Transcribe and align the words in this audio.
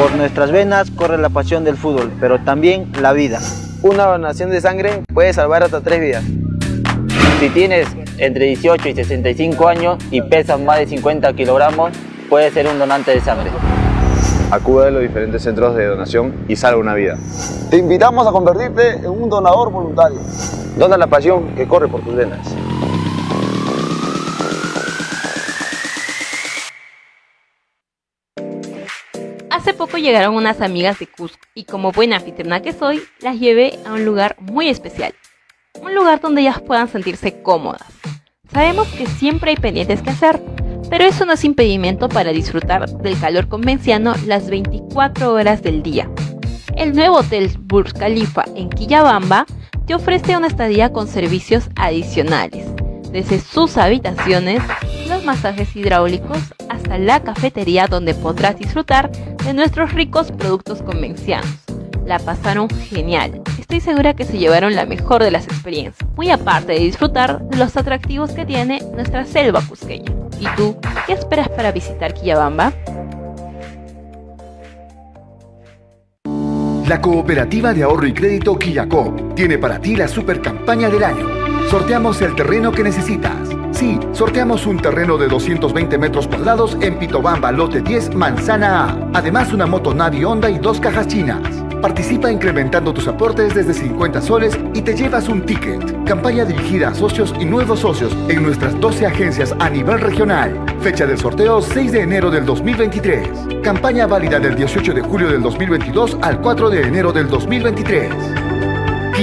Por 0.00 0.14
nuestras 0.14 0.50
venas 0.50 0.90
corre 0.90 1.18
la 1.18 1.28
pasión 1.28 1.62
del 1.62 1.76
fútbol, 1.76 2.10
pero 2.18 2.38
también 2.38 2.90
la 3.02 3.12
vida. 3.12 3.38
Una 3.82 4.06
donación 4.06 4.50
de 4.50 4.58
sangre 4.62 5.02
puede 5.12 5.34
salvar 5.34 5.62
hasta 5.62 5.82
tres 5.82 6.00
vidas. 6.00 6.24
Si 7.38 7.50
tienes 7.50 7.86
entre 8.16 8.46
18 8.46 8.88
y 8.88 8.94
65 8.94 9.68
años 9.68 10.02
y 10.10 10.22
pesas 10.22 10.58
más 10.58 10.78
de 10.78 10.86
50 10.86 11.34
kilogramos, 11.34 11.92
puedes 12.30 12.54
ser 12.54 12.66
un 12.66 12.78
donante 12.78 13.10
de 13.10 13.20
sangre. 13.20 13.50
Acude 14.50 14.88
a 14.88 14.90
los 14.90 15.02
diferentes 15.02 15.42
centros 15.42 15.76
de 15.76 15.84
donación 15.84 16.46
y 16.48 16.56
salva 16.56 16.80
una 16.80 16.94
vida. 16.94 17.18
Te 17.68 17.76
invitamos 17.76 18.26
a 18.26 18.32
convertirte 18.32 18.92
en 18.92 19.10
un 19.10 19.28
donador 19.28 19.70
voluntario. 19.70 20.18
Dona 20.78 20.96
la 20.96 21.08
pasión 21.08 21.54
que 21.54 21.68
corre 21.68 21.88
por 21.88 22.00
tus 22.00 22.16
venas. 22.16 22.38
Llegaron 30.00 30.34
unas 30.34 30.60
amigas 30.60 30.98
de 30.98 31.06
Cusco 31.06 31.38
y 31.54 31.64
como 31.64 31.92
buena 31.92 32.16
anfitriona 32.16 32.62
que 32.62 32.72
soy, 32.72 33.02
las 33.20 33.38
llevé 33.38 33.78
a 33.86 33.92
un 33.92 34.04
lugar 34.04 34.36
muy 34.40 34.68
especial. 34.68 35.14
Un 35.80 35.94
lugar 35.94 36.20
donde 36.20 36.42
ellas 36.42 36.60
puedan 36.60 36.88
sentirse 36.88 37.42
cómodas. 37.42 37.86
Sabemos 38.52 38.88
que 38.88 39.06
siempre 39.06 39.50
hay 39.50 39.56
pendientes 39.56 40.02
que 40.02 40.10
hacer, 40.10 40.42
pero 40.88 41.04
eso 41.04 41.24
no 41.24 41.32
es 41.32 41.44
impedimento 41.44 42.08
para 42.08 42.32
disfrutar 42.32 42.88
del 42.88 43.18
calor 43.18 43.48
convenciano 43.48 44.14
las 44.26 44.50
24 44.50 45.32
horas 45.32 45.62
del 45.62 45.82
día. 45.82 46.10
El 46.76 46.94
nuevo 46.94 47.18
hotel 47.18 47.50
Burj 47.58 47.92
Khalifa 47.92 48.44
en 48.56 48.70
Quillabamba 48.70 49.46
te 49.86 49.94
ofrece 49.94 50.36
una 50.36 50.46
estadía 50.46 50.92
con 50.92 51.06
servicios 51.06 51.68
adicionales, 51.76 52.66
desde 53.12 53.40
sus 53.40 53.76
habitaciones, 53.76 54.62
los 55.08 55.24
masajes 55.24 55.74
hidráulicos 55.74 56.38
hasta 56.68 56.98
la 56.98 57.20
cafetería 57.20 57.86
donde 57.86 58.14
podrás 58.14 58.58
disfrutar 58.58 59.10
de 59.10 59.52
nuestros 59.52 59.92
ricos 59.92 60.32
productos 60.32 60.82
convencianos. 60.82 61.50
La 62.06 62.18
pasaron 62.18 62.68
genial. 62.68 63.42
Estoy 63.58 63.80
segura 63.80 64.14
que 64.14 64.24
se 64.24 64.38
llevaron 64.38 64.74
la 64.74 64.86
mejor 64.86 65.22
de 65.22 65.30
las 65.30 65.44
experiencias, 65.44 66.08
muy 66.16 66.30
aparte 66.30 66.72
de 66.72 66.80
disfrutar 66.80 67.40
de 67.42 67.56
los 67.56 67.76
atractivos 67.76 68.32
que 68.32 68.44
tiene 68.44 68.80
nuestra 68.94 69.24
selva 69.24 69.62
cusqueña. 69.62 70.12
¿Y 70.40 70.46
tú, 70.56 70.76
qué 71.06 71.12
esperas 71.12 71.48
para 71.50 71.70
visitar 71.70 72.14
Quillabamba? 72.14 72.72
La 76.88 77.00
Cooperativa 77.00 77.72
de 77.72 77.84
Ahorro 77.84 78.06
y 78.08 78.12
Crédito 78.12 78.58
Quillacop 78.58 79.34
tiene 79.36 79.58
para 79.58 79.80
ti 79.80 79.94
la 79.94 80.08
super 80.08 80.40
campaña 80.40 80.88
del 80.88 81.04
año. 81.04 81.39
Sorteamos 81.70 82.20
el 82.20 82.34
terreno 82.34 82.72
que 82.72 82.82
necesitas. 82.82 83.48
Sí, 83.70 83.96
sorteamos 84.10 84.66
un 84.66 84.78
terreno 84.78 85.16
de 85.16 85.28
220 85.28 85.98
metros 85.98 86.26
cuadrados 86.26 86.76
en 86.80 86.98
Pitobamba, 86.98 87.52
lote 87.52 87.80
10, 87.80 88.16
Manzana 88.16 88.86
A. 88.86 89.10
Además, 89.14 89.52
una 89.52 89.66
moto 89.66 89.94
Navi 89.94 90.24
Honda 90.24 90.50
y 90.50 90.58
dos 90.58 90.80
cajas 90.80 91.06
chinas. 91.06 91.38
Participa 91.80 92.32
incrementando 92.32 92.92
tus 92.92 93.06
aportes 93.06 93.54
desde 93.54 93.72
50 93.72 94.20
soles 94.20 94.58
y 94.74 94.82
te 94.82 94.96
llevas 94.96 95.28
un 95.28 95.42
ticket. 95.46 95.80
Campaña 96.06 96.44
dirigida 96.44 96.88
a 96.88 96.94
socios 96.94 97.32
y 97.38 97.44
nuevos 97.44 97.78
socios 97.78 98.16
en 98.28 98.42
nuestras 98.42 98.78
12 98.80 99.06
agencias 99.06 99.54
a 99.60 99.70
nivel 99.70 100.00
regional. 100.00 100.52
Fecha 100.80 101.06
del 101.06 101.18
sorteo 101.18 101.62
6 101.62 101.92
de 101.92 102.00
enero 102.00 102.32
del 102.32 102.46
2023. 102.46 103.28
Campaña 103.62 104.08
válida 104.08 104.40
del 104.40 104.56
18 104.56 104.92
de 104.92 105.02
julio 105.02 105.30
del 105.30 105.40
2022 105.40 106.18
al 106.20 106.40
4 106.40 106.68
de 106.68 106.82
enero 106.82 107.12
del 107.12 107.28
2023. 107.28 108.49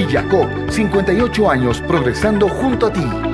Quillacop, 0.08 0.70
58 0.70 1.50
años 1.50 1.82
progresando 1.82 2.48
junto 2.48 2.86
a 2.86 2.92
ti. 2.92 3.27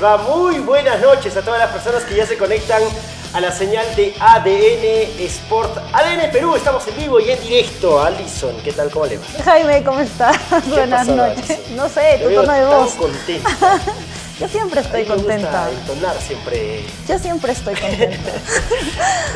Les 0.00 0.02
va? 0.02 0.16
Muy 0.18 0.58
buenas 0.60 1.00
noches 1.00 1.36
a 1.36 1.42
todas 1.42 1.60
las 1.60 1.70
personas 1.70 2.02
que 2.04 2.16
ya 2.16 2.26
se 2.26 2.36
conectan 2.36 2.82
a 3.32 3.40
la 3.40 3.52
señal 3.52 3.84
de 3.96 4.14
ADN 4.18 5.20
Sport. 5.26 5.76
ADN 5.92 6.30
Perú, 6.32 6.56
estamos 6.56 6.86
en 6.88 6.96
vivo 6.96 7.20
y 7.20 7.30
en 7.30 7.40
directo. 7.40 8.02
Alison, 8.02 8.54
¿qué 8.64 8.72
tal? 8.72 8.90
¿Cómo 8.90 9.06
le 9.06 9.18
va? 9.18 9.24
Jaime, 9.44 9.82
¿cómo 9.84 10.00
estás? 10.00 10.36
Buenas 10.68 11.06
pasó, 11.06 11.14
noches. 11.16 11.50
Alison? 11.50 11.76
No 11.76 11.88
sé, 11.88 12.20
tu 12.22 12.34
tono 12.34 12.52
de 12.52 12.64
voz. 12.66 12.94
contenta. 12.94 13.50
Yo 14.40 14.48
siempre 14.48 14.80
estoy 14.80 15.04
contenta. 15.04 15.68
entonar 15.70 16.16
siempre. 16.18 16.82
Yo 17.06 17.18
siempre 17.18 17.52
estoy 17.52 17.74
contenta. 17.74 18.30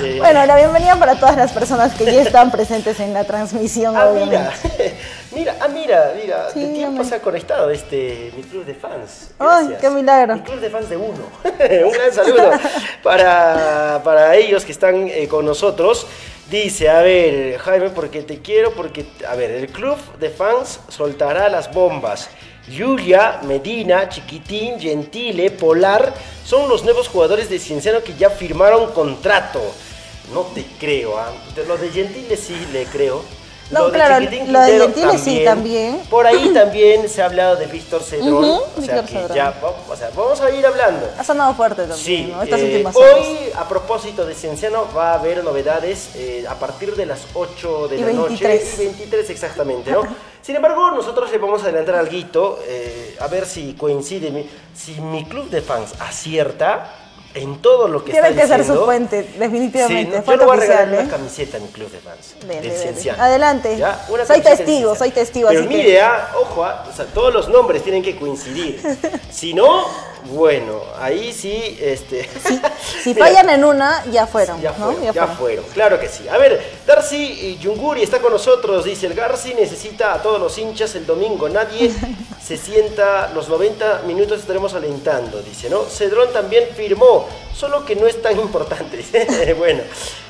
Eh, 0.02 0.16
Bueno, 0.18 0.44
la 0.44 0.56
bienvenida 0.56 0.96
para 0.96 1.14
todas 1.14 1.36
las 1.36 1.52
personas 1.52 1.94
que 1.94 2.04
ya 2.06 2.22
están 2.22 2.50
presentes 2.50 2.98
en 2.98 3.12
la 3.14 3.22
transmisión, 3.24 3.96
Ah, 3.96 4.08
mira, 4.12 4.52
mira, 5.34 5.56
ah, 5.60 5.68
mira, 5.68 6.12
mira, 6.20 6.50
Sí, 6.50 6.60
de 6.60 6.74
tiempo 6.74 7.04
se 7.04 7.14
ha 7.14 7.20
conectado 7.20 7.70
este, 7.70 8.32
mi 8.36 8.42
club 8.42 8.64
de 8.64 8.74
fans. 8.74 9.30
Ay, 9.38 9.68
Gracias. 9.68 9.80
qué 9.80 9.90
milagro. 9.90 10.34
Mi 10.34 10.42
club 10.42 10.60
de 10.60 10.70
fans 10.70 10.88
de 10.88 10.96
uno. 10.96 11.28
Un 11.44 11.92
gran 11.92 12.12
saludo 12.12 12.50
para, 13.02 14.00
para 14.04 14.34
ellos 14.36 14.64
que 14.64 14.72
están 14.72 15.08
eh, 15.08 15.26
con 15.28 15.44
nosotros. 15.44 16.06
Dice, 16.50 16.90
a 16.90 17.00
ver, 17.00 17.58
Jaime, 17.58 17.90
porque 17.90 18.22
te 18.22 18.40
quiero, 18.42 18.72
porque, 18.74 19.06
a 19.26 19.34
ver, 19.34 19.50
el 19.50 19.68
club 19.68 19.96
de 20.20 20.28
fans 20.30 20.80
soltará 20.88 21.48
las 21.48 21.72
bombas. 21.72 22.28
Yulia, 22.68 23.40
Medina, 23.42 24.08
Chiquitín, 24.08 24.78
Gentile, 24.80 25.50
Polar 25.50 26.12
son 26.44 26.68
los 26.68 26.82
nuevos 26.84 27.08
jugadores 27.08 27.48
de 27.50 27.58
Cienciano 27.58 28.02
que 28.02 28.14
ya 28.14 28.30
firmaron 28.30 28.92
contrato. 28.92 29.60
No 30.32 30.42
te 30.54 30.64
creo. 30.78 31.14
De 31.54 31.66
Lo 31.66 31.76
de 31.76 31.90
Gentile 31.90 32.36
sí 32.36 32.56
le 32.72 32.84
creo. 32.86 33.22
No, 33.70 33.86
de 33.86 33.92
claro, 33.92 34.18
Chiquitín 34.24 34.52
lo 34.52 34.60
de 34.60 34.78
Gentile 34.78 35.18
sí, 35.18 35.42
también. 35.44 36.00
Por 36.10 36.26
ahí 36.26 36.50
también 36.52 37.08
se 37.08 37.22
ha 37.22 37.26
hablado 37.26 37.56
de 37.56 37.66
Víctor 37.66 38.02
Cedrón. 38.02 38.44
Ujú, 38.44 38.52
o 38.52 38.82
sea 38.82 39.00
Víctor 39.00 39.04
que 39.06 39.12
Cedrón. 39.12 39.36
ya, 39.36 39.50
vamos, 39.62 39.78
o 39.88 39.96
sea, 39.96 40.10
vamos 40.14 40.40
a 40.40 40.50
ir 40.50 40.66
hablando. 40.66 41.08
Ha 41.18 41.24
sonado 41.24 41.54
fuerte 41.54 41.82
también, 41.82 41.98
Sí, 41.98 42.30
¿no? 42.30 42.42
Estas 42.42 42.60
eh, 42.60 42.64
últimas 42.64 42.94
horas. 42.96 43.14
hoy 43.18 43.36
a 43.56 43.68
propósito 43.68 44.26
de 44.26 44.34
Cienciano 44.34 44.86
va 44.96 45.12
a 45.12 45.14
haber 45.14 45.42
novedades 45.42 46.10
eh, 46.14 46.44
a 46.48 46.54
partir 46.56 46.94
de 46.94 47.06
las 47.06 47.20
8 47.34 47.88
de 47.88 47.96
Y 47.96 48.00
la 48.00 48.06
23. 48.06 48.64
noche. 48.70 48.82
Y 48.82 48.86
23 48.86 49.30
exactamente, 49.30 49.90
¿no? 49.90 50.02
Sin 50.42 50.54
embargo, 50.56 50.90
nosotros 50.90 51.30
le 51.32 51.38
vamos 51.38 51.62
a 51.62 51.64
adelantar 51.64 51.94
algo, 51.94 52.58
eh, 52.66 53.16
a 53.18 53.26
ver 53.28 53.46
si 53.46 53.72
coincide, 53.72 54.30
mi- 54.30 54.46
si 54.76 55.00
mi 55.00 55.24
club 55.24 55.48
de 55.48 55.62
fans 55.62 55.94
acierta 56.00 57.03
en 57.34 57.60
todo 57.60 57.88
lo 57.88 58.04
que 58.04 58.12
Tiene 58.12 58.28
está 58.28 58.42
que 58.42 58.48
ser 58.48 58.64
su 58.64 58.84
fuente, 58.84 59.28
definitivamente. 59.38 60.18
Sí, 60.18 60.24
yo 60.26 60.36
le 60.36 60.44
voy 60.44 60.56
a 60.56 60.60
regalar 60.60 60.94
¿eh? 60.94 60.98
una 61.00 61.10
camiseta 61.10 61.56
a 61.56 61.60
mi 61.60 61.68
club 61.68 61.90
de 61.90 61.98
fans. 61.98 62.36
Dele, 62.46 62.60
del. 62.70 62.78
Cienciano. 62.78 63.22
Adelante. 63.22 63.76
¿Ya? 63.76 64.04
Una 64.08 64.24
Soy 64.24 64.40
testigo, 64.40 64.94
soy 64.94 65.10
testigo, 65.10 65.48
Pero 65.48 65.60
así 65.60 65.68
que- 65.68 65.76
mire, 65.76 66.00
ah, 66.00 66.30
ojo, 66.40 66.64
ah, 66.64 66.86
o 66.88 66.94
sea, 66.94 67.06
todos 67.06 67.34
los 67.34 67.48
nombres 67.48 67.82
tienen 67.82 68.02
que 68.02 68.16
coincidir. 68.16 68.80
Si 69.30 69.52
no, 69.52 69.84
bueno, 70.24 70.80
ahí 70.98 71.32
sí, 71.32 71.78
este... 71.80 72.28
Si 73.02 73.14
fallan 73.14 73.50
en 73.50 73.64
una, 73.64 74.04
ya 74.10 74.26
fueron, 74.26 74.60
ya 74.60 74.70
¿no? 74.70 74.92
fueron, 74.92 75.12
ya, 75.12 75.26
fueron, 75.26 75.64
claro 75.74 76.00
que 76.00 76.08
sí. 76.08 76.26
A 76.28 76.38
ver, 76.38 76.62
Darcy 76.86 77.58
Yunguri 77.60 78.02
está 78.02 78.20
con 78.20 78.32
nosotros, 78.32 78.84
dice 78.84 79.06
el 79.06 79.14
Garci 79.14 79.52
necesita 79.52 80.14
a 80.14 80.22
todos 80.22 80.40
los 80.40 80.56
hinchas 80.56 80.94
el 80.94 81.04
domingo, 81.04 81.48
nadie 81.50 81.92
se 82.42 82.56
sienta 82.56 83.30
los 83.34 83.50
90 83.50 84.02
minutos 84.06 84.40
estaremos 84.40 84.72
alentando, 84.72 85.42
dice, 85.42 85.68
¿no? 85.68 85.82
Cedrón 85.84 86.32
también 86.32 86.68
firmó, 86.74 87.26
solo 87.54 87.84
que 87.84 87.94
no 87.94 88.06
es 88.06 88.22
tan 88.22 88.40
importante, 88.40 88.96
dice. 88.98 89.52
bueno, 89.54 89.82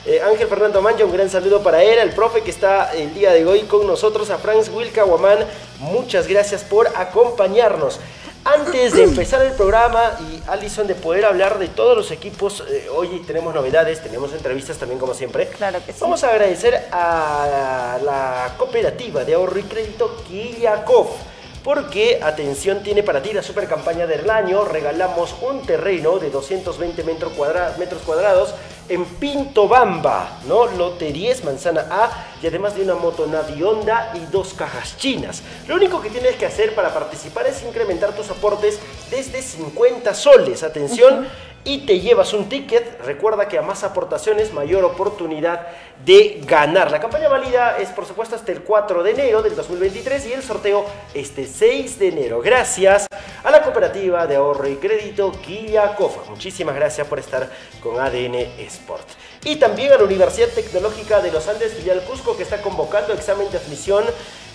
eh, 0.06 0.20
Ángel 0.20 0.48
Fernando 0.48 0.82
Mancha, 0.82 1.04
un 1.04 1.12
gran 1.12 1.30
saludo 1.30 1.62
para 1.62 1.84
él, 1.84 2.00
el 2.00 2.10
profe 2.10 2.42
que 2.42 2.50
está 2.50 2.92
el 2.94 3.14
día 3.14 3.30
de 3.30 3.46
hoy 3.46 3.62
con 3.62 3.86
nosotros, 3.86 4.30
a 4.30 4.38
Franz 4.38 4.68
Wilka 4.70 5.04
Guamán, 5.04 5.46
muchas 5.78 6.26
gracias 6.26 6.64
por 6.64 6.88
acompañarnos. 6.96 8.00
Antes 8.44 8.92
de 8.92 9.04
empezar 9.04 9.40
el 9.42 9.52
programa 9.52 10.18
y 10.20 10.42
Alison 10.50 10.86
de 10.86 10.94
poder 10.94 11.24
hablar 11.24 11.58
de 11.58 11.68
todos 11.68 11.96
los 11.96 12.10
equipos, 12.10 12.62
eh, 12.68 12.88
hoy 12.94 13.22
tenemos 13.26 13.54
novedades, 13.54 14.02
tenemos 14.02 14.34
entrevistas 14.34 14.76
también 14.76 14.98
como 15.00 15.14
siempre. 15.14 15.46
Claro 15.48 15.78
que 15.84 15.92
sí. 15.94 15.98
Vamos 16.02 16.22
a 16.24 16.28
agradecer 16.30 16.74
a 16.92 17.98
la 18.04 18.54
cooperativa 18.58 19.24
de 19.24 19.32
ahorro 19.34 19.58
y 19.58 19.62
crédito 19.62 20.22
Kiliakov 20.28 21.06
porque, 21.62 22.20
atención, 22.22 22.82
tiene 22.82 23.02
para 23.02 23.22
ti 23.22 23.32
la 23.32 23.42
super 23.42 23.66
campaña 23.66 24.06
del 24.06 24.28
año. 24.28 24.66
Regalamos 24.66 25.34
un 25.40 25.62
terreno 25.62 26.18
de 26.18 26.28
220 26.28 27.02
metros, 27.04 27.32
cuadra- 27.32 27.74
metros 27.78 28.02
cuadrados 28.02 28.54
en 28.88 29.04
Pinto 29.04 29.68
Bamba, 29.68 30.40
¿no? 30.46 30.66
Lote 30.66 31.12
10, 31.12 31.44
manzana 31.44 31.86
A, 31.90 32.26
y 32.42 32.46
además 32.46 32.76
de 32.76 32.82
una 32.82 32.94
moto 32.94 33.26
Navi 33.26 33.62
Honda 33.62 34.12
y 34.14 34.30
dos 34.30 34.54
cajas 34.54 34.96
chinas. 34.96 35.42
Lo 35.66 35.76
único 35.76 36.00
que 36.00 36.10
tienes 36.10 36.36
que 36.36 36.46
hacer 36.46 36.74
para 36.74 36.92
participar 36.92 37.46
es 37.46 37.62
incrementar 37.62 38.14
tus 38.14 38.30
aportes 38.30 38.78
desde 39.10 39.42
50 39.42 40.14
soles. 40.14 40.62
Atención. 40.62 41.26
Y 41.64 41.86
te 41.86 41.98
llevas 42.00 42.34
un 42.34 42.48
ticket. 42.48 43.00
Recuerda 43.04 43.48
que 43.48 43.58
a 43.58 43.62
más 43.62 43.84
aportaciones, 43.84 44.52
mayor 44.52 44.84
oportunidad 44.84 45.66
de 46.04 46.42
ganar. 46.46 46.90
La 46.90 47.00
campaña 47.00 47.28
válida 47.28 47.78
es, 47.78 47.88
por 47.88 48.04
supuesto, 48.04 48.36
hasta 48.36 48.52
el 48.52 48.62
4 48.62 49.02
de 49.02 49.10
enero 49.12 49.42
del 49.42 49.56
2023 49.56 50.26
y 50.26 50.32
el 50.34 50.42
sorteo 50.42 50.84
este 51.14 51.46
6 51.46 51.98
de 51.98 52.08
enero. 52.08 52.42
Gracias 52.42 53.06
a 53.42 53.50
la 53.50 53.62
cooperativa 53.62 54.26
de 54.26 54.36
ahorro 54.36 54.68
y 54.68 54.76
crédito 54.76 55.32
Quilla 55.32 55.94
Cofa. 55.94 56.28
Muchísimas 56.28 56.74
gracias 56.74 57.06
por 57.06 57.18
estar 57.18 57.48
con 57.82 57.98
ADN 57.98 58.34
Sport. 58.58 59.08
Y 59.44 59.56
también 59.56 59.92
a 59.92 59.96
la 59.96 60.04
Universidad 60.04 60.48
Tecnológica 60.48 61.20
de 61.20 61.32
los 61.32 61.48
Andes, 61.48 61.74
filial 61.74 62.02
Cusco, 62.02 62.36
que 62.36 62.42
está 62.42 62.60
convocando 62.60 63.14
examen 63.14 63.50
de 63.50 63.58
admisión 63.58 64.04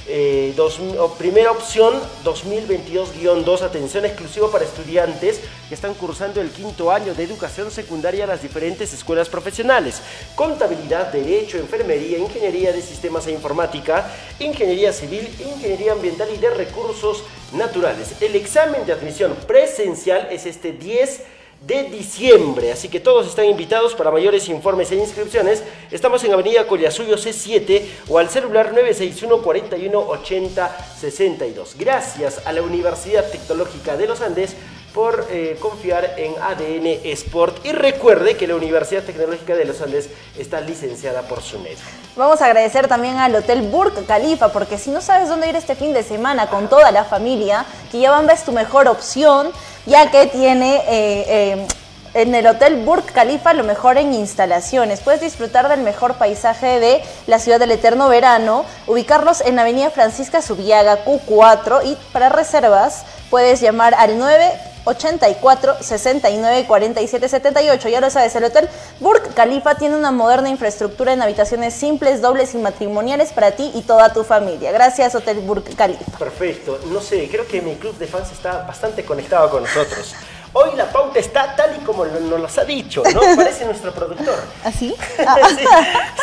eh, 0.09 0.53
dos- 0.57 0.79
primera 1.17 1.51
opción 1.51 1.93
2022-2, 2.23 3.61
atención 3.61 4.05
exclusiva 4.05 4.51
para 4.51 4.65
estudiantes 4.65 5.39
que 5.67 5.75
están 5.75 5.93
cursando 5.93 6.41
el 6.41 6.49
quinto 6.49 6.91
año 6.91 7.13
de 7.13 7.23
educación 7.23 7.69
secundaria 7.71 8.23
a 8.23 8.27
las 8.27 8.41
diferentes 8.41 8.91
escuelas 8.93 9.29
profesionales. 9.29 10.01
Contabilidad, 10.35 11.11
Derecho, 11.11 11.57
Enfermería, 11.57 12.17
Ingeniería 12.17 12.73
de 12.73 12.81
Sistemas 12.81 13.27
e 13.27 13.31
Informática, 13.31 14.11
Ingeniería 14.39 14.91
Civil, 14.93 15.27
Ingeniería 15.39 15.91
Ambiental 15.93 16.27
y 16.33 16.37
de 16.37 16.49
Recursos 16.49 17.23
Naturales. 17.53 18.13
El 18.21 18.35
examen 18.35 18.85
de 18.85 18.93
admisión 18.93 19.35
presencial 19.47 20.27
es 20.31 20.45
este 20.45 20.71
10 20.73 21.21
de 21.61 21.83
diciembre. 21.83 22.71
Así 22.71 22.87
que 22.89 22.99
todos 22.99 23.27
están 23.27 23.45
invitados 23.45 23.95
para 23.95 24.11
mayores 24.11 24.47
informes 24.49 24.91
e 24.91 24.95
inscripciones. 24.95 25.63
Estamos 25.91 26.23
en 26.23 26.33
Avenida 26.33 26.67
Collasuyo 26.67 27.15
C7 27.15 27.83
o 28.07 28.17
al 28.17 28.29
celular 28.29 28.67
961 28.73 29.41
41 29.41 29.99
80 29.99 30.95
62. 30.99 31.75
Gracias 31.77 32.45
a 32.45 32.53
la 32.53 32.61
Universidad 32.61 33.29
Tecnológica 33.29 33.97
de 33.97 34.07
los 34.07 34.21
Andes 34.21 34.55
por 34.93 35.27
eh, 35.29 35.57
confiar 35.59 36.15
en 36.17 36.33
ADN 36.41 36.99
Sport. 37.13 37.65
Y 37.65 37.71
recuerde 37.71 38.37
que 38.37 38.47
la 38.47 38.55
Universidad 38.55 39.03
Tecnológica 39.03 39.55
de 39.55 39.65
los 39.65 39.81
Andes 39.81 40.09
está 40.37 40.61
licenciada 40.61 41.23
por 41.23 41.41
SUNED. 41.41 41.77
Vamos 42.15 42.41
a 42.41 42.45
agradecer 42.45 42.87
también 42.87 43.17
al 43.17 43.35
Hotel 43.35 43.61
Burj 43.61 44.05
Khalifa, 44.07 44.51
porque 44.51 44.77
si 44.77 44.91
no 44.91 45.01
sabes 45.01 45.29
dónde 45.29 45.49
ir 45.49 45.55
este 45.55 45.75
fin 45.75 45.93
de 45.93 46.03
semana 46.03 46.47
con 46.47 46.67
toda 46.67 46.91
la 46.91 47.05
familia, 47.05 47.65
Quillabamba 47.91 48.33
es 48.33 48.43
tu 48.43 48.51
mejor 48.51 48.87
opción, 48.87 49.51
ya 49.85 50.11
que 50.11 50.27
tiene 50.27 50.77
eh, 50.87 51.25
eh, 51.27 51.67
en 52.13 52.33
el 52.33 52.47
Hotel 52.47 52.83
Burj 52.83 53.05
Khalifa 53.13 53.53
lo 53.53 53.63
mejor 53.63 53.97
en 53.97 54.13
instalaciones. 54.13 55.01
Puedes 55.01 55.21
disfrutar 55.21 55.69
del 55.69 55.81
mejor 55.81 56.15
paisaje 56.15 56.79
de 56.79 57.03
la 57.27 57.39
ciudad 57.39 57.59
del 57.59 57.71
eterno 57.71 58.09
verano, 58.09 58.65
ubicarlos 58.87 59.41
en 59.41 59.59
Avenida 59.59 59.91
Francisca 59.91 60.41
Subiaga 60.41 61.05
Q4 61.05 61.85
y 61.85 61.97
para 62.11 62.29
reservas 62.29 63.03
puedes 63.29 63.61
llamar 63.61 63.93
al 63.93 64.17
9 64.17 64.68
84 64.85 65.77
69 65.81 66.65
47 66.67 67.29
78. 67.29 67.89
Ya 67.89 68.01
lo 68.01 68.09
sabes, 68.09 68.35
el 68.35 68.43
Hotel 68.43 68.69
Burj 68.99 69.33
Khalifa 69.33 69.75
tiene 69.75 69.95
una 69.95 70.11
moderna 70.11 70.49
infraestructura 70.49 71.13
en 71.13 71.21
habitaciones 71.21 71.73
simples, 71.73 72.21
dobles 72.21 72.53
y 72.55 72.57
matrimoniales 72.57 73.31
para 73.31 73.51
ti 73.51 73.71
y 73.73 73.81
toda 73.81 74.13
tu 74.13 74.23
familia. 74.23 74.71
Gracias, 74.71 75.15
Hotel 75.15 75.39
Burj 75.39 75.75
Khalifa. 75.75 76.17
Perfecto. 76.17 76.79
No 76.87 77.01
sé, 77.01 77.27
creo 77.29 77.47
que 77.47 77.61
mi 77.61 77.75
club 77.75 77.97
de 77.97 78.07
fans 78.07 78.31
está 78.31 78.63
bastante 78.63 79.03
conectado 79.03 79.49
con 79.49 79.63
nosotros. 79.63 80.15
Hoy 80.51 80.69
la 80.75 80.85
pauta 80.91 81.19
está 81.19 81.55
tal 81.55 81.75
y 81.79 81.85
como 81.85 82.05
nos 82.05 82.39
los 82.39 82.57
ha 82.57 82.63
dicho, 82.65 83.03
¿no? 83.13 83.21
Parece 83.35 83.65
nuestro 83.65 83.91
productor. 83.93 84.35
¿Así? 84.63 84.95
sí, 85.17 85.65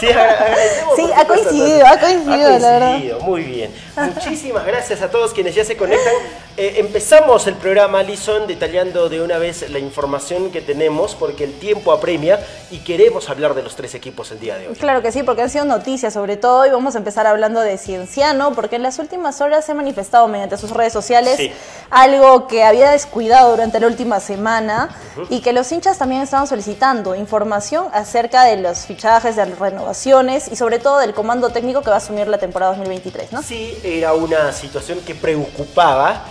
sí, 0.00 0.06
agra- 0.08 0.32
agradecemos, 0.32 0.96
Sí, 0.96 1.02
por 1.02 1.12
ha 1.20 1.24
coincidido, 1.26 1.86
ha 1.86 1.98
coincidido, 2.00 2.58
la 2.58 2.70
verdad. 2.70 2.90
coincidido, 2.92 3.20
Muy 3.20 3.42
bien. 3.42 3.74
Muchísimas 3.96 4.66
gracias 4.66 5.00
a 5.00 5.10
todos 5.10 5.32
quienes 5.32 5.54
ya 5.54 5.64
se 5.64 5.76
conectan. 5.76 6.12
Eh, 6.58 6.74
empezamos 6.78 7.46
el 7.46 7.54
programa, 7.54 8.00
Alison, 8.00 8.46
detallando 8.46 9.08
de 9.08 9.20
una 9.22 9.38
vez 9.38 9.68
la 9.70 9.78
información 9.78 10.50
que 10.50 10.60
tenemos, 10.60 11.14
porque 11.14 11.44
el 11.44 11.52
tiempo 11.58 11.92
apremia 11.92 12.40
y 12.70 12.78
queremos 12.78 13.28
hablar 13.30 13.54
de 13.54 13.62
los 13.62 13.76
tres 13.76 13.94
equipos 13.94 14.30
el 14.32 14.40
día 14.40 14.56
de 14.58 14.68
hoy. 14.68 14.74
Claro 14.74 15.02
que 15.02 15.12
sí, 15.12 15.22
porque 15.22 15.42
han 15.42 15.50
sido 15.50 15.64
noticias 15.66 16.12
sobre 16.14 16.36
todo 16.36 16.66
y 16.66 16.70
vamos 16.70 16.94
a 16.94 16.98
empezar 16.98 17.26
hablando 17.26 17.60
de 17.60 17.78
Cienciano, 17.78 18.52
porque 18.54 18.76
en 18.76 18.82
las 18.82 18.98
últimas 18.98 19.40
horas 19.40 19.64
se 19.64 19.72
ha 19.72 19.74
manifestado 19.74 20.26
mediante 20.28 20.56
sus 20.56 20.70
redes 20.72 20.92
sociales 20.92 21.36
Sí. 21.36 21.52
algo 21.90 22.46
que 22.48 22.64
había 22.64 22.90
descuidado 22.90 23.50
durante 23.50 23.78
la 23.80 23.86
última 23.86 24.15
semana 24.20 24.88
y 25.30 25.40
que 25.40 25.52
los 25.52 25.70
hinchas 25.72 25.98
también 25.98 26.22
estaban 26.22 26.46
solicitando 26.46 27.14
información 27.14 27.86
acerca 27.92 28.44
de 28.44 28.56
los 28.56 28.80
fichajes, 28.86 29.36
de 29.36 29.46
las 29.46 29.58
renovaciones 29.58 30.48
y 30.50 30.56
sobre 30.56 30.78
todo 30.78 30.98
del 30.98 31.14
comando 31.14 31.50
técnico 31.50 31.82
que 31.82 31.90
va 31.90 31.96
a 31.96 31.98
asumir 31.98 32.28
la 32.28 32.38
temporada 32.38 32.72
2023, 32.72 33.32
¿no? 33.32 33.42
Sí, 33.42 33.76
era 33.82 34.12
una 34.14 34.52
situación 34.52 35.00
que 35.00 35.14
preocupaba. 35.14 36.24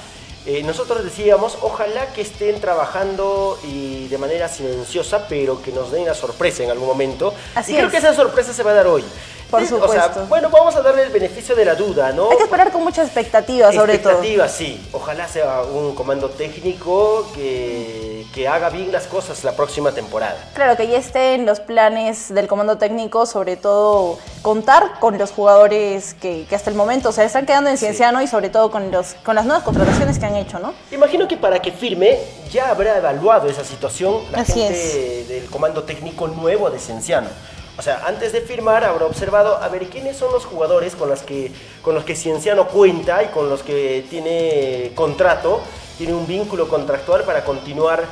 Eh, 0.46 0.62
nosotros 0.62 1.04
decíamos, 1.04 1.58
ojalá 1.62 2.14
que 2.14 2.22
estén 2.22 2.62
trabajando 2.62 3.58
y 3.64 4.08
de 4.10 4.18
manera 4.20 4.48
silenciosa, 4.48 5.28
pero 5.28 5.60
que 5.62 5.72
nos 5.72 5.92
den 5.92 6.04
una 6.04 6.14
sorpresa 6.14 6.64
en 6.64 6.70
algún 6.70 6.88
momento. 6.88 7.34
Así 7.56 7.72
y 7.72 7.76
creo 7.76 7.88
es. 7.88 7.92
que 7.92 7.98
esa 7.98 8.14
sorpresa 8.14 8.54
se 8.54 8.62
va 8.62 8.72
a 8.72 8.76
dar 8.76 8.88
hoy. 8.88 9.04
Por 9.50 9.62
Eh, 9.62 9.66
O 9.66 9.68
sea, 9.68 10.04
supuesto. 10.06 10.26
bueno, 10.28 10.50
vamos 10.50 10.76
a 10.76 10.82
darle 10.82 11.04
el 11.04 11.10
beneficio 11.12 11.56
de 11.56 11.66
la 11.66 11.76
duda, 11.76 12.12
¿no? 12.12 12.30
Hay 12.32 12.38
que 12.38 12.44
esperar 12.44 12.72
con 12.72 12.84
mucha 12.84 13.04
expectativa 13.04 13.72
sobre 13.72 13.98
todo. 14.00 14.14
Expectativa, 14.14 14.48
sí. 14.48 14.86
Ojalá 14.92 15.28
sea 15.28 15.62
un 15.62 15.94
comando 15.96 16.30
técnico 16.30 17.28
que, 17.34 18.26
que 18.34 18.48
haga 18.48 18.70
bien 18.70 18.92
las 18.92 19.06
cosas 19.08 19.44
la 19.44 19.54
próxima 19.54 19.92
temporada. 19.92 20.36
Claro, 20.54 20.76
que 20.76 20.88
ya 20.88 20.98
esté 20.98 21.36
en 21.36 21.46
los 21.46 21.60
planes 21.60 22.34
del 22.34 22.48
comando 22.48 22.78
técnico, 22.78 23.26
sobre 23.26 23.56
todo 23.56 24.18
contar 24.42 25.00
con 25.00 25.18
los 25.18 25.32
jugadores 25.32 26.14
que, 26.16 26.46
que 26.50 26.56
hasta 26.56 26.70
el 26.70 26.76
momento 26.76 27.10
o 27.10 27.12
sea, 27.12 27.24
están 27.24 27.46
quedando 27.46 27.70
en 27.70 27.78
Cienciano 27.78 28.22
y 28.22 28.28
sobre 28.28 28.50
todo 28.50 28.72
con, 28.72 28.92
los, 28.92 29.16
con 29.26 29.36
las 29.36 29.46
nuevas 29.46 29.64
contrataciones 29.64 30.20
que 30.20 30.26
han 30.26 30.36
hecho, 30.36 30.60
¿no? 30.60 30.74
Imagino 30.92 31.28
que 31.28 31.38
para 31.38 31.60
que 31.60 31.72
firme 31.72 32.20
ya 32.52 32.70
habrá 32.70 32.98
evaluado 32.98 33.48
esa 33.50 33.64
situación 33.64 34.22
la 34.32 34.40
Así 34.42 34.54
gente 34.54 35.26
del 35.28 35.46
comando 35.50 35.84
técnico 35.84 36.28
nuevo 36.28 36.70
de 36.70 36.80
Cienciano. 36.80 37.28
O 37.78 37.82
sea, 37.82 38.04
antes 38.08 38.32
de 38.32 38.42
firmar 38.42 38.84
habrá 38.86 39.06
observado 39.06 39.58
a 39.62 39.68
ver 39.68 39.88
quiénes 39.88 40.16
son 40.18 40.32
los 40.32 40.46
jugadores 40.46 40.96
con 40.96 41.10
los 41.10 41.22
que 41.24 41.52
con 41.82 41.94
los 41.94 42.04
que 42.06 42.16
Cienciano 42.16 42.68
cuenta 42.70 43.22
y 43.24 43.28
con 43.28 43.50
los 43.50 43.64
que 43.64 44.06
tiene 44.10 44.92
contrato, 44.96 45.62
tiene 45.98 46.14
un 46.14 46.26
vínculo 46.26 46.68
contractual 46.70 47.24
para 47.24 47.44
continuar 47.44 48.06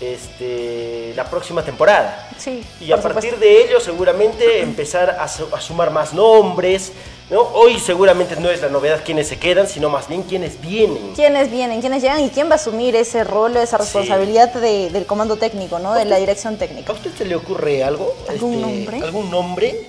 este, 0.00 1.12
la 1.16 1.24
próxima 1.28 1.62
temporada. 1.62 2.28
Sí. 2.38 2.64
Y 2.80 2.92
a 2.92 2.96
partir 3.00 3.32
supuesto. 3.32 3.40
de 3.40 3.64
ello 3.64 3.80
seguramente 3.80 4.60
empezar 4.60 5.10
a, 5.10 5.26
su- 5.28 5.48
a 5.54 5.60
sumar 5.60 5.90
más 5.90 6.12
nombres. 6.12 6.92
¿No? 7.30 7.40
Hoy 7.40 7.78
seguramente 7.80 8.36
no 8.36 8.48
es 8.50 8.60
la 8.62 8.68
novedad 8.68 9.00
quiénes 9.04 9.28
se 9.28 9.38
quedan, 9.38 9.66
sino 9.68 9.88
más 9.90 10.08
bien 10.08 10.22
quiénes 10.22 10.60
vienen. 10.60 11.12
¿Quiénes 11.14 11.50
vienen? 11.50 11.80
¿Quiénes 11.80 12.02
llegan? 12.02 12.20
¿Y 12.20 12.30
quién 12.30 12.48
va 12.48 12.52
a 12.52 12.56
asumir 12.56 12.94
ese 12.96 13.24
rol, 13.24 13.56
esa 13.56 13.78
responsabilidad 13.78 14.52
de- 14.54 14.90
del 14.90 15.06
comando 15.06 15.36
técnico, 15.36 15.78
¿no? 15.78 15.92
De 15.94 16.04
la 16.04 16.16
dirección 16.16 16.54
¿A 16.54 16.58
técnica. 16.58 16.92
usted 16.92 17.10
se 17.16 17.24
le 17.24 17.34
ocurre 17.36 17.82
algo? 17.82 18.14
¿Algún 18.28 18.54
Este, 18.54 18.66
nombre? 18.66 19.02
¿Algún 19.02 19.30
nombre? 19.30 19.88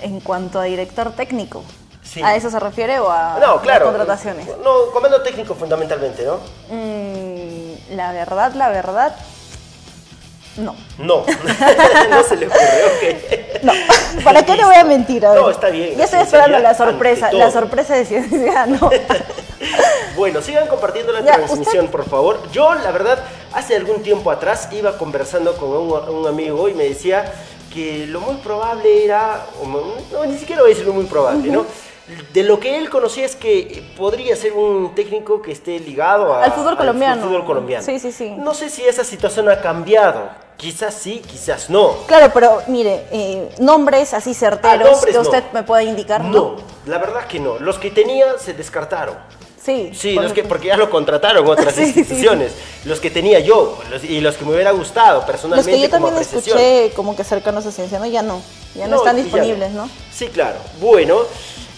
En 0.00 0.20
cuanto 0.20 0.60
a 0.60 0.64
director 0.64 1.12
técnico. 1.12 1.62
Sí. 2.02 2.22
¿A 2.22 2.36
eso 2.36 2.50
se 2.50 2.60
refiere 2.60 3.00
o 3.00 3.10
a 3.10 3.38
No, 3.40 3.60
claro. 3.60 3.86
las 3.86 3.94
contrataciones? 3.96 4.46
No, 4.62 4.92
comando 4.92 5.20
técnico 5.22 5.54
fundamentalmente, 5.54 6.24
¿no? 6.24 6.36
Mm, 6.70 7.96
la 7.96 8.12
verdad, 8.12 8.52
la 8.54 8.68
verdad, 8.68 9.16
no. 10.58 10.74
No. 10.98 11.24
no 12.10 12.22
se 12.22 12.36
le 12.36 12.46
ocurre, 12.46 12.84
ok. 12.86 13.62
No, 13.62 13.72
¿para 14.24 14.44
qué 14.44 14.56
le 14.56 14.64
voy 14.64 14.76
a 14.76 14.84
mentir? 14.84 15.24
A. 15.26 15.34
No, 15.34 15.50
está 15.50 15.68
bien, 15.68 15.96
Ya 15.96 16.04
estoy 16.04 16.20
esperando 16.20 16.58
la 16.58 16.74
sorpresa, 16.74 17.32
la 17.32 17.50
sorpresa 17.50 17.94
de 17.94 18.04
Cienciano. 18.04 18.90
Bueno, 20.16 20.40
sigan 20.40 20.66
compartiendo 20.66 21.12
la 21.12 21.20
Ya, 21.20 21.34
transmisión, 21.34 21.88
por 21.88 22.08
favor. 22.08 22.40
Yo, 22.52 22.74
la 22.74 22.90
verdad, 22.90 23.18
hace 23.52 23.76
algún 23.76 24.02
tiempo 24.02 24.30
atrás 24.30 24.68
iba 24.72 24.96
conversando 24.96 25.56
con 25.56 25.70
un, 25.70 25.92
un 26.08 26.26
amigo 26.26 26.68
y 26.68 26.74
me 26.74 26.84
decía 26.84 27.32
que 27.72 28.06
lo 28.06 28.20
muy 28.20 28.36
probable 28.36 29.04
era, 29.04 29.44
no, 29.62 29.82
no, 30.12 30.24
ni 30.24 30.38
siquiera 30.38 30.62
voy 30.62 30.70
a 30.70 30.74
decir 30.74 30.86
lo 30.86 30.94
muy 30.94 31.04
probable, 31.04 31.50
¿no? 31.50 31.66
De 32.32 32.44
lo 32.44 32.60
que 32.60 32.78
él 32.78 32.88
conocía 32.88 33.24
es 33.24 33.34
que 33.34 33.82
podría 33.96 34.36
ser 34.36 34.52
un 34.52 34.94
técnico 34.94 35.42
que 35.42 35.50
esté 35.50 35.80
ligado 35.80 36.32
a- 36.34 36.44
Al 36.44 36.52
fútbol 36.52 36.76
colombiano. 36.76 37.22
fútbol 37.22 37.44
colombiano. 37.44 37.84
Sí, 37.84 37.98
sí, 37.98 38.12
sí. 38.12 38.30
No 38.30 38.54
sé 38.54 38.70
si 38.70 38.84
esa 38.84 39.02
situación 39.02 39.48
ha 39.48 39.60
cambiado. 39.60 40.28
Quizás 40.56 40.94
sí, 40.94 41.20
quizás 41.26 41.68
no. 41.68 41.96
Claro, 42.06 42.30
pero 42.32 42.62
mire, 42.68 43.06
eh, 43.10 43.48
nombres 43.58 44.14
así 44.14 44.32
certeros 44.34 44.86
Ah, 44.88 44.90
nombres 44.92 45.06
que 45.06 45.12
no. 45.12 45.20
usted 45.22 45.44
me 45.52 45.64
pueda 45.64 45.82
indicar. 45.82 46.22
No, 46.24 46.56
la 46.86 46.98
verdad 46.98 47.26
que 47.26 47.40
no. 47.40 47.58
Los 47.58 47.78
que 47.78 47.90
tenía 47.90 48.38
se 48.38 48.54
descartaron. 48.54 49.16
Sí, 49.62 49.90
Sí, 49.92 50.14
los 50.14 50.32
que, 50.32 50.44
porque 50.44 50.68
ya 50.68 50.76
lo 50.76 50.88
contrataron 50.88 51.44
otras 51.48 51.74
Sí, 51.74 51.86
sí, 51.86 51.92
sí. 51.92 51.98
instituciones. 52.00 52.52
Los 52.84 53.00
que 53.00 53.10
tenía 53.10 53.40
yo 53.40 53.78
los- 53.90 54.04
y 54.04 54.20
los 54.20 54.36
que 54.36 54.44
me 54.44 54.52
hubiera 54.52 54.70
gustado 54.70 55.16
Los 55.16 55.24
personalmente 55.24 55.72
que 55.72 55.80
yo 55.80 55.90
como 55.90 56.06
también 56.06 56.24
apreciación. 56.24 56.56
escuché 56.58 56.94
como 56.94 57.16
que 57.16 57.24
cercanos 57.24 57.66
a 57.66 57.72
Cienciano 57.72 58.06
ya 58.06 58.22
no, 58.22 58.40
ya 58.76 58.86
no, 58.86 58.92
No, 58.92 58.96
están 58.98 59.16
y 59.16 59.18
ya 59.18 59.24
disponibles, 59.24 59.72
¿no? 59.72 59.90
Sí, 60.12 60.28
claro. 60.28 60.58
Bueno, 60.80 61.18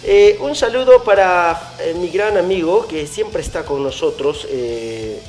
Eh, 0.05 0.39
un 0.41 0.55
saludo 0.55 1.03
para 1.03 1.73
eh, 1.81 1.93
mi 1.95 2.09
gran 2.09 2.37
amigo 2.37 2.87
que 2.87 3.07
siempre 3.07 3.43
está 3.43 3.65
con 3.65 3.83
nosotros 3.83 4.47
eh, 4.49 5.21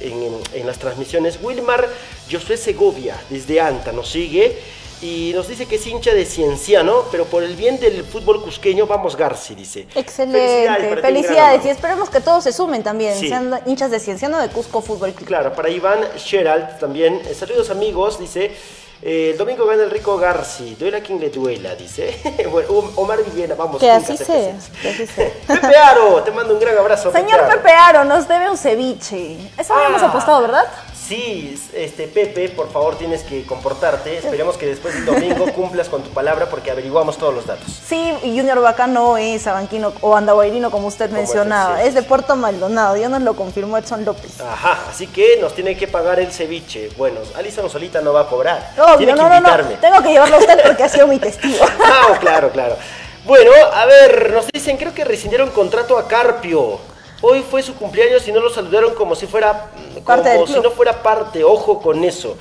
en, 0.53 0.67
las 0.67 0.77
transmisiones, 0.77 1.39
Wilmar 1.41 1.89
Josué 2.31 2.55
Segovia, 2.55 3.19
desde 3.29 3.59
Anta, 3.59 3.91
nos 3.91 4.11
sigue 4.11 4.59
y 5.01 5.31
nos 5.33 5.47
dice 5.47 5.65
que 5.65 5.77
es 5.77 5.87
hincha 5.87 6.13
de 6.13 6.23
Cienciano, 6.23 7.05
pero 7.09 7.25
por 7.25 7.41
el 7.41 7.55
bien 7.55 7.79
del 7.79 8.03
fútbol 8.03 8.43
cusqueño, 8.43 8.85
vamos 8.85 9.15
Garci, 9.15 9.55
dice. 9.55 9.87
Excelente, 9.95 10.97
felicidades. 10.97 11.65
Y 11.65 11.69
esperemos 11.69 12.09
que 12.09 12.19
todos 12.19 12.43
se 12.43 12.51
sumen 12.51 12.83
también, 12.83 13.17
Sí. 13.17 13.29
sean 13.29 13.59
hinchas 13.65 13.89
de 13.89 13.99
Cienciano 13.99 14.39
de 14.39 14.49
Cusco 14.49 14.81
Fútbol 14.81 15.13
Club. 15.13 15.27
Claro, 15.27 15.53
para 15.53 15.69
Iván 15.69 15.99
Gerald 16.17 16.77
también. 16.79 17.21
saludos 17.33 17.71
amigos, 17.71 18.19
dice. 18.19 18.51
Eh, 19.01 19.29
el 19.31 19.37
domingo 19.37 19.65
gana 19.65 19.83
el 19.83 19.91
rico 19.91 20.17
Garci, 20.17 20.75
duela 20.75 20.99
quien 21.01 21.19
le 21.19 21.29
duela, 21.29 21.75
dice. 21.75 22.17
bueno, 22.51 22.69
Om- 22.69 22.91
Omar 22.97 23.23
Villena, 23.23 23.55
vamos. 23.55 23.79
Que 23.79 23.89
así 23.89 24.17
sea, 24.17 24.57
que 24.81 24.89
así 24.89 25.07
sea. 25.07 25.29
Pepe 25.47 25.75
Aro, 25.77 26.21
te 26.23 26.31
mando 26.31 26.53
un 26.53 26.59
gran 26.59 26.77
abrazo. 26.77 27.11
Señor 27.11 27.39
Aro. 27.39 27.49
Pepe 27.49 27.71
Aro, 27.71 28.03
nos 28.03 28.27
debe 28.27 28.49
un 28.49 28.57
ceviche. 28.57 29.37
Eso 29.57 29.73
habíamos 29.73 30.01
Ah. 30.03 30.07
apostado, 30.07 30.41
¿verdad? 30.41 30.65
Sí, 31.09 31.59
este 31.73 32.07
Pepe, 32.07 32.49
por 32.49 32.71
favor 32.71 32.95
tienes 32.95 33.23
que 33.23 33.43
comportarte. 33.43 34.19
Esperemos 34.19 34.57
que 34.57 34.67
después 34.67 34.93
del 34.93 35.05
domingo 35.05 35.51
cumplas 35.55 35.89
con 35.89 36.03
tu 36.03 36.11
palabra 36.11 36.45
porque 36.51 36.69
averiguamos 36.69 37.17
todos 37.17 37.33
los 37.33 37.47
datos. 37.47 37.65
Sí, 37.83 38.13
Junior 38.21 38.61
Vaca 38.61 38.85
no 38.85 39.17
es 39.17 39.47
abanquino 39.47 39.91
o 40.01 40.15
andahuayrino 40.15 40.69
como 40.69 40.85
usted 40.85 41.07
Como 41.07 41.17
mencionaba, 41.21 41.81
sí, 41.81 41.87
es 41.87 41.95
de 41.95 42.03
Puerto 42.03 42.35
Maldonado, 42.35 42.95
ya 42.95 43.09
nos 43.09 43.23
lo 43.23 43.35
confirmó 43.35 43.75
Edson 43.79 44.05
López. 44.05 44.39
Ajá, 44.39 44.83
así 44.87 45.07
que 45.07 45.37
nos 45.41 45.55
tiene 45.55 45.75
que 45.75 45.87
pagar 45.87 46.19
el 46.19 46.31
ceviche. 46.31 46.91
Bueno, 46.95 47.21
Alison 47.35 47.67
solita 47.71 48.01
no 48.01 48.13
va 48.13 48.21
a 48.21 48.27
cobrar. 48.27 48.73
Obvio, 48.77 48.97
tiene 48.97 49.13
que 49.13 49.17
no, 49.17 49.23
no, 49.23 49.29
no, 49.29 49.35
invitarme. 49.37 49.77
tengo 49.77 50.03
que 50.03 50.09
llevarlo 50.09 50.35
a 50.35 50.39
usted 50.39 50.59
porque 50.63 50.83
ha 50.83 50.89
sido 50.89 51.07
mi 51.07 51.17
testigo. 51.17 51.65
Ah, 51.81 52.17
claro, 52.19 52.51
claro. 52.51 52.77
Bueno, 53.25 53.51
a 53.73 53.85
ver, 53.85 54.31
nos 54.31 54.47
dicen, 54.53 54.77
creo 54.77 54.93
que 54.93 55.03
rescindieron 55.03 55.49
contrato 55.49 55.97
a 55.97 56.07
Carpio. 56.07 56.79
Hoy 57.21 57.43
fue 57.49 57.61
su 57.61 57.75
cumpleaños 57.75 58.27
y 58.27 58.31
no 58.31 58.39
lo 58.39 58.49
saludaron 58.49 58.93
como 58.95 59.15
si 59.15 59.27
fuera 59.27 59.71
mm, 59.97 59.99
Parte 60.03 60.33
como 60.35 60.47
si 60.47 60.59
no 60.59 60.71
fuera 60.71 61.03
parte, 61.03 61.43
ojo 61.43 61.81
con 61.81 62.03
eso. 62.03 62.37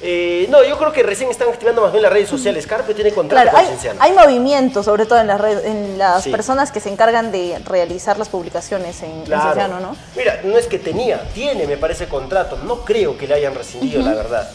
Eh, 0.00 0.46
no, 0.48 0.62
yo 0.62 0.78
creo 0.78 0.92
que 0.92 1.02
recién 1.02 1.28
están 1.28 1.48
activando 1.48 1.82
más 1.82 1.90
bien 1.90 2.02
las 2.02 2.12
redes 2.12 2.28
sociales. 2.28 2.66
Carpio 2.68 2.94
tiene 2.94 3.10
contrato 3.12 3.50
Claro, 3.50 3.66
con 3.66 4.00
hay, 4.00 4.10
hay 4.10 4.12
movimiento, 4.12 4.82
sobre 4.84 5.06
todo 5.06 5.18
en 5.18 5.26
las, 5.26 5.40
red- 5.40 5.64
en 5.64 5.98
las 5.98 6.22
Sí. 6.22 6.30
personas 6.30 6.70
que 6.70 6.78
se 6.78 6.88
encargan 6.88 7.32
de 7.32 7.58
realizar 7.64 8.16
las 8.16 8.28
publicaciones 8.28 9.02
en, 9.02 9.10
en 9.10 9.22
Claro. 9.24 9.42
Cienciano, 9.54 9.80
¿no? 9.80 9.96
Mira, 10.16 10.40
no 10.44 10.56
es 10.56 10.66
que 10.68 10.78
tenía, 10.78 11.28
tiene, 11.34 11.66
me 11.66 11.76
parece, 11.76 12.06
contrato. 12.06 12.58
No 12.64 12.84
creo 12.84 13.18
que 13.18 13.26
le 13.26 13.34
hayan 13.34 13.54
rescindido, 13.56 14.02
la 14.02 14.14
verdad. 14.14 14.48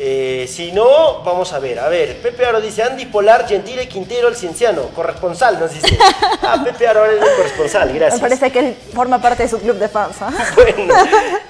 Eh, 0.00 0.46
si 0.48 0.70
no, 0.70 1.22
vamos 1.24 1.52
a 1.52 1.58
ver. 1.58 1.80
A 1.80 1.88
ver, 1.88 2.18
Pepe 2.22 2.46
Aro 2.46 2.60
dice 2.60 2.84
Andy 2.84 3.06
Polar, 3.06 3.48
Gentile 3.48 3.88
Quintero, 3.88 4.28
el 4.28 4.36
cienciano, 4.36 4.82
corresponsal, 4.94 5.58
nos 5.58 5.72
dice. 5.74 5.98
Ah, 6.40 6.62
Pepe 6.64 6.86
Aro 6.86 7.04
es 7.04 7.20
el 7.20 7.36
corresponsal, 7.36 7.88
Me 7.92 7.98
gracias. 7.98 8.20
parece 8.20 8.50
que 8.52 8.58
él 8.60 8.76
forma 8.94 9.20
parte 9.20 9.42
de 9.42 9.48
su 9.48 9.58
club 9.58 9.76
de 9.76 9.88
fans. 9.88 10.16
¿ah? 10.20 10.30
Bueno, 10.54 10.94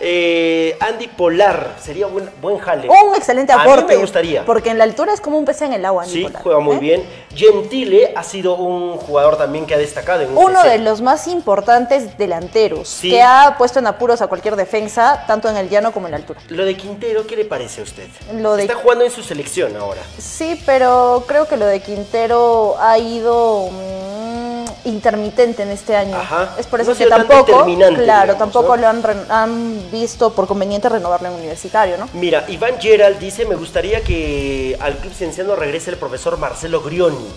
eh, 0.00 0.76
Andy 0.80 1.08
Polar, 1.08 1.74
sería 1.80 2.06
buen, 2.06 2.28
buen 2.40 2.58
jale. 2.58 2.88
Un 2.88 3.14
excelente 3.14 3.52
A 3.52 3.60
aporte. 3.62 3.82
mí 3.82 3.88
me 3.90 3.96
gustaría. 3.96 4.44
Porque 4.44 4.70
en 4.70 4.78
la 4.78 4.84
altura 4.84 5.12
es 5.12 5.20
como 5.20 5.36
un 5.38 5.44
pez 5.44 5.60
en 5.62 5.74
el 5.74 5.84
agua, 5.84 6.04
Sí, 6.06 6.18
Nicolás, 6.20 6.42
juega 6.42 6.60
muy 6.60 6.76
¿eh? 6.76 6.78
bien. 6.80 7.02
Gentile 7.38 8.12
ha 8.16 8.22
sido 8.24 8.56
un 8.56 8.96
jugador 8.98 9.36
también 9.36 9.64
que 9.66 9.74
ha 9.74 9.78
destacado 9.78 10.22
en 10.22 10.36
Uno 10.36 10.62
de 10.64 10.78
los 10.78 11.00
más 11.00 11.28
importantes 11.28 12.18
delanteros 12.18 12.88
Sí. 12.88 13.10
que 13.10 13.22
ha 13.22 13.54
puesto 13.56 13.78
en 13.78 13.86
apuros 13.86 14.20
a 14.20 14.26
cualquier 14.26 14.56
defensa, 14.56 15.24
tanto 15.26 15.48
en 15.48 15.56
el 15.56 15.68
llano 15.68 15.92
como 15.92 16.06
en 16.08 16.12
la 16.12 16.16
altura. 16.16 16.40
Lo 16.48 16.64
de 16.64 16.76
Quintero, 16.76 17.26
¿qué 17.26 17.36
le 17.36 17.44
parece 17.44 17.80
a 17.80 17.84
usted? 17.84 18.08
Lo 18.34 18.56
de- 18.56 18.62
Está 18.62 18.74
jugando 18.74 19.04
en 19.04 19.10
su 19.10 19.22
selección 19.22 19.76
ahora. 19.76 20.00
Sí, 20.18 20.60
pero 20.66 21.24
creo 21.26 21.46
que 21.46 21.56
lo 21.56 21.66
de 21.66 21.80
Quintero 21.80 22.76
ha 22.80 22.98
ido 22.98 23.68
mm, 23.70 24.64
intermitente 24.84 25.62
en 25.62 25.70
este 25.70 25.94
año. 25.96 26.16
Ajá. 26.16 26.54
Es 26.58 26.66
por 26.66 26.80
eso 26.80 26.96
que 26.96 27.06
tampoco, 27.06 27.64
claro, 27.64 27.64
digamos, 28.04 28.38
tampoco 28.38 28.76
¿no? 28.76 28.82
lo 28.82 28.88
han, 28.88 29.26
han 29.28 29.90
visto 29.90 30.32
por 30.32 30.46
conveniente 30.46 30.88
renovarlo 30.88 31.28
en 31.28 31.34
universitario, 31.34 31.96
¿no? 31.98 32.08
Mira, 32.14 32.44
Iván 32.48 32.80
Gerald 32.80 33.18
dice, 33.18 33.44
me 33.44 33.54
gustaría 33.54 34.00
que 34.02 34.76
al 34.80 34.96
club 34.96 35.12
cienciano 35.12 35.56
regrese 35.56 35.90
el 35.90 35.96
profesor 35.96 36.38
Marcelo 36.38 36.80
Grioni. 36.80 37.27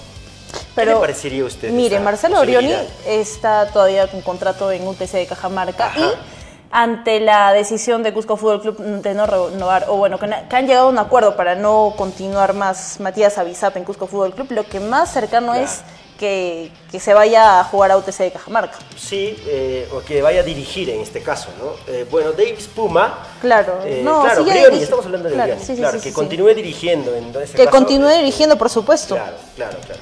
¿Qué 0.75 0.85
le 0.85 0.95
parecería 0.95 1.43
a 1.43 1.45
usted? 1.45 1.71
Mire, 1.71 1.99
Marcelo 1.99 2.39
Orioni 2.39 2.73
está 3.05 3.67
todavía 3.67 4.09
con 4.09 4.21
contrato 4.21 4.71
en 4.71 4.87
UTC 4.87 5.11
de 5.11 5.27
Cajamarca 5.27 5.87
Ajá. 5.87 5.99
y 5.99 6.03
ante 6.71 7.19
la 7.19 7.51
decisión 7.51 8.01
de 8.01 8.13
Cusco 8.13 8.37
Fútbol 8.37 8.61
Club 8.61 8.77
de 8.77 9.13
no 9.13 9.25
renovar, 9.25 9.85
o 9.89 9.97
bueno, 9.97 10.17
que, 10.17 10.25
han 10.25 10.67
llegado 10.67 10.87
a 10.87 10.89
un 10.89 10.97
acuerdo 10.97 11.35
para 11.35 11.55
no 11.55 11.93
continuar 11.97 12.53
más 12.53 12.99
Matías 12.99 13.37
Avizap 13.37 13.75
en 13.75 13.83
Cusco 13.83 14.07
Fútbol 14.07 14.33
Club, 14.33 14.47
lo 14.51 14.65
que 14.65 14.79
más 14.79 15.11
cercano 15.11 15.53
es 15.53 15.81
que, 16.21 16.69
que 16.91 16.99
se 16.99 17.15
vaya 17.15 17.59
a 17.59 17.63
jugar 17.63 17.89
a 17.89 17.97
UTC 17.97 18.17
de 18.19 18.31
Cajamarca. 18.31 18.77
Sí, 18.95 19.35
eh, 19.47 19.89
o 19.91 20.01
que 20.01 20.21
vaya 20.21 20.41
a 20.41 20.43
dirigir 20.43 20.87
en 20.91 21.01
este 21.01 21.23
caso, 21.23 21.49
¿no? 21.57 21.73
Eh, 21.91 22.05
bueno, 22.11 22.31
Davis 22.31 22.67
Puma. 22.67 23.25
Claro, 23.41 23.79
eh, 23.83 24.01
no, 24.03 24.21
claro, 24.21 24.43
Grioni, 24.43 24.65
dirige. 24.65 24.83
estamos 24.83 25.03
hablando 25.05 25.29
de 25.29 25.33
Claro, 25.33 25.47
Grioni, 25.53 25.65
sí, 25.65 25.73
sí, 25.73 25.81
claro, 25.81 25.97
sí, 25.97 26.03
que 26.03 26.09
sí, 26.09 26.15
continúe 26.15 26.53
dirigiendo 26.53 27.15
en 27.15 27.29
ese 27.41 27.53
Que 27.57 27.65
caso. 27.65 27.75
continúe 27.75 28.09
dirigiendo, 28.19 28.55
por 28.55 28.69
supuesto. 28.69 29.15
Claro, 29.15 29.35
claro, 29.55 29.77
claro. 29.83 30.01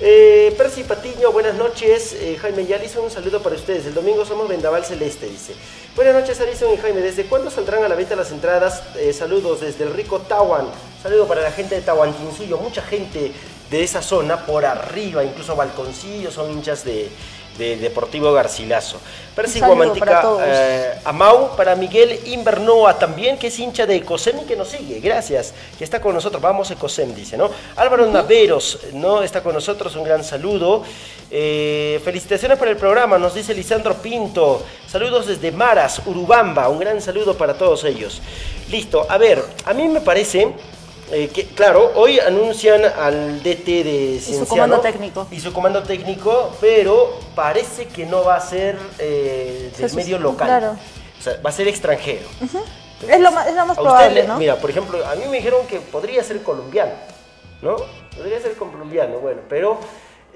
Eh, 0.00 0.52
Percy 0.58 0.82
Patiño, 0.82 1.32
buenas 1.32 1.54
noches. 1.54 2.12
Eh, 2.12 2.36
Jaime 2.42 2.62
y 2.68 2.72
Alison, 2.74 3.04
un 3.04 3.10
saludo 3.10 3.40
para 3.40 3.56
ustedes. 3.56 3.86
El 3.86 3.94
domingo 3.94 4.26
somos 4.26 4.46
Vendaval 4.48 4.84
Celeste, 4.84 5.26
dice. 5.26 5.54
Buenas 5.96 6.12
noches, 6.14 6.38
Alison 6.42 6.74
y 6.74 6.76
Jaime. 6.76 7.00
¿Desde 7.00 7.24
cuándo 7.24 7.50
saldrán 7.50 7.84
a 7.84 7.88
la 7.88 7.94
venta 7.94 8.14
las 8.16 8.30
entradas? 8.32 8.82
Eh, 8.98 9.14
saludos 9.14 9.62
desde 9.62 9.84
el 9.84 9.94
rico 9.94 10.18
Tawan. 10.18 10.66
Saludo 11.02 11.26
para 11.26 11.40
la 11.40 11.52
gente 11.52 11.76
de 11.76 11.80
Tahuantinsuyo. 11.80 12.58
Mucha 12.58 12.82
gente 12.82 13.32
de 13.70 13.82
esa 13.82 14.02
zona 14.02 14.44
por 14.44 14.64
arriba, 14.64 15.24
incluso 15.24 15.56
Balconcillo, 15.56 16.30
son 16.30 16.50
hinchas 16.52 16.84
de, 16.84 17.08
de 17.58 17.76
Deportivo 17.76 18.32
Garcilaso. 18.32 18.98
Percy 19.34 19.58
Guamantica, 19.60 20.20
todos. 20.20 20.42
eh, 20.44 21.00
Amau, 21.04 21.56
para 21.56 21.74
Miguel 21.74 22.20
Invernoa 22.26 22.96
también, 22.98 23.36
que 23.36 23.48
es 23.48 23.58
hincha 23.58 23.84
de 23.84 23.96
Ecosem 23.96 24.38
y 24.40 24.44
que 24.44 24.54
nos 24.54 24.68
sigue, 24.68 25.00
gracias, 25.00 25.54
que 25.76 25.82
está 25.82 26.00
con 26.00 26.14
nosotros, 26.14 26.40
vamos 26.40 26.70
Ecosem, 26.70 27.12
dice, 27.14 27.36
¿no? 27.36 27.50
Álvaro 27.74 28.06
Naveros, 28.06 28.78
¿no? 28.92 29.22
Está 29.22 29.42
con 29.42 29.54
nosotros, 29.54 29.96
un 29.96 30.04
gran 30.04 30.22
saludo. 30.22 30.84
Eh, 31.30 32.00
felicitaciones 32.04 32.58
por 32.58 32.68
el 32.68 32.76
programa, 32.76 33.18
nos 33.18 33.34
dice 33.34 33.54
Lisandro 33.54 33.94
Pinto. 33.94 34.62
Saludos 34.86 35.26
desde 35.26 35.50
Maras, 35.50 36.00
Urubamba, 36.06 36.68
un 36.68 36.78
gran 36.78 37.00
saludo 37.00 37.36
para 37.36 37.54
todos 37.54 37.82
ellos. 37.84 38.22
Listo, 38.70 39.04
a 39.08 39.18
ver, 39.18 39.42
a 39.64 39.72
mí 39.72 39.88
me 39.88 40.00
parece... 40.00 40.52
eh, 41.12 41.28
que, 41.28 41.46
claro, 41.48 41.92
hoy 41.96 42.18
anuncian 42.20 42.82
al 42.84 43.42
DT 43.42 43.66
de 43.84 44.18
su 44.20 44.26
Cienciano 44.32 44.46
comando 44.48 44.80
técnico. 44.80 45.26
y 45.30 45.40
su 45.40 45.52
comando 45.52 45.82
técnico, 45.82 46.52
pero 46.60 47.18
parece 47.34 47.86
que 47.86 48.06
no 48.06 48.24
va 48.24 48.36
a 48.36 48.40
ser 48.40 48.78
eh, 48.98 49.70
del 49.76 49.92
medio 49.94 50.18
local. 50.18 50.46
claro. 50.46 50.76
O 51.18 51.22
sea, 51.22 51.40
va 51.44 51.50
a 51.50 51.52
ser 51.52 51.68
extranjero. 51.68 52.26
Es 53.08 53.20
lo 53.20 53.30
más, 53.32 53.46
es 53.46 53.54
lo 53.54 53.66
más 53.66 53.78
A 53.78 53.80
usted 53.80 53.82
probable, 53.82 54.22
le- 54.22 54.28
¿no? 54.28 54.38
Mira, 54.38 54.56
por 54.56 54.70
ejemplo, 54.70 55.06
a 55.06 55.14
mí 55.14 55.24
me 55.30 55.36
dijeron 55.38 55.66
que 55.66 55.80
podría 55.80 56.22
ser 56.22 56.42
colombiano, 56.42 56.92
¿no? 57.62 57.76
Podría 58.16 58.40
ser 58.40 58.54
colombiano, 58.54 59.18
bueno, 59.18 59.40
pero 59.48 59.78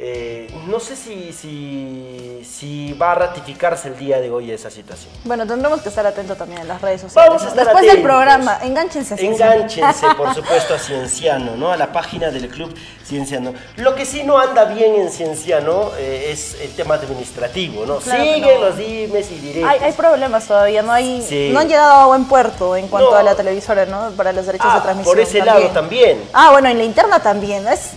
eh, 0.00 0.48
no 0.68 0.78
sé 0.78 0.94
si, 0.94 1.32
si, 1.32 2.40
si 2.48 2.92
va 2.92 3.12
a 3.12 3.14
ratificarse 3.16 3.88
el 3.88 3.98
día 3.98 4.20
de 4.20 4.30
hoy 4.30 4.50
esa 4.52 4.70
situación. 4.70 5.10
Bueno, 5.24 5.44
tendremos 5.44 5.80
que 5.82 5.88
estar 5.88 6.06
atentos 6.06 6.38
también 6.38 6.60
en 6.60 6.68
las 6.68 6.80
redes 6.80 7.00
sociales. 7.00 7.28
Vamos 7.30 7.42
a 7.42 7.48
estar 7.48 7.64
Después 7.64 7.84
del 7.92 8.02
programa, 8.02 8.58
enganchense. 8.62 9.14
a. 9.14 9.16
Enganchense, 9.18 10.06
por 10.16 10.32
supuesto, 10.34 10.74
a 10.74 10.78
Cienciano, 10.78 11.56
¿no? 11.56 11.72
A 11.72 11.76
la 11.76 11.90
página 11.92 12.30
del 12.30 12.48
club 12.48 12.72
Cienciano. 13.04 13.54
Lo 13.76 13.96
que 13.96 14.04
sí 14.06 14.22
no 14.22 14.38
anda 14.38 14.66
bien 14.66 14.94
en 14.94 15.10
Cienciano 15.10 15.90
eh, 15.98 16.28
es 16.30 16.60
el 16.60 16.70
tema 16.76 16.94
administrativo, 16.94 17.84
¿no? 17.84 17.96
Claro 17.98 18.22
Siguen 18.22 18.60
no. 18.60 18.66
los 18.66 18.76
dimes 18.76 19.30
y 19.32 19.34
diretes. 19.40 19.64
Hay, 19.68 19.80
hay 19.80 19.92
problemas 19.94 20.46
todavía, 20.46 20.82
no 20.82 20.92
hay, 20.92 21.22
Sí. 21.22 21.50
no 21.52 21.58
han 21.58 21.68
llegado 21.68 21.92
a 21.92 22.06
buen 22.06 22.24
puerto 22.26 22.76
en 22.76 22.86
cuanto 22.86 23.10
No. 23.10 23.16
a 23.16 23.22
la 23.24 23.34
televisora, 23.34 23.84
¿no? 23.86 24.10
Para 24.16 24.32
los 24.32 24.46
derechos 24.46 24.68
Ah, 24.70 24.76
de 24.76 24.82
transmisión. 24.82 25.12
por 25.16 25.20
ese 25.20 25.44
lado 25.44 25.66
también. 25.70 26.22
Ah, 26.32 26.50
bueno, 26.52 26.68
en 26.68 26.78
la 26.78 26.84
interna 26.84 27.20
también. 27.20 27.66
Es, 27.66 27.90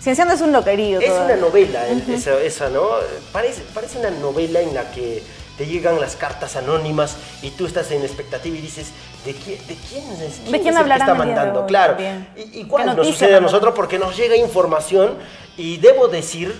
Cienciano 0.00 0.32
es 0.32 0.40
un 0.40 0.52
loquerío. 0.52 1.00
Es 1.00 1.06
todavía. 1.08 1.34
una 1.34 1.46
novela, 1.48 1.86
el- 1.88 2.08
esa, 2.14 2.40
esa, 2.40 2.68
¿no? 2.70 2.88
Parece, 3.32 3.62
parece 3.74 3.98
una 3.98 4.10
novela 4.10 4.60
en 4.60 4.74
la 4.74 4.90
que 4.90 5.22
te 5.56 5.66
llegan 5.66 6.00
las 6.00 6.14
cartas 6.14 6.54
anónimas 6.54 7.16
y 7.42 7.50
tú 7.50 7.66
estás 7.66 7.90
en 7.90 8.02
expectativa 8.02 8.56
y 8.56 8.60
dices, 8.60 8.88
¿de, 9.24 9.34
quién, 9.34 9.58
de 9.66 9.74
quién 9.74 10.04
es, 10.22 10.34
quién 10.40 10.52
¿De 10.52 10.60
quién 10.60 10.74
es 10.74 10.80
el 10.80 10.86
que 10.86 10.92
está 10.98 11.14
mandando? 11.14 11.66
Claro. 11.66 11.96
Y- 12.36 12.60
Igual 12.60 12.90
¿Qué 12.90 12.94
nos 12.96 13.06
sucede 13.08 13.34
a 13.34 13.40
nosotros 13.40 13.74
porque 13.74 13.98
nos 13.98 14.16
llega 14.16 14.36
información 14.36 15.14
y 15.56 15.78
debo 15.78 16.06
decir, 16.06 16.54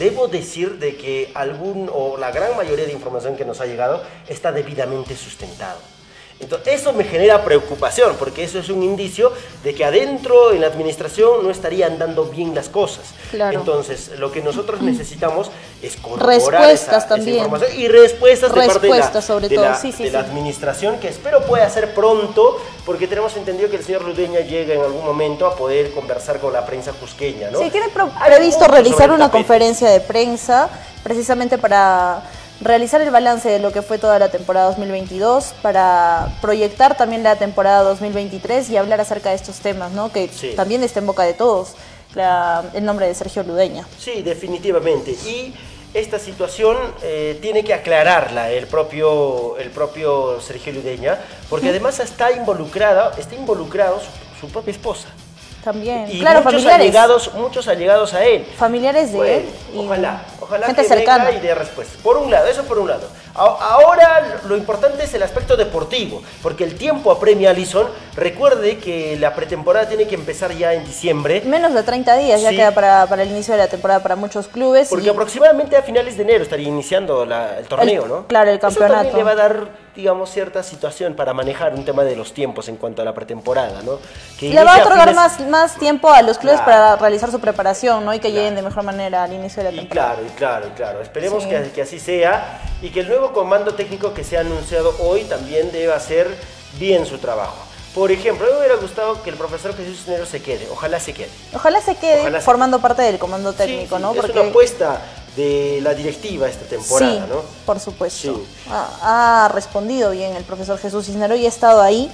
debo 0.00 0.26
decir 0.26 0.78
de 0.80 0.96
que 0.96 1.30
algún 1.34 1.88
o 1.92 2.16
la 2.16 2.32
gran 2.32 2.56
mayoría 2.56 2.84
de 2.86 2.92
información 2.92 3.36
que 3.36 3.44
nos 3.44 3.60
ha 3.60 3.66
llegado 3.66 4.02
está 4.28 4.50
debidamente 4.50 5.16
sustentado. 5.16 5.78
Entonces, 6.42 6.80
eso 6.80 6.92
me 6.92 7.04
genera 7.04 7.44
preocupación, 7.44 8.16
porque 8.18 8.42
eso 8.44 8.58
es 8.58 8.68
un 8.68 8.82
indicio 8.82 9.32
de 9.62 9.74
que 9.74 9.84
adentro 9.84 10.52
en 10.52 10.60
la 10.60 10.66
administración 10.66 11.44
no 11.44 11.50
estarían 11.50 11.98
dando 11.98 12.24
bien 12.26 12.52
las 12.54 12.68
cosas. 12.68 13.14
Claro. 13.30 13.60
Entonces, 13.60 14.10
lo 14.18 14.32
que 14.32 14.42
nosotros 14.42 14.82
necesitamos 14.82 15.50
es 15.80 15.96
corroborar 15.96 16.28
Respuestas 16.36 16.72
esa- 16.82 16.96
esa 16.98 17.08
también. 17.08 17.36
información 17.38 17.70
y 17.80 17.88
respuestas 17.88 18.52
de 18.52 18.60
parte 18.66 18.86
de 18.88 18.98
la, 18.98 19.22
sobre 19.22 19.48
de 19.48 19.54
todo. 19.54 19.64
la- 19.66 19.76
Sí, 19.76 19.92
sí, 19.92 20.04
de 20.04 20.10
la 20.10 20.24
sí. 20.24 20.30
administración, 20.30 20.98
que 20.98 21.08
espero 21.08 21.42
pueda 21.46 21.68
ser 21.70 21.94
pronto, 21.94 22.60
porque 22.84 23.06
tenemos 23.06 23.36
entendido 23.36 23.70
que 23.70 23.76
el 23.76 23.84
señor 23.84 24.02
Ludeña 24.02 24.40
llega 24.40 24.74
en 24.74 24.80
algún 24.80 25.04
momento 25.04 25.46
a 25.46 25.54
poder 25.54 25.92
conversar 25.92 26.40
con 26.40 26.52
la 26.52 26.66
prensa 26.66 26.92
cusqueña, 26.92 27.50
¿no? 27.50 27.60
Sí, 27.60 27.70
tiene 27.70 27.86
previsto 27.88 28.66
realizar 28.66 29.10
una 29.10 29.26
tapete. 29.26 29.38
conferencia 29.38 29.88
de 29.90 30.00
prensa 30.00 30.68
precisamente 31.04 31.56
para 31.58 32.22
realizar 32.62 33.00
el 33.00 33.10
balance 33.10 33.48
de 33.48 33.58
lo 33.58 33.72
que 33.72 33.82
fue 33.82 33.98
toda 33.98 34.18
la 34.18 34.30
temporada 34.30 34.66
2022, 34.68 35.54
para 35.62 36.28
proyectar 36.40 36.96
también 36.96 37.22
la 37.22 37.36
temporada 37.36 37.82
2023 37.82 38.70
y 38.70 38.76
hablar 38.76 39.00
acerca 39.00 39.30
de 39.30 39.36
estos 39.36 39.56
temas, 39.58 39.92
¿no? 39.92 40.12
Que 40.12 40.28
Sí. 40.28 40.52
también 40.56 40.82
está 40.82 41.00
en 41.00 41.06
boca 41.06 41.22
de 41.24 41.34
todos, 41.34 41.72
la- 42.14 42.64
el 42.74 42.84
nombre 42.84 43.06
de 43.06 43.14
Sergio 43.14 43.42
Ludeña. 43.42 43.86
Sí, 43.98 44.22
definitivamente. 44.22 45.10
Y 45.12 45.54
esta 45.94 46.18
situación 46.18 46.76
eh, 47.02 47.38
tiene 47.42 47.64
que 47.64 47.74
aclararla 47.74 48.50
el 48.50 48.66
propio, 48.66 49.56
el 49.58 49.70
propio 49.70 50.40
Sergio 50.40 50.72
Ludeña, 50.72 51.18
porque 51.50 51.68
además 51.70 51.98
está 52.00 52.32
involucrada, 52.32 53.12
está 53.18 53.34
involucrado 53.34 53.98
su, 54.00 54.46
su 54.46 54.52
propia 54.52 54.70
esposa. 54.72 55.08
También, 55.64 56.06
Y 56.10 56.18
claro, 56.18 56.38
muchos 56.40 56.52
familiares. 56.54 56.80
allegados, 56.86 57.34
muchos 57.34 57.68
allegados 57.68 58.14
a 58.14 58.24
él. 58.24 58.44
Familiares 58.58 59.12
de 59.12 59.16
Bueno, 59.16 59.32
él. 59.34 59.44
y 59.74 59.78
ojalá, 59.78 60.22
ojalá 60.52 60.66
gente 60.66 60.82
que 60.82 60.88
cercana. 60.88 61.24
venga 61.24 61.38
y 61.38 61.40
dé 61.40 61.54
respuesta. 61.54 61.94
Por 62.02 62.16
un 62.18 62.30
lado, 62.30 62.46
eso 62.46 62.62
por 62.64 62.78
un 62.78 62.88
lado. 62.88 63.08
Ahora 63.34 64.40
lo 64.46 64.56
importante 64.56 65.04
es 65.04 65.14
el 65.14 65.22
aspecto 65.22 65.56
deportivo, 65.56 66.22
porque 66.42 66.64
el 66.64 66.76
tiempo 66.76 67.10
apremia 67.10 67.48
a 67.48 67.52
Alison. 67.52 67.86
Recuerde 68.14 68.78
que 68.78 69.16
la 69.18 69.34
pretemporada 69.34 69.88
tiene 69.88 70.06
que 70.06 70.14
empezar 70.14 70.52
ya 70.52 70.74
en 70.74 70.84
diciembre. 70.84 71.42
Menos 71.46 71.72
de 71.74 71.82
30 71.82 72.16
días 72.18 72.42
ya 72.42 72.50
queda 72.50 72.72
para, 72.72 73.06
para 73.06 73.22
el 73.22 73.30
inicio 73.30 73.52
de 73.54 73.58
la 73.58 73.68
temporada 73.68 74.00
para 74.02 74.16
muchos 74.16 74.48
clubes. 74.48 74.88
Porque 74.88 75.06
y- 75.06 75.10
aproximadamente 75.10 75.76
a 75.76 75.82
finales 75.82 76.16
de 76.16 76.22
enero 76.24 76.42
estaría 76.42 76.68
iniciando 76.68 77.24
la- 77.24 77.58
el 77.58 77.66
torneo, 77.66 78.02
El- 78.04 78.08
¿no? 78.08 78.26
claro, 78.26 78.50
el 78.50 78.56
Eso 78.58 78.66
campeonato. 78.68 78.94
también 78.94 79.16
le 79.16 79.22
va 79.24 79.30
a 79.30 79.34
dar, 79.34 79.68
digamos, 79.94 80.30
cierta 80.30 80.62
situación 80.62 81.14
para 81.14 81.34
manejar 81.34 81.74
un 81.74 81.84
tema 81.84 82.02
de 82.04 82.16
los 82.16 82.32
tiempos 82.32 82.68
en 82.68 82.76
cuanto 82.76 83.02
a 83.02 83.04
la 83.04 83.12
pretemporada, 83.14 83.82
¿no? 83.82 83.98
Que 84.38 84.48
Le 84.50 84.64
va 84.64 84.76
a 84.76 84.80
otorgar 84.80 85.08
fines- 85.10 85.14
más, 85.14 85.40
más 85.48 85.74
tiempo 85.78 86.10
a 86.10 86.22
los 86.22 86.38
clubes 86.38 86.60
Claro. 86.62 86.70
para 86.72 86.96
realizar 86.96 87.30
su 87.30 87.40
preparación, 87.40 88.04
¿no? 88.04 88.14
Y 88.14 88.18
que 88.18 88.32
lleguen 88.32 88.54
de 88.54 88.62
mejor 88.62 88.84
manera 88.84 89.24
al 89.24 89.32
inicio 89.32 89.62
de 89.62 89.70
la 89.70 89.76
Y 89.76 89.78
temporada. 89.80 90.14
claro, 90.14 90.26
y 90.26 90.30
claro, 90.36 90.66
y 90.68 90.70
claro. 90.70 91.00
Esperemos 91.02 91.42
Sí. 91.42 91.48
que, 91.50 91.70
que 91.74 91.82
así 91.82 92.00
sea 92.00 92.60
y 92.80 92.88
que 92.90 93.00
el 93.00 93.08
nuevo 93.08 93.32
comando 93.32 93.74
técnico 93.74 94.14
que 94.14 94.24
se 94.24 94.38
ha 94.38 94.40
anunciado 94.40 94.94
hoy 95.00 95.24
también 95.24 95.70
deba 95.72 95.96
hacer 95.96 96.28
bien 96.78 97.04
su 97.04 97.18
trabajo. 97.18 97.56
Por 97.94 98.10
ejemplo, 98.10 98.46
a 98.46 98.48
mí 98.48 98.54
me 98.54 98.58
hubiera 98.60 98.76
gustado 98.80 99.22
que 99.22 99.28
el 99.28 99.36
profesor 99.36 99.76
Jesús 99.76 99.98
Cisneros 99.98 100.26
se 100.30 100.40
quede, 100.42 100.66
ojalá 100.72 100.98
se 100.98 101.12
quede. 101.12 101.28
Ojalá 101.54 101.82
se 101.82 101.94
quede 101.96 102.20
Ojalá 102.22 102.38
se- 102.40 102.44
formando 102.46 102.80
parte 102.80 103.02
del 103.02 103.18
comando 103.18 103.52
técnico, 103.52 103.96
sí, 103.96 104.02
¿no? 104.02 104.14
Es 104.14 104.30
una 104.30 104.40
apuesta 104.48 104.98
de 105.36 105.80
la 105.82 105.94
directiva 105.94 106.48
esta 106.48 106.64
temporada, 106.66 107.12
sí, 107.12 107.20
¿no? 107.28 107.42
por 107.64 107.80
supuesto. 107.80 108.34
Sí. 108.34 108.46
Ha, 108.70 109.44
ha 109.44 109.48
respondido 109.48 110.10
bien 110.10 110.34
el 110.36 110.44
profesor 110.44 110.78
Jesús 110.78 111.06
Cisneros 111.06 111.38
y 111.38 111.46
ha 111.46 111.48
estado 111.48 111.80
ahí 111.80 112.10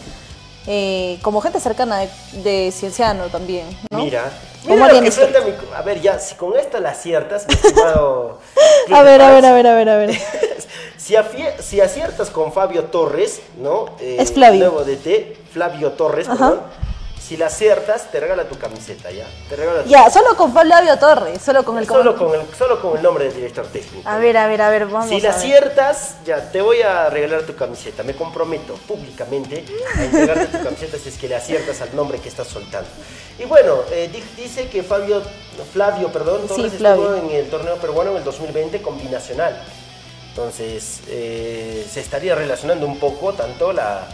eh, 0.67 1.19
como 1.23 1.41
gente 1.41 1.61
cercana 1.61 1.99
de, 1.99 2.09
de 2.43 2.73
Cienciano 2.73 3.25
también, 3.29 3.67
¿no? 3.91 4.05
Mira, 4.05 4.31
mira 4.67 4.87
lo 4.89 4.95
que 4.95 5.01
mi- 5.01 5.75
A 5.75 5.83
ver, 5.83 6.01
ya, 6.03 6.19
si 6.19 6.35
con 6.35 6.57
esta 6.59 6.79
la 6.79 6.91
aciertas, 6.91 7.47
mi 7.49 7.55
estimado 7.55 8.39
A 8.93 9.03
ver, 9.03 9.21
a 9.23 9.31
ver, 9.31 9.47
a 9.47 9.53
ver, 9.55 9.67
a 9.67 9.75
ver, 9.75 9.89
a 9.89 9.97
ver. 9.97 10.11
si, 10.99 11.15
afie- 11.15 11.59
si 11.61 11.81
aciertas 11.81 12.29
con 12.31 12.53
Fabio 12.53 12.85
Torres, 12.85 13.41
¿no? 13.59 13.87
Eh, 13.99 14.17
Es 14.21 14.33
Flavio. 14.33 14.61
Nuevo 14.71 14.85
DT, 14.85 15.37
Flavio 15.53 15.93
Torres, 15.93 16.29
Ajá. 16.29 16.55
Si 17.29 17.37
la 17.37 17.49
aciertas, 17.49 18.11
te 18.11 18.21
regala 18.21 18.45
tu 18.49 18.57
camiseta, 18.57 19.11
¿ya? 19.11 19.27
Te 19.51 19.57
regala 19.57 19.83
tu- 19.83 19.91
Ya, 19.91 20.09
solo 20.11 20.35
con 20.35 20.51
Flavio 20.51 20.99
Torres, 20.99 21.43
solo 21.43 21.63
con 21.63 21.77
el 21.77 21.87
Solo 21.87 22.17
con, 22.17 22.35
el, 22.35 22.41
solo 22.57 22.81
con 22.81 22.97
el 22.97 23.03
nombre 23.03 23.25
del 23.27 23.35
director 23.35 23.67
técnico. 23.67 24.09
A 24.09 24.17
ver, 24.17 24.35
a 24.39 24.47
ver, 24.47 24.63
a 24.63 24.71
ver, 24.71 24.87
vamos 24.87 25.11
Si 25.11 25.21
la 25.21 25.29
a 25.29 25.33
ver. 25.33 25.39
aciertas, 25.39 26.15
ya 26.25 26.51
te 26.51 26.63
voy 26.63 26.81
a 26.81 27.11
regalar 27.11 27.43
tu 27.43 27.55
camiseta. 27.55 28.03
Me 28.03 28.15
comprometo 28.17 28.73
públicamente 28.89 29.63
a 29.95 30.05
entregarte 30.05 30.47
tu 30.57 30.65
camiseta 30.65 30.97
si 30.97 31.11
es 31.11 31.19
que 31.19 31.29
le 31.29 31.37
aciertas 31.37 31.83
al 31.83 31.95
nombre 31.95 32.19
que 32.19 32.31
estás 32.31 32.47
soltando. 32.49 32.89
Y 33.39 33.45
bueno, 33.45 33.81
eh, 33.93 34.09
di- 34.11 34.25
dice 34.43 34.71
que 34.71 34.83
Fabio, 34.83 35.21
Flavio 35.75 36.09
perdón, 36.11 36.41
Sí, 36.49 36.55
Torres 36.63 36.73
Flavio. 36.79 37.15
estuvo 37.15 37.29
en 37.31 37.37
el 37.37 37.51
torneo 37.51 37.77
peruano 37.77 38.13
en 38.13 38.17
el 38.17 38.25
2020 38.25 38.81
con 38.81 38.97
Binacional. 38.99 39.55
Entonces, 40.31 41.01
eh, 41.09 41.87
se 41.93 42.01
estaría 42.01 42.35
relacionando 42.35 42.87
un 42.87 42.99
poco 42.99 43.35
tanto 43.35 43.73
la, 43.73 44.07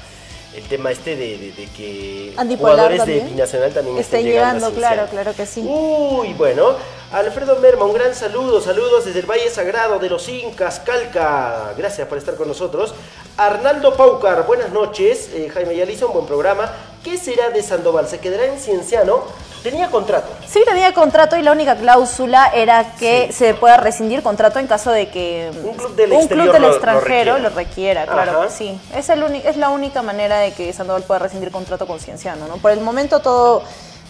el 0.57 0.62
tema 0.69 0.90
este 0.90 1.17
de, 1.17 1.38
de- 1.38 1.53
de 1.53 1.67
que 1.77 2.33
Antipolar 2.37 2.75
jugadores 2.77 2.99
también. 2.99 3.25
de 3.25 3.31
Binacional 3.33 3.73
también 3.73 3.99
estén 3.99 4.25
llegando, 4.25 4.69
llegando, 4.71 4.79
claro, 4.79 5.07
claro 5.11 5.33
que 5.35 5.47
sí. 5.47 5.61
Uy, 5.67 6.33
bueno, 6.35 6.77
Alfredo 7.12 7.57
Merma, 7.57 7.85
un 7.85 7.95
gran 7.95 8.14
saludo, 8.14 8.61
saludos 8.61 9.05
desde 9.05 9.21
el 9.21 9.27
Valle 9.27 9.49
Sagrado 9.51 9.99
de 9.99 10.09
los 10.11 10.29
Incas, 10.29 10.81
Calca. 10.81 11.73
Gracias 11.77 12.07
por 12.09 12.19
estar 12.19 12.35
con 12.37 12.49
nosotros. 12.49 12.95
Arnaldo 13.37 13.95
Paucar, 13.95 14.47
buenas 14.47 14.71
noches. 14.71 15.31
Eh, 15.35 15.51
Jaime 15.53 15.77
Yaliza, 15.77 16.07
un 16.07 16.12
buen 16.12 16.27
programa. 16.27 16.73
¿Qué 17.05 17.19
será 17.19 17.51
de 17.51 17.62
Sandoval? 17.62 18.09
¿Se 18.09 18.19
quedará 18.19 18.47
en 18.47 18.59
Cienciano? 18.59 19.23
Tenía 19.62 19.88
contrato. 19.90 20.29
Sí, 20.47 20.62
tenía 20.67 20.93
contrato 20.93 21.37
y 21.37 21.43
la 21.43 21.53
única 21.53 21.77
cláusula 21.77 22.51
era 22.55 22.97
que 22.99 23.31
se 23.33 23.55
pueda 23.55 23.77
rescindir 23.79 24.23
contrato 24.23 24.59
en 24.59 24.67
caso 24.67 24.90
de 24.90 25.09
que 25.09 25.51
Un 25.64 25.75
club 25.75 25.95
del 25.97 26.12
un 26.12 26.19
exterior 26.21 26.45
club 26.45 26.53
del 26.53 26.62
lo- 26.62 26.69
lo 26.69 26.75
extranjero 26.75 27.35
requiera. 27.35 27.38
lo 27.38 27.49
requiera, 27.51 28.07
claro 28.07 28.40
Ajá. 28.43 28.51
sí. 28.51 28.79
Es, 28.95 29.09
el 29.11 29.23
es 29.37 29.57
la 29.57 29.69
única 29.71 30.03
manera 30.03 30.38
de 30.38 30.53
que 30.53 30.73
Sandoval 30.73 31.03
pueda 31.05 31.21
rescindir 31.21 31.51
contrato 31.51 31.87
con 31.87 31.99
Cienciano, 32.01 32.47
¿no? 32.47 32.57
Por 32.57 32.73
el 32.73 32.81
momento 32.81 33.21
todo 33.21 33.62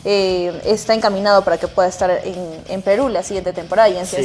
eh, 0.04 0.60
está 0.64 0.92
encaminado 0.94 1.42
para 1.44 1.56
que 1.58 1.66
pueda 1.68 1.88
estar 1.88 2.10
en, 2.10 2.62
en 2.68 2.82
Perú 2.82 3.08
la 3.08 3.22
siguiente 3.22 3.52
temporada 3.52 3.88
y 3.88 3.96
en 3.96 4.06
Sí. 4.06 4.16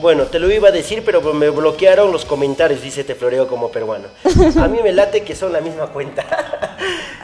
Bueno, 0.00 0.24
te 0.26 0.38
lo 0.38 0.48
iba 0.50 0.68
a 0.68 0.72
decir, 0.72 1.02
pero 1.04 1.20
me 1.34 1.50
bloquearon 1.50 2.12
los 2.12 2.24
comentarios, 2.24 2.80
dice 2.82 3.02
Te 3.02 3.14
Floreo 3.16 3.48
como 3.48 3.70
peruano. 3.70 4.06
A 4.62 4.68
mí 4.68 4.78
me 4.82 4.92
late 4.92 5.22
que 5.22 5.34
son 5.34 5.52
la 5.52 5.60
misma 5.60 5.88
cuenta. 5.88 6.24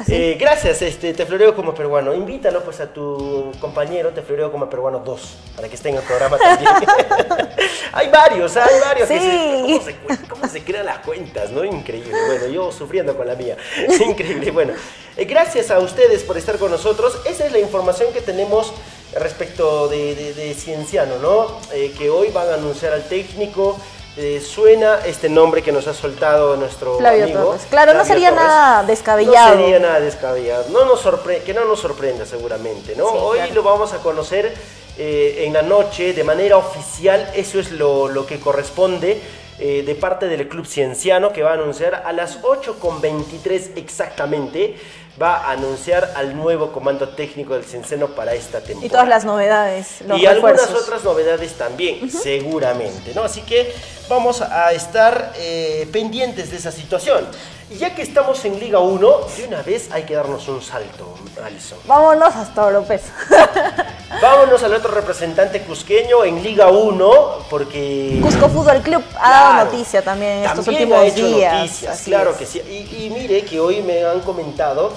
Eh, 0.09 0.37
gracias, 0.39 0.83
este, 0.83 1.15
Te 1.15 1.25
Floreo 1.25 1.55
como 1.55 1.73
peruano. 1.73 2.13
Invítalo 2.13 2.63
pues 2.65 2.81
a 2.81 2.93
tu 2.93 3.53
compañero 3.61 4.11
Te 4.11 4.23
Floreo 4.23 4.51
como 4.51 4.69
peruano 4.69 4.99
2, 4.99 5.37
para 5.55 5.69
que 5.69 5.77
esté 5.77 5.91
en 5.91 5.97
el 5.97 6.03
programa 6.03 6.37
también. 6.37 6.71
hay 7.93 8.09
varios, 8.11 8.57
hay 8.57 8.81
varios. 8.81 9.09
que 9.09 9.21
se- 9.21 9.63
¿cómo, 9.63 9.81
se, 9.85 9.95
cu- 9.95 10.29
cómo 10.29 10.49
se 10.49 10.65
crean 10.65 10.87
las 10.87 10.99
cuentas, 10.99 11.51
no? 11.53 11.65
Increíble. 11.65 12.13
Bueno, 12.27 12.47
yo 12.49 12.73
sufriendo 12.73 13.17
con 13.17 13.27
la 13.29 13.37
mía. 13.37 13.57
Increíble. 14.05 14.51
Bueno, 14.51 14.73
eh, 15.17 15.25
gracias 15.27 15.71
a 15.71 15.79
ustedes 15.79 16.25
por 16.25 16.37
estar 16.37 16.59
con 16.59 16.73
nosotros. 16.73 17.19
Esa 17.25 17.47
es 17.47 17.53
la 17.53 17.61
información 17.61 18.13
que 18.13 18.21
tenemos 18.21 18.73
respecto 19.17 19.89
de, 19.89 20.15
de- 20.15 20.35
de 20.35 20.55
Cienciano, 20.55 21.19
¿no? 21.19 21.61
Eh, 21.73 21.93
que 21.97 22.11
hoy 22.11 22.29
van 22.29 22.49
a 22.51 22.55
anunciar 22.55 22.93
al 22.93 23.05
técnico. 23.09 23.79
Eh, 24.17 24.41
suena 24.41 25.01
este 25.05 25.29
nombre 25.29 25.61
que 25.61 25.73
nos 25.73 25.89
ha 25.89 25.93
soltado 25.95 26.55
nuestro 26.57 26.99
Flavio 26.99 27.25
amigo. 27.25 27.43
Torres. 27.47 27.67
Claro, 27.69 27.95
no 27.95 28.05
sería 28.05 28.31
Torres. 28.31 28.45
nada 28.47 28.83
descabellado. 28.85 29.57
No 29.57 29.61
sería 29.63 29.79
nada 29.81 29.99
descabellado. 30.01 30.67
No 30.71 30.85
nos 30.85 31.05
sorpre- 31.05 31.43
que 31.43 31.53
no 31.53 31.65
nos 31.65 31.81
sorprenda 31.81 32.25
seguramente, 32.25 32.95
¿no? 32.95 33.09
Sí, 33.11 33.17
Hoy 33.19 33.39
claro. 33.39 33.55
lo 33.55 33.63
vamos 33.65 33.93
a 33.93 33.99
conocer 33.99 34.55
eh, 34.99 35.43
en 35.47 35.53
la 35.53 35.63
noche 35.63 36.13
de 36.13 36.23
manera 36.23 36.57
oficial. 36.59 37.29
Eso 37.35 37.59
es 37.59 37.73
lo, 37.73 38.07
lo 38.07 38.25
que 38.25 38.39
corresponde 38.39 39.21
eh, 39.59 39.83
de 39.85 39.95
parte 39.97 40.29
del 40.29 40.49
Club 40.49 40.65
Cienciano 40.67 41.33
que 41.33 41.43
va 41.43 41.51
a 41.51 41.55
anunciar 41.55 41.97
a 42.07 42.13
las 42.13 42.41
8.23 42.43 43.71
exactamente. 43.77 44.77
Va 45.21 45.37
a 45.37 45.53
anunciar 45.53 46.13
al 46.17 46.37
nuevo 46.37 46.73
comando 46.73 47.11
técnico 47.11 47.55
del 47.55 47.65
Cienciano 47.65 48.09
para 48.09 48.35
esta 48.35 48.59
temporada 48.59 48.87
Y 48.87 48.91
todas 48.91 49.09
las 49.09 49.25
novedades, 49.25 50.01
los 50.09 50.21
y 50.21 50.27
algunas 50.27 50.71
otras 50.71 51.05
novedades 51.05 51.53
también, 51.53 52.11
seguramente, 52.11 53.13
¿no? 53.15 53.23
Así 53.23 53.43
que 53.43 53.73
vamos 54.09 54.41
a 54.41 54.73
estar 54.73 55.33
eh, 55.37 55.89
pendientes 55.93 56.51
de 56.51 56.57
esa 56.57 56.73
situación. 56.73 57.25
Y 57.71 57.77
ya 57.77 57.95
que 57.95 58.03
estamos 58.03 58.45
en 58.45 58.61
Liga 58.61 58.79
1, 58.79 59.09
de 59.39 59.47
una 59.49 59.63
vez 59.63 59.89
hay 59.91 60.03
que 60.05 60.15
darnos 60.15 60.47
un 60.49 60.61
salto, 60.63 61.15
Alison. 61.45 61.79
Vámonos 61.87 62.35
hasta 62.37 62.71
López. 62.71 63.03
Vámonos 64.23 64.63
al 64.63 64.75
otro 64.75 64.91
representante 64.93 65.61
cusqueño 65.63 66.25
en 66.25 66.43
Liga 66.43 66.69
1, 66.69 67.11
porque... 67.49 68.21
Cusco 68.23 68.49
Fútbol 68.49 68.81
Club 68.83 69.03
ha 69.17 69.29
Claro. 69.29 69.55
dado 69.57 69.65
noticia 69.65 70.03
también 70.03 70.33
en 70.39 70.45
estos 70.45 70.65
También 70.67 70.83
últimos 70.85 70.99
ha 71.03 71.07
hecho 71.07 71.27
días. 71.27 71.55
noticias, 71.55 72.01
claro 72.05 72.31
es. 72.31 72.37
que 72.37 72.47
sí. 72.47 72.59
Y, 72.69 73.07
y 73.07 73.11
mire 73.11 73.45
que 73.45 73.59
hoy 73.59 73.83
me 73.83 74.05
han 74.05 74.21
comentado 74.21 74.93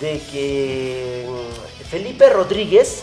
de 0.00 0.20
que 0.30 1.26
mm, 1.28 1.84
Felipe 1.90 2.28
Rodríguez 2.28 3.02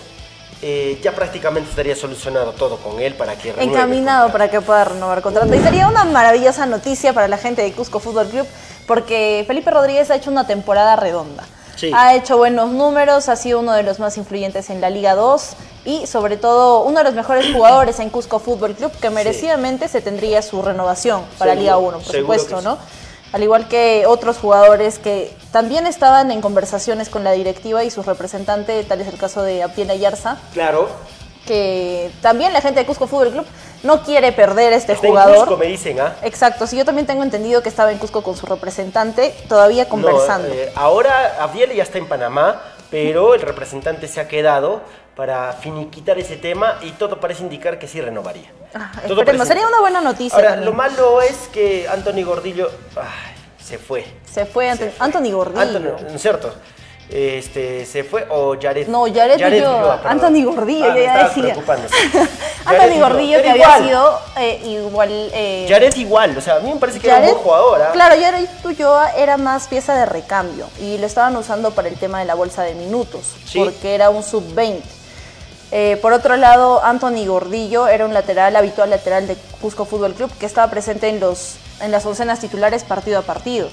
eh, 0.62 1.00
ya 1.04 1.12
prácticamente 1.12 1.70
estaría 1.72 1.96
solucionado 1.96 2.52
todo 2.54 2.78
con 2.78 3.00
él 3.00 3.14
para 3.16 3.36
que 3.36 3.52
renueve 3.52 3.72
encaminado 3.72 4.32
para 4.32 4.50
que 4.50 4.62
pueda 4.62 4.86
renovar 4.86 5.22
contrato. 5.22 5.54
Y 5.54 5.60
sería 5.60 5.88
una 5.88 6.06
maravillosa 6.06 6.66
noticia 6.66 7.14
para 7.14 7.28
la 7.28 7.38
gente 7.38 7.62
de 7.64 7.74
Cusco 7.74 8.00
Fútbol 8.00 8.28
Club, 8.28 8.48
porque 8.88 9.44
Felipe 9.46 9.70
Rodríguez 9.70 10.10
ha 10.10 10.16
hecho 10.16 10.32
una 10.32 10.48
temporada 10.48 10.96
redonda. 10.96 11.44
Sí. 11.76 11.92
Ha 11.94 12.16
hecho 12.16 12.38
buenos 12.38 12.72
números, 12.72 13.30
ha 13.30 13.36
sido 13.36 13.60
uno 13.60 13.74
de 13.74 13.84
los 13.84 14.00
más 14.00 14.18
influyentes 14.18 14.72
en 14.72 14.82
la 14.82 14.90
Liga 14.90 15.14
2 15.14 15.50
y 15.86 16.08
sobre 16.08 16.38
todo 16.38 16.84
uno 16.84 16.98
de 16.98 17.04
los 17.04 17.14
mejores 17.14 17.46
jugadores 17.54 18.00
en 18.00 18.10
Cusco 18.10 18.40
Fútbol 18.40 18.74
Club 18.74 18.92
que 19.00 19.12
merecidamente 19.12 19.88
se 19.88 20.02
tendría 20.02 20.42
su 20.42 20.62
renovación 20.64 21.24
para 21.38 21.52
Seguro, 21.52 21.62
Liga 21.62 21.78
1, 21.78 22.00
por 22.00 22.16
supuesto, 22.16 22.62
¿no? 22.62 22.80
al 23.34 23.44
igual 23.44 23.68
que 23.68 24.06
otros 24.08 24.38
jugadores 24.38 25.00
que 25.00 25.36
también 25.52 25.86
estaban 25.86 26.32
en 26.32 26.42
conversaciones 26.42 27.10
con 27.10 27.24
la 27.24 27.34
directiva 27.34 27.84
y 27.84 27.92
sus 27.92 28.06
representantes, 28.06 28.88
tal 28.88 29.02
es 29.02 29.08
el 29.08 29.18
caso 29.18 29.44
de 29.44 29.64
Abdiel 29.64 29.90
Ayarza, 29.90 30.38
Claro. 30.54 30.90
Que 31.48 32.12
también 32.22 32.54
la 32.54 32.62
gente 32.62 32.82
de 32.82 32.86
Cusco 32.86 33.08
Fútbol 33.08 33.32
Club 33.32 33.46
no 33.84 34.04
quiere 34.04 34.32
perder 34.32 34.74
este 34.74 34.94
Está 34.94 35.08
en 35.08 35.12
jugador. 35.12 35.38
Cusco, 35.38 35.58
me 35.58 35.66
dicen, 35.66 36.00
¿ah? 36.00 36.16
Exacto, 36.22 36.68
sí, 36.68 36.78
yo 36.78 36.86
también 36.86 37.08
tengo 37.08 37.24
entendido 37.24 37.64
que 37.64 37.70
estaba 37.70 37.92
en 37.92 37.98
Cusco 37.98 38.22
con 38.22 38.36
su 38.36 38.46
representante, 38.46 39.34
todavía 39.50 39.90
conversando. 39.90 40.50
No, 40.50 40.54
eh, 40.54 40.72
ahora 40.76 41.38
Abdiel 41.40 41.74
ya 41.74 41.84
está 41.84 41.98
en 41.98 42.08
Panamá, 42.08 42.62
pero 42.92 43.34
el 43.34 43.42
representante 43.42 44.08
se 44.08 44.20
ha 44.20 44.28
quedado 44.28 44.82
para 45.16 45.54
finiquitar 45.54 46.20
ese 46.20 46.38
tema 46.38 46.78
y 46.84 46.92
todo 46.92 47.20
parece 47.20 47.42
indicar 47.42 47.80
que 47.80 47.88
sí 47.88 48.00
renovaría. 48.00 48.52
Ah, 48.76 48.92
Todo 49.08 49.22
esperemos, 49.22 49.48
parece 49.48 49.48
sería 49.48 49.68
una 49.68 49.80
buena 49.80 50.02
noticia. 50.02 50.36
Ahora, 50.36 50.50
también. 50.50 50.70
lo 50.70 50.76
malo 50.76 51.22
es 51.22 51.50
que 51.52 51.88
Anthony 51.88 52.24
Gordillo 52.24 52.70
ay, 52.96 53.34
se 53.64 53.80
fue. 53.80 54.06
Se 54.32 54.46
fue 54.46 54.70
Anthony, 54.70 54.92
Anthony 55.00 55.32
Gordillo. 55.32 55.62
Anthony, 55.62 56.08
¿no 56.08 56.16
es 56.16 56.22
cierto? 56.22 56.54
Este, 57.10 57.86
se 57.86 58.04
fue 58.04 58.28
o 58.30 58.58
Jared. 58.62 58.88
No, 58.90 59.06
Jared 59.06 59.38
Ulloa, 59.40 60.02
perdón. 60.02 60.12
Anthony 60.26 60.44
Gordillo, 60.44 60.86
Ah, 60.92 60.96
yo 60.98 61.04
ya 61.04 61.28
decía. 61.30 61.54
Anthony 62.66 62.78
Jared 62.80 63.00
Gordillo 63.00 63.42
que 63.42 63.50
había 63.50 63.78
sido 63.78 64.20
eh, 64.38 64.62
igual... 64.66 65.10
eh, 65.34 65.66
Jared 65.70 65.96
igual, 65.96 66.38
o 66.38 66.42
sea, 66.42 66.58
a 66.58 66.60
mí 66.60 66.70
me 66.74 66.80
parece 66.80 67.00
que 67.00 67.08
era 67.08 67.16
un 67.18 67.22
Jared- 67.24 67.32
buen 67.34 67.44
jugador. 67.46 67.82
¿ah? 67.82 67.90
Claro, 67.94 68.16
Jared 68.20 68.48
Ulloa 68.66 69.12
era 69.12 69.38
más 69.38 69.68
pieza 69.70 69.96
de 69.96 70.06
recambio 70.06 70.68
y 70.82 70.98
lo 70.98 71.08
estaban 71.08 71.36
usando 71.38 71.72
para 71.72 71.88
el 71.88 71.96
tema 71.96 72.20
de 72.20 72.26
la 72.26 72.36
bolsa 72.36 72.64
de 72.64 72.76
minutos, 72.76 73.22
Sí. 73.46 73.58
porque 73.60 73.96
era 73.96 74.10
un 74.10 74.22
sub-20. 74.22 74.82
Eh, 75.72 75.98
por 76.02 76.12
otro 76.14 76.36
lado, 76.38 76.84
Anthony 76.84 77.26
Gordillo 77.26 77.88
era 77.88 78.06
un 78.06 78.14
lateral, 78.14 78.56
habitual 78.58 78.90
lateral 78.90 79.28
de 79.28 79.36
Cusco 79.62 79.86
Fútbol 79.86 80.14
Club, 80.14 80.32
que 80.40 80.46
estaba 80.46 80.70
presente 80.70 81.08
en, 81.10 81.20
los, 81.22 81.56
en 81.82 81.92
las 81.92 82.06
oncenas 82.06 82.40
titulares 82.42 82.84
partido 82.84 83.20
a 83.20 83.22
partido. 83.22 83.70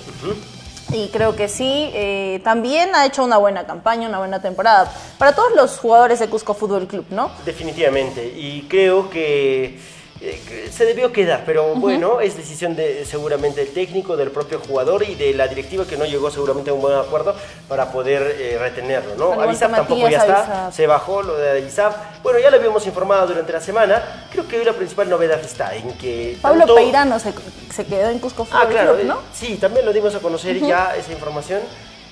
Y 0.94 1.08
creo 1.08 1.34
que 1.34 1.48
sí, 1.48 1.90
eh, 1.92 2.40
también 2.44 2.94
ha 2.94 3.04
hecho 3.04 3.24
una 3.24 3.36
buena 3.36 3.66
campaña, 3.66 4.08
una 4.08 4.18
buena 4.18 4.40
temporada. 4.40 4.92
Para 5.18 5.34
todos 5.34 5.52
los 5.56 5.76
jugadores 5.78 6.20
de 6.20 6.28
Cusco 6.28 6.54
Fútbol 6.54 6.86
Club, 6.86 7.06
¿no? 7.10 7.32
Definitivamente, 7.44 8.24
y 8.24 8.62
creo 8.68 9.10
que, 9.10 9.76
se 10.70 10.84
debió 10.84 11.12
quedar, 11.12 11.42
pero 11.44 11.74
bueno, 11.74 12.20
es 12.20 12.36
decisión 12.36 12.74
de 12.76 13.04
seguramente 13.04 13.60
del 13.64 13.72
técnico, 13.74 14.16
del 14.16 14.30
propio 14.30 14.58
jugador 14.60 15.02
y 15.02 15.14
de 15.14 15.34
la 15.34 15.48
directiva 15.48 15.84
que 15.86 15.96
no 15.96 16.04
llegó 16.04 16.30
seguramente 16.30 16.70
a 16.70 16.74
un 16.74 16.80
buen 16.80 16.96
acuerdo 16.96 17.34
para 17.68 17.92
poder 17.92 18.36
eh, 18.38 18.56
retenerlo, 18.58 19.14
¿no? 19.16 19.30
Walter 19.30 19.70
tampoco 19.70 20.08
ya 20.08 20.18
está, 20.18 20.38
Avisab. 20.40 20.72
se 20.72 20.86
bajó 20.86 21.22
lo 21.22 21.36
de 21.36 21.50
Avisab. 21.50 21.92
Bueno, 22.22 22.38
ya 22.38 22.50
lo 22.50 22.56
habíamos 22.56 22.86
informado 22.86 23.26
durante 23.26 23.52
la 23.52 23.60
semana, 23.60 24.26
creo 24.32 24.46
que 24.48 24.58
hoy 24.58 24.64
la 24.64 24.72
principal 24.72 25.08
novedad 25.08 25.40
está 25.40 25.74
en 25.74 25.92
que... 25.98 26.36
Pablo 26.40 26.60
tanto- 26.60 26.74
Peirano 26.76 27.18
se, 27.18 27.32
se 27.74 27.84
quedó 27.84 28.10
en 28.10 28.18
Cusco 28.18 28.44
Fútbol 28.44 28.60
Ah, 28.62 28.68
claro, 28.68 28.92
Club, 28.94 29.02
eh, 29.04 29.08
¿no? 29.08 29.18
sí, 29.32 29.56
también 29.56 29.84
lo 29.84 29.92
dimos 29.92 30.14
a 30.14 30.20
conocer 30.20 30.58
ya 30.60 30.94
esa 30.96 31.12
información. 31.12 31.60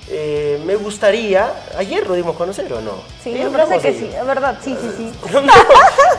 Eh, 0.09 0.61
me 0.67 0.75
gustaría, 0.77 1.53
ayer 1.79 2.07
lo 2.07 2.15
dimos 2.15 2.35
a 2.35 2.39
conocer 2.39 2.71
o 2.73 2.81
no? 2.81 2.93
Sí, 3.23 3.31
me 3.31 3.51
parece 3.51 3.79
que 3.79 3.99
sí, 3.99 4.11
es 4.15 4.27
verdad, 4.27 4.59
sí, 4.63 4.77
sí, 4.81 4.91
sí. 4.97 5.13
No, 5.33 5.41
no, 5.41 5.53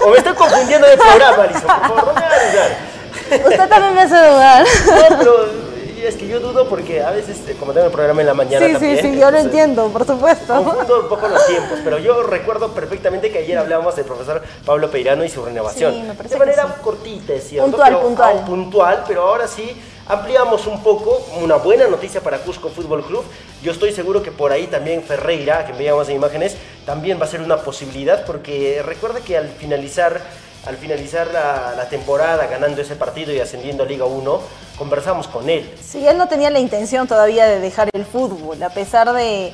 o 0.06 0.10
me 0.10 0.18
estoy 0.18 0.34
confundiendo 0.34 0.88
de 0.88 0.98
programa, 0.98 1.44
Alison, 1.44 1.62
por 1.62 1.98
favor, 1.98 2.08
no 2.08 2.14
me 2.14 2.26
hagas 2.26 2.52
dudar. 2.54 2.72
Usted 3.46 3.70
también 3.70 3.94
me 3.94 4.02
hace 4.02 4.16
dudar. 4.16 4.66
No, 5.10 5.18
pero 5.18 5.46
eh, 5.46 6.06
es 6.08 6.16
que 6.16 6.28
yo 6.28 6.40
dudo 6.40 6.68
porque 6.70 7.04
a 7.04 7.12
veces, 7.12 7.38
eh, 7.48 7.56
como 7.60 7.74
tengo 7.74 7.88
el 7.88 7.92
programa 7.92 8.22
en 8.22 8.28
la 8.28 8.34
mañana 8.34 8.66
Sí, 8.66 8.74
también... 8.74 8.98
sí, 9.02 9.12
sí, 9.14 9.20
yo 9.20 9.30
lo 9.30 9.38
entiendo, 9.38 9.88
por 9.90 10.08
supuesto. 10.08 10.56
Confundo 10.56 11.02
un 11.02 11.10
poco 11.10 11.28
los 11.28 11.46
tiempos, 11.46 11.80
pero 11.84 12.00
yo 12.00 12.24
recuerdo 12.24 12.70
perfectamente 12.70 13.32
que 13.32 13.40
ayer 13.40 13.58
hablábamos 13.58 13.96
del 13.98 14.06
profesor 14.06 14.42
Pablo 14.66 14.90
Peirano 14.90 15.26
y 15.26 15.30
su 15.30 15.44
renovación. 15.44 15.94
Sí, 15.94 16.04
me 16.04 16.14
parece 16.14 16.36
de 16.36 16.40
manera 16.40 16.64
que 16.64 16.70
sí. 16.70 16.80
cortita, 16.82 17.34
es 17.34 17.48
cierto. 17.50 17.68
Puntual, 17.70 17.90
pero, 17.94 18.02
puntual. 18.02 18.38
ah, 18.42 18.46
puntual, 18.46 19.04
pero 19.08 19.22
ahora 19.24 19.48
sí 19.48 19.76
ampliamos 20.08 20.68
un 20.68 20.82
poco, 20.84 21.26
una 21.42 21.56
buena 21.56 21.88
noticia 21.88 22.22
para 22.22 22.40
Cusco 22.40 22.70
Fútbol 22.70 23.04
Club. 23.06 23.24
Yo 23.62 23.72
estoy 23.72 23.94
seguro 23.94 24.22
que 24.22 24.32
por 24.32 24.52
ahí 24.52 24.68
también 24.68 25.04
Ferreira, 25.04 25.66
que 25.66 25.74
veíamos 25.74 26.10
en 26.10 26.16
imágenes, 26.16 26.56
también 26.86 27.20
va 27.20 27.26
a 27.26 27.30
ser 27.30 27.42
una 27.42 27.58
posibilidad, 27.58 28.26
porque 28.26 28.82
recuerda 28.86 29.22
que 29.22 29.38
al 29.38 29.50
finalizar, 29.50 30.22
al 30.66 30.78
finalizar 30.78 31.28
la, 31.28 31.74
la 31.78 31.90
temporada, 31.90 32.48
ganando 32.48 32.82
ese 32.82 32.96
partido 32.96 33.32
y 33.32 33.40
ascendiendo 33.40 33.84
a 33.84 33.86
Liga 33.86 34.06
1, 34.06 34.42
conversamos 34.78 35.28
con 35.28 35.50
él. 35.50 35.74
Sí, 35.82 36.06
él 36.06 36.18
no 36.18 36.28
tenía 36.28 36.50
la 36.50 36.60
intención 36.60 37.08
todavía 37.08 37.46
de 37.46 37.60
dejar 37.60 37.90
el 37.94 38.06
fútbol, 38.06 38.62
a 38.62 38.70
pesar 38.70 39.14
de, 39.14 39.54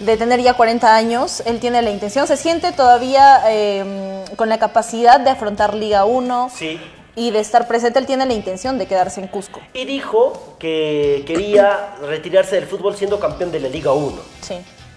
de 0.00 0.16
tener 0.16 0.40
ya 0.40 0.54
40 0.54 0.94
años, 0.94 1.42
él 1.44 1.60
tiene 1.60 1.82
la 1.82 1.90
intención, 1.90 2.26
se 2.26 2.36
siente 2.36 2.72
todavía 2.72 3.42
eh, 3.48 4.24
con 4.36 4.48
la 4.48 4.58
capacidad 4.58 5.20
de 5.20 5.30
afrontar 5.30 5.74
Liga 5.74 6.04
1 6.06 6.50
Sí. 6.54 6.80
Y 7.14 7.30
de 7.30 7.40
estar 7.40 7.68
presente, 7.68 7.98
él 7.98 8.06
tiene 8.06 8.24
la 8.26 8.32
intención 8.32 8.78
de 8.78 8.86
quedarse 8.86 9.20
en 9.20 9.28
Cusco. 9.28 9.60
Y 9.74 9.84
dijo 9.84 10.56
que 10.58 11.24
quería 11.26 11.96
retirarse 12.02 12.56
del 12.56 12.66
fútbol 12.66 12.96
siendo 12.96 13.20
campeón 13.20 13.52
de 13.52 13.60
la 13.60 13.68
Liga 13.68 13.92
1. 13.92 14.22
Sí. 14.40 14.54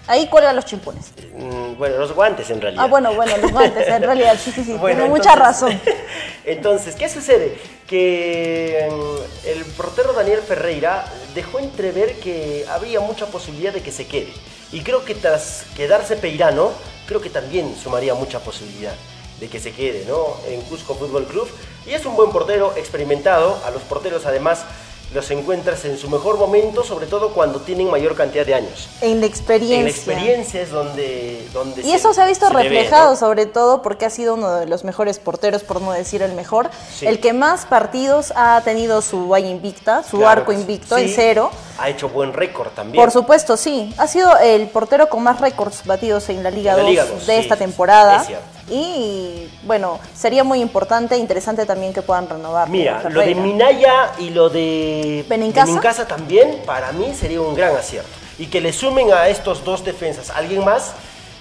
Ahí 0.08 0.28
cuelga 0.28 0.54
los 0.54 0.66
chimpones. 0.66 1.12
Mm, 1.36 1.78
Bueno, 1.78 1.98
los 1.98 2.14
guantes 2.14 2.50
en 2.52 2.62
realidad. 2.62 2.86
Ah, 2.86 2.88
bueno, 2.88 3.14
bueno, 3.16 3.36
los 3.38 3.52
guantes, 3.52 3.88
en 3.88 4.04
realidad, 4.04 4.38
sí, 4.42 4.52
sí, 4.52 4.64
sí, 4.64 4.74
Bueno, 4.74 5.00
tiene 5.00 5.10
mucha 5.10 5.36
razón. 5.36 5.80
Entonces, 6.46 6.96
¿qué 6.96 7.10
sucede? 7.10 7.58
Que 7.88 8.88
mm, 8.90 9.48
el 9.48 9.66
portero 9.66 10.14
Daniel 10.14 10.40
Ferreira 10.42 11.06
dejó 11.34 11.60
entrever 11.60 12.20
que 12.20 12.66
había 12.70 13.00
mucha 13.00 13.26
posibilidad 13.26 13.74
de 13.74 13.82
que 13.82 13.92
se 13.92 14.08
quede. 14.08 14.32
Y 14.72 14.82
creo 14.82 15.04
que 15.04 15.16
tras 15.16 15.66
quedarse 15.76 16.16
Peirano, 16.16 16.72
creo 17.08 17.20
que 17.20 17.30
también 17.30 17.76
sumaría 17.76 18.14
mucha 18.14 18.40
posibilidad 18.40 18.94
de 19.40 19.48
que 19.50 19.60
se 19.60 19.72
quede, 19.72 20.06
¿no? 20.08 20.38
En 20.48 20.62
Cusco 20.62 20.96
Fútbol 20.96 21.26
Club. 21.26 21.48
Y 21.86 21.92
es 21.92 22.06
un 22.06 22.16
buen 22.16 22.32
portero 22.32 22.74
experimentado. 22.76 23.60
A 23.66 23.72
los 23.72 23.82
porteros, 23.84 24.26
además, 24.26 24.66
los 25.14 25.30
encuentras 25.32 25.86
en 25.86 25.98
su 25.98 26.10
mejor 26.10 26.38
momento, 26.38 26.84
sobre 26.84 27.06
todo 27.06 27.30
cuando 27.30 27.62
tienen 27.62 27.90
mayor 27.90 28.16
cantidad 28.16 28.46
de 28.46 28.56
años. 28.56 28.90
En 29.02 29.20
la 29.20 29.28
experiencia. 29.28 29.78
En 29.78 29.84
la 29.84 29.90
experiencia 29.90 30.62
es 30.62 30.72
donde... 30.72 31.48
donde 31.54 31.84
Y 31.84 31.94
eso 31.94 32.14
se 32.14 32.22
ha 32.22 32.26
visto 32.26 32.48
ve, 32.50 32.64
reflejado, 32.64 33.12
¿no? 33.12 33.18
sobre 33.18 33.46
todo 33.46 33.82
porque 33.82 34.06
ha 34.06 34.10
sido 34.10 34.34
uno 34.34 34.56
de 34.56 34.66
los 34.66 34.84
mejores 34.84 35.20
porteros, 35.20 35.64
por 35.64 35.82
no 35.82 35.92
decir 35.92 36.22
el 36.22 36.34
mejor. 36.34 36.70
Sí. 36.94 37.06
El 37.06 37.20
que 37.20 37.34
más 37.34 37.66
partidos 37.66 38.34
ha 38.36 38.62
tenido 38.66 39.02
su 39.02 39.28
valla 39.28 39.48
invicta, 39.48 40.04
su 40.04 40.18
Claro 40.18 40.42
arco 40.42 40.52
sí. 40.52 40.60
invicto 40.60 40.98
en 40.98 41.10
cero. 41.10 41.52
Ha 41.78 41.90
hecho 41.90 42.10
buen 42.10 42.34
récord 42.34 42.70
también. 42.70 43.02
Por 43.04 43.12
supuesto, 43.12 43.58
sí. 43.58 43.94
Ha 43.98 44.08
sido 44.08 44.38
el 44.40 44.68
portero 44.68 45.10
con 45.10 45.22
más 45.24 45.42
récords 45.42 45.86
batidos 45.86 46.30
en 46.30 46.42
la 46.42 46.50
Liga 46.52 46.72
En 46.72 46.78
la 46.78 46.84
2 46.84 46.90
Liga 46.90 47.06
2, 47.06 47.28
de 47.28 47.36
sí, 47.36 47.42
esta 47.42 47.58
temporada. 47.58 48.24
es. 48.24 48.30
Y 48.70 49.52
bueno, 49.64 50.00
sería 50.16 50.44
muy 50.44 50.60
importante 50.60 51.16
e 51.16 51.18
interesante 51.20 51.66
también 51.66 51.94
que 51.94 52.02
puedan 52.02 52.28
renovar. 52.28 52.70
Mira, 52.70 53.04
lo 53.10 53.20
de. 53.22 53.36
Minaya 53.36 54.14
y 54.18 54.30
lo 54.32 54.50
de 54.50 55.26
Benincasa. 55.28 56.08
también, 56.08 56.62
para 56.66 56.92
mí 56.94 57.14
sería 57.14 57.42
un 57.42 57.54
gran 57.54 57.76
acierto. 57.76 58.10
Y 58.40 58.48
que 58.48 58.62
le 58.62 58.74
sumen 58.74 59.14
a 59.14 59.28
estos 59.28 59.64
dos 59.64 59.84
defensas 59.86 60.30
alguien 60.30 60.66
más, 60.66 60.94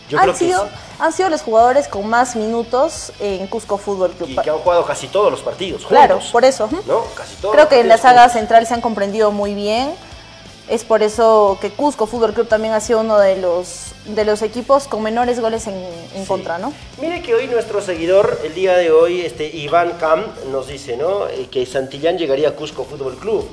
yo 0.08 0.18
han, 0.18 0.24
creo 0.24 0.34
que 0.34 0.38
sido, 0.44 0.64
sí. 0.64 0.70
han 1.00 1.12
sido 1.12 1.28
los 1.30 1.42
jugadores 1.42 1.88
con 1.88 2.06
más 2.06 2.36
minutos 2.36 3.12
en 3.20 3.46
Cusco 3.46 3.78
Fútbol 3.78 4.12
Club. 4.12 4.28
Y 4.28 4.36
que 4.36 4.50
han 4.50 4.58
jugado 4.58 4.84
casi 4.84 5.08
todos 5.08 5.30
los 5.30 5.40
partidos 5.40 5.86
Claro, 5.86 6.16
juntos, 6.16 6.30
por 6.30 6.44
eso. 6.44 6.68
¿no? 6.86 7.04
Casi 7.14 7.36
todos. 7.36 7.54
Creo 7.54 7.68
que 7.68 7.80
en 7.80 7.88
la 7.88 7.96
saga 7.96 8.22
juntos. 8.24 8.32
central 8.38 8.66
se 8.66 8.74
han 8.74 8.80
comprendido 8.80 9.30
muy 9.32 9.54
bien. 9.54 9.94
Es 10.68 10.82
por 10.82 11.02
eso 11.02 11.58
que 11.60 11.70
Cusco 11.70 12.06
Fútbol 12.06 12.32
Club 12.32 12.48
también 12.48 12.72
ha 12.72 12.80
sido 12.80 13.00
uno 13.00 13.18
de 13.18 13.36
los, 13.36 13.92
de 14.06 14.24
los 14.24 14.40
equipos 14.40 14.88
con 14.88 15.02
menores 15.02 15.38
goles 15.40 15.66
en, 15.66 15.74
en 15.74 16.22
Sí. 16.22 16.26
contra, 16.26 16.56
¿no? 16.56 16.72
Mire 17.00 17.22
que 17.22 17.34
hoy 17.34 17.46
nuestro 17.48 17.82
seguidor, 17.82 18.40
el 18.44 18.54
día 18.54 18.74
de 18.76 18.90
hoy, 18.90 19.20
este 19.20 19.46
Iván 19.46 19.92
Cam, 20.00 20.24
nos 20.50 20.68
dice, 20.68 20.96
¿no? 20.96 21.28
Eh, 21.28 21.48
Que 21.50 21.66
Santillán 21.66 22.16
llegaría 22.16 22.48
a 22.48 22.52
Cusco 22.52 22.84
Fútbol 22.84 23.16
Club. 23.16 23.46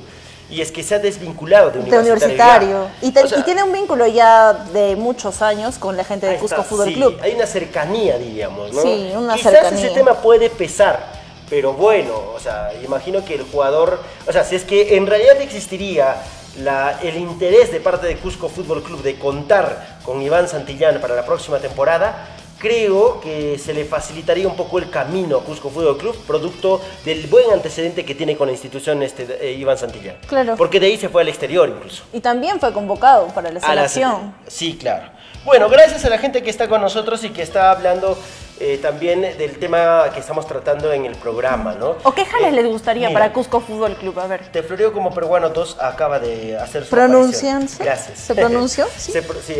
Y 0.50 0.60
es 0.62 0.72
que 0.72 0.82
se 0.82 0.94
ha 0.94 0.98
desvinculado 0.98 1.70
de 1.70 1.80
De 1.82 1.98
Universitario. 1.98 2.12
universitario. 2.12 2.88
Y, 3.02 3.10
te- 3.12 3.24
O 3.24 3.28
sea, 3.28 3.38
y 3.38 3.42
tiene 3.42 3.62
un 3.62 3.72
vínculo 3.72 4.06
ya 4.06 4.52
de 4.52 4.96
muchos 4.96 5.42
años 5.42 5.76
con 5.78 5.96
la 5.98 6.04
gente 6.04 6.26
de 6.26 6.36
Cusco 6.36 6.60
está, 6.60 6.64
Fútbol 6.68 6.88
sí, 6.88 6.94
Club. 6.94 7.18
Hay 7.22 7.34
una 7.34 7.46
cercanía, 7.46 8.16
diríamos, 8.18 8.72
¿no? 8.72 8.80
Sí, 8.82 9.12
una 9.14 9.34
Quizás 9.34 9.52
cercanía. 9.52 9.84
ese 9.86 9.94
tema 9.94 10.14
puede 10.14 10.48
pesar, 10.50 11.06
pero 11.50 11.72
bueno, 11.74 12.14
o 12.34 12.40
sea, 12.40 12.70
imagino 12.84 13.22
que 13.24 13.34
el 13.34 13.42
jugador, 13.44 14.00
o 14.26 14.32
sea, 14.32 14.44
si 14.44 14.56
es 14.56 14.64
que 14.64 14.96
en 14.96 15.06
realidad 15.06 15.40
existiría 15.40 16.16
la- 16.58 16.98
el 17.02 17.16
interés 17.16 17.72
de 17.72 17.80
parte 17.80 18.06
de 18.06 18.16
Cusco 18.16 18.48
Fútbol 18.48 18.82
Club 18.82 19.02
de 19.02 19.16
contar 19.16 19.98
con 20.04 20.20
Iván 20.22 20.48
Santillán 20.48 21.00
para 21.00 21.14
la 21.14 21.24
próxima 21.24 21.58
temporada, 21.58 22.28
creo 22.58 23.20
que 23.20 23.58
se 23.58 23.74
le 23.74 23.84
facilitaría 23.84 24.46
un 24.46 24.54
poco 24.54 24.78
el 24.78 24.88
camino 24.88 25.38
a 25.38 25.44
Cusco 25.44 25.68
Fútbol 25.70 25.98
Club, 25.98 26.16
producto 26.26 26.80
del 27.04 27.26
buen 27.26 27.50
antecedente 27.52 28.04
que 28.04 28.14
tiene 28.14 28.36
con 28.36 28.46
la 28.46 28.52
institución 28.52 29.02
este, 29.02 29.26
eh, 29.40 29.52
Iván 29.54 29.76
Santillán. 29.78 30.16
Claro. 30.28 30.54
Porque 30.56 30.78
de 30.78 30.86
ahí 30.86 30.96
se 30.96 31.08
fue 31.08 31.22
al 31.22 31.28
exterior 31.28 31.68
incluso. 31.68 32.04
Y 32.12 32.20
también 32.20 32.60
fue 32.60 32.72
convocado 32.72 33.26
para 33.28 33.50
la 33.50 33.58
A 33.60 33.74
la 33.74 33.88
selección. 33.88 34.34
sele- 34.46 34.50
Sí, 34.50 34.76
claro. 34.78 35.10
Bueno, 35.44 35.68
gracias 35.68 36.04
a 36.04 36.08
la 36.08 36.18
gente 36.18 36.40
que 36.44 36.50
está 36.50 36.68
con 36.68 36.80
nosotros 36.80 37.24
y 37.24 37.30
que 37.30 37.42
está 37.42 37.72
hablando 37.72 38.16
eh, 38.64 38.78
también 38.78 39.22
del 39.22 39.58
tema 39.58 40.04
que 40.14 40.20
estamos 40.20 40.46
tratando 40.46 40.92
en 40.92 41.04
el 41.04 41.16
programa, 41.16 41.74
¿no? 41.74 41.96
¿O 42.04 42.12
qué 42.14 42.24
jales 42.24 42.52
Eh, 42.52 42.56
les 42.56 42.66
gustaría 42.66 43.08
mira, 43.08 43.18
para 43.20 43.32
Cusco 43.32 43.60
Fútbol 43.60 43.96
Club? 43.96 44.18
A 44.20 44.28
ver. 44.28 44.46
Te 44.52 44.62
Floreo 44.62 44.92
como 44.92 45.12
peruano 45.12 45.48
2 45.50 45.78
acaba 45.80 46.20
de 46.20 46.56
hacer 46.56 46.84
su 46.84 46.90
¿Pronuncianse? 46.90 47.82
Gracias. 47.82 48.18
¿Se 48.20 48.34
pronunció? 48.36 48.86
Sí. 48.96 49.10
Se 49.10 49.22
pro- 49.22 49.40
sí, 49.44 49.56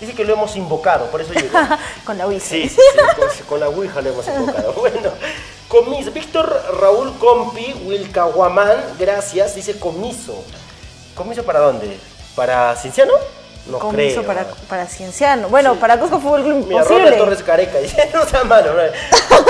dice 0.00 0.12
que 0.14 0.24
lo 0.24 0.34
hemos 0.34 0.54
invocado, 0.56 1.06
por 1.06 1.22
eso 1.22 1.32
llegó. 1.32 1.58
con 2.04 2.18
la 2.18 2.26
Wii. 2.26 2.40
Sí, 2.40 2.68
sí, 2.68 2.76
sí, 2.76 2.98
con, 3.16 3.46
con 3.48 3.60
la 3.60 3.68
Ouija 3.68 4.00
lo 4.02 4.10
hemos 4.10 4.26
invocado. 4.28 4.72
Bueno, 4.78 5.10
comiso. 5.68 6.10
Víctor 6.12 6.62
Raúl 6.78 7.16
Compi, 7.18 7.72
Wilcahuamán, 7.86 8.76
gracias, 8.98 9.54
dice 9.54 9.78
comiso. 9.78 10.44
¿Comiso 11.14 11.42
para 11.42 11.60
dónde? 11.60 11.98
¿Para 12.36 12.76
Cienciano? 12.76 13.14
No 13.70 13.78
Comiso 13.78 14.22
creo. 14.22 14.26
para, 14.26 14.46
para 14.68 14.86
Cienciano. 14.86 15.48
Bueno, 15.48 15.76
para 15.76 15.98
Cusco 15.98 16.20
Fútbol 16.20 16.42
Club 16.44 16.66
Mira, 16.66 16.82
imposible. 16.82 17.16
Torres 17.16 17.42
Careca 17.42 17.78
dice, 17.82 18.10
no 18.12 18.24
sea 18.26 18.44
malo, 18.44 18.72
no. 18.74 18.82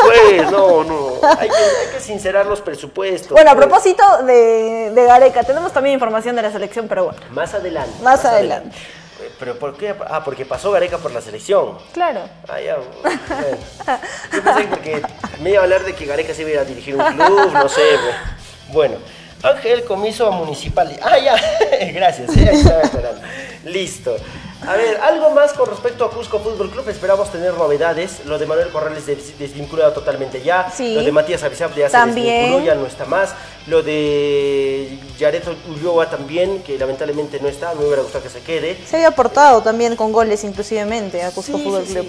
Pues, 0.03 0.51
no, 0.51 0.85
no. 0.85 1.13
Hay 1.39 1.49
que, 1.49 1.55
hay 1.57 1.95
que 1.95 2.01
sincerar 2.01 2.47
los 2.47 2.61
presupuestos. 2.61 3.33
Bueno, 3.33 3.51
a 3.51 3.55
pues. 3.55 3.67
propósito 3.67 4.03
de, 4.25 4.91
de 4.95 5.05
Gareca, 5.05 5.43
tenemos 5.45 5.73
también 5.73 5.95
información 5.95 6.37
de 6.37 6.43
la 6.43 6.53
selección 6.53 6.89
peruana. 6.89 7.19
Más 7.31 7.55
adelante. 7.55 8.03
Más 8.03 8.25
adelante. 8.25 8.77
Eh, 9.23 9.31
¿Pero 9.39 9.59
por 9.59 9.77
qué? 9.77 9.95
Ah, 10.09 10.23
porque 10.25 10.45
pasó 10.47 10.71
Gareca 10.71 10.99
por 10.99 11.13
la 11.13 11.21
selección. 11.21 11.79
Claro. 11.93 12.21
Ah, 12.49 12.61
ya. 12.61 12.77
bueno. 12.77 13.59
Yo 14.33 14.43
pensé 14.43 14.63
porque 14.69 15.03
me 15.43 15.51
iba 15.51 15.61
a 15.61 15.65
hablar 15.65 15.85
de 15.85 15.95
que 15.95 16.07
Gareca 16.07 16.33
se 16.35 16.43
iba 16.51 16.61
a 16.61 16.65
dirigir 16.65 16.97
un 16.97 17.05
club, 17.05 17.53
no 17.53 17.69
sé. 17.69 17.83
Bueno, 18.73 18.97
Ángel 19.43 19.85
Comiso 19.85 20.31
Municipal. 20.33 20.99
Ah, 21.03 21.19
ya. 21.19 21.35
Gracias, 21.93 22.37
eh, 22.37 22.49
ahí 22.51 22.57
estaba 22.57 22.83
esperando. 22.83 23.21
Listo. 23.65 24.17
A 24.67 24.77
ver, 24.77 24.99
algo 25.01 25.31
más 25.31 25.55
con 25.55 25.67
respecto 25.71 26.05
a 26.05 26.11
Cusco 26.11 26.39
Fútbol 26.39 26.71
Club. 26.71 26.87
Esperamos 26.91 27.33
tener 27.33 27.55
novedades. 27.55 28.27
Lo 28.27 28.39
de 28.39 28.45
Manuel 28.45 28.69
Corrales 28.69 29.07
des- 29.07 29.39
desvinculado 29.39 29.93
totalmente 29.93 30.43
ya. 30.43 30.71
Sí. 30.71 30.95
Lo 30.95 31.03
de 31.03 31.11
Matías 31.13 31.43
Avizab 31.43 31.75
ya 31.75 31.87
se 31.87 31.93
También. 31.93 32.27
desvinculó, 32.43 32.65
ya 32.67 32.75
no 32.75 32.87
está 32.87 33.07
más. 33.07 33.31
Lo 33.69 33.83
de 33.83 34.99
Yaret 35.19 35.45
Ulloa 35.69 36.11
también, 36.11 36.63
que 36.63 36.79
lamentablemente 36.79 37.41
no 37.41 37.49
está. 37.49 37.73
Me 37.75 37.87
hubiera 37.87 38.03
gustado 38.03 38.23
que 38.23 38.29
se 38.31 38.41
quede. 38.43 38.77
Se 38.87 38.97
había 38.97 39.09
aportado 39.09 39.63
también 39.63 39.97
con 39.97 40.13
goles 40.13 40.45
inclusivemente 40.45 41.23
a 41.23 41.31
Cusco 41.31 41.57
Sí, 41.57 41.65
Fútbol 41.65 41.87
sí, 41.87 41.95
Club. 41.95 42.05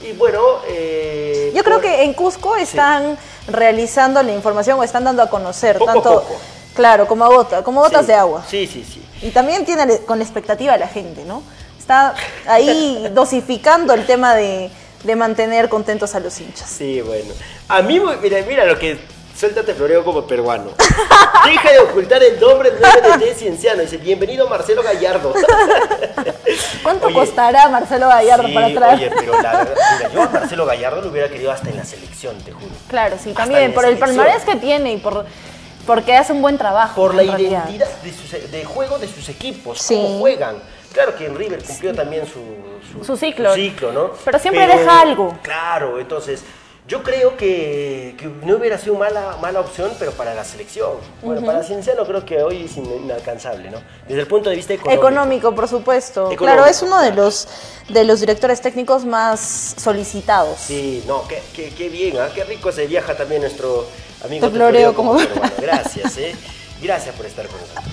sí. 0.00 0.08
Y 0.08 0.12
bueno, 0.14 0.40
eh, 0.66 1.52
Yo 1.54 1.62
creo 1.62 1.80
que 1.80 2.02
en 2.02 2.14
Cusco 2.14 2.56
están 2.56 3.16
realizando 3.46 4.20
la 4.24 4.32
información 4.32 4.76
o 4.80 4.82
están 4.82 5.04
dando 5.04 5.22
a 5.22 5.30
conocer 5.30 5.78
Poco 5.78 5.90
a 5.90 5.94
tanto, 5.94 6.10
poco. 6.22 6.34
Claro, 6.74 7.06
como 7.06 7.26
gota, 7.26 7.62
como 7.62 7.80
gotas 7.80 8.02
Sí, 8.02 8.06
de 8.08 8.14
agua. 8.14 8.44
Sí, 8.48 8.66
sí, 8.66 8.84
sí. 8.84 9.02
Y 9.22 9.30
también 9.30 9.64
tiene 9.64 9.98
con 10.00 10.18
la 10.18 10.24
expectativa 10.24 10.74
a 10.74 10.78
la 10.78 10.88
gente, 10.88 11.24
¿no? 11.24 11.42
Está 11.78 12.14
ahí 12.46 13.08
dosificando 13.14 13.94
el 13.94 14.06
tema 14.06 14.34
de, 14.34 14.70
de 15.04 15.16
mantener 15.16 15.68
contentos 15.68 16.14
a 16.14 16.20
los 16.20 16.40
hinchas. 16.40 16.68
Sí, 16.68 17.00
bueno. 17.00 17.32
A 17.68 17.82
mí, 17.82 18.00
mira, 18.22 18.38
mira 18.46 18.64
lo 18.64 18.78
que. 18.78 18.98
Suéltate 19.34 19.72
floreo 19.74 20.04
como 20.04 20.26
peruano. 20.26 20.72
Deja 21.46 21.72
de 21.72 21.78
ocultar 21.80 22.22
el 22.22 22.38
nombre 22.38 22.70
del 22.70 23.18
de 23.18 23.34
Cienciano. 23.34 23.80
Dice, 23.80 23.96
bienvenido 23.96 24.46
Marcelo 24.46 24.82
Gallardo. 24.82 25.32
¿Cuánto 26.82 27.06
Oye, 27.06 27.14
costará 27.14 27.68
Marcelo 27.70 28.08
Gallardo 28.08 28.46
Sí, 28.48 28.54
para 28.54 28.74
traer? 28.74 28.94
Oye, 28.94 29.10
pero 29.18 29.40
la 29.40 29.52
verdad, 29.56 29.74
mira, 29.98 30.12
yo 30.12 30.22
a 30.22 30.28
Marcelo 30.28 30.66
Gallardo 30.66 31.00
lo 31.00 31.08
hubiera 31.10 31.28
querido 31.30 31.50
hasta 31.50 31.70
en 31.70 31.76
la 31.78 31.84
selección, 31.84 32.36
te 32.42 32.52
juro. 32.52 32.66
Claro, 32.88 33.16
sí, 33.22 33.30
Hasta 33.30 33.42
también 33.44 33.72
por 33.72 33.86
el 33.86 33.96
palmarés 33.98 34.44
que 34.44 34.56
tiene 34.56 34.92
y 34.92 34.96
por 34.98 35.24
porque 35.86 36.14
hace 36.16 36.32
un 36.32 36.42
buen 36.42 36.58
trabajo. 36.58 36.94
Por 36.94 37.14
la 37.14 37.22
realidad. 37.22 37.64
identidad 37.68 37.88
de, 38.02 38.12
sus- 38.12 38.50
de 38.50 38.64
juego 38.64 38.98
de 38.98 39.08
sus 39.08 39.28
equipos, 39.28 39.78
Sí. 39.80 39.94
cómo 39.94 40.18
juegan. 40.20 40.56
Claro 40.92 41.16
que 41.16 41.26
en 41.26 41.36
River 41.36 41.62
cumplió 41.62 41.94
también 41.94 42.24
su, 42.26 43.04
Su 43.04 43.16
ciclo. 43.16 43.54
ciclo, 43.54 43.92
¿no? 43.92 44.10
Pero 44.24 44.38
siempre 44.38 44.66
deja 44.66 45.00
algo. 45.00 45.38
Claro, 45.42 45.98
entonces 45.98 46.42
yo 46.86 47.02
creo 47.02 47.36
que, 47.36 48.14
que 48.18 48.26
no 48.44 48.56
hubiera 48.56 48.76
sido 48.76 48.96
mala, 48.96 49.36
mala 49.40 49.60
opción, 49.60 49.90
pero 49.98 50.12
para 50.12 50.34
la 50.34 50.44
selección. 50.44 50.90
Bueno, 51.22 51.38
Ujú. 51.40 51.46
para 51.46 51.62
Cienciano 51.62 52.04
creo 52.04 52.24
que 52.26 52.42
hoy 52.42 52.64
es 52.66 52.76
in- 52.76 52.84
inalcanzable, 53.04 53.70
¿no? 53.70 53.78
Desde 54.06 54.20
el 54.20 54.26
punto 54.26 54.50
de 54.50 54.56
vista 54.56 54.74
económico. 54.74 55.00
Económico, 55.08 55.54
por 55.54 55.68
supuesto. 55.68 56.30
Económico. 56.30 56.44
Claro, 56.44 56.66
es 56.66 56.82
uno 56.82 57.00
de 57.00 57.12
los 57.12 57.48
de 57.88 58.04
los 58.04 58.20
directores 58.20 58.60
técnicos 58.60 59.04
más 59.06 59.74
solicitados. 59.78 60.58
Sí, 60.58 61.02
no, 61.06 61.26
qué, 61.28 61.42
qué, 61.54 61.70
qué 61.70 61.88
bien, 61.88 62.18
¿ah? 62.18 62.28
qué 62.34 62.44
rico 62.44 62.70
se 62.72 62.86
viaja 62.86 63.16
también 63.16 63.40
nuestro 63.42 63.86
amigo 64.24 64.46
Te 64.48 64.54
floreo 64.54 64.94
como- 64.94 65.16
peruano. 65.16 65.52
Gracias, 65.58 66.16
¿eh? 66.18 66.34
Gracias 66.80 67.14
por 67.14 67.26
estar 67.26 67.46
con 67.46 67.60
nosotros. 67.60 67.86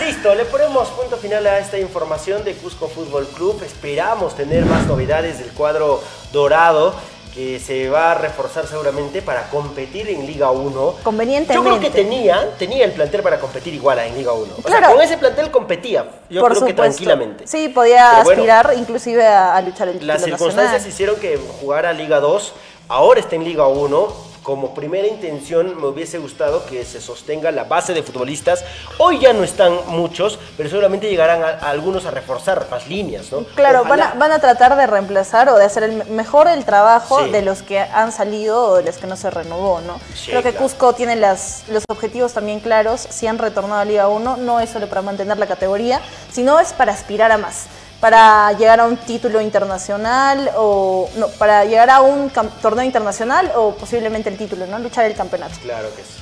Listo, 0.00 0.34
le 0.34 0.46
ponemos 0.46 0.88
punto 0.88 1.16
final 1.18 1.46
a 1.46 1.58
esta 1.58 1.78
información 1.78 2.42
de 2.42 2.54
Cusco 2.54 2.88
Fútbol 2.88 3.26
Club. 3.28 3.62
Esperamos 3.62 4.34
tener 4.34 4.64
más 4.64 4.86
novedades 4.86 5.38
del 5.38 5.50
cuadro 5.50 6.02
dorado 6.32 6.94
que 7.34 7.60
se 7.60 7.88
va 7.90 8.10
a 8.12 8.14
reforzar 8.14 8.66
seguramente 8.66 9.20
para 9.22 9.48
competir 9.50 10.08
en 10.08 10.26
Liga 10.26 10.50
1. 10.50 10.94
Convenientemente. 11.04 11.54
Yo 11.54 11.62
creo 11.62 11.78
que 11.78 11.90
tenía, 11.96 12.50
tenía 12.58 12.84
el 12.86 12.92
plantel 12.92 13.22
para 13.22 13.38
competir 13.38 13.74
igual 13.74 13.98
en 14.00 14.16
Liga 14.16 14.32
1. 14.32 14.54
O 14.56 14.62
sea, 14.68 14.78
Claro. 14.78 14.94
con 14.94 15.02
ese 15.02 15.16
plantel 15.18 15.50
competía, 15.50 16.06
yo 16.30 16.40
por 16.40 16.52
creo 16.52 16.64
que 16.66 16.72
tranquilamente. 16.72 17.46
Sí, 17.46 17.68
podía 17.68 18.22
bueno, 18.24 18.30
aspirar 18.42 18.74
inclusive 18.76 19.24
a, 19.26 19.54
a 19.54 19.60
luchar 19.62 19.88
el 19.88 19.94
título 19.94 20.12
las 20.14 20.22
circunstancias 20.24 20.72
nacional. 20.72 20.88
hicieron 20.88 21.16
que 21.16 21.38
jugara 21.60 21.92
Liga 21.92 22.18
2, 22.20 22.52
ahora 22.88 23.20
está 23.20 23.36
en 23.36 23.44
Liga 23.44 23.68
1. 23.68 24.29
Como 24.42 24.74
primera 24.74 25.06
intención 25.06 25.78
me 25.78 25.86
hubiese 25.88 26.18
gustado 26.18 26.64
que 26.64 26.84
se 26.86 27.00
sostenga 27.00 27.50
la 27.50 27.64
base 27.64 27.92
de 27.92 28.02
futbolistas. 28.02 28.64
Hoy 28.98 29.18
ya 29.18 29.34
no 29.34 29.44
están 29.44 29.74
muchos, 29.88 30.38
pero 30.56 30.68
seguramente 30.70 31.10
llegarán 31.10 31.42
a, 31.42 31.48
a 31.48 31.70
algunos 31.70 32.06
a 32.06 32.10
reforzar 32.10 32.66
más 32.70 32.88
líneas, 32.88 33.30
¿no? 33.30 33.44
Claro, 33.54 33.84
van 33.84 34.00
a, 34.00 34.14
van 34.14 34.32
a 34.32 34.38
tratar 34.38 34.76
de 34.76 34.86
reemplazar 34.86 35.50
o 35.50 35.56
de 35.58 35.64
hacer 35.66 35.82
el 35.82 35.92
me- 35.92 36.04
mejor 36.04 36.48
el 36.48 36.64
trabajo 36.64 37.24
Sí. 37.24 37.30
de 37.30 37.42
los 37.42 37.62
que 37.62 37.80
han 37.80 38.12
salido 38.12 38.62
o 38.70 38.76
de 38.76 38.84
los 38.84 38.96
que 38.96 39.06
no 39.06 39.16
se 39.16 39.30
renovó, 39.30 39.80
¿no? 39.82 40.00
Sí, 40.14 40.30
Creo 40.30 40.42
que 40.42 40.52
claro. 40.52 40.64
Cusco 40.66 40.94
tiene 40.94 41.16
las, 41.16 41.64
los 41.68 41.84
objetivos 41.90 42.32
también 42.32 42.60
claros, 42.60 43.00
si 43.10 43.26
han 43.26 43.38
retornado 43.38 43.80
a 43.82 43.84
Liga 43.84 44.08
1, 44.08 44.38
no 44.38 44.60
es 44.60 44.70
solo 44.70 44.88
para 44.88 45.02
mantener 45.02 45.36
la 45.36 45.46
categoría, 45.46 46.00
sino 46.32 46.58
es 46.58 46.72
para 46.72 46.92
aspirar 46.92 47.30
a 47.30 47.36
más, 47.38 47.66
para 48.00 48.52
llegar 48.52 48.80
a 48.80 48.86
un 48.86 48.96
título 48.96 49.40
internacional 49.40 50.50
o 50.56 51.08
no, 51.16 51.28
para 51.28 51.64
llegar 51.64 51.90
a 51.90 52.00
un 52.00 52.30
torneo 52.62 52.84
internacional 52.84 53.52
o 53.54 53.74
posiblemente 53.74 54.30
el 54.30 54.38
título, 54.38 54.66
¿no? 54.66 54.78
Luchar 54.78 55.04
el 55.04 55.14
campeonato. 55.14 55.54
Claro 55.62 55.94
que 55.94 56.02
sí. 56.02 56.20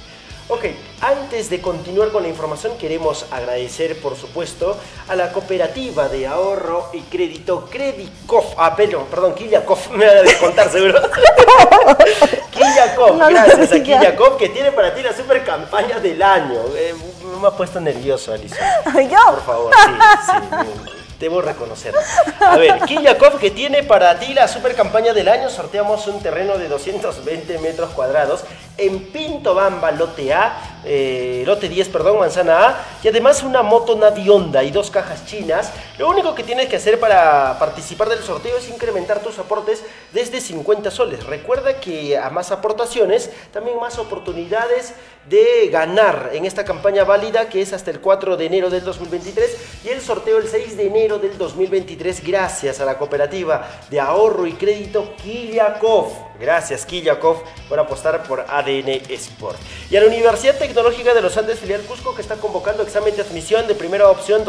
Ok, 0.50 0.64
antes 1.02 1.50
de 1.50 1.60
continuar 1.60 2.10
con 2.10 2.22
la 2.22 2.30
información, 2.30 2.78
queremos 2.78 3.26
agradecer, 3.30 4.00
por 4.00 4.16
supuesto, 4.16 4.78
a 5.06 5.14
la 5.14 5.30
cooperativa 5.30 6.08
de 6.08 6.26
ahorro 6.26 6.88
y 6.94 7.02
crédito 7.02 7.68
Credicov. 7.70 8.54
Ah, 8.56 8.74
perdón, 8.74 9.04
perdón, 9.10 9.34
Kiliakov, 9.34 9.78
me 9.92 10.06
van 10.06 10.16
a 10.16 10.22
descontar 10.22 10.70
seguro. 10.70 11.02
Kiliakov, 12.50 13.18
No 13.18 13.28
gracias 13.28 13.58
a 13.58 13.66
sé 13.66 13.84
ya. 13.84 14.00
Kiliakov, 14.00 14.38
que 14.38 14.48
tiene 14.48 14.72
para 14.72 14.94
ti 14.94 15.02
la 15.02 15.12
super 15.14 15.44
campaña 15.44 16.00
del 16.00 16.22
año. 16.22 16.60
Eh, 16.74 16.94
me 17.40 17.46
ha 17.46 17.50
puesto 17.50 17.78
nervioso, 17.78 18.32
Alison. 18.32 18.58
¿Yo? 19.10 19.18
Por 19.26 19.44
favor, 19.44 19.72
sí, 19.84 19.92
sí. 20.26 20.77
Debo 21.18 21.40
reconocer. 21.42 21.94
A 22.40 22.56
ver, 22.56 22.80
Kiliakov, 22.82 23.38
que 23.38 23.50
tiene 23.50 23.82
para 23.82 24.18
ti 24.20 24.34
la 24.34 24.46
super 24.46 24.74
campaña 24.74 25.12
del 25.12 25.28
año, 25.28 25.50
sorteamos 25.50 26.06
un 26.06 26.22
terreno 26.22 26.58
de 26.58 26.68
220 26.68 27.58
metros 27.58 27.90
cuadrados 27.90 28.44
en 28.78 29.00
Pinto 29.10 29.54
Bamba, 29.54 29.90
lote 29.90 30.32
A, 30.32 30.80
eh, 30.84 31.42
lote 31.44 31.68
10, 31.68 31.88
perdón, 31.88 32.20
manzana 32.20 32.68
A, 32.68 32.86
y 33.02 33.08
además 33.08 33.42
una 33.42 33.62
moto 33.62 33.96
Navionda 33.96 34.62
y 34.62 34.70
dos 34.70 34.90
cajas 34.90 35.26
chinas. 35.26 35.72
Lo 35.98 36.08
único 36.08 36.34
que 36.34 36.44
tienes 36.44 36.68
que 36.68 36.76
hacer 36.76 37.00
para 37.00 37.58
participar 37.58 38.08
del 38.08 38.20
sorteo 38.20 38.56
es 38.56 38.68
incrementar 38.68 39.20
tus 39.20 39.38
aportes 39.40 39.84
desde 40.12 40.40
50 40.40 40.92
soles. 40.92 41.26
Recuerda 41.26 41.80
que 41.80 42.16
a 42.16 42.30
más 42.30 42.52
aportaciones, 42.52 43.30
también 43.52 43.80
más 43.80 43.98
oportunidades 43.98 44.94
de 45.28 45.68
ganar 45.70 46.30
en 46.32 46.44
esta 46.44 46.64
campaña 46.64 47.04
válida 47.04 47.48
que 47.48 47.60
es 47.60 47.72
hasta 47.72 47.90
el 47.90 48.00
4 48.00 48.36
de 48.36 48.46
enero 48.46 48.70
del 48.70 48.84
2023 48.84 49.56
y 49.84 49.88
el 49.88 50.00
sorteo 50.00 50.38
el 50.38 50.48
6 50.48 50.76
de 50.76 50.86
enero 50.86 51.18
del 51.18 51.36
2023 51.36 52.24
gracias 52.24 52.80
a 52.80 52.84
la 52.84 52.96
cooperativa 52.96 53.68
de 53.90 54.00
ahorro 54.00 54.46
y 54.46 54.52
crédito 54.52 55.14
Kiliakov. 55.16 56.27
Gracias 56.40 56.86
Kiliakov 56.86 57.42
por 57.68 57.78
apostar 57.78 58.22
por 58.22 58.40
ADN 58.48 59.02
Sport. 59.10 59.58
Y 59.90 59.96
a 59.96 60.00
la 60.00 60.06
Universidad 60.06 60.56
Tecnológica 60.56 61.14
de 61.14 61.20
los 61.20 61.36
Andes 61.36 61.58
Filial 61.58 61.82
Cusco 61.82 62.14
que 62.14 62.22
está 62.22 62.36
convocando 62.36 62.82
examen 62.82 63.14
de 63.16 63.22
admisión 63.22 63.66
de 63.66 63.74
primera 63.74 64.08
opción 64.08 64.44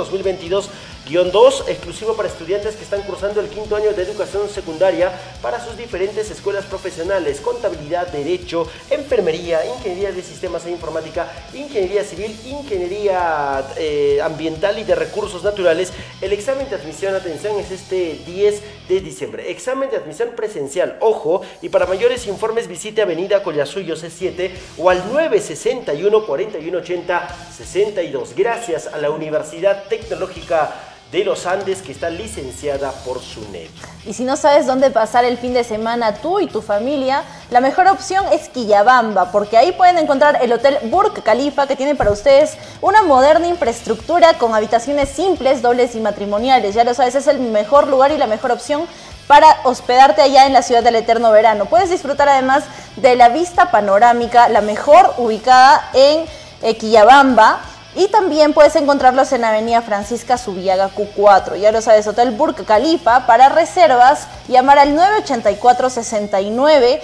2022-2 1.05 1.69
exclusivo 1.69 2.15
para 2.15 2.27
estudiantes 2.27 2.75
que 2.75 2.83
están 2.83 3.01
cursando 3.03 3.41
el 3.41 3.47
quinto 3.47 3.75
año 3.75 3.91
de 3.93 4.03
educación 4.03 4.49
secundaria 4.49 5.11
para 5.41 5.63
sus 5.63 5.77
diferentes 5.77 6.29
escuelas 6.29 6.65
profesionales, 6.65 7.39
contabilidad, 7.41 8.07
derecho, 8.07 8.67
enfermería, 8.89 9.65
ingeniería 9.65 10.11
de 10.11 10.21
sistemas 10.21 10.65
e 10.65 10.71
informática, 10.71 11.31
ingeniería 11.53 12.03
civil, 12.03 12.37
ingeniería 12.45 13.65
eh, 13.77 14.19
ambiental 14.21 14.77
y 14.79 14.83
de 14.83 14.95
recursos 14.95 15.43
naturales. 15.43 15.91
El 16.21 16.33
examen 16.33 16.69
de 16.69 16.75
admisión, 16.75 17.15
atención, 17.15 17.59
es 17.59 17.71
este 17.71 18.19
10 18.25 18.61
de 18.87 19.01
diciembre. 19.01 19.51
Examen 19.51 19.89
de 19.89 19.97
admisión 19.97 20.29
presencial, 20.35 20.97
ojo, 20.99 21.41
y 21.61 21.69
para 21.69 21.85
mayores 21.85 22.27
informes 22.27 22.67
visite 22.67 23.01
Avenida 23.01 23.43
Collasuyo 23.43 23.95
C7 23.95 24.51
o 24.77 24.89
al 24.89 24.99
961 25.11 26.25
4180 26.25 27.35
62. 27.55 28.35
Gracias 28.35 28.87
a 28.87 28.97
la 28.97 29.09
Universidad 29.09 29.83
Tecnológica 29.87 30.73
de 31.11 31.23
los 31.23 31.45
Andes 31.47 31.81
que 31.81 31.91
está 31.91 32.09
licenciada 32.09 32.91
por 33.03 33.19
SUNED. 33.21 33.69
Y 34.05 34.13
si 34.13 34.23
no 34.23 34.37
sabes 34.37 34.67
dónde 34.67 34.91
pasar 34.91 35.25
el 35.25 35.37
fin 35.37 35.53
de 35.53 35.63
semana 35.63 36.15
tú 36.15 36.39
y 36.39 36.47
tu 36.47 36.61
familia, 36.61 37.23
la 37.49 37.61
mejor 37.61 37.87
opción 37.87 38.23
es 38.31 38.47
Quillabamba, 38.49 39.31
porque 39.31 39.57
ahí 39.57 39.71
pueden 39.71 39.97
encontrar 39.97 40.39
el 40.41 40.53
Hotel 40.53 40.77
Burj 40.83 41.21
Khalifa 41.23 41.65
que 41.65 41.75
tiene 41.75 41.95
para 41.95 42.11
ustedes 42.11 42.57
una 42.81 43.01
moderna 43.01 43.47
infraestructura 43.47 44.35
con 44.35 44.53
habitaciones 44.53 45.09
simples, 45.09 45.61
dobles 45.61 45.95
y 45.95 45.99
matrimoniales. 45.99 46.75
Ya 46.75 46.83
lo 46.83 46.93
sabes, 46.93 47.15
es 47.15 47.27
el 47.27 47.39
mejor 47.39 47.87
lugar 47.87 48.11
y 48.11 48.17
la 48.17 48.27
mejor 48.27 48.51
opción 48.51 48.85
para 49.25 49.47
hospedarte 49.63 50.21
allá 50.21 50.45
en 50.45 50.53
la 50.53 50.61
ciudad 50.61 50.83
del 50.83 50.95
eterno 50.95 51.31
verano. 51.31 51.65
Puedes 51.65 51.89
disfrutar 51.89 52.29
además 52.29 52.63
de 52.97 53.15
la 53.15 53.29
vista 53.29 53.71
panorámica, 53.71 54.49
la 54.49 54.61
mejor 54.61 55.13
ubicada 55.17 55.89
en 55.93 56.25
eh, 56.61 56.77
Quillabamba 56.77 57.61
Y 57.95 58.07
también 58.09 58.53
puedes 58.53 58.75
encontrarlos 58.75 59.31
en 59.33 59.43
Avenida 59.43 59.81
Francisca 59.81 60.37
Subiaga 60.37 60.91
Q4. 60.95 61.57
Ya 61.57 61.71
lo 61.71 61.81
sabes, 61.81 62.05
Hotel 62.07 62.31
Burj 62.31 62.63
Khalifa. 62.65 63.25
Para 63.25 63.49
reservas, 63.49 64.27
llamar 64.47 64.77
al 64.77 64.95
984 64.95 65.89
69 65.89 67.01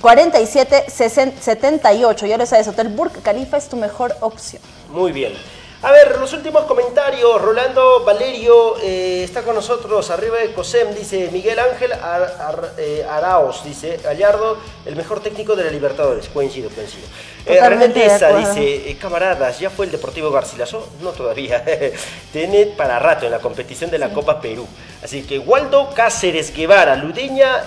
47 0.00 0.84
78. 0.88 2.26
Ya 2.26 2.38
lo 2.38 2.46
sabes, 2.46 2.68
Hotel 2.68 2.88
Burj 2.88 3.20
Khalifa 3.22 3.56
es 3.56 3.68
tu 3.68 3.76
mejor 3.76 4.16
opción. 4.20 4.62
Muy 4.92 5.12
bien. 5.12 5.32
A 5.80 5.92
ver, 5.92 6.18
los 6.18 6.32
últimos 6.32 6.64
comentarios. 6.64 7.40
Rolando 7.40 8.02
Valerio 8.04 8.76
eh, 8.82 9.22
está 9.22 9.42
con 9.42 9.54
nosotros 9.54 10.10
arriba 10.10 10.38
de 10.38 10.52
COSEM. 10.52 10.92
Dice 10.92 11.28
Miguel 11.32 11.56
Ángel 11.60 11.92
Ar- 11.92 12.34
Ar- 12.40 12.72
eh, 12.78 13.06
Araos. 13.08 13.62
Dice 13.62 14.00
Gallardo, 14.02 14.58
el 14.86 14.96
mejor 14.96 15.20
técnico 15.20 15.54
de 15.54 15.62
la 15.62 15.70
Libertadores. 15.70 16.28
Coincido, 16.30 16.68
coincido. 16.70 17.06
Eh, 17.46 17.60
René 17.68 17.90
Tesa 17.90 18.36
dice: 18.36 18.90
eh, 18.90 18.98
Camaradas, 19.00 19.60
¿ya 19.60 19.70
fue 19.70 19.86
el 19.86 19.92
Deportivo 19.92 20.32
Garcilaso? 20.32 20.88
No 21.00 21.10
todavía. 21.12 21.64
Tiene 22.32 22.66
para 22.66 22.98
rato 22.98 23.26
en 23.26 23.30
la 23.30 23.38
competición 23.38 23.88
de 23.88 23.98
la 23.98 24.12
Copa 24.12 24.40
Perú. 24.40 24.66
Así 25.04 25.22
que 25.22 25.38
Waldo 25.38 25.90
Cáceres 25.94 26.52
Guevara, 26.52 26.96
Ludeña, 26.96 27.62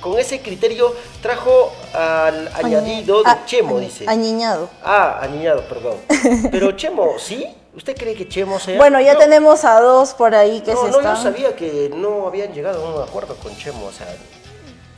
con 0.00 0.18
ese 0.18 0.40
criterio 0.40 0.94
trajo 1.20 1.70
al 1.94 2.48
añadido 2.54 3.22
de 3.22 3.30
Ah, 3.30 3.38
Chemo, 3.46 3.78
dice. 3.78 4.04
Añiñado. 4.08 4.68
Ah, 4.82 5.18
aniñado, 5.22 5.62
perdón. 5.68 5.96
Pero 6.50 6.72
Chemo, 6.72 7.18
¿sí? 7.18 7.46
¿Usted 7.74 7.96
cree 7.96 8.14
que 8.14 8.28
Chemo 8.28 8.58
sea? 8.58 8.76
Bueno, 8.76 9.00
ya 9.00 9.14
No, 9.14 9.20
tenemos 9.20 9.64
a 9.64 9.80
dos 9.80 10.14
por 10.14 10.34
ahí 10.34 10.60
que 10.60 10.72
No, 10.74 10.84
se 10.86 10.90
no, 10.90 10.98
están... 10.98 11.16
yo 11.16 11.22
sabía 11.22 11.54
que 11.56 11.90
no 11.94 12.26
habían 12.26 12.52
llegado 12.52 12.84
a 12.86 12.94
un 12.96 13.08
acuerdo 13.08 13.36
con 13.36 13.56
Chemo, 13.56 13.86
o 13.86 13.92
sea... 13.92 14.06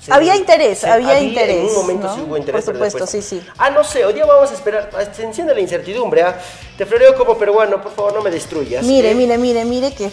se- 0.00 0.12
Había 0.12 0.34
interés, 0.36 0.78
se- 0.78 0.90
había 0.90 1.20
interés, 1.20 1.58
En 1.58 1.66
un 1.66 1.74
momento 1.74 2.06
¿no? 2.08 2.14
sí 2.14 2.20
hubo 2.26 2.36
interés. 2.38 2.64
Por 2.64 2.74
supuesto, 2.74 3.06
sí, 3.06 3.20
sí. 3.20 3.42
Ah, 3.58 3.68
no 3.70 3.84
sé, 3.84 4.04
hoy 4.04 4.14
día 4.14 4.24
vamos 4.24 4.50
a 4.50 4.54
esperar, 4.54 4.90
ah, 4.94 5.02
se 5.14 5.22
enciende 5.22 5.54
la 5.54 5.60
incertidumbre, 5.60 6.22
¿ah? 6.22 6.38
Te 6.78 6.86
floreo 6.86 7.14
como 7.14 7.36
peruano, 7.36 7.80
por 7.82 7.92
favor, 7.92 8.14
no 8.14 8.22
me 8.22 8.30
destruyas. 8.30 8.84
Mire, 8.84 9.10
¿eh? 9.10 9.14
mire, 9.14 9.36
mire, 9.38 9.64
mire 9.66 9.94
que, 9.94 10.10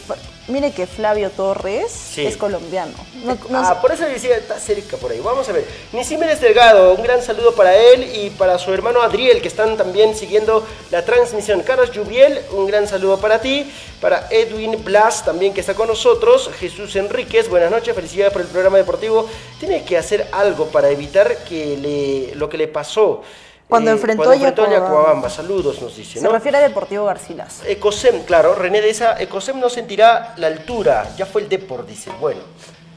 mire 0.50 0.72
que 0.72 0.86
Flavio 0.88 1.30
Torres 1.30 1.92
Sí. 1.92 2.26
es 2.26 2.36
colombiano. 2.38 2.94
No- 3.24 3.38
no 3.50 3.60
ah, 3.60 3.80
por 3.82 3.92
eso 3.92 4.04
decía, 4.06 4.36
está 4.38 4.60
cerca 4.60 4.98
por 4.98 5.12
ahí. 5.12 5.20
Vamos 5.20 5.48
a 5.48 5.52
ver. 5.54 5.66
Nisimérez 5.94 6.42
Delgado, 6.42 6.94
un 6.94 7.04
gran 7.04 7.22
saludo 7.22 7.54
para 7.56 7.76
él 7.76 8.04
y 8.16 8.30
para 8.32 8.58
su 8.60 8.74
hermano 8.74 9.02
Adriel, 9.02 9.42
que 9.42 9.48
están 9.48 9.78
también 9.78 10.16
siguiendo 10.16 10.66
la 10.92 11.06
transmisión. 11.06 11.62
Carlos 11.62 11.92
Lluviel, 11.92 12.40
un 12.52 12.68
gran 12.68 12.88
saludo 12.88 13.20
para 13.20 13.40
ti. 13.40 13.72
Para 14.02 14.28
Edwin 14.32 14.84
Blas, 14.84 15.26
también 15.26 15.54
que 15.54 15.60
está 15.62 15.74
con 15.74 15.88
nosotros. 15.88 16.50
Jesús 16.60 16.96
Enríquez, 16.96 17.50
buenas 17.50 17.70
noches, 17.72 17.94
felicidades 17.94 18.32
por 18.34 18.42
el 18.42 18.48
programa 18.48 18.78
deportivo. 18.78 19.30
Tiene 19.60 19.84
que 19.84 19.98
hacer 19.98 20.28
algo 20.32 20.68
para 20.68 20.90
evitar 20.90 21.44
que 21.44 21.78
le, 21.78 22.36
lo 22.36 22.48
que 22.50 22.58
le 22.58 22.68
pasó. 22.70 23.22
Eh, 23.70 23.72
Cuando 23.72 23.92
enfrentó 23.92 24.24
cuando 24.24 24.32
a 24.46 24.48
enfrentó 24.50 24.64
a 24.64 24.70
Yacuabamba. 24.80 25.30
Saludos, 25.30 25.80
nos 25.82 25.96
dice. 25.96 26.20
se 26.20 26.26
¿no? 26.26 26.32
refiere 26.32 26.58
a 26.58 26.62
Deportivo 26.62 27.06
Garcilaso. 27.06 27.64
Ecosem, 27.66 28.24
claro, 28.24 28.56
René 28.56 28.82
de 28.82 28.90
esa, 28.90 29.20
Ecosem 29.22 29.60
no 29.60 29.70
sentirá 29.70 30.34
la 30.38 30.48
altura, 30.48 31.08
ya 31.16 31.26
fue 31.28 31.44
el 31.44 31.50
Depor, 31.50 31.86
dice. 31.86 32.10
Bueno, 32.20 32.42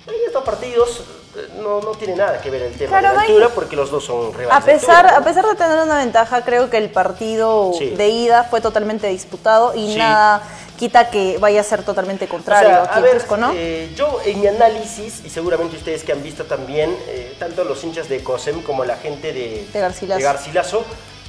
en 0.07 0.15
estos 0.27 0.43
partidos 0.45 1.03
eh, 1.37 1.49
no, 1.63 1.81
no 1.81 1.91
tiene 1.93 2.17
nada 2.17 2.41
que 2.41 2.51
ver 2.51 2.63
el 2.63 2.73
tema 2.75 2.89
Claro, 2.99 3.09
de 3.11 3.15
la 3.17 3.21
altura 3.23 3.49
porque 3.55 3.77
los 3.77 3.91
dos 3.91 4.05
son 4.05 4.33
rivales. 4.33 4.51
A 4.63 4.65
pesar, 4.65 5.05
altura, 5.07 5.19
a 5.21 5.25
pesar 5.25 5.47
de 5.47 5.55
tener 5.57 5.79
una 5.79 5.99
ventaja, 5.99 6.43
creo 6.43 6.69
que 6.71 6.79
el 6.79 6.91
partido 6.91 7.73
Sí. 7.79 7.91
de 7.91 8.09
ida 8.09 8.45
fue 8.45 8.61
totalmente 8.63 9.07
disputado 9.09 9.75
y 9.75 9.93
Sí. 9.93 9.99
nada 9.99 10.43
quita 10.83 11.11
que 11.11 11.39
vaya 11.39 11.61
a 11.61 11.63
ser 11.63 11.85
totalmente 11.85 12.25
O 12.25 12.29
contrario 12.29 12.69
sea, 12.71 12.83
aquí 12.83 12.95
a 12.95 12.97
en 12.99 13.03
ver, 13.05 13.15
Cusco, 13.19 13.37
¿no? 13.37 13.53
eh, 13.55 13.93
yo 13.95 14.19
en 14.25 14.41
mi 14.41 14.49
análisis, 14.49 15.23
y 15.25 15.31
seguramente 15.31 15.77
ustedes 15.77 16.03
que 16.03 16.11
han 16.11 16.25
visto 16.25 16.43
también, 16.47 16.91
eh, 17.07 17.37
tanto 17.39 17.63
los 17.63 17.85
hinchas 17.85 18.09
de 18.09 18.21
COSEM 18.25 18.63
como 18.63 18.85
la 18.85 18.97
gente 18.97 19.33
de, 19.33 19.65
De 19.73 19.79
Garcilaso. 19.81 20.19
de 20.19 20.25
Garcilaso, 20.25 20.85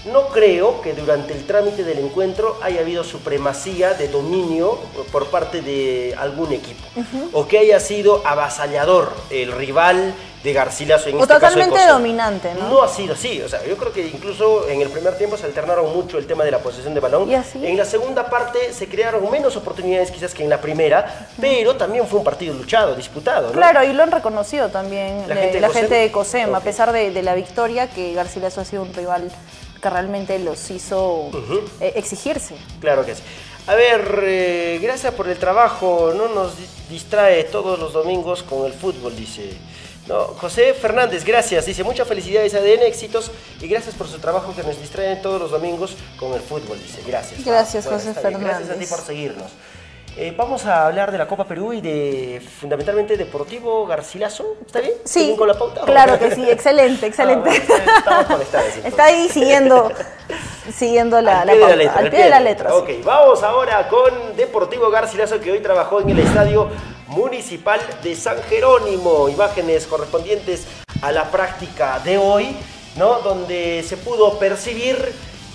no 0.06 0.28
creo 0.28 0.82
que 0.82 0.94
durante 0.94 1.34
el 1.34 1.46
trámite 1.46 1.84
del 1.84 2.00
encuentro 2.00 2.58
haya 2.62 2.82
habido 2.82 3.04
supremacía 3.04 3.94
de 3.94 4.10
dominio 4.10 4.78
por 5.12 5.28
parte 5.28 5.62
de 5.62 6.14
algún 6.18 6.52
equipo. 6.52 6.84
O 7.32 7.48
que 7.48 7.60
haya 7.60 7.80
sido 7.80 8.22
avasallador 8.26 9.14
el 9.30 9.52
rival 9.52 10.14
de 10.44 10.52
Garcilaso 10.52 11.08
en 11.08 11.16
O 11.16 11.22
este 11.22 11.40
caso 11.40 11.56
de 11.56 11.64
totalmente 11.64 11.88
dominante, 11.90 12.54
¿no? 12.54 12.68
No 12.68 12.84
ha 12.84 12.90
sido 12.90 13.14
así, 13.14 13.42
o 13.42 13.48
sea, 13.48 13.66
yo 13.66 13.78
creo 13.78 13.94
que 13.94 14.06
incluso 14.06 14.68
en 14.68 14.82
el 14.82 14.90
primer 14.90 15.18
tiempo 15.18 15.38
se 15.38 15.46
alternaron 15.46 15.94
mucho 15.94 16.18
el 16.18 16.28
tema 16.28 16.44
de 16.44 16.52
la 16.52 16.60
posesión 16.60 16.94
de 16.94 17.00
balón. 17.00 17.32
¿Y 17.32 17.36
así? 17.36 17.66
En 17.66 17.78
la 17.78 17.86
segunda 17.86 18.30
parte 18.30 18.74
se 18.74 18.90
crearon 18.90 19.32
menos 19.32 19.56
oportunidades 19.56 20.12
quizás 20.12 20.34
que 20.34 20.44
en 20.44 20.50
la 20.50 20.60
primera, 20.60 21.30
pero 21.40 21.78
también 21.78 22.06
fue 22.08 22.20
un 22.20 22.26
partido 22.26 22.54
luchado, 22.54 22.94
disputado, 22.94 23.48
¿no? 23.48 23.54
Claro, 23.54 23.86
y 23.86 23.94
lo 23.94 24.04
han 24.04 24.12
reconocido 24.12 24.68
también 24.68 25.24
¿La 25.30 25.36
eh, 25.36 25.38
gente 25.38 25.54
de 25.54 25.62
la 25.62 25.68
COSEM? 25.68 25.82
gente 25.82 25.96
de 25.96 26.12
COSEM, 26.12 26.56
a 26.56 26.60
pesar 26.60 26.92
de, 26.92 27.12
de 27.12 27.22
la 27.24 27.36
victoria, 27.36 27.90
que 27.90 28.14
Garcilaso 28.14 28.60
ha 28.60 28.66
sido 28.66 28.82
un 28.82 28.94
rival 28.94 29.32
que 29.84 29.90
realmente 29.90 30.40
los 30.40 30.72
hizo 30.72 31.30
eh, 31.80 31.94
exigirse. 31.96 32.56
Claro 32.80 33.06
que 33.06 33.14
sí. 33.16 33.22
A 33.68 33.76
ver, 33.76 34.20
eh, 34.24 34.80
gracias 34.82 35.14
por 35.14 35.28
el 35.30 35.38
trabajo, 35.38 36.12
no 36.16 36.28
nos 36.30 36.58
di- 36.58 36.66
distrae 36.90 37.44
todos 37.46 37.78
los 37.80 37.94
domingos 37.94 38.42
con 38.44 38.66
el 38.66 38.74
fútbol, 38.74 39.16
dice. 39.16 39.52
No, 40.08 40.20
José 40.38 40.74
Fernández, 40.74 41.24
gracias, 41.24 41.66
dice, 41.66 41.82
muchas 41.86 42.06
felicidades 42.08 42.54
ADN, 42.54 42.82
éxitos 42.84 43.32
y 43.62 43.68
gracias 43.70 43.96
por 43.96 44.10
su 44.10 44.20
trabajo 44.20 44.54
que 44.54 44.62
nos 44.64 44.78
distrae 44.82 45.16
todos 45.18 45.40
los 45.40 45.52
domingos 45.52 45.96
con 46.18 46.34
el 46.34 46.42
fútbol, 46.42 46.78
dice, 46.78 47.02
gracias. 47.08 47.46
Gracias, 47.46 47.86
Bueno, 47.86 48.00
José 48.00 48.28
bien, 48.28 48.42
Gracias 48.42 48.70
a 48.70 48.74
ti 48.74 48.86
Fernández. 48.86 48.90
por 48.90 49.00
seguirnos. 49.02 49.52
Eh, 50.16 50.32
vamos 50.38 50.66
a 50.68 50.86
hablar 50.86 51.12
de 51.12 51.18
la 51.18 51.28
Copa 51.28 51.44
Perú 51.46 51.74
y 51.74 51.82
de 51.82 52.40
fundamentalmente 52.60 53.18
Deportivo 53.18 53.88
Garcilaso, 53.88 54.58
¿está 54.64 54.80
bien? 54.80 54.94
¿Está 54.94 55.10
Sí, 55.10 55.26
bien 55.26 55.38
con 55.38 55.48
la 55.48 55.56
pauta? 55.58 55.82
claro 55.86 56.20
que 56.20 56.36
sí, 56.36 56.48
excelente, 56.50 57.08
excelente. 57.08 57.50
Ah, 57.50 57.64
bueno, 57.68 57.92
estamos 57.98 58.26
conectados. 58.28 58.68
Está 58.86 59.06
ahí 59.06 59.28
siguiendo, 59.30 59.92
siguiendo 60.72 61.20
la, 61.20 61.42
al 61.42 61.48
la 61.48 61.54
pie 61.54 61.56
de 61.56 61.60
la 61.62 61.68
pauta, 61.68 61.76
letra. 61.78 62.00
al 62.00 62.10
pie 62.12 62.24
de 62.26 62.30
la 62.30 62.40
letra. 62.40 62.70
sí. 62.70 62.76
Ok, 62.78 62.90
vamos 63.04 63.42
ahora 63.42 63.88
con 63.90 64.36
Deportivo 64.36 64.92
Garcilaso 64.92 65.40
que 65.40 65.52
hoy 65.52 65.60
trabajó 65.62 66.00
en 66.02 66.10
el 66.12 66.20
Estadio 66.20 66.70
Municipal 67.08 67.80
de 68.04 68.16
San 68.16 68.38
Jerónimo. 68.44 69.30
Imágenes 69.30 69.88
correspondientes 69.88 70.68
a 71.02 71.12
la 71.12 71.32
práctica 71.32 72.00
de 72.04 72.20
hoy, 72.20 72.56
¿no? 72.98 73.16
Donde 73.22 73.84
se 73.88 73.98
pudo 73.98 74.38
percibir 74.38 75.12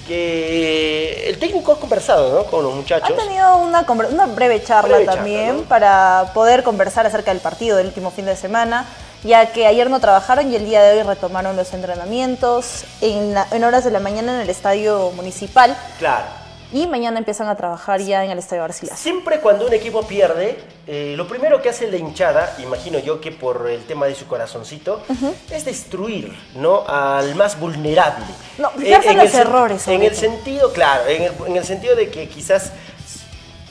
que 0.08 1.28
el 1.28 1.38
técnico 1.38 1.72
ha 1.72 1.78
conversado, 1.78 2.32
¿no? 2.38 2.44
Con 2.50 2.64
los 2.64 2.74
muchachos. 2.74 3.10
Ha 3.16 3.16
tenido 3.24 3.58
una, 3.58 3.82
breve 4.26 4.62
charla 4.64 4.88
Breve 4.88 5.04
charla, 5.04 5.16
también 5.22 5.56
¿no? 5.58 5.62
para 5.64 6.30
poder 6.34 6.62
conversar 6.62 7.06
acerca 7.06 7.30
del 7.32 7.40
partido 7.40 7.76
del 7.76 7.86
último 7.88 8.10
fin 8.10 8.24
de 8.24 8.34
semana, 8.34 8.86
ya 9.22 9.52
que 9.52 9.66
ayer 9.66 9.88
no 9.90 10.00
trabajaron 10.00 10.50
y 10.50 10.56
el 10.56 10.64
día 10.64 10.82
de 10.82 10.98
hoy 10.98 11.02
retomaron 11.04 11.56
los 11.56 11.72
entrenamientos 11.74 12.84
en, 13.00 13.34
la- 13.34 13.46
en 13.50 13.62
horas 13.64 13.84
de 13.84 13.90
la 13.90 14.00
mañana 14.00 14.34
en 14.36 14.40
el 14.40 14.50
estadio 14.50 15.10
municipal 15.14 15.76
Claro. 15.98 16.24
Y 16.72 16.86
mañana 16.86 17.18
empiezan 17.18 17.48
a 17.48 17.56
trabajar 17.56 18.00
ya 18.00 18.24
en 18.24 18.30
el 18.30 18.38
estadio 18.38 18.62
Garcilaso. 18.62 19.00
Siempre 19.00 19.40
cuando 19.40 19.66
un 19.66 19.72
equipo 19.72 20.02
pierde, 20.02 20.58
eh, 20.86 21.14
lo 21.16 21.26
primero 21.26 21.62
que 21.62 21.70
hace 21.70 21.90
la 21.90 21.96
hinchada, 21.96 22.56
imagino 22.58 22.98
yo 22.98 23.20
que 23.20 23.32
por 23.32 23.68
el 23.70 23.84
tema 23.84 24.06
de 24.06 24.14
su 24.14 24.26
corazoncito, 24.26 25.02
es 25.50 25.64
destruir, 25.64 26.36
¿no? 26.54 26.84
Al 26.86 27.34
más 27.34 27.58
vulnerable. 27.58 28.26
No, 28.58 28.70
fijarse 28.70 29.10
en 29.10 29.20
el 29.20 29.26
los 29.26 29.34
errores, 29.34 29.88
En 29.88 30.02
el 30.02 30.14
sentido, 30.14 30.72
claro, 30.72 31.06
en 31.08 31.22
el, 31.22 31.32
en 31.46 31.56
el 31.56 31.64
sentido 31.64 31.96
de 31.96 32.10
que 32.10 32.28
quizás 32.28 32.72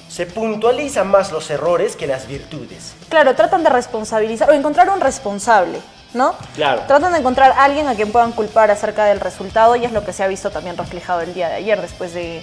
se 0.10 0.25
puntualizan 0.25 1.07
más 1.07 1.31
los 1.31 1.49
errores 1.51 1.95
que 1.95 2.07
las 2.07 2.27
virtudes. 2.27 2.95
Claro, 3.10 3.36
tratan 3.36 3.63
de 3.63 3.69
responsabilizar 3.69 4.49
o 4.49 4.53
encontrar 4.53 4.89
un 4.89 4.99
responsable, 4.99 5.79
¿no? 6.15 6.36
Claro. 6.55 6.81
Tratan 6.88 7.12
de 7.12 7.19
encontrar 7.19 7.51
a 7.51 7.63
alguien 7.65 7.88
a 7.88 7.93
quien 7.93 8.12
puedan 8.12 8.31
culpar 8.31 8.71
acerca 8.71 9.05
del 9.05 9.19
resultado 9.19 9.75
y 9.75 9.86
es 9.86 9.91
lo 9.91 10.03
que 10.03 10.13
se 10.13 10.23
ha 10.23 10.27
visto 10.27 10.49
también 10.49 10.75
reflejado 10.75 11.21
el 11.21 11.36
día 11.36 11.49
de 11.49 11.55
ayer 11.55 11.79
después 11.79 12.15
de, 12.15 12.41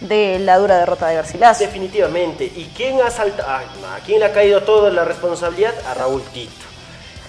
de 0.00 0.38
la 0.38 0.58
dura 0.58 0.78
derrota 0.78 1.08
de 1.08 1.14
Garcilaso. 1.16 1.64
Definitivamente. 1.64 2.44
¿Y 2.44 2.70
quién 2.76 3.00
ha 3.00 3.10
saltado? 3.10 3.48
¿A 3.50 3.98
quién 4.04 4.20
le 4.20 4.26
ha 4.26 4.32
caído 4.32 4.62
toda 4.62 4.90
la 4.90 5.04
responsabilidad? 5.04 5.74
A 5.88 5.94
Raúl 5.94 6.22
Tito. 6.32 6.52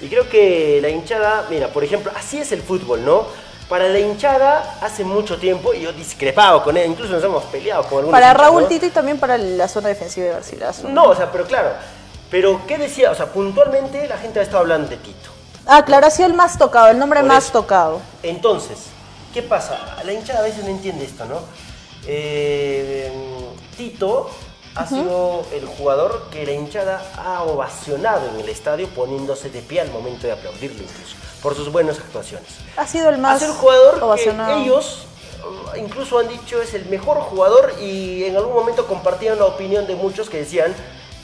Y 0.02 0.08
creo 0.10 0.30
que 0.30 0.80
la 0.82 0.90
hinchada, 0.90 1.46
mira, 1.50 1.70
por 1.70 1.84
ejemplo, 1.84 2.12
así 2.16 2.38
es 2.38 2.52
el 2.52 2.62
fútbol, 2.62 3.04
¿no? 3.04 3.26
Para 3.68 3.90
la 3.90 4.00
hinchada, 4.00 4.78
hace 4.82 5.04
mucho 5.04 5.38
tiempo, 5.38 5.74
y 5.74 5.82
yo 5.82 5.92
discrepado 5.92 6.64
con 6.64 6.78
él, 6.78 6.90
incluso 6.92 7.12
nos 7.14 7.24
hemos 7.24 7.44
peleado 7.46 7.84
con 7.84 8.00
algunos 8.00 8.12
Para 8.12 8.28
hinchas, 8.28 8.42
Raúl 8.42 8.62
¿no? 8.64 8.68
Tito 8.70 8.86
y 8.86 8.90
también 8.92 9.18
para 9.20 9.38
la 9.38 9.68
zona 9.68 9.90
defensiva 9.90 10.28
de 10.28 10.34
Garcilaso. 10.34 10.88
No, 10.88 11.06
o 11.06 11.16
sea, 11.16 11.32
pero 11.32 11.46
claro. 11.46 11.72
Pero, 12.30 12.62
¿qué 12.68 12.78
decía? 12.78 13.12
O 13.12 13.16
sea, 13.16 13.26
puntualmente 13.28 14.08
la 14.08 14.18
gente 14.18 14.40
ha 14.40 14.44
estado 14.44 14.60
hablando 14.60 14.90
de 14.90 14.98
Tito. 14.98 15.30
Ah, 15.66 15.84
claro, 15.84 16.08
ha 16.08 16.10
sido 16.10 16.28
el 16.28 16.34
más 16.34 16.58
tocado, 16.58 16.90
el 16.90 17.00
nombre 17.00 17.20
Por 17.22 17.28
más 17.30 17.46
eso. 17.46 17.54
tocado. 17.54 18.02
Entonces, 18.24 18.78
¿qué 19.34 19.42
pasa? 19.42 19.78
La 20.06 20.14
hinchada 20.14 20.40
a 20.40 20.44
veces 20.44 20.64
no 20.64 20.70
entiende 20.70 21.04
esto, 21.06 21.26
¿no? 21.26 21.40
Eh, 22.08 23.12
Tito 23.76 24.30
ha 24.76 24.88
sido 24.88 25.46
el 25.54 25.66
jugador 25.66 26.28
que 26.32 26.46
la 26.46 26.52
hinchada 26.52 27.02
ha 27.18 27.44
ovacionado 27.44 28.30
en 28.30 28.40
el 28.40 28.50
estadio 28.50 28.88
poniéndose 28.90 29.50
de 29.50 29.62
pie 29.62 29.82
al 29.82 29.92
momento 29.92 30.28
de 30.28 30.34
aplaudirlo 30.34 30.84
incluso, 30.84 31.16
por 31.42 31.56
sus 31.56 31.72
buenas 31.72 31.98
actuaciones. 31.98 32.48
Ha 32.78 32.86
sido 32.86 33.10
el 33.10 33.18
más 33.18 33.38
Ha 33.38 33.40
sido 33.40 33.52
el 33.54 33.58
jugador 33.58 34.04
ovacionado. 34.04 34.56
que 34.56 34.64
ellos 34.64 35.08
uh, 35.44 35.78
incluso 35.78 36.20
han 36.20 36.28
dicho 36.28 36.62
es 36.62 36.74
el 36.74 36.86
mejor 36.86 37.18
jugador 37.18 37.74
y 37.82 38.24
en 38.26 38.36
algún 38.36 38.54
momento 38.54 38.86
compartieron 38.86 39.40
la 39.40 39.46
opinión 39.46 39.88
de 39.88 39.96
muchos 39.96 40.30
que 40.30 40.38
decían 40.38 40.74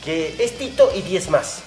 que 0.03 0.36
es 0.43 0.57
Tito 0.57 0.89
y 0.93 1.01
10 1.01 1.29
más, 1.29 1.61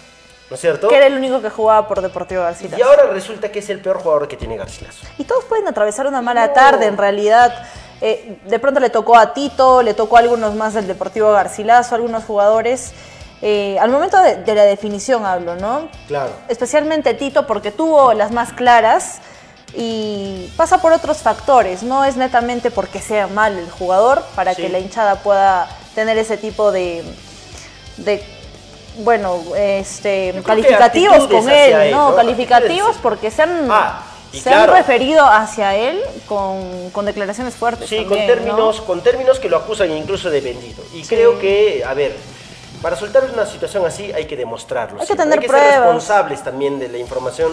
¿no 0.51 0.57
es 0.57 0.61
cierto? 0.61 0.89
Que 0.89 0.97
era 0.97 1.07
el 1.07 1.15
único 1.15 1.41
que 1.41 1.51
jugaba 1.51 1.87
por 1.89 2.03
Deportivo 2.03 2.43
Garcilaso. 2.43 2.77
Y 2.79 2.83
ahora 2.83 3.05
resulta 3.05 3.51
que 3.51 3.61
es 3.61 3.71
el 3.71 3.81
peor 3.81 3.99
jugador 3.99 4.29
que 4.29 4.37
tiene 4.37 4.57
Garcilaso. 4.57 5.07
Y 5.19 5.25
todos 5.25 5.45
pueden 5.45 5.67
atravesar 5.69 6.07
una 6.07 6.21
mala 6.21 6.53
tarde, 6.53 6.87
en 6.87 6.99
realidad. 6.99 7.67
Eh, 8.01 8.39
de 8.45 8.59
pronto 8.59 8.79
le 8.81 8.91
tocó 8.91 9.17
a 9.17 9.33
Tito, 9.33 9.83
le 9.83 9.95
tocó 9.95 10.17
a 10.17 10.21
algunos 10.21 10.55
más 10.55 10.75
del 10.75 10.87
Deportivo 10.87 11.33
Garcilaso, 11.33 11.95
algunos 11.95 12.25
jugadores. 12.25 12.93
Eh, 13.43 13.79
al 13.81 13.91
momento 13.91 14.21
de, 14.21 14.37
de 14.37 14.55
la 14.55 14.65
definición 14.65 15.25
hablo, 15.27 15.57
¿no? 15.57 15.89
Claro. 16.09 16.31
especialmente 16.49 17.13
Tito 17.15 17.47
porque 17.47 17.71
tuvo 17.71 18.13
las 18.15 18.33
más 18.33 18.53
claras 18.53 19.19
y 19.75 20.51
pasa 20.57 20.79
por 20.81 20.93
otros 20.93 21.19
factores, 21.19 21.83
no 21.83 22.05
es 22.05 22.17
netamente 22.17 22.71
porque 22.71 22.99
sea 23.01 23.27
mal 23.27 23.59
el 23.59 23.71
jugador 23.71 24.23
para 24.35 24.55
Sí. 24.55 24.63
que 24.63 24.69
la 24.71 24.79
hinchada 24.79 25.17
pueda 25.17 25.69
tener 25.95 26.17
ese 26.17 26.39
tipo 26.39 26.73
de, 26.73 27.05
de 27.99 28.23
bueno, 29.01 29.43
este, 29.55 30.35
calificativos 30.47 31.27
con 31.27 31.51
él, 31.51 31.75
él, 31.75 31.91
¿no? 31.93 32.15
Calificativos 32.17 32.97
porque 33.03 33.31
se 33.31 33.43
han, 33.43 33.69
Ah, 33.71 34.01
y 34.37 34.41
se 34.41 34.51
han 34.51 34.57
claro. 34.65 34.75
referido 34.75 35.25
hacia 35.25 35.75
él 35.77 36.01
con, 36.27 36.91
con 36.91 37.05
declaraciones 37.07 37.55
fuertes. 37.55 37.89
Sí, 37.89 37.97
también, 37.97 38.19
con 38.27 38.27
términos, 38.37 38.79
¿no? 38.79 38.85
con 38.87 39.01
términos 39.03 39.39
que 39.41 39.49
lo 39.49 39.57
acusan 39.57 39.91
incluso 39.91 40.31
de 40.31 40.41
vendido. 40.41 40.83
Y 40.95 41.03
Sí. 41.05 41.15
creo 41.15 41.39
que, 41.39 41.83
a 41.85 41.95
ver, 41.95 42.15
para 42.83 42.95
soltar 42.97 43.25
una 43.33 43.47
situación 43.47 43.85
así 43.87 44.13
hay 44.13 44.27
que 44.27 44.37
demostrarlo. 44.37 44.97
Hay 45.01 45.07
que 45.07 45.15
siempre. 45.15 45.25
tener 45.25 45.41
ser 45.41 45.49
pruebas. 45.51 45.79
responsables 45.81 46.45
también 46.45 46.79
de 46.79 46.89
la 46.89 46.99
información 46.99 47.53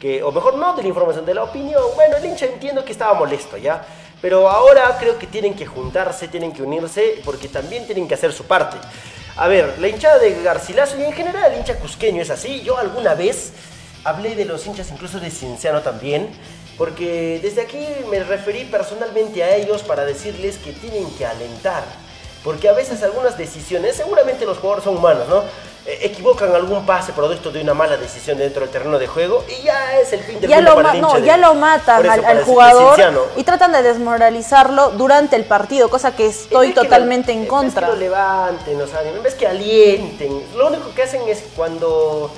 que, 0.00 0.22
o 0.22 0.32
mejor 0.32 0.56
no 0.56 0.74
de 0.74 0.82
la 0.82 0.88
información, 0.88 1.24
de 1.24 1.34
la 1.34 1.44
opinión. 1.44 1.82
Bueno, 1.94 2.16
el 2.16 2.24
hincha 2.24 2.46
entiendo 2.46 2.84
que 2.84 2.92
estaba 2.92 3.14
molesto 3.14 3.56
ya. 3.56 3.84
Pero 4.20 4.48
ahora 4.48 4.96
creo 4.98 5.18
que 5.18 5.26
tienen 5.26 5.54
que 5.54 5.66
juntarse, 5.66 6.28
tienen 6.28 6.52
que 6.52 6.62
unirse, 6.62 7.20
porque 7.26 7.46
también 7.48 7.84
tienen 7.86 8.08
que 8.08 8.14
hacer 8.14 8.32
su 8.32 8.44
parte. 8.44 8.76
A 9.36 9.48
ver, 9.48 9.74
la 9.78 9.88
hinchada 9.88 10.18
de 10.18 10.42
Garcilaso 10.42 10.98
y 10.98 11.04
en 11.04 11.12
general 11.12 11.52
el 11.52 11.58
hincha 11.58 11.76
cusqueño 11.78 12.22
es 12.22 12.30
así. 12.30 12.62
Yo 12.62 12.78
alguna 12.78 13.14
vez 13.14 13.52
hablé 14.04 14.36
de 14.36 14.44
los 14.44 14.66
hinchas 14.66 14.90
incluso 14.90 15.18
de 15.20 15.30
Cienciano 15.30 15.80
también, 15.82 16.28
porque 16.78 17.38
desde 17.42 17.62
aquí 17.62 17.86
me 18.10 18.22
referí 18.22 18.64
personalmente 18.64 19.42
a 19.44 19.54
ellos 19.56 19.82
para 19.82 20.04
decirles 20.04 20.58
que 20.58 20.72
tienen 20.72 21.10
que 21.16 21.24
alentar. 21.26 21.82
Porque 22.42 22.68
a 22.68 22.74
veces 22.74 23.02
algunas 23.02 23.38
decisiones, 23.38 23.96
seguramente 23.96 24.44
los 24.44 24.58
jugadores 24.58 24.84
son 24.84 24.98
humanos, 24.98 25.26
¿no? 25.30 25.38
Eh, 25.86 26.00
equivocan 26.02 26.54
algún 26.54 26.84
pase 26.84 27.12
producto 27.12 27.50
de 27.50 27.60
una 27.62 27.72
mala 27.72 27.96
decisión 27.96 28.36
dentro 28.36 28.60
del 28.62 28.70
terreno 28.70 28.98
de 28.98 29.06
juego 29.06 29.44
y 29.48 29.62
ya 29.64 29.98
es 29.98 30.12
el 30.12 30.20
fin 30.20 30.40
del 30.40 30.50
ya 30.50 30.56
mundo 30.56 30.70
lo, 30.70 30.76
para 30.76 30.92
el 30.94 31.00
no, 31.00 31.14
de- 31.14 31.22
ya 31.22 31.36
lo 31.38 31.54
matan 31.54 32.06
al, 32.10 32.24
al 32.24 32.42
jugador 32.44 32.98
y 33.36 33.44
tratan 33.44 33.72
de 33.72 33.82
desmoralizarlo 33.82 34.90
durante 34.90 35.36
el 35.36 35.44
partido, 35.44 35.88
cosa 35.88 36.14
que 36.16 36.26
estoy 36.26 36.68
En 36.68 36.74
vez 36.74 36.82
que 36.82 36.88
totalmente 36.88 37.28
lo- 37.32 37.34
en 37.38 37.40
vez 37.42 37.48
contra. 37.50 37.86
que 37.86 37.92
lo 37.94 37.98
levanten, 37.98 38.78
los 38.78 38.92
ánimos, 38.94 39.16
en 39.18 39.22
vez 39.22 39.34
que 39.34 39.46
alienten. 39.46 40.42
Lo 40.56 40.68
único 40.68 40.92
que 40.94 41.02
hacen 41.02 41.22
es 41.28 41.44
cuando, 41.56 42.30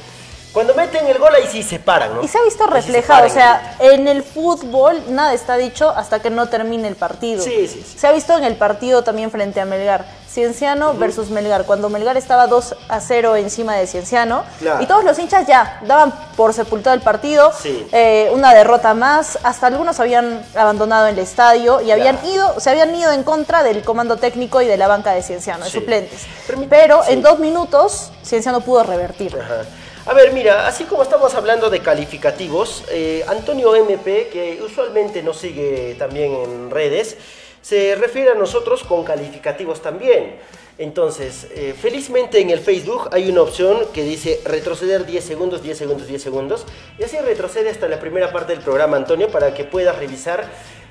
cuando 0.57 0.75
meten 0.75 1.07
el 1.07 1.19
gol 1.19 1.35
ahí 1.35 1.47
sí 1.53 1.63
se 1.63 1.79
paran, 1.79 2.15
¿no? 2.15 2.23
Y 2.23 2.29
se 2.29 2.39
ha 2.39 2.43
visto 2.43 2.65
se 2.65 2.71
reflejado, 2.71 3.27
o 3.27 3.29
sea, 3.29 3.77
en 3.79 4.09
el 4.09 4.23
fútbol 4.23 5.03
nada 5.11 5.35
está 5.35 5.59
dicho 5.59 5.91
hasta 5.91 6.21
que 6.21 6.31
no 6.31 6.49
termine 6.49 6.89
el 6.89 6.97
partido. 6.97 7.43
Sí, 7.45 7.69
sí, 7.69 7.85
sí. 7.87 7.99
Se 7.99 8.07
ha 8.07 8.13
visto 8.13 8.35
en 8.39 8.43
el 8.45 8.57
partido 8.57 9.05
también 9.05 9.31
frente 9.31 9.61
a 9.61 9.67
Melgar. 9.67 10.07
Cienciano 10.31 10.95
versus 10.95 11.29
Melgar, 11.29 11.65
cuando 11.67 11.91
Melgar 11.91 12.17
estaba 12.17 12.47
2 12.47 12.75
a 12.89 13.01
0 13.01 13.37
encima 13.37 13.75
de 13.77 13.87
Cienciano. 13.87 14.45
Claro. 14.59 14.83
Y 14.83 14.87
todos 14.87 15.05
los 15.05 15.19
hinchas 15.19 15.47
ya 15.47 15.79
daban 15.87 16.15
por 16.39 16.55
sepultado 16.55 16.95
el 16.97 17.03
partido, 17.03 17.53
Sí. 17.53 17.87
eh, 17.93 18.31
una 18.33 18.55
derrota 18.55 18.95
más, 18.95 19.39
hasta 19.43 19.67
algunos 19.67 20.01
habían 20.01 20.43
abandonado 20.55 21.07
el 21.07 21.19
estadio 21.19 21.83
y 21.83 21.91
habían 21.91 22.19
ido, 22.25 22.59
se 22.61 22.71
habían 22.71 22.95
ido 22.95 23.13
en 23.13 23.25
contra 23.25 23.63
del 23.63 23.83
comando 23.83 24.17
técnico 24.17 24.63
y 24.63 24.67
de 24.67 24.79
la 24.79 24.89
banca 24.89 25.13
de 25.13 25.23
Cienciano, 25.23 25.65
de 25.67 25.71
Sí. 25.71 25.81
suplentes. 25.81 26.23
Pero 26.71 27.03
sí. 27.05 27.13
en 27.13 27.21
dos 27.21 27.39
minutos 27.41 28.11
Cienciano 28.25 28.61
pudo 28.63 28.85
revertir. 28.85 29.39
Ajá. 29.39 29.63
A 30.09 30.15
ver, 30.15 30.33
mira, 30.33 30.69
así 30.69 30.85
como 30.85 31.03
estamos 31.03 31.35
hablando 31.35 31.69
de 31.69 31.81
calificativos, 31.81 32.85
eh, 32.93 33.25
Antonio 33.27 33.75
MP, 33.75 34.29
que 34.33 34.63
usualmente 34.63 35.21
nos 35.21 35.37
sigue 35.37 35.97
también 35.99 36.33
en 36.33 36.71
redes, 36.71 37.17
se 37.61 37.97
refiere 37.97 38.31
a 38.31 38.35
nosotros 38.37 38.85
con 38.85 39.03
calificativos 39.03 39.83
también. 39.83 40.37
Entonces, 40.79 41.49
eh, 41.57 41.75
felizmente 41.77 42.39
en 42.39 42.51
el 42.51 42.61
Facebook 42.61 43.09
hay 43.11 43.29
una 43.29 43.43
opción 43.43 43.79
que 43.93 44.05
dice 44.05 44.41
retroceder 44.45 45.07
10 45.07 45.25
segundos, 45.25 45.61
10 45.65 45.77
segundos, 45.77 46.07
10 46.07 46.23
segundos. 46.23 46.67
Y 47.01 47.03
así 47.03 47.19
retrocede 47.19 47.71
hasta 47.71 47.89
la 47.89 47.99
primera 47.99 48.31
parte 48.31 48.53
del 48.53 48.63
programa, 48.63 48.97
Antonio, 48.97 49.29
para 49.29 49.55
que 49.55 49.65
puedas 49.65 49.99
revisar 49.99 50.49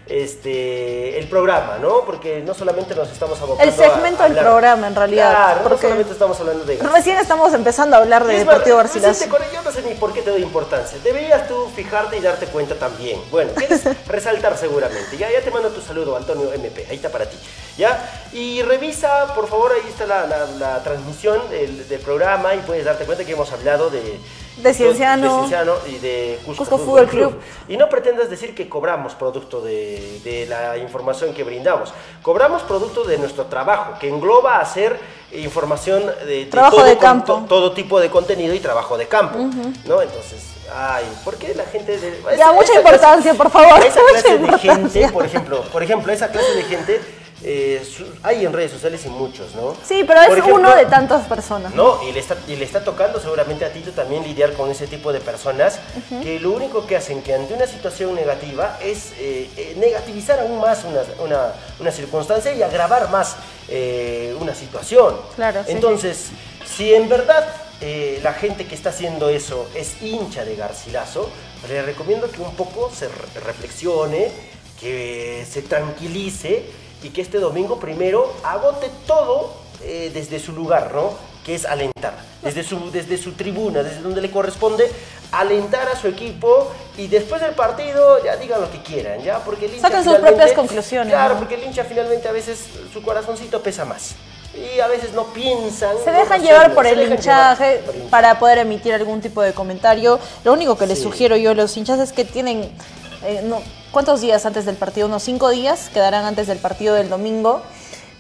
este, 0.08 1.18
el 1.20 1.28
programa, 1.28 1.78
¿no? 1.82 2.02
Porque 2.06 2.42
no 2.46 2.54
solamente 2.54 2.94
nos 2.96 3.10
estamos 3.12 3.40
abocando 3.42 3.64
El 3.72 3.76
segmento 3.78 4.22
a 4.24 4.28
del 4.30 4.38
hablar- 4.38 4.44
programa, 4.46 4.88
en 4.88 4.96
realidad, 4.96 5.32
Claro, 5.32 5.70
no 5.70 5.78
solamente 5.78 6.12
estamos 6.14 6.40
hablando 6.40 6.64
de 6.66 6.78
Recién 6.78 7.18
estamos 7.18 7.54
empezando 7.54 7.96
a 7.96 8.00
hablar 8.00 8.26
de 8.26 8.38
Deportivo 8.40 8.78
Garcilaso. 8.78 9.26
Yo 9.54 9.62
no 9.64 9.72
sé 9.72 9.82
ni 9.84 9.94
por 9.96 10.14
qué 10.14 10.22
te 10.22 10.30
doy 10.30 10.42
importancia. 10.44 10.98
Deberías 11.04 11.48
tú 11.48 11.68
fijarte 11.76 12.18
y 12.18 12.22
darte 12.22 12.46
cuenta 12.48 12.76
también. 12.76 13.20
Bueno, 13.32 13.52
quieres 13.56 13.82
resaltar 14.08 14.58
seguramente. 14.58 15.18
Ya, 15.18 15.32
ya 15.32 15.42
te 15.42 15.52
mando 15.52 15.70
tu 15.70 15.82
saludo, 15.82 16.16
Antonio 16.16 16.52
MP. 16.54 16.86
Ahí 16.90 16.96
está 16.98 17.10
para 17.10 17.26
ti. 17.30 17.38
¿Ya? 17.78 18.28
Y 18.32 18.62
revisa, 18.62 19.34
por 19.36 19.48
favor, 19.48 19.72
ahí 19.74 19.90
está 19.90 20.06
la, 20.06 20.26
la- 20.28 20.46
la 20.60 20.84
transmisión 20.84 21.50
del, 21.50 21.88
del 21.90 22.00
programa 22.00 22.54
y 22.56 22.60
puedes 22.60 22.86
darte 22.86 23.06
cuenta 23.06 23.26
que 23.26 23.32
hemos 23.34 23.52
hablado 23.52 23.90
de... 23.90 24.20
De 24.58 24.74
Cienciano. 24.74 25.24
de 25.24 25.30
Cienciano 25.40 25.74
y 25.88 25.98
de 26.00 26.40
Cusco, 26.46 26.64
Cusco 26.64 26.78
Fútbol 26.78 27.08
Club. 27.08 27.30
Club. 27.32 27.42
Y 27.68 27.78
no 27.78 27.90
pretendas 27.90 28.30
decir 28.30 28.56
que 28.56 28.70
cobramos 28.70 29.14
producto 29.14 29.62
de, 29.62 30.22
de 30.24 30.46
la 30.48 30.78
información 30.78 31.34
que 31.34 31.44
brindamos. 31.44 31.94
Cobramos 32.22 32.64
producto 32.64 33.04
de 33.04 33.18
nuestro 33.18 33.46
trabajo, 33.46 34.00
que 34.00 34.08
engloba 34.10 34.60
hacer 34.60 34.98
información 35.34 36.06
de, 36.06 36.26
de 36.26 36.46
Trabajo 36.46 36.78
todo, 36.78 36.86
de 36.86 36.94
con- 36.94 37.02
campo. 37.02 37.34
to- 37.42 37.46
todo 37.50 37.72
tipo 37.74 38.00
de 38.00 38.10
contenido 38.10 38.54
y 38.54 38.60
trabajo 38.60 38.98
de 38.98 39.08
campo. 39.08 39.38
¿No? 39.86 40.02
Entonces, 40.02 40.42
ay, 40.74 41.04
¿por 41.26 41.36
qué 41.36 41.54
la 41.54 41.66
gente... 41.66 41.98
De, 41.98 42.22
Ya, 42.24 42.34
esa- 42.36 42.54
mucha 42.54 42.72
esa 42.72 42.76
importancia, 42.80 43.34
por 43.34 43.50
favor. 43.52 43.80
Esa 43.86 44.00
clase 44.10 44.38
de 44.38 44.58
gente, 44.60 45.10
por 45.10 45.26
ejemplo, 45.26 45.62
por 45.64 45.84
ejemplo, 45.84 46.14
esa 46.14 46.30
clase 46.30 46.54
de 46.56 46.64
gente 46.64 47.02
eh, 47.48 47.82
hay 48.24 48.46
en 48.46 48.52
redes 48.54 48.72
sociales 48.72 49.06
y 49.06 49.10
muchos, 49.10 49.54
¿no? 49.56 49.76
Sí, 49.88 50.04
pero 50.06 50.20
es 50.22 50.30
ejemplo, 50.30 50.56
uno 50.56 50.76
de 50.76 50.86
tantas 50.88 51.28
personas. 51.28 51.74
no, 51.76 52.02
y 52.04 52.12
le, 52.12 52.20
está, 52.20 52.36
y 52.48 52.56
le 52.56 52.66
está 52.66 52.84
tocando 52.84 53.20
seguramente 53.20 53.64
a 53.66 53.72
Tito 53.72 53.92
también 53.92 54.24
lidiar 54.24 54.54
con 54.54 54.72
ese 54.72 54.88
tipo 54.88 55.14
de 55.14 55.20
personas 55.20 55.80
que 56.24 56.40
lo 56.40 56.52
único 56.52 56.88
que 56.88 56.96
hacen 56.98 57.22
que 57.22 57.34
ante 57.36 57.54
una 57.54 57.68
situación 57.68 58.16
negativa 58.16 58.78
es 58.84 59.12
eh, 59.20 59.50
eh, 59.58 59.76
negativizar 59.78 60.40
aún 60.40 60.60
más 60.60 60.84
una, 60.84 61.02
una- 61.24 61.54
una 61.80 61.92
circunstancia 61.92 62.54
y 62.54 62.64
agravar 62.64 63.10
más 63.12 63.36
eh, 63.70 64.36
una 64.40 64.56
situación. 64.56 65.16
Claro, 65.36 65.62
sí, 65.66 65.72
Entonces, 65.72 66.28
si 66.66 66.94
en 66.96 67.08
verdad 67.08 67.48
eh, 67.82 68.20
la 68.24 68.34
gente 68.34 68.66
que 68.66 68.74
está 68.74 68.90
haciendo 68.90 69.30
eso 69.30 69.68
es 69.76 70.02
hincha 70.02 70.44
de 70.46 70.56
Garcilaso, 70.56 71.30
le 71.70 71.82
recomiendo 71.84 72.30
que 72.32 72.42
un 72.42 72.56
poco 72.56 72.92
se 72.92 73.08
re- 73.08 73.40
reflexione, 73.46 74.32
que 74.80 75.46
se 75.50 75.62
tranquilice 75.62 76.64
y 77.06 77.10
que 77.10 77.22
este 77.22 77.38
domingo 77.40 77.80
primero 77.80 78.34
agote 78.44 78.90
todo 79.06 79.54
eh, 79.84 80.10
desde 80.12 80.40
su 80.40 80.54
lugar, 80.54 80.92
¿no? 80.94 81.12
Que 81.46 81.54
es 81.54 81.66
alentar, 81.66 82.16
desde 82.42 82.64
su, 82.64 82.90
desde 82.90 83.20
su 83.20 83.34
tribuna, 83.34 83.84
desde 83.84 84.02
donde 84.02 84.22
le 84.22 84.32
corresponde 84.32 84.92
alentar 85.32 85.88
a 85.88 85.96
su 85.96 86.08
equipo 86.08 86.72
y 86.98 87.06
después 87.06 87.42
del 87.42 87.54
partido 87.54 88.24
ya 88.24 88.38
digan 88.38 88.60
lo 88.60 88.72
que 88.72 88.82
quieran, 88.82 89.22
¿ya? 89.22 89.38
Porque 89.44 89.66
el 89.68 89.76
hincha 89.76 89.88
Saquen 89.88 90.04
sus 90.04 90.16
propias 90.16 90.54
conclusiones, 90.54 91.14
Claro, 91.14 91.36
¿no? 91.36 91.40
porque 91.42 91.54
el 91.56 91.64
hincha 91.66 91.84
finalmente 91.84 92.28
a 92.28 92.32
veces 92.32 92.58
su 92.92 93.04
corazoncito 93.04 93.62
pesa 93.62 93.86
más. 93.86 94.16
Y 94.56 94.80
a 94.80 94.88
veces 94.88 95.14
no 95.14 95.26
piensan. 95.26 95.96
Se 96.04 96.12
dejan 96.12 96.42
llevar 96.42 96.74
por 96.74 96.88
el 96.88 97.02
hinchaje 97.02 97.24
llevar 97.24 97.56
por 97.58 97.66
el 97.86 97.96
hinchaje. 97.98 98.10
para 98.10 98.40
poder 98.40 98.58
emitir 98.60 98.94
algún 98.94 99.22
tipo 99.22 99.44
de 99.44 99.54
comentario. 99.54 100.18
Lo 100.44 100.54
único 100.54 100.76
que 100.76 100.88
les 100.88 100.98
Sí. 100.98 101.04
sugiero 101.04 101.36
yo 101.36 101.52
a 101.52 101.54
los 101.54 101.76
hinchas 101.78 102.00
es 102.00 102.14
que 102.14 102.24
tienen, 102.26 102.72
eh, 103.26 103.42
no, 103.44 103.62
¿cuántos 103.96 104.20
días 104.20 104.46
antes 104.46 104.66
del 104.66 104.76
partido? 104.76 105.08
Unos 105.08 105.24
cinco 105.24 105.50
días 105.52 105.90
quedarán 105.94 106.26
antes 106.26 106.48
del 106.48 106.58
partido 106.58 106.96
del 106.96 107.08
domingo 107.08 107.62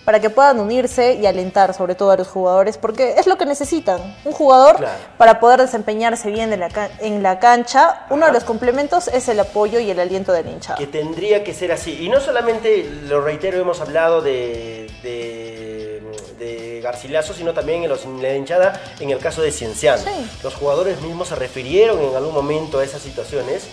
para 0.05 0.21
que 0.21 0.29
puedan 0.29 0.57
unirse 0.61 1.15
y 1.15 1.25
alentar 1.25 1.73
sobre 1.73 1.95
todo 1.95 2.11
a 2.11 2.15
los 2.15 2.29
jugadores, 2.29 2.77
porque 2.77 3.15
es 3.17 3.27
lo 3.27 3.37
que 3.37 3.45
necesitan. 3.45 3.99
Un 4.23 4.31
jugador 4.31 4.77
Claro. 4.77 4.93
para 5.17 5.41
poder 5.41 5.59
desempeñarse 5.59 6.29
bien 6.29 6.53
en 6.53 6.61
la, 6.61 6.69
ca- 6.69 6.91
en 6.99 7.21
la 7.21 7.39
cancha, 7.39 8.05
uno 8.09 8.25
de 8.25 8.31
los 8.31 8.45
complementos 8.45 9.09
es 9.09 9.27
el 9.27 9.37
apoyo 9.41 9.79
y 9.79 9.89
el 9.91 9.99
aliento 9.99 10.31
del 10.31 10.47
hinchado. 10.47 10.77
que 10.77 10.87
tendría 10.87 11.43
que 11.43 11.53
ser 11.53 11.73
así. 11.73 11.97
Y 12.05 12.07
no 12.07 12.21
solamente, 12.21 12.89
lo 13.09 13.19
reitero, 13.19 13.59
hemos 13.59 13.81
hablado 13.81 14.21
de, 14.21 14.87
de, 15.03 16.01
de 16.39 16.79
Garcilaso, 16.81 17.33
sino 17.33 17.53
también 17.53 17.83
en, 17.83 17.89
los, 17.89 18.05
en 18.05 18.21
la 18.21 18.33
hinchada 18.33 18.79
en 19.01 19.09
el 19.09 19.17
caso 19.19 19.41
de 19.41 19.51
Cienciano. 19.51 20.03
Sí. 20.03 20.29
Los 20.41 20.53
jugadores 20.55 21.01
mismos 21.01 21.27
se 21.27 21.35
refirieron 21.35 21.99
en 21.99 22.15
algún 22.15 22.33
momento 22.33 22.79
a 22.79 22.83
esas 22.85 23.01
situaciones 23.01 23.63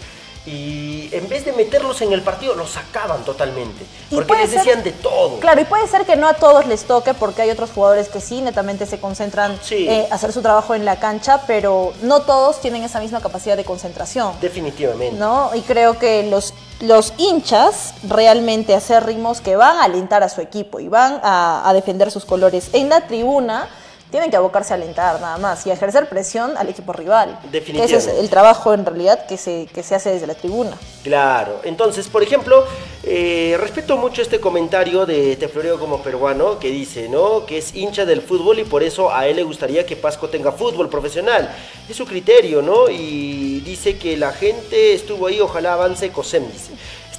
y 0.44 1.08
en 1.12 1.28
vez 1.28 1.44
de 1.44 1.52
meterlos 1.52 2.00
en 2.02 2.12
el 2.12 2.22
partido, 2.22 2.54
los 2.54 2.70
sacaban 2.70 3.24
totalmente. 3.24 3.84
Porque 4.10 4.34
les 4.34 4.50
ser- 4.50 4.58
decían 4.58 4.82
de 4.82 4.90
todo. 4.92 5.38
Claro, 5.38 5.60
y 5.60 5.64
puede 5.64 5.86
ser 5.86 6.04
que 6.04 6.16
no 6.16 6.26
a 6.26 6.34
todos 6.34 6.66
les 6.66 6.84
toque 6.84 7.14
porque 7.14 7.42
hay 7.42 7.50
otros 7.50 7.70
jugadores 7.70 8.08
que 8.08 8.20
sí, 8.20 8.40
netamente 8.40 8.86
se 8.86 8.98
concentran 8.98 9.58
Sí. 9.62 9.86
eh, 9.88 10.08
hacer 10.10 10.32
su 10.32 10.42
trabajo 10.42 10.74
en 10.74 10.84
la 10.84 10.96
cancha, 10.98 11.42
pero 11.46 11.92
no 12.02 12.22
todos 12.22 12.60
tienen 12.60 12.82
esa 12.82 12.98
misma 13.00 13.20
capacidad 13.20 13.56
de 13.56 13.64
concentración. 13.64 14.32
Definitivamente. 14.40 15.16
¿no? 15.16 15.50
Y 15.54 15.60
creo 15.60 15.98
que 15.98 16.24
los, 16.24 16.54
los 16.80 17.12
hinchas 17.18 17.94
realmente 18.08 18.74
acérrimos 18.74 19.40
que 19.40 19.54
van 19.56 19.76
a 19.78 19.84
alentar 19.84 20.22
a 20.24 20.28
su 20.28 20.40
equipo 20.40 20.80
y 20.80 20.88
van 20.88 21.20
a, 21.22 21.62
a 21.68 21.72
defender 21.72 22.10
sus 22.10 22.24
colores 22.24 22.70
en 22.72 22.88
la 22.88 23.06
tribuna 23.06 23.68
tienen 24.12 24.30
que 24.30 24.36
abocarse 24.36 24.74
a 24.74 24.76
alentar 24.76 25.20
nada 25.20 25.38
más 25.38 25.66
y 25.66 25.70
a 25.70 25.72
ejercer 25.72 26.06
presión 26.08 26.54
al 26.58 26.68
equipo 26.68 26.92
rival. 26.92 27.38
Que 27.40 27.46
Ese 27.48 27.56
es 27.56 27.66
Definitivamente. 27.66 28.20
el 28.20 28.30
trabajo 28.30 28.74
en 28.74 28.84
realidad 28.84 29.26
que 29.26 29.38
se, 29.38 29.66
que 29.74 29.82
se 29.82 29.94
hace 29.94 30.10
desde 30.10 30.26
la 30.26 30.34
tribuna. 30.34 30.76
Claro, 31.02 31.60
entonces, 31.64 32.08
por 32.08 32.22
ejemplo, 32.22 32.64
eh, 33.02 33.56
respeto 33.58 33.96
mucho 33.96 34.20
este 34.20 34.38
comentario 34.38 35.06
de 35.06 35.34
Te 35.36 35.48
Floreo 35.48 35.78
como 35.80 36.02
peruano 36.02 36.58
que 36.58 36.68
dice, 36.68 37.08
¿no? 37.08 37.46
Que 37.46 37.58
es 37.58 37.74
hincha 37.74 38.04
del 38.04 38.20
fútbol 38.20 38.58
y 38.58 38.64
por 38.64 38.82
eso 38.82 39.12
a 39.12 39.26
él 39.26 39.36
le 39.36 39.42
gustaría 39.44 39.86
que 39.86 39.96
Pasco 39.96 40.28
tenga 40.28 40.52
fútbol 40.52 40.90
profesional. 40.90 41.50
Es 41.88 41.96
su 41.96 42.04
criterio, 42.04 42.60
¿no? 42.60 42.90
Y 42.90 43.60
dice 43.60 43.96
que 43.96 44.18
la 44.18 44.32
gente 44.32 44.92
estuvo 44.92 45.26
ahí, 45.26 45.40
ojalá 45.40 45.72
avance 45.72 46.10
COSEM, 46.12 46.46
dice. 46.52 46.72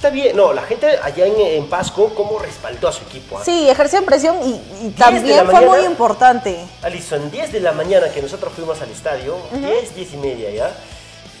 Está 0.04 0.12
bien, 0.12 0.36
no, 0.36 0.52
la 0.52 0.60
gente 0.60 0.98
allá 1.02 1.24
en, 1.24 1.40
en 1.40 1.66
Pasco, 1.66 2.12
¿cómo 2.14 2.38
respaldó 2.38 2.88
a 2.88 2.92
su 2.92 3.04
equipo? 3.04 3.38
ah? 3.38 3.42
Sí, 3.42 3.70
ejerció 3.70 4.04
presión 4.04 4.36
y, 4.44 4.86
y 4.86 4.90
también 4.90 5.46
fue 5.46 5.60
muy 5.62 5.68
mañana. 5.70 5.90
importante. 5.90 6.58
Alison, 6.82 7.30
10 7.30 7.52
de 7.52 7.60
la 7.60 7.72
mañana 7.72 8.10
que 8.10 8.20
nosotros 8.20 8.52
fuimos 8.52 8.82
al 8.82 8.90
estadio, 8.90 9.34
10, 9.52 9.96
10 9.96 10.12
y 10.12 10.16
media 10.18 10.50
ya, 10.50 10.72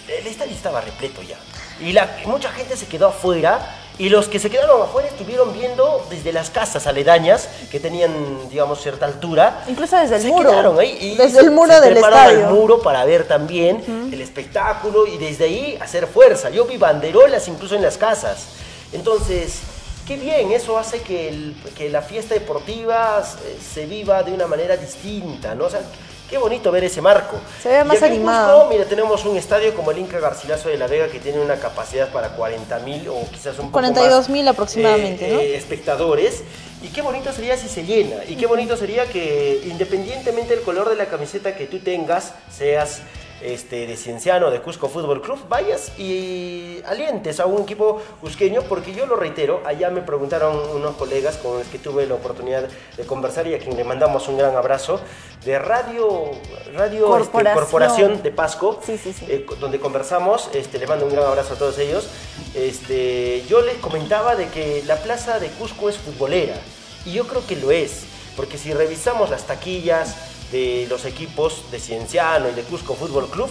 el 0.08 0.26
estadio 0.26 0.54
estaba 0.54 0.80
repleto 0.80 1.20
ya. 1.20 1.36
Y 1.78 1.92
la, 1.92 2.08
mucha 2.24 2.48
gente 2.52 2.74
se 2.78 2.86
quedó 2.86 3.08
afuera 3.08 3.83
y 3.98 4.08
los 4.08 4.26
que 4.28 4.38
se 4.40 4.50
quedaron 4.50 4.82
afuera 4.82 5.08
estuvieron 5.08 5.52
viendo 5.52 6.04
desde 6.10 6.32
las 6.32 6.50
casas 6.50 6.86
aledañas 6.88 7.48
que 7.70 7.78
tenían, 7.78 8.48
digamos, 8.50 8.80
cierta 8.82 9.06
altura. 9.06 9.62
Incluso 9.68 9.96
desde 9.96 10.16
el 10.16 10.22
se 10.22 10.28
muro. 10.28 10.50
quedaron 10.50 10.78
ahí 10.80 10.98
y 11.00 11.14
Desde 11.14 11.40
el 11.40 11.50
muro 11.52 11.72
se 11.74 11.80
del 11.80 11.96
estadio. 11.98 12.48
al 12.48 12.52
muro 12.54 12.80
para 12.82 13.04
ver 13.04 13.28
también 13.28 14.10
el 14.12 14.20
espectáculo 14.20 15.06
y 15.06 15.16
desde 15.18 15.44
ahí 15.44 15.78
hacer 15.80 16.06
fuerza. 16.08 16.50
Yo 16.50 16.64
vi 16.64 16.76
banderolas 16.76 17.46
incluso 17.46 17.76
en 17.76 17.82
las 17.82 17.96
casas. 17.96 18.46
Entonces, 18.92 19.60
qué 20.08 20.16
bien, 20.16 20.50
eso 20.52 20.76
hace 20.76 21.00
que, 21.00 21.28
el- 21.28 21.54
que 21.76 21.88
la 21.88 22.02
fiesta 22.02 22.34
deportiva 22.34 23.22
eh, 23.44 23.58
se 23.74 23.86
viva 23.86 24.22
de 24.22 24.32
una 24.32 24.46
manera 24.46 24.76
distinta, 24.76 25.54
¿no? 25.54 25.66
O 25.66 25.70
sea, 25.70 25.80
qué 26.28 26.38
bonito 26.38 26.70
ver 26.72 26.84
ese 26.84 27.00
marco. 27.00 27.38
Se 27.62 27.68
ve 27.68 27.84
más 27.84 27.94
Y 27.94 27.98
aquí 27.98 28.06
en 28.06 28.12
animado. 28.12 28.60
Cusco, 28.60 28.72
mira, 28.72 28.84
tenemos 28.86 29.24
un 29.24 29.36
estadio 29.36 29.74
como 29.74 29.90
el 29.90 29.98
Inca 29.98 30.18
Garcilaso 30.20 30.68
de 30.68 30.76
la 30.76 30.86
Vega 30.86 31.08
que 31.08 31.20
tiene 31.20 31.40
una 31.40 31.56
capacidad 31.56 32.10
para 32.10 32.30
40 32.30 32.78
mil 32.80 33.08
o 33.08 33.26
quizás 33.30 33.58
un 33.58 33.70
poco 33.70 33.80
más, 33.80 33.92
42.000 33.92 34.48
aproximadamente, 34.48 35.28
eh, 35.28 35.32
¿no? 35.32 35.40
eh, 35.40 35.56
espectadores. 35.56 36.42
Y 36.82 36.88
qué 36.88 37.00
bonito 37.00 37.32
sería 37.32 37.56
si 37.56 37.68
se 37.68 37.84
llena. 37.84 38.24
Y 38.28 38.36
qué 38.36 38.46
bonito 38.46 38.76
sería 38.76 39.06
que 39.06 39.62
independientemente 39.64 40.54
del 40.54 40.64
color 40.64 40.90
de 40.90 40.96
la 40.96 41.06
camiseta 41.06 41.56
que 41.56 41.66
tú 41.66 41.78
tengas, 41.78 42.34
seas 42.54 43.00
este, 43.44 43.86
de 43.86 43.96
Cienciano, 43.96 44.50
de 44.50 44.60
Cusco 44.60 44.88
Fútbol 44.88 45.20
Club, 45.20 45.38
vayas 45.48 45.92
y 45.98 46.80
alientes 46.86 47.40
a 47.40 47.46
un 47.46 47.62
equipo 47.62 48.00
cusqueño, 48.20 48.62
porque 48.62 48.94
yo 48.94 49.04
lo 49.06 49.16
reitero, 49.16 49.60
allá 49.66 49.90
me 49.90 50.00
preguntaron 50.00 50.58
unos 50.74 50.96
colegas 50.96 51.36
con 51.36 51.58
los 51.58 51.66
que 51.68 51.78
tuve 51.78 52.06
la 52.06 52.14
oportunidad 52.14 52.68
de 52.96 53.04
conversar 53.04 53.46
y 53.46 53.54
a 53.54 53.58
quien 53.58 53.76
le 53.76 53.84
mandamos 53.84 54.28
un 54.28 54.38
gran 54.38 54.56
abrazo, 54.56 54.98
de 55.44 55.58
Radio, 55.58 56.30
radio 56.74 57.18
este, 57.18 57.30
Corporación. 57.30 57.54
Corporación 57.54 58.22
de 58.22 58.30
Pasco, 58.30 58.80
Sí, 58.84 58.96
sí, 58.96 59.12
sí. 59.12 59.26
eh, 59.28 59.44
donde 59.60 59.78
conversamos, 59.78 60.48
este, 60.54 60.78
le 60.78 60.86
mando 60.86 61.04
un 61.04 61.12
gran 61.12 61.26
abrazo 61.26 61.52
a 61.52 61.56
todos 61.58 61.78
ellos. 61.78 62.08
Este, 62.54 63.44
yo 63.46 63.60
les 63.60 63.76
comentaba 63.76 64.36
de 64.36 64.48
que 64.48 64.82
la 64.86 64.96
plaza 64.96 65.38
de 65.38 65.48
Cusco 65.48 65.90
es 65.90 65.98
futbolera, 65.98 66.56
y 67.04 67.12
yo 67.12 67.26
creo 67.26 67.46
que 67.46 67.56
lo 67.56 67.70
es, 67.70 68.04
porque 68.36 68.56
si 68.56 68.72
revisamos 68.72 69.28
las 69.28 69.46
taquillas 69.46 70.16
de 70.54 70.86
los 70.88 71.04
equipos 71.04 71.64
de 71.72 71.80
Cienciano 71.80 72.48
y 72.48 72.52
de 72.52 72.62
Cusco 72.62 72.94
Fútbol 72.94 73.26
Club, 73.28 73.50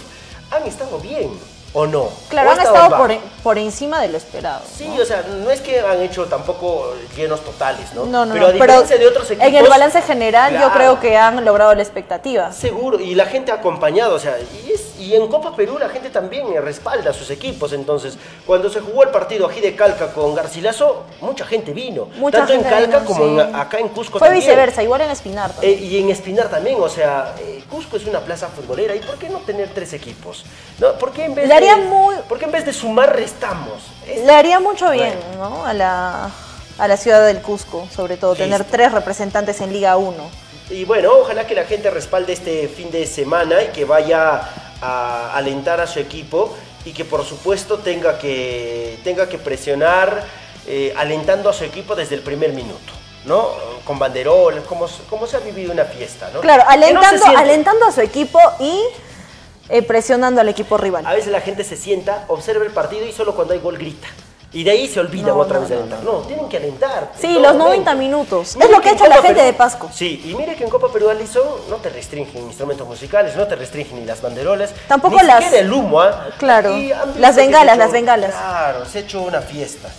han 0.51 0.64
estado 0.66 0.99
bien, 0.99 1.32
¿o 1.74 1.86
no? 1.86 2.08
Claro, 2.30 2.49
¿O 2.49 2.54
han 2.54 2.60
estado 2.60 2.97
por, 2.97 3.12
por 3.43 3.58
encima 3.58 3.99
de 4.01 4.08
lo 4.08 4.18
esperado. 4.18 4.62
Sí, 4.78 4.88
o 5.01 5.06
sea, 5.06 5.22
no 5.43 5.51
es 5.51 5.60
que 5.60 5.82
han 5.82 6.01
hecho 6.01 6.26
tampoco 6.28 6.93
llenos 7.18 7.43
totales, 7.43 7.93
¿no? 7.93 8.06
No, 8.06 8.26
no, 8.26 8.34
pero 8.34 8.45
a 8.47 8.51
pero 8.51 8.64
diferencia 8.64 8.97
de 8.97 9.08
otros 9.08 9.30
equipos... 9.32 9.47
en 9.49 9.56
el 9.56 9.68
balance 9.68 10.01
general 10.01 10.58
yo 10.58 10.72
creo 10.72 10.99
que 11.01 11.18
han 11.18 11.43
logrado 11.43 11.76
la 11.76 11.82
expectativa. 11.84 12.54
Seguro, 12.54 12.99
y 13.01 13.16
la 13.16 13.26
gente 13.26 13.51
ha 13.51 13.56
acompañado, 13.56 14.16
o 14.16 14.20
sea, 14.20 14.38
y, 14.39 14.72
es- 14.72 14.92
y 15.04 15.16
en 15.16 15.28
Copa 15.28 15.56
Perú 15.56 15.78
la 15.78 15.89
gente 15.89 16.10
también 16.10 16.47
respalda 16.64 17.10
a 17.10 17.14
sus 17.14 17.30
equipos, 17.32 17.74
entonces, 17.74 18.18
cuando 18.45 18.70
se 18.70 18.80
jugó 18.80 19.04
el 19.04 19.10
partido 19.10 19.47
ají 19.47 19.62
de 19.62 19.76
Calca 19.76 20.14
con 20.14 20.34
Garcilaso, 20.36 21.04
mucha 21.22 21.45
gente 21.45 21.72
vino, 21.74 22.08
Mucha 22.18 22.39
tanto 22.39 22.54
gente 22.54 22.68
en 22.68 22.74
Calca 22.74 22.99
vino, 22.99 23.06
como 23.06 23.41
en- 23.41 23.56
acá 23.56 23.80
en 23.80 23.89
Cusco 23.89 24.20
Fue 24.20 24.28
también. 24.28 24.45
viceversa, 24.45 24.84
igual 24.84 25.01
en 25.01 25.10
Espinar 25.12 25.51
Eh, 25.62 25.72
y 25.72 25.97
en 25.99 26.10
Espinar 26.10 26.49
también, 26.49 26.78
o 26.80 26.89
sea, 26.89 27.36
eh, 27.39 27.64
Cusco 27.70 27.97
es 27.97 28.06
una 28.06 28.20
plaza 28.22 28.47
futbolera, 28.47 28.95
¿y 28.95 28.99
por 28.99 29.16
qué 29.18 29.30
no 29.30 29.39
tener 29.39 29.70
tres 29.74 29.93
equipos? 29.93 30.43
¿No? 30.80 30.93
¿Por 30.93 31.12
qué 31.12 31.26
en 31.26 31.36
vez 31.36 31.47
Le 31.47 31.54
haría 31.54 31.76
de, 31.76 31.84
muy- 31.86 32.16
¿por 32.30 32.39
qué 32.39 32.45
en 32.45 32.51
vez 32.51 32.66
de 32.66 32.74
sumar 32.74 33.16
restamos? 33.16 33.84
Es- 34.08 34.26
Le 34.26 34.32
haría 34.34 34.60
mucho 34.60 34.89
bien, 34.91 35.16
Bueno. 35.38 35.49
¿no? 35.58 35.66
A 35.66 35.74
la, 35.74 36.30
a 36.78 36.88
la 36.88 36.97
ciudad 36.97 37.26
del 37.26 37.41
Cusco, 37.41 37.88
sobre 37.95 38.18
todo, 38.18 38.36
tener 38.36 38.64
tres 38.64 38.91
representantes 38.91 39.60
en 39.62 39.72
Liga 39.74 39.97
1. 39.97 40.43
Y 40.70 40.86
bueno, 40.86 41.12
ojalá 41.22 41.45
que 41.45 41.54
la 41.56 41.66
gente 41.66 41.89
respalde 41.91 42.34
este 42.34 42.68
fin 42.70 42.89
de 42.89 43.06
semana 43.06 43.62
y 43.62 43.68
que 43.68 43.84
vaya 43.86 44.41
a 44.84 45.38
alentar 45.38 45.79
a 45.79 45.88
su 45.88 45.99
equipo 45.99 46.53
y 46.86 46.91
que 46.91 47.05
por 47.05 47.23
supuesto 47.23 47.79
tenga 47.79 48.19
que, 48.19 48.99
tenga 49.03 49.29
que 49.29 49.38
presionar 49.38 50.23
eh, 50.67 50.93
alentando 50.97 51.49
a 51.49 51.53
su 51.53 51.63
equipo 51.63 51.95
desde 51.95 52.15
el 52.15 52.21
primer 52.21 52.51
minuto, 52.51 52.93
¿no? 53.25 53.49
Con 53.86 53.97
banderoles, 53.97 54.63
como, 54.63 54.88
como 55.09 55.25
se 55.25 55.38
ha 55.38 55.39
vivido 55.39 55.71
una 55.71 55.86
fiesta, 55.86 56.29
¿no? 56.34 56.41
Claro, 56.41 56.63
no 56.63 56.69
alentando, 56.71 57.25
alentando 57.38 57.86
a 57.86 57.91
su 57.91 58.01
equipo 58.01 58.39
y 58.59 58.81
eh, 59.69 59.81
presionando 59.81 60.41
al 60.41 60.49
equipo 60.49 60.77
rival. 60.77 61.05
A 61.05 61.13
veces 61.13 61.31
la 61.31 61.41
gente 61.41 61.63
se 61.63 61.77
sienta, 61.77 62.25
observa 62.27 62.65
el 62.65 62.71
partido 62.71 63.05
y 63.05 63.13
solo 63.13 63.36
cuando 63.36 63.53
hay 63.53 63.59
gol 63.59 63.77
grita. 63.77 64.07
Y 64.54 64.64
de 64.64 64.70
ahí 64.72 64.88
se 64.88 64.99
olvidan 64.99 65.30
No, 65.30 65.38
otra 65.39 65.56
no, 65.56 65.62
vez 65.62 65.70
de 65.70 65.76
alentar. 65.78 66.04
No, 66.04 66.12
tienen 66.20 66.47
que 66.47 66.58
alentar. 66.58 67.12
Sí, 67.20 67.28
los 67.34 67.41
momento. 67.56 67.64
90 67.66 67.95
minutos. 67.95 68.56
Es 68.56 68.70
lo 68.70 68.82
que 68.82 68.89
ha 68.89 68.91
hecho 68.93 69.08
la 69.08 69.16
gente 69.16 69.34
Perú- 69.41 69.45
de 69.45 69.54
Pasco. 69.54 69.89
Sí, 69.91 70.22
y 70.26 70.36
mire 70.36 70.56
que 70.56 70.64
en 70.64 70.70
Copa 70.70 70.91
Perú 70.93 71.10
Alison 71.10 71.43
no 71.70 71.78
te 71.78 71.89
restringen 71.89 72.38
instrumentos 72.45 72.88
musicales, 72.88 73.36
no 73.36 73.47
te 73.47 73.56
restringen 73.56 73.99
ni 73.99 74.06
las 74.06 74.22
banderolas. 74.22 74.72
Tampoco 74.88 75.20
ni 75.20 75.26
las- 75.28 75.51
el 75.54 75.74
humo, 75.74 76.01
¿ah? 76.01 76.28
Claro, 76.38 76.78
Y 76.78 76.93
las 77.18 77.36
bengalas, 77.36 77.76
hecho- 77.76 77.84
las 77.84 77.91
bengalas. 77.91 78.32
Claro, 78.32 78.86
se 78.86 78.97
ha 78.99 79.01
hecho 79.01 79.22
una 79.24 79.41
fiesta. 79.41 79.89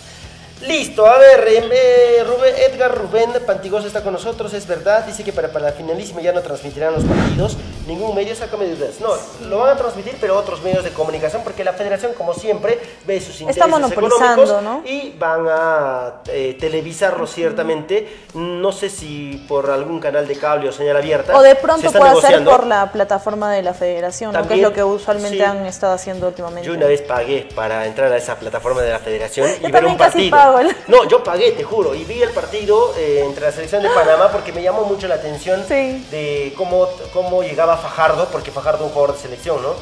Listo, 0.61 1.05
a 1.05 1.17
ver, 1.17 1.45
eh, 1.47 2.23
Rubén- 2.25 2.55
Edgar 2.57 2.97
Rubén 2.97 3.29
Pantigoso 3.45 3.87
está 3.87 4.01
con 4.01 4.13
nosotros, 4.13 4.53
es 4.53 4.65
verdad, 4.65 5.05
dice 5.05 5.23
que 5.23 5.33
para, 5.33 5.49
para 5.49 5.65
la 5.65 5.71
finalísima 5.73 6.21
ya 6.21 6.31
no 6.31 6.41
transmitirán 6.41 6.93
los 6.93 7.03
partidos, 7.03 7.57
ningún 7.85 8.15
medio, 8.15 8.33
sácame 8.35 8.65
de 8.65 8.75
dudas. 8.75 8.95
No, 9.01 9.09
lo 9.47 9.59
van 9.59 9.75
a 9.75 9.77
transmitir, 9.77 10.15
pero 10.19 10.37
otros 10.37 10.63
medios 10.63 10.85
de 10.85 10.91
comunicación, 10.91 11.43
porque 11.43 11.63
la 11.65 11.73
federación, 11.73 12.13
como 12.13 12.33
siempre, 12.33 12.79
ve 13.05 13.19
sus 13.19 13.41
intereses 13.41 13.57
Está 13.57 13.67
monopolizando, 13.67 14.43
económicos 14.43 14.63
¿no? 14.63 14.89
y 14.89 15.13
van 15.19 15.45
a 15.49 16.13
eh, 16.27 16.55
televisarlo 16.57 17.27
ciertamente, 17.27 18.07
no 18.33 18.71
sé 18.71 18.89
si 18.89 19.43
por 19.49 19.69
algún 19.69 19.99
canal 19.99 20.25
de 20.25 20.37
cable 20.37 20.69
o 20.69 20.71
señal 20.71 20.95
abierta. 20.95 21.37
O 21.37 21.41
de 21.41 21.55
pronto 21.55 21.91
puede 21.91 22.21
ser 22.21 22.43
por 22.45 22.65
la 22.65 22.91
plataforma 22.93 23.51
de 23.51 23.61
la 23.61 23.73
federación, 23.73 24.33
que 24.47 24.53
es 24.55 24.61
lo 24.61 24.71
que 24.71 24.83
usualmente 24.83 25.37
sí. 25.37 25.43
han 25.43 25.65
estado 25.65 25.93
haciendo 25.93 26.27
últimamente. 26.27 26.65
Yo 26.65 26.73
una 26.73 26.87
vez 26.87 27.01
pagué 27.01 27.47
para 27.53 27.85
entrar 27.85 28.11
a 28.11 28.17
esa 28.17 28.35
plataforma 28.37 28.81
de 28.81 28.91
la 28.91 28.99
federación 28.99 29.49
y 29.61 29.69
ver 29.69 29.85
un 29.85 29.97
partido. 29.97 30.44
Pago 30.45 30.59
el- 30.59 30.75
No, 30.87 31.07
yo 31.07 31.23
pagué, 31.23 31.51
te 31.51 31.63
juro, 31.63 31.93
y 31.95 32.03
vi 32.03 32.21
el 32.21 32.29
partido 32.31 32.93
eh, 32.97 33.23
entre 33.25 33.45
la 33.45 33.51
selección 33.51 33.81
de 33.83 33.89
Panamá 33.89 34.29
porque 34.31 34.51
me 34.51 34.61
llamó 34.61 34.83
mucho 34.83 35.07
la 35.07 35.15
atención 35.15 35.63
Sí. 35.67 36.05
de 36.11 36.53
cómo, 36.57 36.87
cómo 37.13 37.41
llegaba 37.43 37.77
Fajardo, 37.77 38.27
porque 38.31 38.51
Fajardo 38.51 38.85
es 38.85 38.89
un 38.89 38.93
jugador 38.93 39.15
de 39.15 39.21
selección, 39.21 39.61
¿no? 39.61 39.73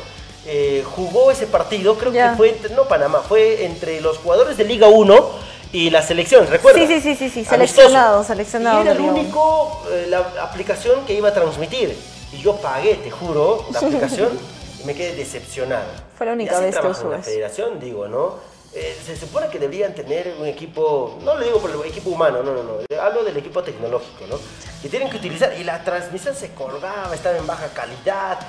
Eh, 0.46 0.84
jugó 0.96 1.32
ese 1.32 1.48
partido, 1.48 1.96
creo 1.98 2.12
Ya. 2.12 2.32
que 2.32 2.38
fue, 2.38 2.50
entre- 2.50 2.76
no 2.76 2.84
Panamá, 2.88 3.22
fue 3.28 3.64
entre 3.66 4.02
los 4.02 4.18
jugadores 4.18 4.58
de 4.58 4.66
Liga 4.66 4.88
1 4.88 5.30
y 5.72 5.90
la 5.90 6.02
selección, 6.02 6.46
¿recuerdas? 6.48 6.86
Sí, 6.88 7.02
sí, 7.02 7.02
sí, 7.02 7.16
sí, 7.16 7.30
sí, 7.30 7.46
seleccionado, 7.46 8.24
seleccionado 8.24 8.80
Y 8.80 8.82
era 8.82 8.92
el 8.92 9.00
único, 9.00 9.84
eh, 9.92 10.06
la 10.10 10.20
aplicación 10.42 11.06
que 11.06 11.14
iba 11.14 11.30
a 11.30 11.34
transmitir. 11.34 11.98
Y 12.34 12.42
yo 12.42 12.56
pagué, 12.58 12.96
te 12.96 13.10
juro, 13.10 13.66
la 13.72 13.80
aplicación 13.88 14.38
y 14.82 14.86
me 14.86 14.94
quedé 14.96 15.16
decepcionado. 15.16 15.86
Fue 16.18 16.26
la 16.28 16.34
única 16.34 16.60
vez 16.60 16.76
que 16.78 16.82
una 16.82 16.92
eso. 16.92 17.24
federación, 17.24 17.80
digo, 17.80 18.08
¿no? 18.08 18.36
Eh, 18.76 18.98
se 19.06 19.16
supone 19.16 19.50
que 19.50 19.60
deberían 19.60 19.94
tener 19.94 20.36
un 20.40 20.48
equipo, 20.48 21.20
no 21.24 21.36
lo 21.36 21.44
digo 21.44 21.60
por 21.60 21.70
el 21.70 21.80
equipo 21.88 22.10
humano, 22.10 22.42
no, 22.42 22.56
no, 22.56 22.64
no, 22.64 23.02
hablo 23.02 23.24
del 23.24 23.38
equipo 23.38 23.62
tecnológico, 23.62 24.26
¿no? 24.28 24.40
Que 24.82 24.90
tienen 24.90 25.12
que 25.12 25.18
utilizar, 25.18 25.54
y 25.60 25.64
la 25.64 25.84
transmisión 25.84 26.36
se 26.36 26.56
colgaba, 26.56 27.14
estaba 27.14 27.38
en 27.38 27.46
baja 27.46 27.68
calidad. 27.68 28.40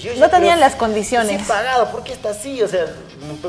Yo 0.00 0.14
No 0.16 0.30
tenían 0.30 0.60
las 0.60 0.74
condiciones. 0.74 1.42
he 1.42 1.44
pagado, 1.44 1.90
¿por 1.90 2.02
qué 2.04 2.12
está 2.12 2.30
así? 2.30 2.62
O 2.62 2.68
sea, 2.68 2.86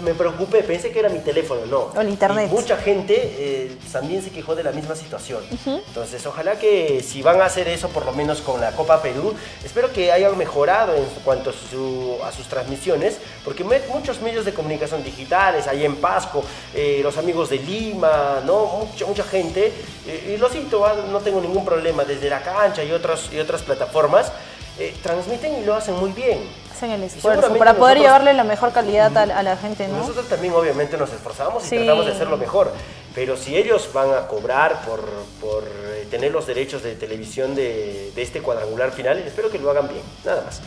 me, 0.03 0.13
preocupé, 0.13 0.63
pensé 0.63 0.91
que 0.91 0.99
era 0.99 1.09
mi 1.09 1.19
teléfono, 1.19 1.65
no. 1.67 1.91
O 1.95 2.01
el 2.01 2.09
internet. 2.09 2.49
Y 2.51 2.53
mucha 2.55 2.77
gente 2.77 3.13
eh, 3.17 3.77
también 3.91 4.23
se 4.23 4.31
quejó 4.31 4.55
de 4.55 4.63
la 4.63 4.71
misma 4.71 4.95
situación. 4.95 5.41
Entonces, 5.65 6.25
ojalá 6.25 6.57
que 6.57 7.03
si 7.07 7.21
van 7.21 7.39
a 7.41 7.45
hacer 7.45 7.67
eso, 7.67 7.89
por 7.89 8.05
lo 8.05 8.11
menos 8.13 8.41
con 8.41 8.59
la 8.59 8.71
Copa 8.71 9.01
Perú, 9.01 9.33
espero 9.63 9.91
que 9.93 10.11
hayan 10.11 10.37
mejorado 10.37 10.95
en 10.95 11.05
cuanto 11.23 11.51
a, 11.51 11.53
su- 11.53 12.17
a 12.23 12.31
sus 12.31 12.47
transmisiones, 12.47 13.17
porque 13.45 13.63
me- 13.63 13.79
muchos 13.89 14.21
medios 14.21 14.45
de 14.45 14.53
comunicación 14.53 15.03
digitales, 15.03 15.67
ahí 15.67 15.85
en 15.85 15.97
Pasco, 15.97 16.43
eh, 16.73 16.99
los 17.03 17.17
amigos 17.17 17.49
de 17.49 17.57
Lima, 17.57 18.41
¿no? 18.45 18.65
Mucha, 18.65 19.05
mucha 19.05 19.23
gente, 19.23 19.71
eh, 20.07 20.33
y 20.35 20.37
lo 20.37 20.49
cito, 20.49 20.85
ah, 20.85 20.95
no 21.11 21.19
tengo 21.19 21.39
ningún 21.41 21.63
problema, 21.63 22.03
desde 22.03 22.29
la 22.29 22.41
cancha 22.41 22.83
y, 22.83 22.91
otras 22.91 23.29
y 23.31 23.39
otras 23.39 23.61
plataformas, 23.61 24.31
eh, 24.79 24.95
transmiten 25.03 25.61
y 25.61 25.65
lo 25.65 25.75
hacen 25.75 25.95
muy 25.95 26.11
bien. 26.11 26.39
Hacen 26.73 26.91
el 26.91 27.03
esfuerzo 27.03 27.53
para 27.57 27.73
poder 27.73 27.97
nosotros- 27.97 28.01
llevarle 28.03 28.33
la 28.33 28.43
mejor 28.45 28.71
calidad 28.71 29.15
a, 29.17 29.23
a 29.23 29.43
la 29.43 29.57
gente, 29.57 29.87
¿no? 29.87 29.97
nosotros 29.97 30.27
también 30.29 30.53
obviamente 30.53 30.97
nos 30.97 31.11
esforzamos 31.11 31.63
y 31.65 31.67
Sí. 31.69 31.75
tratamos 31.77 32.05
de 32.05 32.11
hacerlo 32.13 32.37
mejor. 32.37 32.71
Pero 33.15 33.35
si 33.35 33.57
ellos 33.57 33.89
van 33.91 34.11
a 34.13 34.27
cobrar 34.27 34.81
por, 34.85 35.01
por 35.41 35.63
eh, 35.65 36.07
tener 36.09 36.31
los 36.31 36.45
derechos 36.47 36.83
de 36.83 36.95
televisión 36.95 37.55
de, 37.55 38.11
de 38.15 38.21
este 38.21 38.39
cuadrangular 38.41 38.91
final, 38.91 39.17
espero 39.17 39.49
que 39.49 39.57
lo 39.59 39.69
hagan 39.71 39.89
bien, 39.89 40.03
nada 40.23 40.43
más. 40.45 40.61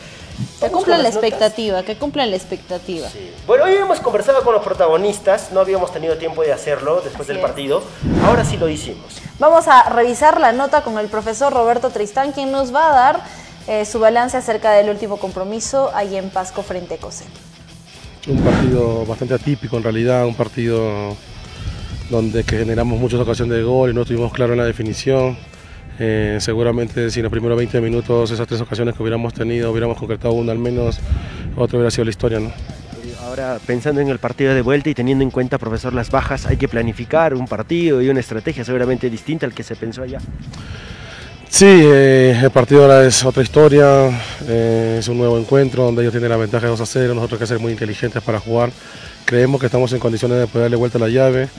Que 0.59 0.69
cumplan 0.69 1.01
la 1.01 1.09
notas. 1.09 1.23
expectativa, 1.23 1.83
que 1.83 1.95
cumplan 1.95 2.29
la 2.29 2.35
expectativa. 2.35 3.07
Bueno, 3.47 3.63
hoy 3.63 3.75
hemos 3.75 3.99
conversado 4.01 4.43
con 4.43 4.53
los 4.53 4.63
protagonistas, 4.63 5.51
no 5.51 5.61
habíamos 5.61 5.91
tenido 5.93 6.17
tiempo 6.17 6.41
de 6.43 6.51
hacerlo 6.53 6.95
después 7.01 7.21
Así 7.21 7.27
del 7.29 7.37
es. 7.37 7.41
partido, 7.43 7.81
ahora 8.27 8.43
sí 8.43 8.57
lo 8.57 8.67
hicimos. 8.67 9.15
Vamos 9.39 9.67
a 9.67 9.89
revisar 9.89 10.39
la 10.39 10.51
nota 10.51 10.81
con 10.83 10.99
el 10.99 11.07
profesor 11.07 11.53
Roberto 11.53 11.89
Tristán, 11.91 12.33
quien 12.33 12.51
nos 12.51 12.73
va 12.75 12.91
a 12.91 12.93
dar 12.95 13.19
eh, 13.67 13.85
su 13.85 13.99
balance 13.99 14.37
acerca 14.37 14.71
del 14.71 14.89
último 14.89 15.17
compromiso 15.17 15.91
ahí 15.93 16.15
en 16.15 16.29
Pasco 16.29 16.63
frente 16.63 16.95
a 16.95 16.97
COSE. 16.97 17.25
Un 18.27 18.39
partido 18.41 19.05
bastante 19.05 19.33
atípico 19.33 19.77
en 19.77 19.83
realidad, 19.83 20.25
un 20.25 20.35
partido 20.35 21.15
donde 22.09 22.43
que 22.43 22.57
generamos 22.57 22.99
muchas 22.99 23.19
ocasiones 23.19 23.57
de 23.57 23.63
gol 23.63 23.91
y 23.91 23.93
no 23.93 24.01
estuvimos 24.01 24.31
claros 24.33 24.53
en 24.53 24.59
la 24.59 24.65
definición. 24.65 25.37
Eh, 25.99 26.37
seguramente 26.39 27.11
si 27.11 27.19
en 27.19 27.23
los 27.23 27.31
primeros 27.31 27.55
20 27.55 27.79
minutos 27.79 28.31
esas 28.31 28.47
tres 28.47 28.59
ocasiones 28.61 28.95
que 28.95 29.03
hubiéramos 29.03 29.31
tenido 29.31 29.69
hubiéramos 29.69 29.95
concretado 29.95 30.33
una 30.33 30.51
al 30.51 30.57
menos, 30.57 30.99
otra 31.55 31.77
hubiera 31.77 31.91
sido 31.91 32.05
la 32.05 32.09
historia. 32.09 32.39
¿no? 32.39 32.51
Ahora, 33.23 33.57
pensando 33.65 34.01
en 34.01 34.09
el 34.09 34.19
partido 34.19 34.53
de 34.53 34.61
vuelta 34.61 34.89
y 34.89 34.93
teniendo 34.93 35.23
en 35.23 35.31
cuenta, 35.31 35.57
profesor, 35.57 35.93
las 35.93 36.11
bajas, 36.11 36.45
hay 36.45 36.57
que 36.57 36.67
planificar 36.67 37.33
un 37.33 37.47
partido 37.47 38.01
y 38.01 38.09
una 38.09 38.19
estrategia 38.19 38.65
seguramente 38.65 39.09
distinta 39.09 39.45
al 39.45 39.53
que 39.53 39.63
se 39.63 39.75
pensó 39.75 40.03
allá. 40.03 40.19
Sí, 41.53 41.67
eh, 41.67 42.35
el 42.41 42.49
partido 42.49 42.81
ahora 42.81 43.05
es 43.05 43.23
otra 43.23 43.43
historia, 43.43 44.09
eh, 44.47 44.95
es 44.97 45.07
un 45.07 45.19
nuevo 45.19 45.37
encuentro 45.37 45.83
donde 45.83 46.01
ellos 46.01 46.11
tienen 46.11 46.31
la 46.31 46.37
ventaja 46.37 46.65
de 46.65 46.71
2 46.71 46.81
a 46.81 46.85
0, 46.87 47.13
nosotros 47.13 47.39
hay 47.39 47.43
que 47.43 47.47
ser 47.47 47.59
muy 47.59 47.71
inteligentes 47.71 48.23
para 48.23 48.39
jugar. 48.39 48.71
Creemos 49.23 49.59
que 49.59 49.67
estamos 49.67 49.93
en 49.93 49.99
condiciones 49.99 50.39
de 50.39 50.47
poder 50.47 50.63
darle 50.63 50.77
vuelta 50.77 50.97
a 50.97 51.01
la 51.01 51.09
llave, 51.09 51.49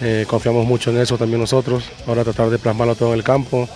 eh, 0.00 0.24
confiamos 0.26 0.66
mucho 0.66 0.90
en 0.90 0.96
eso 0.96 1.16
también 1.16 1.40
nosotros, 1.40 1.84
ahora 2.08 2.24
tratar 2.24 2.50
de 2.50 2.58
plasmarlo 2.58 2.96
todo 2.96 3.10
en 3.10 3.18
el 3.18 3.22
campo. 3.22 3.68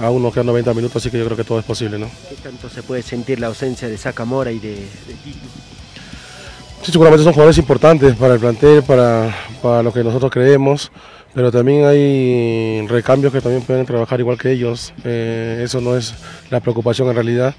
Aún 0.00 0.22
nos 0.22 0.32
quedan 0.32 0.46
90 0.46 0.74
minutos, 0.74 1.02
así 1.02 1.10
que 1.10 1.18
yo 1.18 1.24
creo 1.24 1.36
que 1.36 1.42
todo 1.42 1.58
es 1.58 1.64
posible. 1.64 1.98
¿no? 1.98 2.08
¿Qué 2.28 2.36
tanto 2.36 2.68
se 2.68 2.84
puede 2.84 3.02
sentir 3.02 3.40
la 3.40 3.48
ausencia 3.48 3.88
de 3.88 3.98
Sacamora 3.98 4.52
y 4.52 4.60
de, 4.60 4.76
de 4.76 5.14
Tito? 5.24 5.48
Sí, 6.84 6.92
seguramente 6.92 7.24
son 7.24 7.32
jugadores 7.32 7.58
importantes 7.58 8.14
para 8.14 8.34
el 8.34 8.40
plantel, 8.40 8.84
para, 8.84 9.34
para 9.60 9.82
lo 9.82 9.92
que 9.92 10.04
nosotros 10.04 10.30
creemos, 10.30 10.92
pero 11.34 11.50
también 11.50 11.84
hay 11.84 12.86
recambios 12.88 13.32
que 13.32 13.40
también 13.40 13.62
pueden 13.62 13.86
trabajar 13.86 14.20
igual 14.20 14.38
que 14.38 14.52
ellos. 14.52 14.92
Eh, 15.04 15.62
eso 15.64 15.80
no 15.80 15.96
es 15.96 16.14
la 16.50 16.60
preocupación 16.60 17.08
en 17.08 17.14
realidad, 17.14 17.54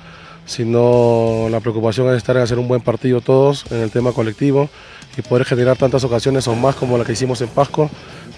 sino 0.45 1.47
la 1.49 1.59
preocupación 1.59 2.09
es 2.09 2.17
estar 2.17 2.35
en 2.35 2.43
hacer 2.43 2.59
un 2.59 2.67
buen 2.67 2.81
partido 2.81 3.21
todos 3.21 3.65
en 3.71 3.79
el 3.79 3.91
tema 3.91 4.11
colectivo 4.11 4.69
y 5.17 5.21
poder 5.21 5.45
generar 5.45 5.77
tantas 5.77 6.03
ocasiones 6.03 6.47
o 6.47 6.55
más 6.55 6.75
como 6.75 6.97
la 6.97 7.03
que 7.05 7.11
hicimos 7.13 7.39
en 7.41 7.47
Pasco, 7.49 7.89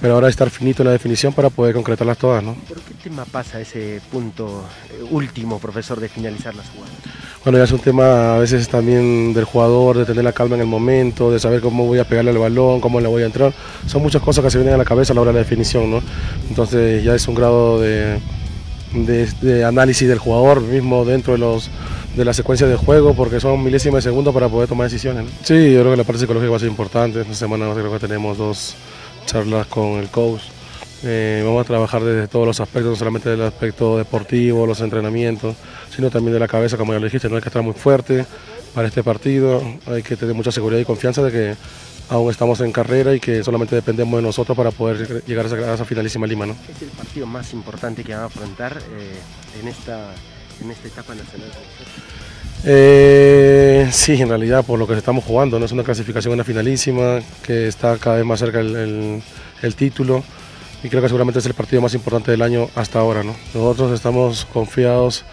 pero 0.01 0.15
ahora 0.15 0.27
estar 0.27 0.49
finito 0.49 0.81
en 0.83 0.87
la 0.87 0.91
definición 0.91 1.31
para 1.33 1.49
poder 1.49 1.73
concretarlas 1.73 2.17
todas. 2.17 2.43
¿no? 2.43 2.53
¿Por 2.67 2.79
qué 2.81 2.93
tema 3.01 3.23
pasa 3.25 3.61
ese 3.61 4.01
punto 4.11 4.65
eh, 4.91 5.03
último, 5.09 5.57
profesor, 5.59 5.99
de 5.99 6.09
finalizar 6.09 6.53
las 6.53 6.67
jugadas? 6.69 6.93
Bueno, 7.43 7.59
ya 7.59 7.63
es 7.63 7.71
un 7.71 7.79
tema 7.79 8.35
a 8.35 8.39
veces 8.39 8.67
también 8.67 9.33
del 9.33 9.45
jugador, 9.45 9.97
de 9.99 10.05
tener 10.05 10.23
la 10.23 10.33
calma 10.33 10.55
en 10.55 10.61
el 10.61 10.67
momento, 10.67 11.31
de 11.31 11.39
saber 11.39 11.61
cómo 11.61 11.85
voy 11.85 11.99
a 11.99 12.03
pegarle 12.07 12.31
al 12.31 12.39
balón, 12.39 12.81
cómo 12.81 12.99
le 12.99 13.07
voy 13.07 13.23
a 13.23 13.27
entrar. 13.27 13.53
Son 13.85 14.01
muchas 14.01 14.21
cosas 14.21 14.43
que 14.43 14.49
se 14.51 14.57
vienen 14.57 14.73
a 14.73 14.77
la 14.77 14.85
cabeza 14.85 15.13
a 15.13 15.15
la 15.15 15.21
hora 15.21 15.31
de 15.31 15.35
la 15.35 15.43
definición, 15.43 15.89
¿no? 15.91 16.01
Entonces 16.49 17.03
ya 17.03 17.13
es 17.15 17.25
un 17.27 17.35
grado 17.35 17.79
de, 17.79 18.19
de- 18.93 19.27
de 19.41 19.63
análisis 19.63 20.07
del 20.09 20.17
jugador 20.19 20.59
mismo 20.61 21.05
dentro 21.05 21.33
de 21.33 21.39
los 21.39 21.69
de 22.15 22.25
la 22.25 22.33
secuencia 22.33 22.67
de 22.67 22.75
juego 22.75 23.13
porque 23.13 23.39
son 23.39 23.63
milésimas 23.63 24.03
de 24.03 24.09
segundo 24.09 24.33
para 24.33 24.49
poder 24.49 24.69
tomar 24.69 24.89
decisiones. 24.89 25.25
¿no? 25.25 25.29
Sí, 25.43 25.73
yo 25.73 25.81
creo 25.81 25.91
que 25.91 25.97
la 25.97 26.03
parte 26.03 26.21
psicológica 26.21 26.49
va 26.49 26.57
a 26.57 26.59
ser 26.59 26.69
importante. 26.69 27.21
Esta 27.21 27.33
semana 27.33 27.71
creo 27.73 27.91
que 27.91 27.99
tenemos 27.99 28.37
dos 28.37 28.75
charlas 29.25 29.67
con 29.67 29.99
el 29.99 30.09
coach. 30.09 30.41
Eh, 31.03 31.43
vamos 31.45 31.61
a 31.61 31.67
trabajar 31.67 32.03
desde 32.03 32.27
todos 32.27 32.47
los 32.47 32.59
aspectos, 32.59 32.91
no 32.91 32.95
solamente 32.95 33.29
del 33.29 33.41
aspecto 33.43 33.97
deportivo, 33.97 34.65
los 34.65 34.81
entrenamientos, 34.81 35.55
sino 35.93 36.09
también 36.09 36.33
de 36.33 36.39
la 36.39 36.47
cabeza, 36.47 36.77
como 36.77 36.93
ya 36.93 36.99
lo 36.99 37.05
dijiste, 37.05 37.29
no 37.29 37.35
hay 37.35 37.41
que 37.41 37.49
estar 37.49 37.61
muy 37.61 37.73
fuerte 37.73 38.25
para 38.73 38.87
este 38.87 39.03
partido, 39.03 39.61
hay 39.85 40.01
que 40.01 40.15
tener 40.15 40.33
mucha 40.33 40.51
seguridad 40.51 40.79
y 40.79 40.85
confianza 40.85 41.21
de 41.21 41.31
que 41.31 41.55
aún 42.09 42.31
estamos 42.31 42.59
en 42.61 42.71
carrera 42.71 43.13
y 43.13 43.19
que 43.19 43.43
solamente 43.43 43.75
dependemos 43.75 44.17
de 44.17 44.23
nosotros 44.23 44.57
para 44.57 44.71
poder 44.71 45.23
llegar 45.25 45.45
a 45.45 45.47
esa, 45.47 45.57
a 45.57 45.73
esa 45.75 45.85
finalísima 45.85 46.27
Lima. 46.27 46.45
¿no? 46.45 46.55
Es 46.69 46.81
el 46.81 46.89
partido 46.89 47.25
más 47.25 47.53
importante 47.53 48.03
que 48.03 48.13
van 48.13 48.23
a 48.23 48.25
afrontar 48.25 48.77
eh, 48.77 49.15
en, 49.61 49.67
esta, 49.67 50.13
en 50.61 50.71
esta 50.71 50.87
etapa 50.87 51.13
nacional. 51.15 51.49
Eh, 52.63 53.87
sí, 53.91 54.13
en 54.21 54.29
realidad 54.29 54.65
por 54.65 54.79
lo 54.79 54.87
que 54.87 54.93
estamos 54.95 55.23
jugando, 55.23 55.59
no 55.59 55.65
es 55.65 55.71
una 55.71 55.83
clasificación, 55.83 56.33
una 56.33 56.43
finalísima, 56.43 57.19
que 57.43 57.67
está 57.67 57.97
cada 57.97 58.17
vez 58.17 58.25
más 58.25 58.39
cerca 58.39 58.59
el, 58.59 58.75
el- 58.75 59.23
el 59.61 59.75
título 59.75 60.23
y 60.83 60.89
creo 60.89 61.01
que 61.01 61.07
seguramente 61.07 61.39
es 61.39 61.45
el 61.45 61.53
partido 61.53 61.81
más 61.81 61.93
importante 61.93 62.31
del 62.31 62.41
año 62.41 62.69
hasta 62.75 62.99
ahora. 62.99 63.23
¿no? 63.23 63.35
Nosotros 63.53 63.91
estamos 63.91 64.45
confiados 64.45 65.25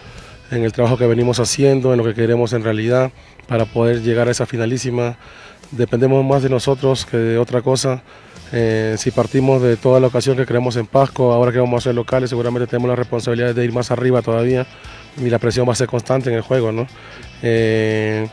en 0.51 0.63
el 0.63 0.71
trabajo 0.71 0.97
que 0.97 1.07
venimos 1.07 1.39
haciendo, 1.39 1.91
en 1.93 1.97
lo 1.99 2.03
que 2.05 2.13
queremos 2.13 2.53
en 2.53 2.63
realidad 2.63 3.11
para 3.47 3.65
poder 3.65 4.01
llegar 4.01 4.27
a 4.27 4.31
esa 4.31 4.45
finalísima. 4.45 5.17
Dependemos 5.71 6.23
más 6.23 6.43
de 6.43 6.49
nosotros 6.49 7.05
que 7.05 7.17
de 7.17 7.37
otra 7.37 7.61
cosa. 7.61 8.03
Eh, 8.51 8.95
si 8.99 9.09
partimos 9.11 9.61
de 9.63 9.75
toda 9.77 9.99
la 9.99 10.07
ocasión 10.07 10.37
que 10.37 10.45
creemos 10.45 10.75
en 10.75 10.85
Pasco, 10.85 11.33
ahora 11.33 11.51
que 11.51 11.57
vamos 11.59 11.83
a 11.83 11.89
ser 11.89 11.95
locales, 11.95 12.29
seguramente 12.29 12.67
tenemos 12.67 12.89
la 12.89 12.95
responsabilidad 12.95 13.55
de 13.55 13.65
ir 13.65 13.73
más 13.73 13.89
arriba 13.89 14.21
todavía 14.21 14.67
y 15.17 15.29
la 15.29 15.39
presión 15.39 15.67
va 15.67 15.73
a 15.73 15.75
ser 15.75 15.87
constante 15.87 16.29
en 16.29 16.35
el 16.35 16.41
juego. 16.41 16.71
¿no? 16.71 16.87
Eh, 17.41 18.27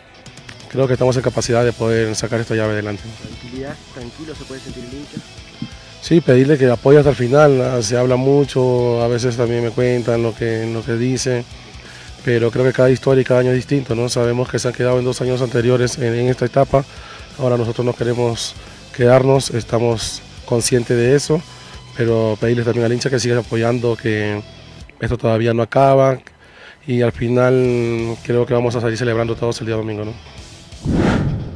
creo 0.71 0.87
que 0.87 0.95
estamos 0.95 1.17
en 1.17 1.23
capacidad 1.23 1.65
de 1.65 1.73
poder 1.73 2.15
sacar 2.15 2.41
esta 2.41 2.55
llave 2.55 2.73
adelante. 2.73 3.03
Tranquilidad, 3.23 3.75
tranquilo 3.95 4.35
se 4.35 4.45
puede 4.45 4.61
sentir 4.61 4.85
hincha. 4.85 5.19
Sí, 6.01 6.21
pedirle 6.21 6.57
que 6.57 6.71
apoye 6.71 6.99
hasta 6.99 7.11
el 7.11 7.17
final. 7.17 7.83
Se 7.83 7.97
habla 7.97 8.17
mucho, 8.17 9.03
a 9.03 9.09
veces 9.09 9.37
también 9.37 9.63
me 9.63 9.71
cuentan 9.71 10.23
lo 10.23 10.35
que, 10.35 10.67
lo 10.73 10.83
que 10.83 10.95
dicen, 10.95 11.45
pero 12.25 12.51
creo 12.51 12.65
que 12.65 12.73
cada 12.73 12.91
historia 12.91 13.21
y 13.21 13.25
cada 13.25 13.41
año 13.41 13.51
es 13.51 13.57
distinto. 13.57 13.95
¿no? 13.95 14.09
Sabemos 14.09 14.49
que 14.49 14.59
se 14.59 14.69
han 14.69 14.75
quedado 14.75 14.99
en 14.99 15.05
dos 15.05 15.21
años 15.21 15.43
anteriores 15.43 15.99
en, 15.99 16.15
en 16.15 16.29
esta 16.29 16.47
etapa. 16.47 16.85
Ahora 17.39 17.57
nosotros 17.57 17.85
no 17.85 17.93
queremos 17.93 18.55
quedarnos, 18.97 19.51
estamos 19.51 20.23
conscientes 20.47 20.97
de 20.97 21.15
eso, 21.15 21.41
pero 21.97 22.37
pedirles 22.41 22.65
también 22.65 22.87
al 22.87 22.93
hincha 22.93 23.11
que 23.11 23.21
siga 23.21 23.39
apoyando, 23.39 23.97
que 23.97 24.43
esto 25.01 25.17
todavía 25.17 25.55
no 25.55 25.63
acaba 25.63 26.19
y 26.87 27.03
al 27.03 27.13
final 27.13 28.17
creo 28.25 28.47
que 28.47 28.55
vamos 28.55 28.75
a 28.77 28.81
salir 28.81 28.97
celebrando 28.97 29.37
todos 29.37 29.61
el 29.61 29.67
día 29.67 29.77
domingo. 29.77 30.05
¿no? 30.05 30.13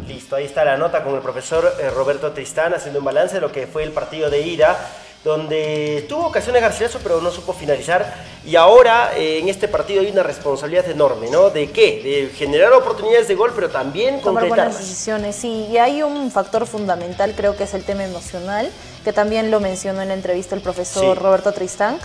Listo, 0.06 0.36
ahí 0.36 0.44
está 0.44 0.64
la 0.64 0.76
nota 0.76 1.02
con 1.02 1.14
el 1.14 1.20
profesor 1.20 1.74
eh, 1.80 1.90
Roberto 1.90 2.32
Tristán 2.32 2.74
haciendo 2.74 2.98
un 2.98 3.04
balance 3.04 3.34
de 3.36 3.40
lo 3.40 3.50
que 3.50 3.66
fue 3.66 3.82
el 3.82 3.90
partido 3.92 4.28
de 4.30 4.42
ida, 4.42 4.78
donde 5.24 6.04
tuvo 6.06 6.26
ocasiones 6.26 6.60
Garcilaso 6.60 7.00
pero 7.02 7.22
no 7.22 7.30
supo 7.30 7.54
finalizar 7.54 8.14
y 8.44 8.56
ahora 8.56 9.12
eh, 9.16 9.38
en 9.38 9.48
este 9.48 9.68
partido 9.68 10.02
hay 10.02 10.10
una 10.10 10.22
responsabilidad 10.22 10.86
enorme, 10.90 11.30
¿no? 11.30 11.48
¿De 11.48 11.70
qué? 11.70 12.02
De 12.04 12.36
generar 12.36 12.74
oportunidades 12.74 13.26
de 13.26 13.34
gol 13.34 13.52
pero 13.54 13.70
también 13.70 14.20
Tomar 14.20 14.46
buenas 14.48 14.78
decisiones, 14.78 15.34
sí. 15.36 15.66
Y 15.70 15.78
hay 15.78 16.02
un 16.02 16.30
factor 16.30 16.66
fundamental, 16.66 17.32
creo 17.34 17.56
que 17.56 17.64
es 17.64 17.72
el 17.72 17.84
tema 17.84 18.04
emocional, 18.04 18.70
que 19.02 19.14
también 19.14 19.50
lo 19.50 19.60
mencionó 19.60 20.02
en 20.02 20.08
la 20.08 20.14
entrevista 20.14 20.54
el 20.54 20.60
profesor 20.60 21.16
Sí. 21.16 21.22
Roberto 21.22 21.52
Tristán. 21.52 21.98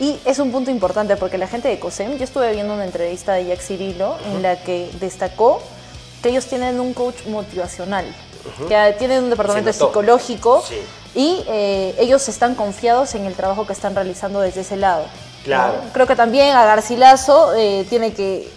Y 0.00 0.18
es 0.24 0.38
un 0.38 0.50
punto 0.50 0.70
importante 0.70 1.16
porque 1.16 1.36
la 1.36 1.46
gente 1.46 1.68
de 1.68 1.78
COSEM, 1.78 2.16
yo 2.16 2.24
estuve 2.24 2.52
viendo 2.52 2.72
una 2.72 2.84
entrevista 2.86 3.34
de 3.34 3.44
Jack 3.46 3.60
Cirilo 3.60 4.16
en 4.32 4.42
la 4.42 4.56
que 4.62 4.90
destacó 4.98 5.60
que 6.22 6.30
ellos 6.30 6.46
tienen 6.46 6.80
un 6.80 6.94
coach 6.94 7.26
motivacional, 7.26 8.06
que 8.66 8.94
tienen 8.98 9.24
un 9.24 9.30
departamento 9.30 9.72
psicológico 9.72 10.64
Sí. 10.66 10.76
y 11.14 11.44
eh, 11.48 11.94
ellos 11.98 12.26
están 12.30 12.54
confiados 12.54 13.14
en 13.14 13.26
el 13.26 13.34
trabajo 13.34 13.66
que 13.66 13.74
están 13.74 13.94
realizando 13.94 14.40
desde 14.40 14.62
ese 14.62 14.76
lado. 14.76 15.02
¿no? 15.02 15.44
Claro. 15.44 15.74
Creo 15.92 16.06
que 16.06 16.16
también 16.16 16.56
a 16.56 16.64
Garcilaso 16.64 17.54
eh, 17.54 17.86
tiene 17.90 18.14
que 18.14 18.50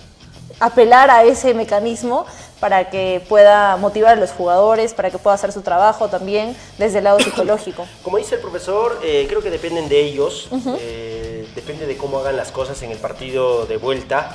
apelar 0.61 1.09
a 1.09 1.23
ese 1.23 1.53
mecanismo 1.53 2.25
para 2.63 2.89
que 2.89 3.21
pueda 3.27 3.75
motivar 3.75 4.13
a 4.13 4.15
los 4.15 4.31
jugadores, 4.31 4.93
para 4.93 5.11
que 5.11 5.17
pueda 5.17 5.33
hacer 5.33 5.51
su 5.51 5.63
trabajo 5.63 6.07
también 6.07 6.55
desde 6.77 6.99
el 6.99 7.03
lado 7.03 7.19
psicológico. 7.25 7.85
Como 8.01 8.17
dice 8.17 8.35
el 8.35 8.41
profesor, 8.41 9.01
eh, 9.03 9.25
creo 9.27 9.41
que 9.41 9.49
dependen 9.49 9.89
de 9.89 9.99
ellos, 9.99 10.47
eh, 10.79 11.45
depende 11.55 11.85
de 11.85 11.97
cómo 11.97 12.19
hagan 12.19 12.37
las 12.37 12.53
cosas 12.53 12.81
en 12.81 12.91
el 12.91 12.97
partido 12.99 13.65
de 13.65 13.75
vuelta. 13.75 14.33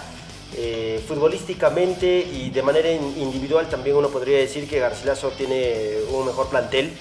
Eh, 0.54 1.02
futbolísticamente 1.08 2.06
y 2.18 2.50
de 2.50 2.62
manera 2.62 2.90
in- 2.92 3.14
individual 3.18 3.66
también 3.70 3.96
uno 3.96 4.08
podría 4.08 4.36
decir 4.36 4.68
que 4.68 4.78
Garcilaso 4.78 5.30
tiene 5.30 5.94
un 6.12 6.26
mejor 6.26 6.48
plantel, 6.48 6.92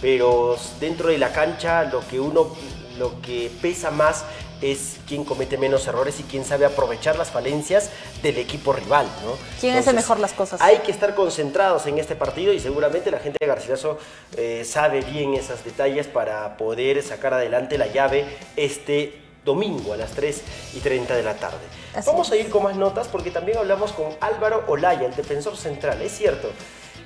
pero 0.00 0.56
dentro 0.80 1.10
de 1.10 1.18
la 1.18 1.30
cancha 1.30 1.84
lo 1.84 2.00
que 2.08 2.18
uno 2.18 2.56
lo 2.98 3.20
que 3.20 3.50
pesa 3.60 3.90
más 3.90 4.24
es 4.62 4.96
quién 5.06 5.24
comete 5.24 5.56
menos 5.58 5.86
errores 5.86 6.20
y 6.20 6.22
quién 6.24 6.44
sabe 6.44 6.64
aprovechar 6.66 7.16
las 7.16 7.30
falencias 7.30 7.90
del 8.22 8.38
equipo 8.38 8.72
rival, 8.72 9.06
¿no? 9.24 9.32
¿Quién 9.60 9.76
hace 9.76 9.92
mejor 9.92 10.20
las 10.20 10.32
cosas? 10.32 10.60
Hay 10.60 10.78
que 10.78 10.90
estar 10.90 11.14
concentrados 11.14 11.86
en 11.86 11.98
este 11.98 12.14
partido 12.14 12.52
y 12.52 12.60
seguramente 12.60 13.10
la 13.10 13.18
gente 13.18 13.38
de 13.40 13.46
Garcilaso 13.46 13.98
eh, 14.36 14.64
sabe 14.64 15.00
bien 15.02 15.34
esos 15.34 15.64
detalles 15.64 16.06
para 16.06 16.56
poder 16.56 17.02
sacar 17.02 17.34
adelante 17.34 17.78
la 17.78 17.86
llave 17.86 18.24
este 18.56 19.20
domingo 19.44 19.94
a 19.94 19.96
las 19.96 20.10
3 20.12 20.42
y 20.74 20.80
30 20.80 21.16
de 21.16 21.22
la 21.22 21.34
tarde. 21.34 21.58
Así 21.94 22.08
Vamos 22.08 22.30
a 22.30 22.36
ir 22.36 22.50
con 22.50 22.62
más 22.62 22.76
notas 22.76 23.08
porque 23.08 23.30
también 23.30 23.58
hablamos 23.58 23.92
con 23.92 24.08
Álvaro 24.20 24.64
Olaya, 24.68 25.06
el 25.06 25.14
defensor 25.14 25.56
central. 25.56 26.02
Es 26.02 26.12
cierto, 26.12 26.50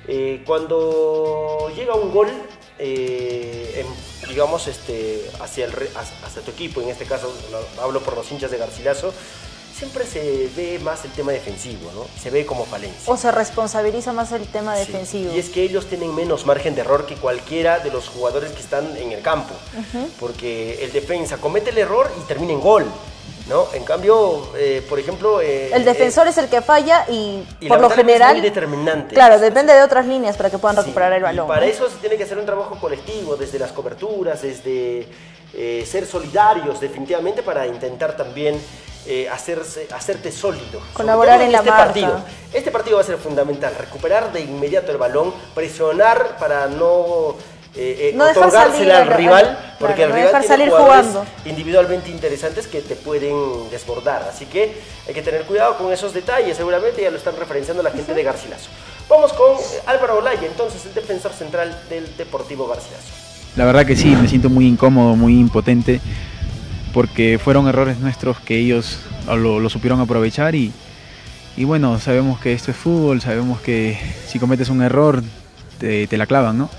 eh, 0.07 0.43
cuando 0.45 1.71
llega 1.75 1.95
un 1.95 2.11
gol 2.11 2.29
eh, 2.79 3.83
en- 3.85 4.27
digamos, 4.29 4.67
este, 4.67 5.29
hacia, 5.39 5.65
el, 5.65 5.71
hacia- 5.73 6.41
tu 6.41 6.51
equipo, 6.51 6.81
en 6.81 6.89
este 6.89 7.05
caso 7.05 7.33
lo- 7.51 7.83
hablo 7.83 8.01
por 8.01 8.15
los 8.15 8.29
hinchas 8.31 8.51
de 8.51 8.57
Garcilaso, 8.57 9.13
siempre 9.77 10.05
se 10.05 10.49
ve 10.55 10.79
más 10.79 11.03
el 11.05 11.11
tema 11.11 11.31
defensivo, 11.33 11.91
¿no? 11.93 12.05
Se 12.21 12.29
ve 12.29 12.45
como 12.45 12.65
falencia. 12.65 13.11
O 13.11 13.17
se 13.17 13.29
responsabiliza 13.31 14.13
más 14.13 14.31
el 14.31 14.47
tema 14.47 14.73
Sí, 14.77 14.79
defensivo. 14.85 15.33
Y 15.33 15.39
es 15.39 15.49
que 15.49 15.63
ellos 15.63 15.87
tienen 15.87 16.15
menos 16.15 16.45
margen 16.45 16.75
de 16.75 16.81
error 16.81 17.05
que 17.05 17.15
cualquiera 17.15 17.79
de 17.79 17.91
los 17.91 18.07
jugadores 18.07 18.51
que 18.53 18.61
están 18.61 18.95
en 18.97 19.11
el 19.11 19.21
campo. 19.21 19.53
Porque 20.19 20.83
el 20.83 20.91
defensa 20.93 21.37
comete 21.37 21.71
el 21.71 21.77
error 21.77 22.09
y 22.17 22.21
termina 22.27 22.53
en 22.53 22.61
gol. 22.61 22.85
¿No? 23.47 23.67
En 23.73 23.83
cambio, 23.83 24.49
eh, 24.57 24.83
por 24.89 24.99
ejemplo... 24.99 25.41
eh, 25.41 25.69
El 25.73 25.85
defensor 25.85 26.27
es 26.27 26.37
el 26.37 26.47
que 26.49 26.61
falla 26.61 27.05
y, 27.09 27.43
y 27.59 27.67
por 27.67 27.79
lo 27.79 27.87
otra 27.87 27.99
es 28.01 28.05
general, 28.05 28.33
muy 28.33 28.41
determinante. 28.41 29.13
claro, 29.13 29.39
depende 29.39 29.73
de 29.73 29.83
otras 29.83 30.05
líneas 30.07 30.35
para 30.37 30.49
que 30.49 30.57
puedan 30.57 30.77
recuperar 30.77 31.13
el 31.13 31.19
Y 31.19 31.23
balón. 31.23 31.47
para 31.47 31.65
eso 31.65 31.89
se 31.89 31.97
tiene 31.97 32.17
que 32.17 32.23
hacer 32.23 32.37
un 32.37 32.45
trabajo 32.45 32.77
colectivo, 32.79 33.35
desde 33.35 33.59
las 33.59 33.71
coberturas, 33.71 34.41
desde 34.41 35.07
eh, 35.53 35.85
ser 35.89 36.05
solidarios 36.05 36.79
definitivamente 36.79 37.43
para 37.43 37.67
intentar 37.67 38.17
también 38.17 38.59
eh, 39.07 39.29
hacerse, 39.29 39.87
hacerte 39.95 40.31
sólido. 40.31 40.81
Colaborar 40.93 41.39
en 41.41 41.51
la 41.51 41.59
este 41.59 41.69
marca. 41.69 41.85
partido. 41.85 42.21
Este 42.51 42.71
partido 42.71 42.95
va 42.97 43.03
a 43.03 43.05
ser 43.05 43.17
fundamental, 43.17 43.75
recuperar 43.77 44.33
de 44.33 44.41
inmediato 44.41 44.91
el 44.91 44.97
balón, 44.97 45.31
presionar 45.53 46.37
para 46.39 46.65
no... 46.67 47.35
eh, 47.77 48.09
eh, 48.09 48.13
No 48.15 48.25
dejar 48.25 48.43
otorgársela 48.47 48.73
salir 48.77 48.91
al 48.93 49.01
al- 49.11 49.17
rival, 49.17 49.45
al- 49.45 49.75
porque 49.79 49.95
claro, 49.95 50.03
el 50.03 50.09
no 50.09 50.15
rival 50.15 50.27
dejar 50.27 50.41
tiene 50.41 50.55
salir 50.57 50.69
jugadores 50.69 51.07
jugando. 51.11 51.31
individualmente 51.45 52.09
interesantes 52.09 52.67
que 52.67 52.81
te 52.81 52.95
pueden 52.95 53.35
desbordar. 53.69 54.27
Así 54.29 54.45
que 54.45 54.77
hay 55.07 55.13
que 55.13 55.21
tener 55.21 55.43
cuidado 55.43 55.77
con 55.77 55.91
esos 55.91 56.13
detalles. 56.13 56.55
Seguramente 56.57 57.01
ya 57.01 57.11
lo 57.11 57.17
están 57.17 57.35
referenciando 57.37 57.83
la 57.83 57.91
gente 57.91 58.13
de 58.13 58.23
Garcilaso. 58.23 58.69
Vamos 59.09 59.33
con 59.33 59.57
Álvaro 59.85 60.17
Olaya, 60.17 60.47
entonces 60.47 60.85
el 60.85 60.93
defensor 60.93 61.31
central 61.33 61.77
del 61.89 62.15
Deportivo 62.17 62.67
Garcilaso. 62.67 63.03
La 63.55 63.65
verdad 63.65 63.85
que 63.85 63.95
sí, 63.95 64.07
me 64.15 64.27
siento 64.27 64.49
muy 64.49 64.67
incómodo, 64.67 65.15
muy 65.15 65.39
impotente, 65.39 66.01
porque 66.93 67.39
fueron 67.43 67.67
errores 67.67 67.99
nuestros 67.99 68.39
que 68.39 68.57
ellos 68.57 68.99
lo, 69.27 69.59
lo 69.59 69.69
supieron 69.69 69.99
aprovechar 70.01 70.55
y, 70.55 70.71
y 71.57 71.63
bueno, 71.63 71.99
sabemos 71.99 72.39
que 72.39 72.53
esto 72.53 72.71
es 72.71 72.77
fútbol, 72.77 73.21
sabemos 73.21 73.61
que 73.61 73.97
si 74.27 74.39
cometes 74.39 74.69
un 74.69 74.81
error 74.81 75.21
te, 75.79 76.07
te 76.07 76.17
la 76.17 76.25
clavan, 76.25 76.57
¿no? 76.57 76.69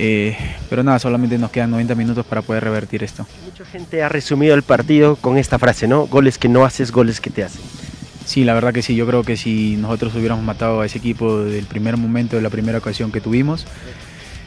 Eh, 0.00 0.36
pero 0.70 0.84
nada, 0.84 1.00
solamente 1.00 1.36
nos 1.38 1.50
quedan 1.50 1.72
90 1.72 1.96
minutos 1.96 2.24
para 2.24 2.40
poder 2.40 2.62
revertir 2.62 3.02
esto. 3.02 3.26
Mucha 3.44 3.64
gente 3.64 4.02
ha 4.02 4.08
resumido 4.08 4.54
el 4.54 4.62
partido 4.62 5.16
con 5.16 5.36
esta 5.36 5.58
frase, 5.58 5.88
¿no? 5.88 6.06
Goles 6.06 6.38
que 6.38 6.48
no 6.48 6.64
haces, 6.64 6.92
goles 6.92 7.20
que 7.20 7.30
te 7.30 7.42
hacen. 7.42 7.62
Sí, 8.24 8.44
la 8.44 8.54
verdad 8.54 8.72
que 8.72 8.82
sí, 8.82 8.94
yo 8.94 9.06
creo 9.06 9.24
que 9.24 9.36
si 9.36 9.76
nosotros 9.76 10.14
hubiéramos 10.14 10.44
matado 10.44 10.82
a 10.82 10.86
ese 10.86 10.98
equipo 10.98 11.40
del 11.40 11.64
primer 11.64 11.96
momento, 11.96 12.36
de 12.36 12.42
la 12.42 12.50
primera 12.50 12.78
ocasión 12.78 13.10
que 13.10 13.20
tuvimos, 13.20 13.66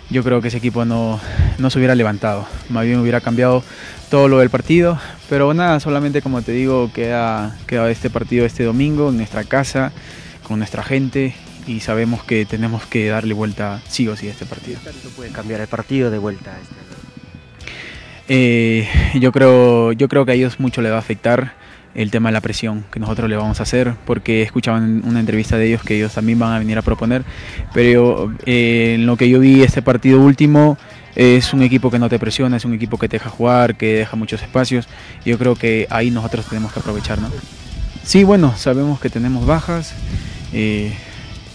yo 0.10 0.24
creo 0.24 0.42
que 0.42 0.48
ese 0.48 0.58
equipo 0.58 0.86
no, 0.86 1.20
no 1.58 1.70
se 1.70 1.80
hubiera 1.80 1.96
levantado, 1.96 2.46
más 2.70 2.86
bien 2.86 3.00
hubiera 3.00 3.22
cambiado 3.22 3.64
todo 4.10 4.28
lo 4.28 4.40
del 4.40 4.50
partido, 4.50 5.00
pero 5.30 5.54
nada, 5.54 5.80
solamente 5.80 6.22
como 6.22 6.42
te 6.42 6.52
digo, 6.52 6.92
queda, 6.94 7.58
queda 7.66 7.90
este 7.90 8.10
partido 8.10 8.46
este 8.46 8.64
domingo 8.64 9.10
en 9.10 9.18
nuestra 9.18 9.44
casa, 9.46 9.92
con 10.44 10.60
nuestra 10.60 10.84
gente 10.84 11.34
y 11.68 11.80
sabemos 11.80 12.24
que 12.24 12.46
tenemos 12.46 12.86
que 12.86 13.08
darle 13.08 13.34
vuelta 13.34 13.82
sí 13.88 14.08
o 14.08 14.16
sí 14.16 14.28
a 14.28 14.32
este 14.32 14.46
partido. 14.46 14.80
¿Cuánto 14.84 15.10
puede 15.10 15.32
cambiar 15.32 15.62
el 15.62 15.68
partido 15.68 16.12
de 16.12 16.18
vuelta? 16.18 16.52
Este? 16.62 16.92
Eh, 18.34 18.88
yo, 19.16 19.32
creo, 19.32 19.92
yo 19.92 20.08
creo 20.08 20.26
que 20.26 20.32
a 20.32 20.36
ellos 20.36 20.60
mucho 20.60 20.82
le 20.82 20.90
va 20.90 20.96
a 20.98 21.00
afectar 21.00 21.54
el 21.94 22.12
tema 22.12 22.30
de 22.30 22.34
la 22.34 22.42
presión 22.42 22.86
que 22.92 23.00
nosotros 23.00 23.30
le 23.30 23.36
vamos 23.36 23.60
a 23.60 23.64
hacer, 23.64 23.96
porque 24.06 24.42
escuchaban 24.42 25.04
una 25.06 25.20
entrevista 25.20 25.58
de 25.58 25.68
ellos 25.68 25.82
que 25.84 25.98
ellos 25.98 26.14
también 26.14 26.40
van 26.40 26.54
a 26.54 26.60
venir 26.60 26.78
a 26.78 26.82
proponer, 26.82 27.24
pero 27.74 28.34
eh, 28.46 28.94
en 28.96 29.06
lo 29.06 29.18
que 29.18 29.28
yo 29.28 29.40
vi 29.40 29.62
este 29.64 29.82
partido 29.82 30.22
último 30.22 30.78
es 31.16 31.54
un 31.54 31.62
equipo 31.62 31.92
que 31.92 32.00
no 32.00 32.08
te 32.08 32.18
presiona, 32.20 32.56
es 32.56 32.64
un 32.64 32.74
equipo 32.74 32.98
que 32.98 33.10
te 33.10 33.18
deja 33.18 33.30
jugar, 33.30 33.76
que 33.76 33.96
deja 33.96 34.16
muchos 34.16 34.42
espacios, 34.42 34.88
yo 35.26 35.38
creo 35.38 35.56
que 35.56 35.88
ahí 35.90 36.10
nosotros 36.12 36.46
tenemos 36.48 36.72
que 36.72 36.80
aprovechar, 36.80 37.20
¿no? 37.20 37.30
Sí, 38.04 38.24
bueno, 38.24 38.56
sabemos 38.56 39.00
que 39.00 39.10
tenemos 39.10 39.46
bajas, 39.46 39.94
eh, 40.54 40.94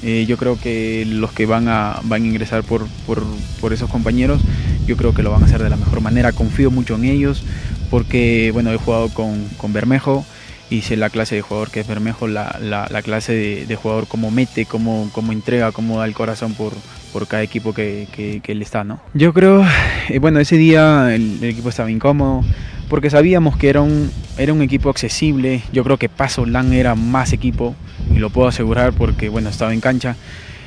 eh, 0.03 0.25
yo 0.29 0.37
creo 0.37 0.59
que 0.59 1.05
los 1.07 1.33
que 1.33 1.47
van 1.47 1.69
a, 1.69 2.01
van 2.05 2.23
a 2.23 2.27
ingresar 2.27 2.63
por, 2.63 2.87
por, 3.07 3.23
por 3.61 3.73
esos 3.73 3.91
compañeros, 3.91 4.41
yo 4.87 4.97
creo 4.97 5.15
que 5.15 5.23
lo 5.23 5.31
van 5.31 5.43
a 5.43 5.47
hacer 5.47 5.63
de 5.63 5.71
la 5.71 5.77
mejor 5.77 6.01
manera, 6.01 6.33
confío 6.33 6.71
mucho 6.71 6.97
en 6.97 7.05
ellos, 7.05 7.43
porque 7.91 8.51
bueno, 8.53 8.73
he 8.73 8.77
jugado 8.77 9.09
con, 9.09 9.45
con 9.57 9.73
Bermejo 9.73 10.25
y 10.69 10.83
sé 10.83 10.97
la 10.97 11.11
clase 11.11 11.37
de 11.37 11.43
jugador 11.43 11.71
que 11.71 11.81
es 11.81 11.87
Bermejo, 11.87 12.27
la, 12.27 12.59
la, 12.61 12.89
la 12.91 13.03
clase 13.03 13.33
de, 13.33 13.67
de, 13.67 13.77
jugador 13.77 14.07
cómo 14.09 14.31
mete, 14.31 14.67
cómo, 14.67 15.09
cómo 15.13 15.33
entrega, 15.33 15.73
cómo 15.73 15.99
da 15.99 16.07
el 16.07 16.15
corazón 16.15 16.55
por, 16.55 16.73
por 17.13 17.29
cada 17.29 17.43
equipo 17.43 17.73
que, 17.73 18.09
que, 18.13 18.41
que 18.43 18.53
él 18.53 18.63
está. 18.63 18.83
¿no? 18.83 19.01
Yo 19.15 19.33
creo, 19.33 19.65
eh, 20.09 20.19
bueno, 20.19 20.41
ese 20.41 20.57
día 20.57 21.15
el, 21.15 21.39
el, 21.43 21.51
equipo 21.51 21.69
estaba 21.69 21.91
incómodo 21.91 22.45
porque 22.89 23.11
sabíamos 23.11 23.57
que 23.57 23.69
era 23.69 23.81
un, 23.81 24.11
era 24.39 24.53
un 24.53 24.63
equipo 24.63 24.91
accesible, 24.91 25.63
yo 25.73 25.85
creo 25.85 25.97
que 25.97 26.09
Paso 26.09 26.47
Lan 26.47 26.73
era 26.73 26.95
más 26.95 27.33
equipo 27.33 27.75
y 28.15 28.19
lo 28.19 28.31
puedo 28.31 28.49
asegurar 28.49 28.93
porque 28.93 29.29
bueno, 29.29 29.49
estaba 29.51 29.73
en 29.73 29.81
cancha. 29.81 30.17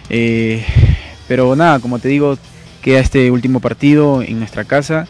Eh, 0.09 0.65
pero 1.27 1.55
nada, 1.55 1.79
como 1.79 1.99
te 1.99 2.07
digo, 2.07 2.37
queda 2.81 2.99
este 2.99 3.31
último 3.31 3.59
partido 3.59 4.21
en 4.21 4.39
nuestra 4.39 4.63
casa 4.63 5.07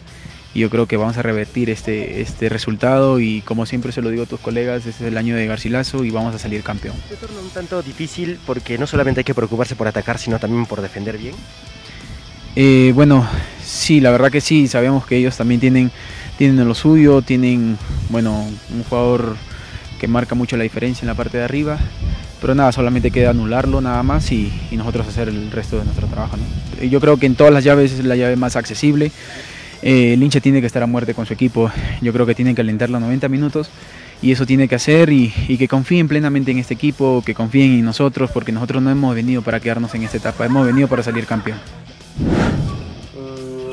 y 0.52 0.60
yo 0.60 0.70
creo 0.70 0.86
que 0.86 0.96
vamos 0.96 1.16
a 1.16 1.22
revertir 1.22 1.70
este, 1.70 2.20
este 2.20 2.48
resultado 2.48 3.20
y 3.20 3.40
como 3.42 3.66
siempre 3.66 3.92
se 3.92 4.02
lo 4.02 4.10
digo 4.10 4.24
a 4.24 4.26
tus 4.26 4.40
colegas, 4.40 4.86
este 4.86 5.04
es 5.04 5.08
el 5.08 5.16
año 5.16 5.36
de 5.36 5.46
Garcilaso 5.46 6.04
y 6.04 6.10
vamos 6.10 6.34
a 6.34 6.38
salir 6.38 6.62
campeón. 6.62 6.96
¿Se 7.08 7.16
torna 7.16 7.40
un 7.40 7.50
tanto 7.50 7.82
difícil 7.82 8.38
porque 8.46 8.76
no 8.76 8.86
solamente 8.86 9.20
hay 9.20 9.24
que 9.24 9.34
preocuparse 9.34 9.76
por 9.76 9.86
atacar, 9.86 10.18
sino 10.18 10.38
también 10.38 10.66
por 10.66 10.80
defender 10.80 11.18
bien? 11.18 11.34
Eh, 12.56 12.92
bueno, 12.94 13.28
sí, 13.62 14.00
la 14.00 14.10
verdad 14.10 14.30
que 14.32 14.40
sí, 14.40 14.66
sabemos 14.66 15.06
que 15.06 15.16
ellos 15.16 15.36
también 15.36 15.60
tienen, 15.60 15.92
tienen 16.40 16.66
lo 16.66 16.74
suyo, 16.74 17.20
tienen, 17.20 17.76
bueno, 18.08 18.46
un 18.74 18.84
jugador 18.84 19.36
que 19.98 20.08
marca 20.08 20.34
mucho 20.34 20.56
la 20.56 20.62
diferencia 20.62 21.02
en 21.02 21.08
la 21.08 21.14
parte 21.14 21.36
de 21.36 21.44
arriba, 21.44 21.78
pero 22.40 22.54
nada, 22.54 22.72
solamente 22.72 23.10
queda 23.10 23.28
anularlo 23.28 23.82
nada 23.82 24.02
más 24.02 24.32
y, 24.32 24.50
nosotros 24.72 25.06
hacer 25.06 25.28
el 25.28 25.50
resto 25.50 25.76
de 25.76 25.84
nuestro 25.84 26.06
trabajo. 26.06 26.38
Yo 26.80 26.98
creo 26.98 27.18
que 27.18 27.26
en 27.26 27.34
todas 27.34 27.52
las 27.52 27.62
llaves 27.62 27.92
es 27.92 28.02
la 28.06 28.16
llave 28.16 28.36
más 28.36 28.56
accesible. 28.56 29.12
Eh, 29.82 30.14
el 30.14 30.22
hincha 30.22 30.40
tiene 30.40 30.62
que 30.62 30.66
estar 30.66 30.82
a 30.82 30.86
muerte 30.86 31.12
con 31.12 31.26
su 31.26 31.34
equipo. 31.34 31.70
Yo 32.00 32.10
creo 32.10 32.24
que 32.24 32.34
tiene 32.34 32.54
que 32.54 32.62
alentar 32.62 32.88
los 32.88 33.02
90 33.02 33.28
minutos 33.28 33.68
y 34.22 34.32
eso 34.32 34.46
tiene 34.46 34.66
que 34.66 34.76
hacer 34.76 35.12
y, 35.12 35.28
que 35.58 35.68
confíen 35.68 36.08
plenamente 36.08 36.52
en 36.52 36.58
este 36.58 36.72
equipo, 36.72 37.22
que 37.22 37.34
confíen 37.34 37.72
en 37.72 37.84
nosotros, 37.84 38.30
porque 38.32 38.50
nosotros 38.50 38.82
no 38.82 38.90
hemos 38.90 39.14
venido 39.14 39.42
para 39.42 39.60
quedarnos 39.60 39.94
en 39.94 40.04
esta 40.04 40.16
etapa, 40.16 40.46
hemos 40.46 40.66
venido 40.66 40.88
para 40.88 41.02
salir 41.02 41.26
campeón. 41.26 41.58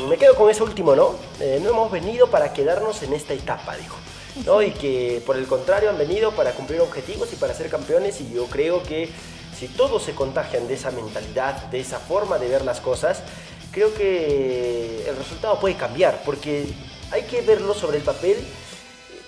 Me 0.08 0.18
quedo 0.18 0.36
con 0.36 0.50
eso 0.50 0.64
último, 0.64 0.96
¿no? 0.96 1.16
Eh, 1.42 1.60
no 1.62 1.70
hemos 1.70 1.92
venido 1.92 2.28
para 2.28 2.54
quedarnos 2.54 3.04
en 3.04 3.14
esta 3.14 3.34
etapa, 3.34 3.76
dijo. 3.76 3.98
¿no? 4.46 4.62
Y 4.62 4.72
que 4.72 5.22
por 5.26 5.36
el 5.36 5.48
contrario 5.48 5.90
han 5.90 5.98
venido 5.98 6.32
para 6.32 6.52
cumplir 6.52 6.80
objetivos 6.80 7.34
y 7.34 7.36
para 7.36 7.54
ser 7.54 7.70
campeones 7.70 8.22
y 8.22 8.32
yo 8.32 8.46
creo 8.46 8.84
que 8.84 9.10
si 9.58 9.68
todos 9.68 10.04
se 10.04 10.14
contagian 10.14 10.68
de 10.68 10.76
esa 10.76 10.92
mentalidad, 10.92 11.64
de 11.70 11.80
esa 11.80 12.00
forma 12.00 12.38
de 12.38 12.48
ver 12.48 12.64
las 12.64 12.80
cosas, 12.80 13.24
creo 13.72 13.94
que 13.96 15.10
el 15.10 15.16
resultado 15.18 15.60
puede 15.60 15.76
cambiar, 15.76 16.22
porque 16.24 16.68
hay 17.12 17.24
que 17.24 17.42
verlo 17.42 17.74
sobre 17.74 17.98
el 17.98 18.04
papel. 18.04 18.38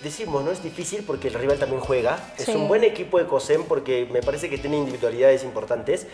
Decimos, 0.03 0.45
no 0.45 0.51
es 0.51 0.63
difícil 0.63 1.03
porque 1.05 1.27
el 1.27 1.33
rival 1.33 1.57
también 1.57 1.81
juega. 1.81 2.31
Sí. 2.37 2.43
Es 2.43 2.55
un 2.55 2.67
buen 2.67 2.83
equipo 2.83 3.17
de 3.17 3.25
COSEM 3.25 3.63
porque 3.65 4.07
me 4.09 4.21
parece 4.21 4.49
que 4.49 4.57
tiene 4.57 4.77
individualidades 4.77 5.43
importantes. 5.43 6.07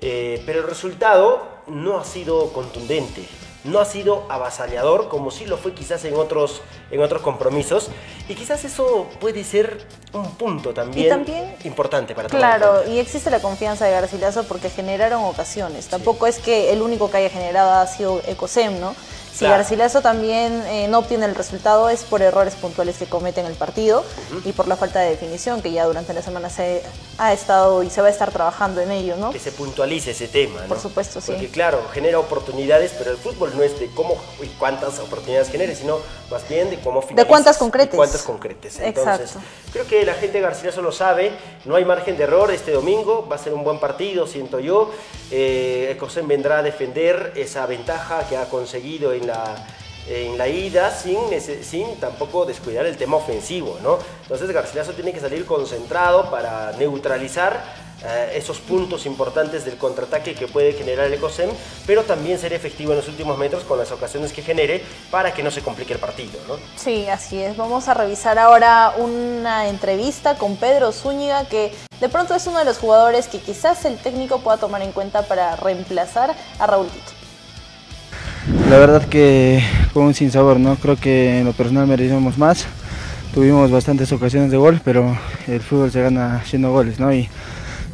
Eh, 0.00 0.42
pero 0.44 0.60
el 0.60 0.66
resultado 0.66 1.46
no 1.68 1.98
ha 1.98 2.04
sido 2.04 2.52
contundente, 2.52 3.22
no 3.66 3.80
ha 3.80 3.84
sido 3.84 4.26
avasallador 4.28 5.08
como 5.08 5.30
sí 5.30 5.46
lo 5.46 5.56
fue 5.56 5.72
quizás 5.74 6.04
en 6.04 6.14
otros, 6.14 6.62
en 6.90 7.02
otros 7.02 7.22
compromisos. 7.22 7.88
Y 8.28 8.34
quizás 8.34 8.64
eso 8.64 9.06
puede 9.20 9.44
ser 9.44 9.86
un 10.12 10.30
punto 10.36 10.72
también, 10.72 11.08
también 11.08 11.56
importante 11.64 12.14
para 12.14 12.28
Claro, 12.28 12.88
y 12.88 12.98
existe 12.98 13.30
la 13.30 13.40
confianza 13.40 13.84
de 13.84 13.92
Garcilaso 13.92 14.44
porque 14.44 14.70
generaron 14.70 15.24
ocasiones. 15.24 15.84
Sí. 15.84 15.90
Tampoco 15.90 16.26
es 16.26 16.38
que 16.38 16.72
el 16.72 16.82
único 16.82 17.10
que 17.10 17.18
haya 17.18 17.30
generado 17.30 17.72
ha 17.72 17.86
sido 17.86 18.20
Ecosem, 18.26 18.80
¿no? 18.80 18.94
Si 19.36 19.40
claro. 19.40 19.56
Garcilaso 19.58 20.00
también 20.00 20.62
eh, 20.66 20.88
no 20.88 21.00
obtiene 21.00 21.26
el 21.26 21.34
resultado 21.34 21.90
es 21.90 22.04
por 22.04 22.22
errores 22.22 22.54
puntuales 22.54 22.96
que 22.96 23.04
comete 23.04 23.40
en 23.40 23.46
el 23.46 23.52
partido 23.52 24.00
uh 24.00 24.34
-huh. 24.34 24.46
y 24.46 24.52
por 24.52 24.66
la 24.66 24.76
falta 24.76 25.00
de 25.00 25.10
definición 25.10 25.60
que 25.60 25.70
ya 25.72 25.84
durante 25.84 26.14
la 26.14 26.22
semana 26.22 26.48
se 26.48 26.82
ha 27.18 27.34
estado 27.34 27.82
y 27.82 27.90
se 27.90 28.00
va 28.00 28.06
a 28.06 28.10
estar 28.10 28.30
trabajando 28.30 28.80
en 28.80 28.90
ello, 28.90 29.16
¿no? 29.18 29.32
Que 29.32 29.38
se 29.38 29.52
puntualice 29.52 30.12
ese 30.12 30.28
tema, 30.28 30.62
¿no? 30.62 30.68
Por 30.68 30.80
supuesto, 30.80 31.20
sí. 31.20 31.32
Porque 31.32 31.50
claro, 31.50 31.82
genera 31.92 32.18
oportunidades, 32.18 32.94
pero 32.96 33.10
el 33.10 33.18
fútbol 33.18 33.52
no 33.54 33.62
es 33.62 33.78
de 33.78 33.88
cómo 33.94 34.16
y 34.42 34.46
cuántas 34.58 34.98
oportunidades 35.00 35.50
genere, 35.50 35.74
sino 35.74 35.98
más 36.30 36.48
bien 36.48 36.70
de 36.70 36.80
cómo 36.80 37.04
De 37.14 37.24
cuántas 37.26 37.58
concretes. 37.58 37.94
cuántas 37.94 38.22
concretes. 38.22 38.78
Entonces, 38.80 39.32
Exacto. 39.32 39.48
creo 39.72 39.86
que 39.86 40.06
la 40.06 40.14
gente 40.14 40.38
de 40.38 40.40
Garcilaso 40.40 40.80
lo 40.80 40.92
sabe, 40.92 41.32
no 41.66 41.76
hay 41.76 41.84
margen 41.84 42.16
de 42.16 42.24
error 42.24 42.50
este 42.50 42.72
domingo, 42.72 43.26
va 43.30 43.36
a 43.36 43.38
ser 43.38 43.52
un 43.52 43.64
buen 43.64 43.78
partido, 43.80 44.26
siento 44.26 44.60
yo. 44.60 44.90
Eh, 45.30 45.98
vendrá 46.26 46.58
a 46.58 46.62
defender 46.62 47.32
esa 47.36 47.66
ventaja 47.66 48.26
que 48.28 48.36
ha 48.36 48.48
conseguido 48.48 49.12
en 49.12 49.25
en 50.08 50.38
la 50.38 50.48
ida 50.48 50.90
sin, 50.90 51.96
tampoco 52.00 52.44
descuidar 52.44 52.86
el 52.86 52.96
tema 52.96 53.16
ofensivo, 53.16 53.78
¿no? 53.82 53.98
Entonces 54.22 54.50
Garcilaso 54.50 54.92
tiene 54.92 55.12
que 55.12 55.20
salir 55.20 55.44
concentrado 55.44 56.30
para 56.30 56.72
neutralizar 56.78 57.86
eh, 58.04 58.34
esos 58.36 58.58
puntos 58.58 59.06
importantes 59.06 59.64
del 59.64 59.78
contraataque 59.78 60.34
que 60.34 60.46
puede 60.46 60.74
generar 60.74 61.06
el 61.06 61.14
Ecosem, 61.14 61.50
pero 61.86 62.04
también 62.04 62.38
ser 62.38 62.52
efectivo 62.52 62.92
en 62.92 62.98
los 62.98 63.08
últimos 63.08 63.38
metros 63.38 63.64
con 63.64 63.78
las 63.78 63.90
ocasiones 63.90 64.32
que 64.32 64.42
genere 64.42 64.84
para 65.10 65.32
que 65.32 65.42
no 65.42 65.50
se 65.50 65.62
complique 65.62 65.94
el 65.94 65.98
partido. 65.98 66.38
¿no? 66.46 66.56
Sí, 66.76 67.08
así 67.08 67.40
es. 67.40 67.56
Vamos 67.56 67.88
a 67.88 67.94
revisar 67.94 68.38
ahora 68.38 68.94
una 68.98 69.68
entrevista 69.68 70.36
con 70.36 70.56
Pedro 70.56 70.92
Zúñiga, 70.92 71.48
que 71.48 71.72
de 72.00 72.08
pronto 72.08 72.34
es 72.34 72.46
uno 72.46 72.58
de 72.58 72.66
los 72.66 72.78
jugadores 72.78 73.28
que 73.28 73.40
quizás 73.40 73.84
el 73.86 73.96
técnico 73.96 74.40
pueda 74.40 74.58
tomar 74.58 74.82
en 74.82 74.92
cuenta 74.92 75.22
para 75.22 75.56
reemplazar 75.56 76.36
a 76.58 76.66
Raúl 76.66 76.88
Tito. 76.88 77.25
La 78.70 78.78
verdad 78.78 79.04
que 79.06 79.62
con 79.92 80.04
un 80.04 80.14
sinsabor, 80.14 80.60
¿no? 80.60 80.76
Creo 80.76 80.96
que 80.96 81.40
en 81.40 81.44
lo 81.44 81.52
personal 81.52 81.86
merecemos 81.86 82.38
más. 82.38 82.66
Tuvimos 83.34 83.70
bastantes 83.70 84.12
ocasiones 84.12 84.50
de 84.50 84.56
gol, 84.56 84.80
pero 84.84 85.16
el 85.46 85.60
fútbol 85.60 85.90
se 85.90 86.00
gana 86.00 86.36
haciendo 86.36 86.70
goles, 86.70 87.00
¿no? 87.00 87.12
Y 87.12 87.28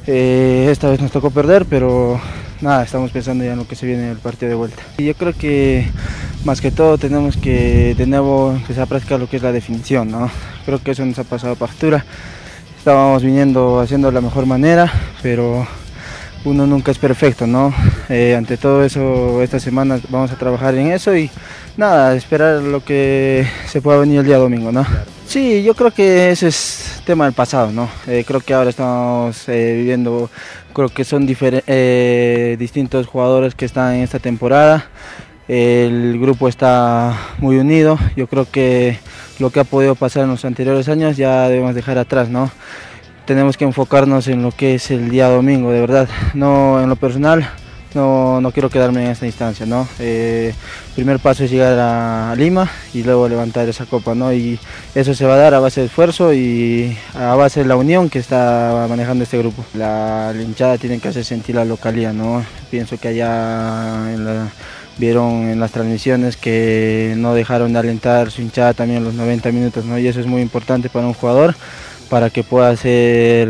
eh, 0.07 0.69
esta 0.71 0.91
vez 0.91 1.01
nos 1.01 1.11
tocó 1.11 1.31
perder, 1.31 1.65
pero 1.65 2.21
nada, 2.61 2.83
estamos 2.83 3.11
pensando 3.11 3.45
ya 3.45 3.53
en 3.53 3.59
lo 3.59 3.67
que 3.67 3.77
se 3.77 3.87
viene 3.87 4.05
en 4.05 4.11
el 4.11 4.19
partido 4.19 4.51
de 4.51 4.57
vuelta. 4.57 4.83
Y 4.99 5.05
yo 5.05 5.15
creo 5.15 5.33
que 5.33 5.87
más 6.45 6.61
que 6.61 6.71
todo 6.71 6.99
tenemos 6.99 7.37
que 7.37 7.95
de 7.97 8.07
nuevo 8.07 8.53
empezar 8.53 8.85
a 8.85 8.87
practicar 8.87 9.21
lo 9.21 9.29
que 9.29 9.37
es 9.37 9.43
la 9.43 9.53
definición, 9.53 10.11
¿no? 10.11 10.31
Creo 10.67 10.83
que 10.83 10.91
eso 10.91 11.05
nos 11.05 11.19
ha 11.19 11.25
pasado 11.25 11.57
factura. 11.57 12.05
Estábamos 12.79 13.23
viniendo 13.23 13.81
haciendo 13.81 14.11
la 14.11 14.21
mejor 14.21 14.47
manera, 14.47 14.93
pero 15.23 15.67
uno 16.45 16.66
nunca 16.66 16.90
es 16.90 16.99
perfecto, 16.99 17.47
¿no? 17.47 17.74
Eh, 18.09 18.34
ante 18.36 18.57
todo 18.57 18.84
eso, 18.84 19.43
esta 19.43 19.61
semana 19.61 20.01
vamos 20.09 20.30
a 20.32 20.36
trabajar 20.36 20.74
en 20.74 20.93
eso 20.93 21.16
y 21.16 21.30
nada, 21.76 22.14
esperar 22.14 22.62
lo 22.62 22.84
que 22.84 23.47
se 23.66 23.80
pueda 23.80 23.99
venir 23.99 24.20
el 24.20 24.26
día 24.26 24.38
domingo, 24.38 24.72
¿no? 24.72 24.86
Sí, 25.26 25.62
yo 25.62 25.74
creo 25.74 25.90
que 25.90 26.30
ese 26.30 26.49
es 26.49 27.03
tema 27.07 27.24
del 27.24 27.34
pasado, 27.34 27.70
¿no? 27.72 27.88
Eh, 28.07 28.24
creo 28.26 28.40
que 28.40 28.55
ahora 28.55 28.70
estamos 28.70 29.49
eh, 29.49 29.74
viviendo, 29.76 30.30
creo 30.72 30.88
que 30.88 31.05
son 31.05 31.26
distintos 31.26 33.07
jugadores 33.07 33.55
que 33.55 33.64
están 33.64 33.95
en 33.95 34.03
esta 34.03 34.18
temporada. 34.18 34.86
El 35.49 36.18
grupo 36.20 36.49
está 36.49 37.16
muy 37.38 37.57
unido. 37.57 37.99
Yo 38.16 38.26
creo 38.26 38.47
que 38.51 38.99
lo 39.38 39.51
que 39.51 39.61
ha 39.61 39.64
podido 39.64 39.95
pasar 39.95 40.24
en 40.24 40.30
los 40.30 40.45
anteriores 40.45 40.88
años 40.88 41.16
ya 41.16 41.49
debemos 41.49 41.74
dejar 41.74 41.99
atrás, 41.99 42.28
¿no? 42.28 42.51
Tenemos 43.25 43.57
que 43.57 43.64
enfocarnos 43.64 44.29
en 44.29 44.43
lo 44.43 44.51
que 44.51 44.75
es 44.75 44.91
el 44.91 45.11
día 45.11 45.29
domingo, 45.29 45.70
de 45.70 45.81
verdad. 45.81 46.09
No 46.35 46.83
en 46.83 46.89
lo 46.89 46.97
personal, 46.97 47.49
no, 47.95 48.41
no 48.41 48.51
quiero 48.53 48.70
quedarme 48.70 49.05
en 49.05 49.11
esta 49.11 49.27
instancia, 49.27 49.66
¿no? 49.66 49.87
Eh, 49.99 50.55
primer 50.95 51.18
paso 51.18 51.45
es 51.45 51.51
llegar 51.51 51.79
a 51.79 52.35
Lima 52.37 52.70
y 52.95 53.03
luego 53.03 53.29
levantar 53.29 53.68
esa 53.68 53.87
copa, 53.87 54.14
¿no? 54.14 54.33
Y 54.33 54.59
eso 54.95 55.14
se 55.14 55.27
va 55.27 55.35
a 55.35 55.39
dar 55.39 55.55
a 55.55 55.61
base 55.61 55.81
de 55.81 55.87
esfuerzo 55.87 56.33
y 56.33 56.97
a 57.14 57.35
base 57.35 57.61
de 57.61 57.66
la 57.66 57.77
unión 57.77 58.11
que 58.11 58.18
está 58.18 58.87
manejando 58.89 59.25
este 59.25 59.39
grupo. 59.39 59.64
La 59.75 60.35
hinchada 60.35 60.79
tiene 60.79 60.99
que 60.99 61.09
hacer 61.09 61.25
sentir 61.25 61.55
la 61.55 61.64
localidad, 61.64 62.12
¿no? 62.12 62.45
Pienso 62.70 62.99
que 62.99 63.09
allá 63.09 64.07
vieron 64.99 65.49
en 65.49 65.59
las 65.59 65.73
transmisiones 65.73 66.37
que 66.37 67.14
no 67.16 67.35
dejaron 67.35 67.73
de 67.73 67.79
alentar 67.79 68.31
su 68.31 68.43
hinchada 68.43 68.75
también 68.75 69.05
los 69.05 69.14
90 69.14 69.51
minutos, 69.53 69.85
¿no? 69.85 69.99
Y 69.99 70.07
eso 70.07 70.20
es 70.20 70.27
muy 70.27 70.43
importante 70.43 70.89
para 70.89 71.07
un 71.07 71.14
jugador 71.14 71.55
para 72.13 72.29
que 72.29 72.45
pueda 72.45 72.69
hacer 72.69 73.49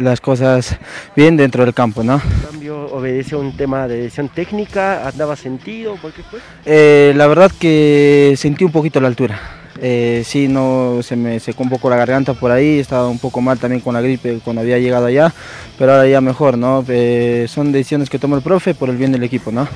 las 0.00 0.20
cosas 0.20 0.76
bien 1.14 1.36
dentro 1.36 1.64
del 1.64 1.72
campo, 1.72 2.02
¿no? 2.02 2.14
¿El 2.14 2.50
cambio 2.50 2.86
obedece 2.86 3.36
a 3.36 3.38
un 3.38 3.56
tema 3.56 3.86
de 3.86 3.98
decisión 3.98 4.28
técnica? 4.28 5.06
¿Andaba 5.06 5.36
sentido? 5.36 5.94
¿Por 5.94 6.10
qué 6.10 6.24
fue? 6.24 6.40
Eh, 6.66 7.12
la 7.14 7.28
verdad 7.28 7.52
que 7.56 8.34
sentí 8.36 8.64
un 8.64 8.72
poquito 8.72 9.00
la 9.00 9.06
altura. 9.06 9.40
Eh, 9.80 10.24
sí, 10.26 10.48
no, 10.48 10.98
se 11.04 11.14
me 11.14 11.38
secó 11.38 11.62
un 11.62 11.70
poco 11.70 11.88
la 11.88 11.94
garganta 11.94 12.34
por 12.34 12.50
ahí, 12.50 12.80
estaba 12.80 13.06
un 13.06 13.20
poco 13.20 13.40
mal 13.40 13.60
también 13.60 13.80
con 13.80 13.94
la 13.94 14.00
gripe 14.00 14.40
cuando 14.42 14.62
había 14.62 14.80
llegado 14.80 15.06
allá, 15.06 15.32
pero 15.78 15.92
ahora 15.92 16.08
ya 16.08 16.20
mejor, 16.20 16.58
¿no? 16.58 16.84
Eh, 16.88 17.46
son 17.48 17.70
decisiones 17.70 18.10
que 18.10 18.18
toma 18.18 18.34
el 18.34 18.42
profe 18.42 18.74
por 18.74 18.88
el 18.90 18.96
bien 18.96 19.12
del 19.12 19.22
equipo, 19.22 19.52
¿no? 19.52 19.68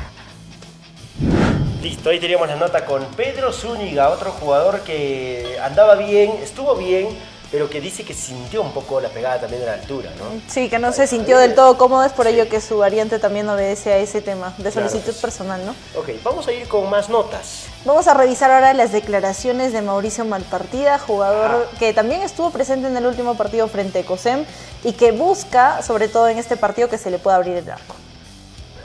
Listo, 1.81 2.11
ahí 2.11 2.19
teníamos 2.19 2.49
la 2.49 2.57
nota 2.57 2.85
con 2.85 3.05
Pedro 3.17 3.53
Zúñiga, 3.53 4.09
otro 4.09 4.33
jugador 4.33 4.81
que 4.81 5.57
andaba 5.63 5.95
bien, 5.95 6.33
estuvo 6.43 6.75
bien, 6.75 7.07
pero 7.55 7.71
que 7.71 7.81
dice 7.81 8.03
que 8.03 8.15
sintió 8.15 8.63
un 8.63 8.73
poco 8.73 9.01
la 9.01 9.11
pegada 9.11 9.43
también 9.43 9.61
de 9.61 9.67
la 9.67 9.75
altura, 9.75 10.11
¿no? 10.19 10.25
Sí, 10.49 10.69
que 10.69 10.81
no 10.81 10.91
se 10.91 11.07
sintió 11.07 11.39
del 11.39 11.55
todo 11.55 11.79
cómodo, 11.79 12.03
es 12.03 12.11
por 12.11 12.27
ello 12.27 12.49
que 12.49 12.61
su 12.61 12.79
variante 12.79 13.21
también 13.21 13.49
obedece 13.49 13.93
a 13.93 13.99
ese 13.99 14.21
tema 14.21 14.53
de 14.59 14.73
solicitud 14.73 15.15
personal, 15.23 15.65
¿no? 15.65 15.71
Ok, 15.97 16.09
vamos 16.25 16.49
a 16.49 16.53
ir 16.53 16.67
con 16.67 16.91
más 16.91 17.09
notas. 17.09 17.67
Vamos 17.85 18.09
a 18.09 18.15
revisar 18.15 18.51
ahora 18.51 18.75
las 18.75 18.91
declaraciones 18.91 19.73
de 19.73 19.83
Mauricio 19.83 20.25
Malpartida, 20.25 20.99
jugador 20.99 21.69
que 21.79 21.93
también 21.93 22.23
estuvo 22.23 22.51
presente 22.51 22.89
en 22.89 22.97
el 22.97 23.07
último 23.07 23.37
partido 23.37 23.69
frente 23.69 24.01
a 24.01 24.05
COSEM 24.05 24.45
y 24.83 24.95
que 24.95 25.13
busca, 25.13 25.81
sobre 25.83 26.09
todo 26.09 26.27
en 26.27 26.39
este 26.39 26.57
partido, 26.57 26.89
que 26.89 26.99
se 26.99 27.13
le 27.13 27.19
pueda 27.19 27.37
abrir 27.37 27.57
el 27.57 27.71
arco. 27.71 27.95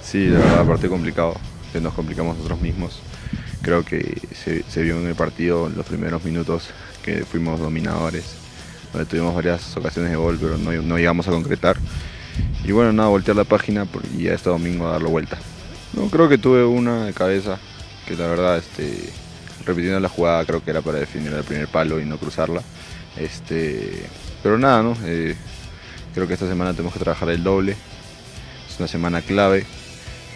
Sí, 0.03 0.27
de 0.27 0.37
verdad, 0.37 0.67
partido 0.67 0.91
complicado, 0.91 1.33
que 1.73 1.81
nos 1.81 1.95
complicamos 1.95 2.35
nosotros 2.37 2.61
mismos. 2.61 2.99
Creo 3.63 3.83
que 3.83 4.21
se, 4.35 4.61
se 4.69 4.83
vio 4.83 4.97
en 4.97 5.07
el 5.07 5.15
partido 5.15 5.65
en 5.65 5.75
los 5.75 5.87
primeros 5.87 6.23
minutos 6.23 6.69
que 7.03 7.25
fuimos 7.25 7.59
dominadores 7.59 8.37
tuvimos 9.09 9.35
varias 9.35 9.75
ocasiones 9.77 10.11
de 10.11 10.17
gol, 10.17 10.37
pero 10.39 10.57
no, 10.57 10.71
no, 10.71 10.97
llegamos 10.97 11.27
a 11.27 11.31
concretar. 11.31 11.77
Y 12.63 12.71
bueno, 12.71 12.93
nada, 12.93 13.09
voltear 13.09 13.37
la 13.37 13.43
página 13.43 13.87
y 14.17 14.23
ya 14.23 14.33
este 14.33 14.49
domingo 14.49 14.87
a 14.87 14.91
darlo 14.91 15.09
vuelta. 15.09 15.37
No, 15.93 16.07
creo 16.09 16.29
que 16.29 16.37
tuve 16.37 16.63
una 16.65 17.05
de 17.05 17.13
cabeza, 17.13 17.59
que 18.07 18.15
la 18.15 18.27
verdad, 18.27 18.57
este, 18.57 19.09
repitiendo 19.65 19.99
la 19.99 20.09
jugada, 20.09 20.45
creo 20.45 20.63
que 20.63 20.71
era 20.71 20.81
para 20.81 20.99
definir 20.99 21.33
el 21.33 21.43
primer 21.43 21.67
palo 21.67 21.99
y 21.99 22.05
no 22.05 22.17
cruzarla. 22.17 22.61
Este, 23.17 24.05
pero 24.43 24.57
nada, 24.57 24.83
¿no? 24.83 24.95
Eh, 25.03 25.35
creo 26.13 26.27
que 26.27 26.33
esta 26.33 26.47
semana 26.47 26.71
tenemos 26.71 26.93
que 26.93 26.99
trabajar 26.99 27.29
el 27.29 27.43
doble. 27.43 27.75
Es 28.69 28.79
una 28.79 28.87
semana 28.87 29.21
clave 29.21 29.65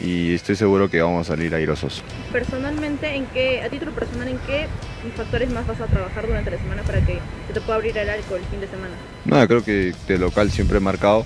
y 0.03 0.33
estoy 0.33 0.55
seguro 0.55 0.89
que 0.89 1.01
vamos 1.01 1.27
a 1.27 1.33
salir 1.33 1.55
airosos. 1.55 2.03
Personalmente, 2.31 3.15
¿en 3.15 3.25
qué, 3.27 3.61
a 3.61 3.69
título 3.69 3.91
personal, 3.93 4.27
en 4.27 4.37
qué 4.39 4.67
factores 5.15 5.49
más 5.49 5.65
vas 5.65 5.79
a 5.79 5.87
trabajar 5.87 6.27
durante 6.27 6.51
la 6.51 6.57
semana 6.57 6.83
para 6.83 7.03
que 7.05 7.19
se 7.47 7.53
te 7.53 7.61
pueda 7.61 7.75
abrir 7.75 7.97
el 7.97 8.09
arco 8.09 8.35
el 8.35 8.43
fin 8.43 8.59
de 8.59 8.67
semana? 8.67 8.93
Nada, 9.25 9.47
creo 9.47 9.63
que 9.63 9.93
de 10.07 10.17
local 10.17 10.51
siempre 10.51 10.77
he 10.77 10.81
marcado 10.81 11.25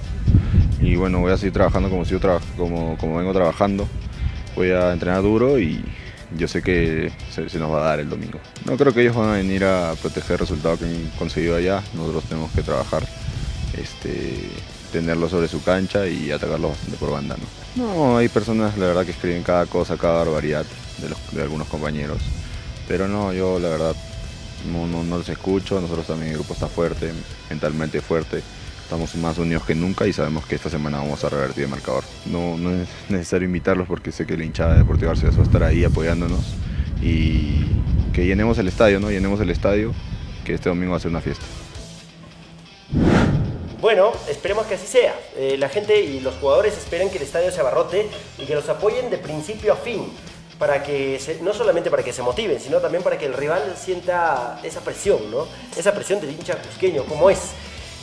y 0.80 0.96
bueno, 0.96 1.20
voy 1.20 1.32
a 1.32 1.38
seguir 1.38 1.54
trabajando 1.54 1.90
como, 1.90 2.06
sigo 2.06 2.22
como, 2.56 2.98
como 2.98 3.18
vengo 3.18 3.34
trabajando. 3.34 3.88
Voy 4.56 4.72
a 4.72 4.94
entrenar 4.94 5.24
duro 5.24 5.60
y 5.60 5.84
yo 6.38 6.48
sé 6.48 6.62
que 6.62 7.12
se, 7.32 7.50
se, 7.50 7.58
nos 7.58 7.72
va 7.72 7.82
a 7.82 7.90
dar 7.90 8.00
el 8.00 8.10
domingo. 8.10 8.40
No 8.66 8.78
creo 8.78 8.94
que 8.94 9.02
ellos 9.02 9.16
van 9.16 9.30
a 9.30 9.34
venir 9.34 9.64
a 9.64 9.94
proteger 10.00 10.34
el 10.34 10.40
resultado 10.40 10.78
que 10.78 10.86
han 10.86 11.12
conseguido 11.18 11.56
allá, 11.56 11.82
nosotros 11.94 12.26
tenemos 12.26 12.52
que 12.52 12.62
trabajar 12.62 13.08
este, 13.74 14.50
tenerlo 14.92 15.30
sobre 15.30 15.48
su 15.48 15.64
cancha 15.64 16.08
y 16.08 16.32
atacarlo 16.32 16.70
bastante 16.70 16.98
por 16.98 17.12
banda. 17.12 17.36
¿no? 17.76 17.94
no, 17.94 18.18
hay 18.18 18.30
personas 18.30 18.78
la 18.78 18.88
verdad 18.88 19.06
que 19.06 19.12
escriben 19.12 19.44
cada 19.44 19.66
cosa, 19.66 19.98
cada 19.98 20.24
barbaridad 20.24 20.66
de, 21.32 21.42
algunos 21.42 21.68
compañeros, 21.68 22.20
pero 22.88 23.08
no, 23.08 23.34
yo 23.34 23.60
la 23.60 23.70
verdad 23.70 23.96
no, 24.72 24.88
no, 24.88 25.18
los 25.18 25.30
escucho, 25.30 25.80
nosotros 25.80 26.08
también 26.08 26.32
el 26.32 26.38
grupo 26.38 26.54
está 26.54 26.68
fuerte, 26.68 27.12
mentalmente 27.50 28.02
fuerte, 28.02 28.42
estamos 28.82 29.14
más 29.16 29.38
unidos 29.38 29.64
que 29.64 29.76
nunca 29.76 30.08
y 30.08 30.14
sabemos 30.14 30.46
que 30.46 30.56
esta 30.56 30.70
semana 30.70 30.98
vamos 30.98 31.24
a 31.24 31.30
revertir 31.30 31.66
el 31.66 31.70
marcador. 31.70 32.04
No, 32.26 32.58
no 32.58 32.72
es 32.72 32.88
necesario 33.10 33.46
invitarlos 33.46 33.88
porque 33.88 34.12
sé 34.12 34.26
que 34.26 34.38
la 34.38 34.46
hinchada 34.46 34.74
de 34.74 34.80
Deportivo 34.80 35.10
García 35.10 35.30
va 35.30 35.40
a 35.40 35.44
estar 35.44 35.64
ahí 35.64 35.84
apoyándonos 35.84 36.56
y 37.02 37.66
que 38.14 38.26
llenemos 38.26 38.58
el 38.58 38.68
estadio, 38.68 39.00
¿no? 39.00 39.12
Llenemos 39.12 39.40
el 39.42 39.52
estadio, 39.52 39.94
que 40.44 40.54
este 40.54 40.70
domingo 40.70 40.92
va 40.92 40.98
a 40.98 41.02
ser 41.02 41.12
una 41.12 41.22
fiesta. 41.22 41.46
Bueno, 43.80 44.12
esperemos 44.28 44.66
que 44.66 44.76
así 44.76 44.88
sea. 44.88 45.16
Eh, 45.36 45.56
la 45.58 45.70
gente 45.70 46.00
y 46.00 46.20
los 46.20 46.36
jugadores 46.36 46.78
esperan 46.78 47.10
que 47.10 47.18
el 47.18 47.24
estadio 47.24 47.52
se 47.52 47.60
abarrote 47.60 48.10
y 48.38 48.46
que 48.46 48.56
los 48.56 48.68
apoyen 48.70 49.10
de 49.10 49.18
principio 49.18 49.74
a 49.74 49.76
fin. 49.76 50.12
Para 50.58 50.82
que 50.82 51.22
no 51.42 51.54
solamente 51.54 51.92
para 51.92 52.04
que 52.04 52.12
se 52.12 52.24
motiven, 52.24 52.60
sino 52.60 52.80
también 52.80 53.04
para 53.04 53.18
que 53.20 53.28
el 53.28 53.34
rival 53.34 53.76
sienta 53.78 54.60
esa 54.64 54.82
presión, 54.82 55.30
¿no? 55.30 55.48
Esa 55.78 55.94
presión 55.94 56.20
del 56.20 56.32
hincha 56.32 56.56
cusqueño, 56.56 57.04
como 57.04 57.30
es. 57.30 57.52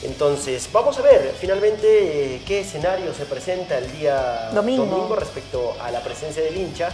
Entonces, 0.05 0.69
vamos 0.73 0.97
a 0.99 1.03
ver 1.03 1.35
finalmente 1.41 2.37
eh, 2.37 2.43
qué 2.47 2.61
escenario 2.61 3.13
se 3.13 3.25
presenta 3.25 3.79
el 3.79 3.91
día 3.91 4.51
domingo. 4.53 4.85
domingo 4.85 5.17
respecto 5.17 5.75
a 5.81 5.91
la 5.91 6.01
presencia 6.01 6.43
del 6.45 6.57
hincha 6.57 6.91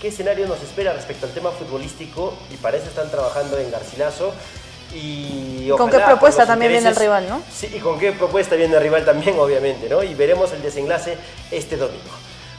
qué 0.00 0.08
escenario 0.08 0.46
nos 0.46 0.62
espera 0.62 0.92
respecto 0.92 1.26
al 1.26 1.32
tema 1.32 1.50
futbolístico 1.50 2.34
y 2.52 2.56
para 2.56 2.76
eso 2.76 2.86
están 2.86 3.10
trabajando 3.10 3.58
en 3.58 3.70
Garcilaso. 3.70 4.32
Y 4.94 5.68
¿Con 5.76 5.90
qué 5.90 5.98
propuesta 5.98 6.46
también 6.46 6.72
viene 6.72 6.88
el 6.88 6.96
rival, 6.96 7.28
no? 7.28 7.42
Sí, 7.52 7.70
y 7.74 7.78
con 7.78 7.98
qué 7.98 8.12
propuesta 8.12 8.56
viene 8.56 8.74
el 8.76 8.82
rival 8.82 9.04
también, 9.04 9.38
obviamente, 9.38 9.88
¿no? 9.88 10.02
Y 10.02 10.14
veremos 10.14 10.52
el 10.52 10.62
desenlace 10.62 11.16
este 11.50 11.76
domingo. 11.76 12.10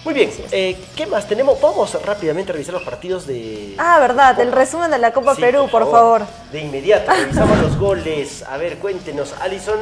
Muy 0.06 0.14
bien, 0.14 0.32
eh, 0.52 0.78
¿qué 0.96 1.06
más 1.06 1.28
tenemos? 1.28 1.60
Vamos 1.60 1.98
rápidamente 2.06 2.52
a 2.52 2.54
revisar 2.54 2.74
los 2.74 2.84
partidos 2.84 3.28
de... 3.28 3.76
Ah, 3.78 4.00
verdad, 4.00 4.40
el 4.40 4.54
resumen 4.54 4.90
de 4.90 4.98
la 4.98 5.12
Copa 5.12 5.36
Perú, 5.36 5.68
por 5.70 5.92
favor. 5.92 6.22
De 6.54 6.62
inmediato, 6.62 7.12
revisamos 7.12 7.58
los 7.60 7.78
goles. 7.78 8.46
A 8.50 8.56
ver, 8.56 8.78
cuéntenos, 8.78 9.34
Alison. 9.42 9.78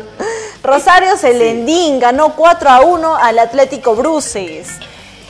Rosario 0.64 1.16
Celendín 1.18 2.00
ganó 2.00 2.36
4 2.36 2.70
a 2.70 2.82
1 2.82 3.16
al 3.16 3.38
Atlético 3.38 3.96
Bruces. 3.96 4.70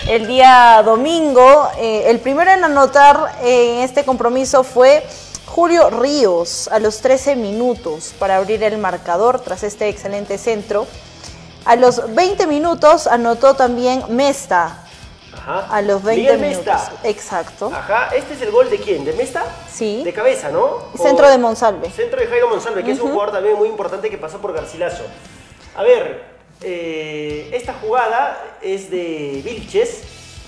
El 0.07 0.25
día 0.25 0.81
domingo, 0.85 1.69
eh, 1.77 2.05
el 2.07 2.19
primero 2.19 2.49
en 2.49 2.63
anotar 2.63 3.35
en 3.43 3.79
este 3.79 4.05
compromiso 4.05 4.63
fue 4.63 5.05
Julio 5.57 5.89
Ríos 5.89 6.67
a 6.67 6.77
los 6.77 7.01
13 7.01 7.35
minutos 7.35 8.13
para 8.19 8.37
abrir 8.37 8.61
el 8.61 8.77
marcador 8.77 9.39
tras 9.39 9.63
este 9.63 9.89
excelente 9.89 10.37
centro. 10.37 10.85
A 11.65 11.75
los 11.75 12.13
20 12.13 12.45
minutos 12.45 13.07
anotó 13.07 13.55
también 13.55 14.03
Mesta. 14.09 14.83
Ajá. 15.33 15.67
A 15.71 15.81
los 15.81 16.03
20 16.03 16.21
Miguel 16.21 16.39
minutos. 16.51 16.65
Mesta. 16.67 16.91
Exacto. 17.05 17.71
Ajá, 17.73 18.09
este 18.15 18.35
es 18.35 18.41
el 18.43 18.51
gol 18.51 18.69
de 18.69 18.77
quién? 18.77 19.03
¿De 19.03 19.13
Mesta? 19.13 19.45
Sí. 19.67 20.03
De 20.03 20.13
cabeza, 20.13 20.49
¿no? 20.49 20.77
Centro 20.95 21.25
O- 21.25 21.29
de 21.31 21.39
Monsalve. 21.39 21.89
Centro 21.89 22.19
de 22.21 22.27
Jairo 22.27 22.49
Monsalve, 22.49 22.83
que 22.83 22.91
es 22.91 22.99
un 22.99 23.09
jugador 23.09 23.31
también 23.33 23.55
muy 23.57 23.67
importante 23.67 24.11
que 24.11 24.17
pasó 24.19 24.37
por 24.37 24.53
Garcilaso. 24.53 25.05
A 25.75 25.81
ver, 25.81 26.23
eh, 26.61 27.49
esta 27.51 27.73
jugada 27.81 28.57
es 28.61 28.91
de 28.91 29.41
Vilches. 29.43 30.03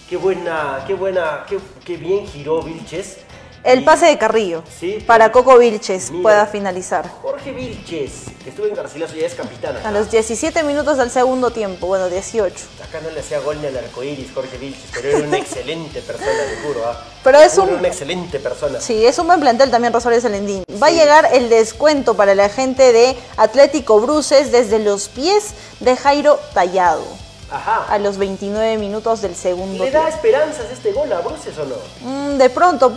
Qué 0.08 0.18
buena, 0.18 0.84
qué 0.86 0.94
buena, 0.94 1.46
qué, 1.50 1.58
qué 1.84 1.98
bien 1.98 2.28
giró 2.28 2.62
Vilches. 2.62 3.18
El 3.64 3.84
pase 3.84 4.06
de 4.06 4.18
Carrillo. 4.18 4.64
Sí. 4.80 5.04
Para 5.06 5.32
Coco 5.32 5.58
Vilches 5.58 6.12
Mira. 6.12 6.24
pueda 6.24 6.46
finalizar. 6.46 7.10
Jorge 7.22 7.52
Vilches, 7.52 8.12
que 8.44 8.50
estuvo 8.52 8.66
en 8.66 8.74
Garcilaso, 8.74 9.16
ya 9.16 9.26
es 9.28 9.36
capitán. 9.36 9.76
acá. 9.78 9.90
A 9.90 9.92
los 9.92 10.10
17 10.10 10.64
minutos 10.64 10.98
del 10.98 11.10
segundo 11.12 11.52
tiempo, 11.52 11.88
bueno, 11.88 12.10
18. 12.10 12.56
Acá 12.88 13.00
no 13.02 13.10
le 13.12 13.20
hacía 13.20 13.40
gol 13.40 13.60
ni 13.62 13.68
al 13.68 13.78
arcoíris 13.78 14.32
Jorge 14.34 14.58
Vilches, 14.58 14.90
pero 14.94 15.10
era 15.10 15.28
una 15.28 15.38
excelente 15.40 16.02
persona, 16.02 16.32
le 16.32 16.68
juro. 16.68 16.86
¿ah? 16.88 17.04
Pero 17.24 17.40
es 17.40 17.58
un- 17.58 17.70
una 17.74 17.88
excelente 17.88 18.40
persona. 18.40 18.80
Sí, 18.80 19.06
es 19.06 19.20
un 19.20 19.28
buen 19.28 19.40
plantel 19.42 19.70
también 19.70 19.92
Rosario 19.94 20.22
Salendín. 20.22 20.64
Va 20.82 20.88
a 20.88 20.92
llegar 20.92 21.30
el 21.34 21.50
descuento 21.50 22.16
para 22.16 22.36
la 22.36 22.48
gente 22.50 22.94
de 22.94 23.18
Atlético 23.38 24.00
Bruces 24.00 24.52
desde 24.52 24.80
los 24.80 25.10
pies 25.10 25.54
de 25.82 25.96
Jairo 25.98 26.40
Tallado. 26.54 27.04
Ajá. 27.52 27.86
A 27.90 27.98
los 27.98 28.18
29 28.20 28.78
minutos 28.78 29.22
del 29.22 29.36
segundo 29.36 29.84
¿Le 29.84 29.90
da 29.90 30.02
tiempo. 30.02 30.16
esperanzas 30.16 30.68
este 30.72 30.92
gol 30.92 31.12
a 31.12 31.20
Bruces 31.22 31.58
o 31.58 31.66
no? 31.66 31.76
Mm, 32.02 32.38
de 32.38 32.50
pronto, 32.52 32.96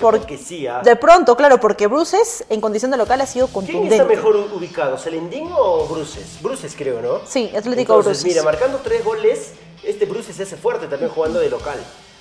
porque 0.00 0.36
Que 0.36 0.38
sí, 0.38 0.66
¿ah? 0.66 0.80
de 0.84 0.96
pronto, 0.96 1.36
claro, 1.36 1.58
porque 1.60 1.86
Bruces 1.86 2.44
en 2.50 2.60
condición 2.60 2.90
de 2.90 2.96
local 2.96 3.20
ha 3.20 3.26
sido 3.26 3.46
¿Quién 3.46 3.54
contundente. 3.54 3.96
está 3.96 4.04
mejor 4.08 4.36
ubicado, 4.36 4.98
Celendín 4.98 5.48
o 5.56 5.86
Bruces? 5.86 6.40
Bruces 6.42 6.74
creo, 6.76 7.00
¿no? 7.00 7.20
Sí, 7.26 7.46
Atlético 7.56 7.94
Entonces, 7.98 8.22
Bruces. 8.22 8.24
mira, 8.24 8.42
marcando 8.42 8.78
tres 8.82 9.04
goles, 9.04 9.52
este 9.82 10.04
Bruces 10.06 10.36
se 10.36 10.42
hace 10.44 10.56
fuerte 10.56 10.86
también 10.88 11.10
jugando 11.10 11.38
de 11.38 11.48
local. 11.48 11.78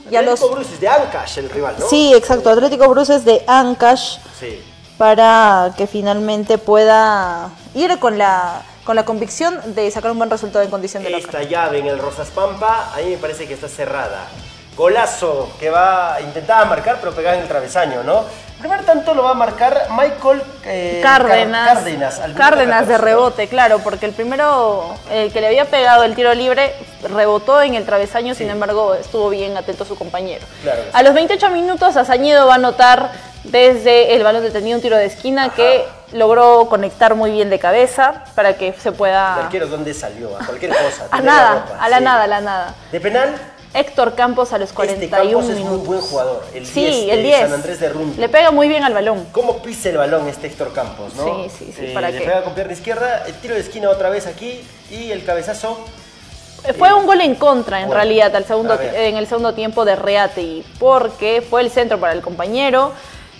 Y 0.09 0.15
Atlético 0.15 0.47
los- 0.47 0.55
Bruces 0.55 0.79
de 0.79 0.87
Ancash, 0.87 1.37
el 1.39 1.49
rival, 1.49 1.75
¿no? 1.79 1.87
Sí, 1.89 2.13
exacto. 2.13 2.49
Atlético 2.49 2.87
Bruces 2.89 3.23
de 3.25 3.43
Ancash 3.47 4.17
Sí. 4.39 4.61
para 4.97 5.73
que 5.77 5.87
finalmente 5.87 6.57
pueda 6.57 7.49
ir 7.73 7.97
con 7.99 8.17
la 8.17 8.63
con 8.85 8.97
la 8.97 9.05
convicción 9.05 9.61
de 9.75 9.89
sacar 9.91 10.11
un 10.11 10.17
buen 10.17 10.29
resultado 10.29 10.61
en 10.61 10.69
condición 10.69 11.03
de 11.03 11.09
local. 11.09 11.23
Esta 11.25 11.43
llave 11.43 11.79
en 11.79 11.85
el 11.87 11.97
Rosas 11.99 12.27
Pampa, 12.31 12.91
a 12.93 12.97
mí 12.97 13.11
me 13.11 13.17
parece 13.17 13.47
que 13.47 13.53
está 13.53 13.69
cerrada. 13.69 14.27
Golazo 14.75 15.49
que 15.59 15.69
va, 15.69 16.17
intentaba 16.21 16.65
marcar, 16.65 16.97
pero 16.99 17.13
pegaba 17.13 17.35
en 17.35 17.43
el 17.43 17.47
travesaño, 17.47 18.03
¿no? 18.03 18.23
El 18.55 18.69
primer 18.69 18.85
tanto 18.85 19.13
lo 19.13 19.23
va 19.23 19.31
a 19.31 19.33
marcar 19.33 19.87
Michael 19.91 20.41
eh, 20.63 21.01
Cárdenas. 21.03 21.67
Car- 21.67 22.33
Cárdenas, 22.33 22.87
de 22.87 22.93
14, 22.93 22.93
¿no? 22.93 22.97
rebote, 22.97 23.47
claro, 23.49 23.79
porque 23.79 24.05
el 24.05 24.13
primero, 24.13 24.95
el 25.11 25.33
que 25.33 25.41
le 25.41 25.47
había 25.47 25.65
pegado 25.65 26.03
el 26.05 26.15
tiro 26.15 26.33
libre, 26.33 26.73
rebotó 27.01 27.61
en 27.61 27.75
el 27.75 27.85
travesaño, 27.85 28.33
sin 28.35 28.49
embargo, 28.49 28.93
estuvo 28.93 29.29
bien 29.29 29.57
atento 29.57 29.83
su 29.83 29.97
compañero. 29.97 30.45
Claro 30.61 30.79
que 30.79 30.85
sí. 30.85 30.91
A 30.93 31.03
los 31.03 31.13
28 31.13 31.49
minutos, 31.49 31.97
Azañedo 31.97 32.47
va 32.47 32.53
a 32.53 32.55
anotar 32.55 33.11
desde 33.43 34.15
el 34.15 34.23
balón 34.23 34.41
detenido 34.43 34.77
un 34.77 34.81
tiro 34.81 34.95
de 34.95 35.05
esquina 35.07 35.49
que 35.49 35.85
logró 36.13 36.67
conectar 36.69 37.15
muy 37.15 37.31
bien 37.31 37.49
de 37.49 37.59
cabeza 37.59 38.23
para 38.33 38.53
que 38.53 38.71
se 38.73 38.93
pueda... 38.93 39.35
arquero, 39.35 39.67
¿dónde 39.67 39.93
salió? 39.93 40.37
A 40.39 40.45
cualquier 40.45 40.71
cosa. 40.71 41.07
A 41.11 41.17
la 41.17 41.21
nada, 41.23 41.53
ropa, 41.67 41.83
a 41.83 41.89
la 41.89 41.97
sí. 41.97 42.03
nada, 42.05 42.23
a 42.23 42.27
la 42.27 42.39
nada. 42.41 42.75
De 42.93 43.01
penal, 43.01 43.35
Héctor 43.73 44.13
Campos 44.13 44.53
a 44.53 44.57
los 44.59 44.69
este 44.69 44.75
41 44.75 45.09
Campos 45.09 45.49
es 45.49 45.57
minutos. 45.57 45.77
muy 45.79 45.87
buen 45.87 46.01
jugador. 46.01 46.45
El 46.53 46.65
Sí, 46.67 46.85
10 46.85 47.09
el 47.09 47.15
de 47.17 47.23
10. 47.23 47.39
San 47.41 47.53
Andrés 47.53 47.79
de. 47.79 47.91
Le 48.17 48.29
pega 48.29 48.51
muy 48.51 48.67
bien 48.67 48.83
al 48.83 48.93
balón. 48.93 49.25
¿Cómo 49.31 49.57
pisa 49.63 49.89
el 49.89 49.97
balón 49.97 50.27
este 50.27 50.47
Héctor 50.47 50.73
Campos, 50.73 51.15
no? 51.15 51.25
Sí, 51.25 51.49
sí, 51.57 51.73
sí, 51.75 51.85
Eh, 51.87 51.91
¿para 51.93 52.11
le 52.11 52.19
qué? 52.19 52.25
pega 52.25 52.43
con 52.43 52.53
pierna 52.53 52.73
izquierda, 52.73 53.23
el 53.27 53.33
tiro 53.35 53.55
de 53.55 53.61
esquina 53.61 53.89
otra 53.89 54.09
vez 54.09 54.27
aquí 54.27 54.61
y 54.91 55.11
el 55.11 55.25
cabezazo. 55.25 55.77
Fue 56.77 56.93
un 56.93 57.05
gol 57.05 57.19
en 57.21 57.35
contra, 57.35 57.79
en 57.81 57.87
Bueno, 57.87 57.95
realidad, 58.01 58.33
al 58.35 58.45
segundo, 58.45 58.79
en 58.79 59.17
el 59.17 59.27
segundo 59.27 59.53
tiempo 59.53 59.83
de 59.83 59.95
Reategui, 59.97 60.63
porque 60.79 61.41
fue 61.41 61.61
el 61.61 61.69
centro 61.69 61.99
para 61.99 62.13
el 62.13 62.21
compañero. 62.21 62.93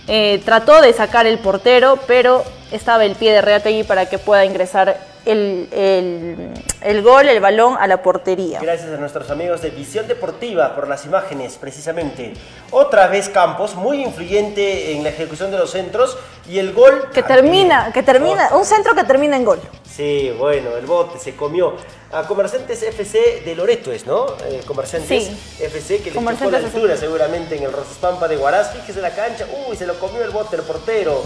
eh, 0.07 0.41
trató 0.43 0.81
de 0.81 0.91
sacar 0.91 1.25
el 1.27 1.39
portero, 1.39 1.97
pero 2.07 2.43
estaba 2.73 3.05
el 3.05 3.15
pie 3.15 3.31
de 3.31 3.41
Reategui 3.41 3.83
para 3.83 4.07
que 4.09 4.17
pueda 4.17 4.43
ingresar 4.43 4.97
el, 5.25 5.67
el- 5.71 6.53
el 6.81 7.01
gol, 7.01 7.27
el 7.29 7.39
balón 7.39 7.77
a 7.79 7.87
la 7.87 8.01
portería. 8.01 8.59
Gracias 8.61 8.91
a 8.91 8.97
nuestros 8.97 9.29
amigos 9.29 9.61
de 9.61 9.69
Visión 9.69 10.07
Deportiva 10.07 10.75
por 10.75 10.87
las 10.87 11.05
imágenes, 11.05 11.57
precisamente. 11.57 12.33
Otra 12.71 13.07
vez 13.07 13.29
Campos, 13.29 13.75
muy 13.75 14.03
influyente 14.03 14.91
en 14.93 15.03
la 15.03 15.09
ejecución 15.09 15.51
de 15.51 15.57
los 15.57 15.71
centros 15.71 16.17
y 16.49 16.59
el 16.59 16.73
gol... 16.73 17.09
Que 17.13 17.23
termina, 17.23 17.91
que 17.93 18.03
termina, 18.03 18.49
un 18.55 18.65
centro 18.65 18.93
que 18.95 19.03
termina 19.05 19.37
en 19.37 19.45
gol. 19.45 19.59
Sí, 19.89 20.33
bueno, 20.37 20.75
el 20.75 20.85
bote 20.85 21.19
se 21.19 21.35
comió. 21.35 21.75
A 22.13 22.27
Comerciantes 22.27 22.83
FC 22.83 23.41
de 23.43 23.55
Loreto 23.55 23.91
es, 23.91 24.05
¿no? 24.05 24.27
Eh, 24.45 24.61
Comerciantes 24.67 25.23
Sí. 25.25 25.63
FC 25.63 25.97
que 25.99 26.11
le 26.11 26.15
chocó 26.19 26.49
la 26.51 26.57
altura 26.59 26.95
seguramente 26.95 27.55
en 27.57 27.63
el 27.63 27.71
Rosas 27.71 27.97
Pampa 27.99 28.27
de 28.27 28.37
Huaraz. 28.37 28.71
Fíjese 28.73 29.01
la 29.01 29.09
cancha. 29.15 29.47
Uy, 29.67 29.75
se 29.75 29.87
lo 29.87 29.99
comió 29.99 30.23
el 30.23 30.29
bote, 30.29 30.55
el 30.55 30.61
portero. 30.61 31.23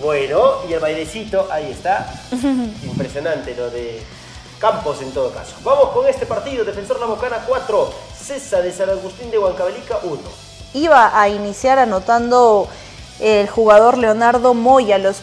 Bueno, 0.00 0.58
y 0.68 0.72
el 0.74 0.78
bailecito, 0.78 1.48
ahí 1.50 1.70
está. 1.72 2.08
Impresionante 2.84 3.54
lo 3.56 3.68
de 3.70 4.00
Campos 4.60 5.02
en 5.02 5.10
todo 5.12 5.30
caso. 5.32 5.56
Vamos 5.64 5.90
con 5.90 6.06
este 6.06 6.24
partido. 6.24 6.64
Defensor 6.64 7.00
La 7.00 7.06
Bocana 7.06 7.44
4, 7.46 7.92
César 8.24 8.62
de 8.62 8.72
San 8.72 8.90
Agustín 8.90 9.30
de 9.32 9.38
Huancavelica 9.38 9.98
1. 10.04 10.20
Iba 10.74 11.20
a 11.20 11.28
iniciar 11.28 11.78
anotando 11.80 12.68
el 13.18 13.48
jugador 13.48 13.98
Leonardo 13.98 14.54
Moya 14.54 14.98
los 14.98 15.16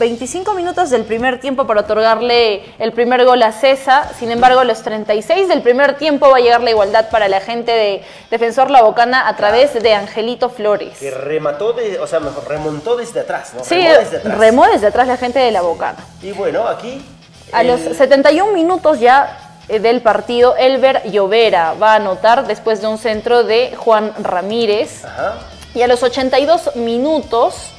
25 0.00 0.54
minutos 0.54 0.88
del 0.90 1.04
primer 1.04 1.38
tiempo 1.40 1.66
para 1.66 1.82
otorgarle 1.82 2.64
el 2.78 2.92
primer 2.92 3.24
gol 3.26 3.40
a 3.42 3.52
César. 3.52 4.08
Sin 4.18 4.30
embargo, 4.32 4.60
a 4.60 4.64
los 4.64 4.82
36 4.82 5.46
del 5.46 5.60
primer 5.62 5.96
tiempo 5.98 6.30
va 6.30 6.38
a 6.38 6.40
llegar 6.40 6.62
la 6.62 6.70
igualdad 6.70 7.10
para 7.10 7.28
la 7.28 7.40
gente 7.40 7.70
de 7.70 8.02
Defensor 8.30 8.70
La 8.70 8.82
Bocana 8.82 9.28
a 9.28 9.36
través 9.36 9.74
de 9.74 9.94
Angelito 9.94 10.48
Flores. 10.48 10.98
Que 10.98 11.10
remató, 11.10 11.74
de, 11.74 11.98
o 12.00 12.06
sea, 12.06 12.18
mejor, 12.18 12.48
remontó 12.48 12.96
desde 12.96 13.20
atrás, 13.20 13.52
¿no? 13.54 13.62
Sí, 13.62 13.74
Remó 13.76 13.98
desde 14.00 14.16
atrás. 14.16 14.38
remó 14.38 14.66
desde 14.66 14.86
atrás 14.86 15.06
la 15.06 15.16
gente 15.18 15.38
de 15.38 15.50
La 15.52 15.60
Bocana. 15.60 15.98
Y 16.22 16.32
bueno, 16.32 16.66
aquí... 16.66 17.04
A 17.52 17.60
el- 17.60 17.66
los 17.68 17.80
71 17.80 18.52
minutos 18.52 19.00
ya 19.00 19.38
eh, 19.68 19.80
del 19.80 20.00
partido, 20.00 20.56
Elber 20.56 21.02
Llovera 21.10 21.74
va 21.74 21.92
a 21.92 21.96
anotar 21.96 22.46
después 22.46 22.80
de 22.80 22.86
un 22.88 22.96
centro 22.96 23.44
de 23.44 23.74
Juan 23.76 24.14
Ramírez. 24.22 25.04
Ajá. 25.04 25.34
Y 25.74 25.82
a 25.82 25.86
los 25.88 26.02
82 26.02 26.74
minutos 26.76 27.72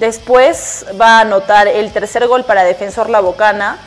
después 0.00 0.86
va 1.00 1.18
a 1.18 1.20
anotar 1.20 1.68
el 1.68 1.92
tercer 1.92 2.26
gol 2.26 2.44
para 2.44 2.64
Defensor 2.64 3.08
La 3.08 3.20
Bocana. 3.20 3.78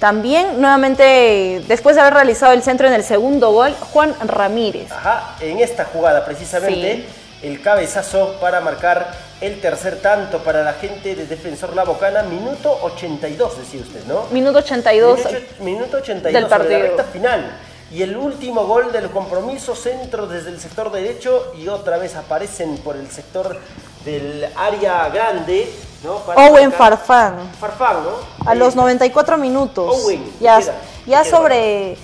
También, 0.00 0.60
nuevamente, 0.60 1.62
después 1.68 1.94
de 1.94 2.02
haber 2.02 2.14
realizado 2.14 2.52
el 2.52 2.62
centro 2.62 2.86
en 2.86 2.94
el 2.94 3.04
segundo 3.04 3.52
gol, 3.52 3.74
Juan 3.92 4.14
Ramírez. 4.26 4.90
Ajá, 4.90 5.36
en 5.40 5.60
esta 5.60 5.84
jugada 5.84 6.24
precisamente 6.24 7.06
el 7.42 7.62
cabezazo 7.62 8.34
para 8.40 8.60
marcar 8.60 9.12
el 9.40 9.60
tercer 9.60 10.00
tanto 10.02 10.38
para 10.38 10.62
la 10.62 10.74
gente 10.74 11.14
de 11.14 11.26
Defensor 11.26 11.74
La 11.74 11.84
Bocana, 11.84 12.22
minuto 12.22 12.78
82, 12.82 13.58
decía 13.58 13.80
usted, 13.80 14.04
¿no? 14.06 14.24
Minuto 14.30 14.58
82 14.58 15.18
Minuto, 15.18 15.38
minuto 15.60 15.96
82 15.98 16.32
del 16.32 16.32
sobre 16.32 16.40
la 16.42 16.48
partido. 16.48 16.82
recta 16.82 17.04
final. 17.04 17.50
Y 17.92 18.02
el 18.02 18.16
último 18.16 18.66
gol 18.66 18.92
del 18.92 19.10
compromiso, 19.10 19.74
centro 19.74 20.26
desde 20.26 20.50
el 20.50 20.60
sector 20.60 20.92
derecho 20.92 21.52
y 21.58 21.68
otra 21.68 21.98
vez 21.98 22.14
aparecen 22.14 22.76
por 22.78 22.96
el 22.96 23.10
sector 23.10 23.58
del 24.04 24.46
área 24.56 25.08
grande, 25.08 25.72
¿no? 26.02 26.16
Owen 26.36 26.70
marcar- 26.70 26.72
Farfán. 26.72 27.50
Farfán, 27.60 27.96
¿no? 28.04 28.10
A 28.50 28.54
los 28.54 28.74
94 28.76 29.36
minutos. 29.38 30.04
Owen, 30.04 30.24
ya 30.40 30.60
ya 31.06 31.24
sobre 31.24 31.96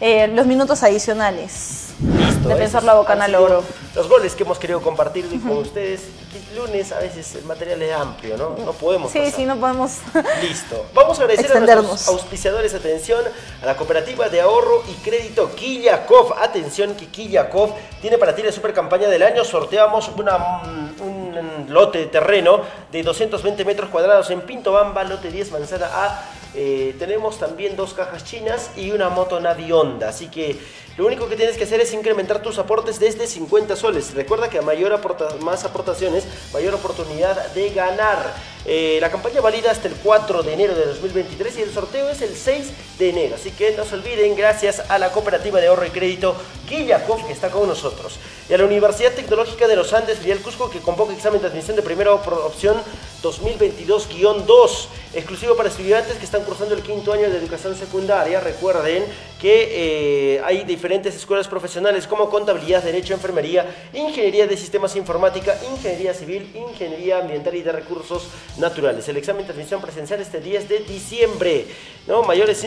eh, 0.00 0.28
los 0.28 0.46
minutos 0.46 0.82
adicionales. 0.82 1.80
Listo, 2.00 2.48
Defensor 2.48 2.78
esos 2.80 2.84
La 2.84 2.94
Bocana 2.94 3.26
sido 3.26 3.40
logró. 3.40 3.62
Los 3.94 4.08
goles 4.08 4.34
que 4.34 4.42
hemos 4.42 4.58
querido 4.58 4.82
compartir 4.82 5.26
con 5.42 5.58
ustedes. 5.58 6.02
Lunes 6.56 6.90
a 6.92 6.98
veces 6.98 7.34
el 7.36 7.44
material 7.44 7.80
es 7.82 7.94
amplio, 7.94 8.36
¿no? 8.36 8.56
No 8.64 8.72
podemos. 8.72 9.10
Sí, 9.12 9.18
pasar. 9.20 9.34
sí, 9.34 9.44
no 9.44 9.56
podemos. 9.56 9.98
Listo. 10.42 10.84
Vamos 10.92 11.18
a 11.18 11.22
agradecer 11.22 11.56
a 11.56 11.60
nuestros 11.60 12.08
auspiciadores. 12.08 12.74
Atención 12.74 13.22
a 13.62 13.66
la 13.66 13.76
cooperativa 13.76 14.28
de 14.28 14.40
ahorro 14.40 14.82
y 14.88 14.94
crédito 15.08 15.54
Kiliakov. 15.54 16.34
Atención 16.42 16.94
que 16.94 17.06
Kiliakov 17.06 17.70
tiene 18.00 18.18
para 18.18 18.34
ti 18.34 18.42
la 18.42 18.50
super 18.52 18.72
campaña 18.72 19.08
del 19.08 19.22
año. 19.22 19.44
Sorteamos 19.44 20.10
una, 20.16 20.38
mm, 20.38 21.00
lote 21.68 21.98
de 21.98 22.06
terreno 22.06 22.62
de 22.90 23.02
220 23.02 23.64
metros 23.64 23.90
cuadrados 23.90 24.30
en 24.30 24.40
Pinto 24.42 24.72
Bamba, 24.72 25.04
lote 25.04 25.30
10 25.30 25.52
manzana 25.52 25.86
A. 25.92 26.24
Eh, 26.56 26.94
tenemos 26.98 27.38
también 27.38 27.74
dos 27.74 27.94
cajas 27.94 28.24
chinas 28.24 28.70
y 28.76 28.92
una 28.92 29.08
moto 29.08 29.40
Navi 29.40 29.72
Honda. 29.72 30.08
Así 30.10 30.28
que 30.28 30.56
Lo 30.96 31.06
único 31.06 31.28
que 31.28 31.34
tienes 31.34 31.56
que 31.56 31.64
hacer 31.64 31.80
es 31.80 31.92
incrementar 31.92 32.40
tus 32.40 32.56
aportes 32.58 33.00
desde 33.00 33.26
50 33.26 33.74
soles. 33.74 34.14
Recuerda 34.14 34.48
que 34.48 34.58
a 34.58 34.62
mayor 34.62 34.92
aporta 34.92 35.28
más 35.40 35.64
aportaciones, 35.64 36.24
mayor 36.52 36.74
oportunidad 36.74 37.52
de 37.52 37.70
ganar. 37.70 38.32
Eh, 38.64 38.98
la 39.00 39.10
campaña 39.10 39.40
valida 39.40 39.72
hasta 39.72 39.88
el 39.88 39.94
4 39.94 40.44
de 40.44 40.52
enero 40.52 40.74
de 40.74 40.86
2023 40.86 41.58
y 41.58 41.62
el 41.62 41.72
sorteo 41.72 42.08
es 42.08 42.22
el 42.22 42.36
6 42.36 42.72
de 42.98 43.10
enero. 43.10 43.34
Así 43.34 43.50
que 43.50 43.72
no 43.72 43.84
se 43.84 43.96
olviden, 43.96 44.36
gracias 44.36 44.88
a 44.88 44.98
la 44.98 45.10
cooperativa 45.10 45.60
de 45.60 45.66
ahorro 45.66 45.84
y 45.84 45.90
crédito 45.90 46.36
Kiyakov 46.68 47.26
que 47.26 47.32
está 47.32 47.50
con 47.50 47.66
nosotros. 47.66 48.20
Y 48.48 48.54
a 48.54 48.58
la 48.58 48.64
Universidad 48.64 49.12
Tecnológica 49.12 49.66
de 49.66 49.74
los 49.74 49.92
Andes, 49.92 50.18
Filial 50.18 50.38
Cusco, 50.38 50.70
que 50.70 50.78
convoca 50.78 51.12
examen 51.12 51.40
de 51.40 51.48
admisión 51.48 51.74
de 51.74 51.82
primera 51.82 52.14
opción 52.14 52.76
2022-2, 53.22 54.86
exclusivo 55.14 55.56
para 55.56 55.68
estudiantes 55.68 56.16
que 56.18 56.24
están 56.24 56.44
cursando 56.44 56.74
el 56.74 56.82
quinto 56.82 57.12
año 57.12 57.28
de 57.28 57.38
educación 57.38 57.74
secundaria. 57.76 58.40
Recuerden 58.40 59.04
que 59.44 60.36
eh, 60.36 60.40
hay 60.42 60.64
diferentes 60.64 61.14
escuelas 61.14 61.48
profesionales 61.48 62.06
como 62.06 62.30
contabilidad, 62.30 62.82
derecho, 62.82 63.12
enfermería, 63.12 63.66
ingeniería 63.92 64.46
de 64.46 64.56
sistemas 64.56 64.96
informática, 64.96 65.54
ingeniería 65.70 66.14
civil, 66.14 66.50
ingeniería 66.54 67.18
ambiental 67.18 67.54
y 67.54 67.60
de 67.60 67.70
recursos 67.70 68.28
naturales. 68.56 69.06
El 69.06 69.18
examen 69.18 69.46
de 69.46 69.52
admisión 69.52 69.82
presencial 69.82 70.18
este 70.22 70.40
10 70.40 70.66
de 70.70 70.78
diciembre. 70.78 71.66
¿no? 72.06 72.22
Mayores 72.22 72.64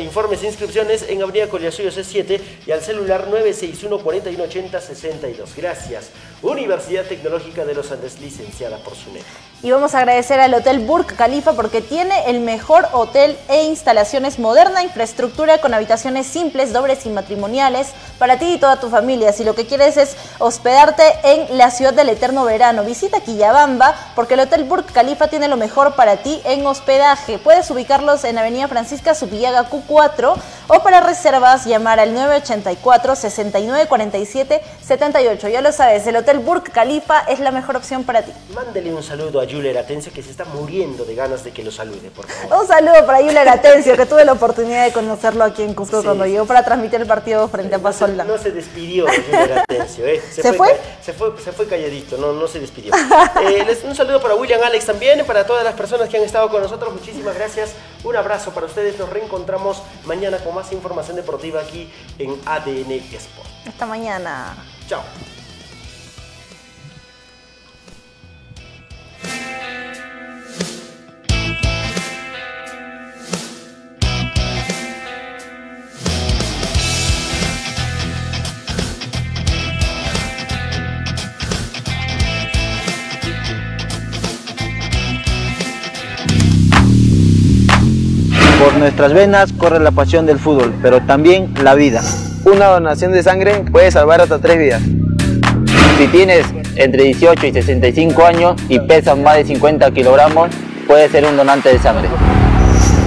informes 0.00 0.42
e 0.42 0.48
inscripciones 0.48 1.08
en 1.08 1.22
Avenida 1.22 1.48
Collasuyo 1.48 1.90
C7 1.90 2.40
y 2.66 2.72
al 2.72 2.80
celular 2.80 3.28
961 3.28 4.02
4180 4.02 4.80
62. 4.80 5.54
Gracias. 5.54 6.10
Universidad 6.42 7.04
Tecnológica 7.04 7.64
de 7.64 7.74
los 7.74 7.92
Andes, 7.92 8.20
licenciada 8.20 8.78
por 8.78 8.96
SUNED. 8.96 9.22
Y 9.60 9.72
vamos 9.72 9.96
a 9.96 9.98
agradecer 9.98 10.38
al 10.38 10.54
Hotel 10.54 10.78
Burj 10.78 11.16
Khalifa 11.16 11.54
porque 11.54 11.80
tiene 11.80 12.30
el 12.30 12.38
mejor 12.38 12.86
hotel 12.92 13.36
e 13.48 13.64
instalaciones 13.64 14.38
moderna, 14.38 14.84
infraestructura 14.84 15.58
con 15.58 15.74
habitaciones 15.74 16.28
simples, 16.28 16.72
dobles 16.72 17.04
y 17.06 17.08
matrimoniales 17.08 17.88
para 18.20 18.38
ti 18.38 18.52
y 18.52 18.58
toda 18.58 18.78
tu 18.78 18.88
familia. 18.88 19.32
Si 19.32 19.42
lo 19.42 19.56
que 19.56 19.66
quieres 19.66 19.96
es 19.96 20.16
hospedarte 20.38 21.02
en 21.24 21.58
la 21.58 21.72
ciudad 21.72 21.92
del 21.92 22.10
eterno 22.10 22.44
verano, 22.44 22.84
visita 22.84 23.20
Quillabamba 23.20 23.96
porque 24.14 24.34
el 24.34 24.40
Hotel 24.40 24.62
Burj 24.62 24.92
Khalifa 24.92 25.26
tiene 25.26 25.48
lo 25.48 25.56
mejor 25.56 25.96
para 25.96 26.18
ti 26.18 26.40
en 26.44 26.64
hospedaje. 26.64 27.38
Puedes 27.38 27.68
ubicarlos 27.72 28.22
en 28.22 28.38
Avenida 28.38 28.68
Francisca 28.68 29.16
Subillaga 29.16 29.68
Q4 29.68 30.36
o 30.68 30.82
para 30.82 31.00
reservas 31.00 31.64
llamar 31.64 31.98
al 31.98 32.14
984 32.14 33.16
6947 33.16 34.60
78. 34.86 35.48
Ya 35.48 35.60
lo 35.60 35.72
sabes, 35.72 36.06
el 36.06 36.16
Hotel 36.16 36.38
Burj 36.38 36.70
Khalifa 36.72 37.20
es 37.20 37.40
la 37.40 37.50
mejor 37.50 37.76
opción 37.76 38.04
para 38.04 38.22
ti. 38.22 38.32
Mándele 38.54 38.92
un 38.92 39.02
saludo 39.02 39.40
a 39.40 39.46
Julia 39.46 39.78
Atencio 39.80 40.12
que 40.12 40.22
se 40.22 40.30
está 40.30 40.44
muriendo 40.44 41.04
de 41.04 41.14
ganas 41.14 41.44
de 41.44 41.50
que 41.50 41.62
lo 41.62 41.70
salude, 41.70 42.10
por 42.14 42.26
favor. 42.26 42.62
Un 42.62 42.68
saludo 42.68 43.06
para 43.06 43.18
Julia 43.18 43.50
Atencio 43.50 43.96
que 43.96 44.06
tuve 44.06 44.24
la 44.24 44.32
oportunidad 44.32 44.84
de 44.84 44.92
conocerlo 44.92 45.44
aquí 45.44 45.62
en 45.62 45.74
Cusco 45.74 46.02
cuando 46.02 46.26
llegó 46.26 46.44
para 46.46 46.64
transmitir 46.64 47.00
el 47.00 47.06
partido 47.06 47.48
frente 47.48 47.74
a 47.74 47.78
Paso 47.78 48.06
no, 48.08 48.24
no 48.24 48.38
se 48.38 48.50
despidió 48.50 49.06
Julia 49.06 49.62
Atencio, 49.62 50.06
¿eh? 50.06 50.22
Se, 50.30 50.52
fue, 50.52 50.68
Se 51.02 51.12
fue, 51.12 51.32
se 51.42 51.52
fue 51.52 51.66
calladito, 51.66 52.16
no, 52.16 52.32
no 52.32 52.46
se 52.46 52.60
despidió. 52.60 52.92
Eh, 53.48 53.78
un 53.84 53.94
saludo 53.94 54.20
para 54.20 54.34
William 54.34 54.60
Alex 54.62 54.86
también, 54.86 55.24
para 55.24 55.46
todas 55.46 55.64
las 55.64 55.74
personas 55.74 56.08
que 56.08 56.16
han 56.16 56.22
estado 56.22 56.48
con 56.48 56.60
nosotros, 56.62 56.92
muchísimas 56.92 57.34
gracias. 57.34 57.70
Un 58.04 58.16
abrazo 58.16 58.52
para 58.52 58.66
ustedes, 58.66 58.98
nos 58.98 59.08
reencontramos 59.08 59.82
mañana 60.04 60.38
con 60.38 60.54
más 60.54 60.72
información 60.72 61.16
deportiva 61.16 61.60
aquí 61.60 61.90
en 62.18 62.40
ADN 62.46 62.92
Sport. 62.92 63.48
Hasta 63.66 63.86
mañana. 63.86 64.56
Chao. 64.88 65.02
Nuestras 88.78 89.12
venas 89.12 89.52
corre 89.52 89.80
la 89.80 89.90
pasión 89.90 90.26
del 90.26 90.38
fútbol, 90.38 90.72
pero 90.82 91.00
también 91.00 91.52
la 91.62 91.74
vida. 91.74 92.00
Una 92.44 92.66
donación 92.66 93.12
de 93.12 93.22
sangre 93.22 93.64
puede 93.70 93.90
salvar 93.90 94.20
hasta 94.20 94.38
tres 94.38 94.58
vidas. 94.58 94.82
Si 95.98 96.06
tienes 96.08 96.46
entre 96.76 97.04
18 97.04 97.46
y 97.46 97.52
65 97.52 98.24
años 98.24 98.60
y 98.68 98.78
pesas 98.80 99.18
más 99.18 99.36
de 99.36 99.44
50 99.44 99.90
kilogramos, 99.90 100.50
puedes 100.86 101.10
ser 101.10 101.24
un 101.26 101.36
donante 101.36 101.70
de 101.70 101.78
sangre. 101.78 102.08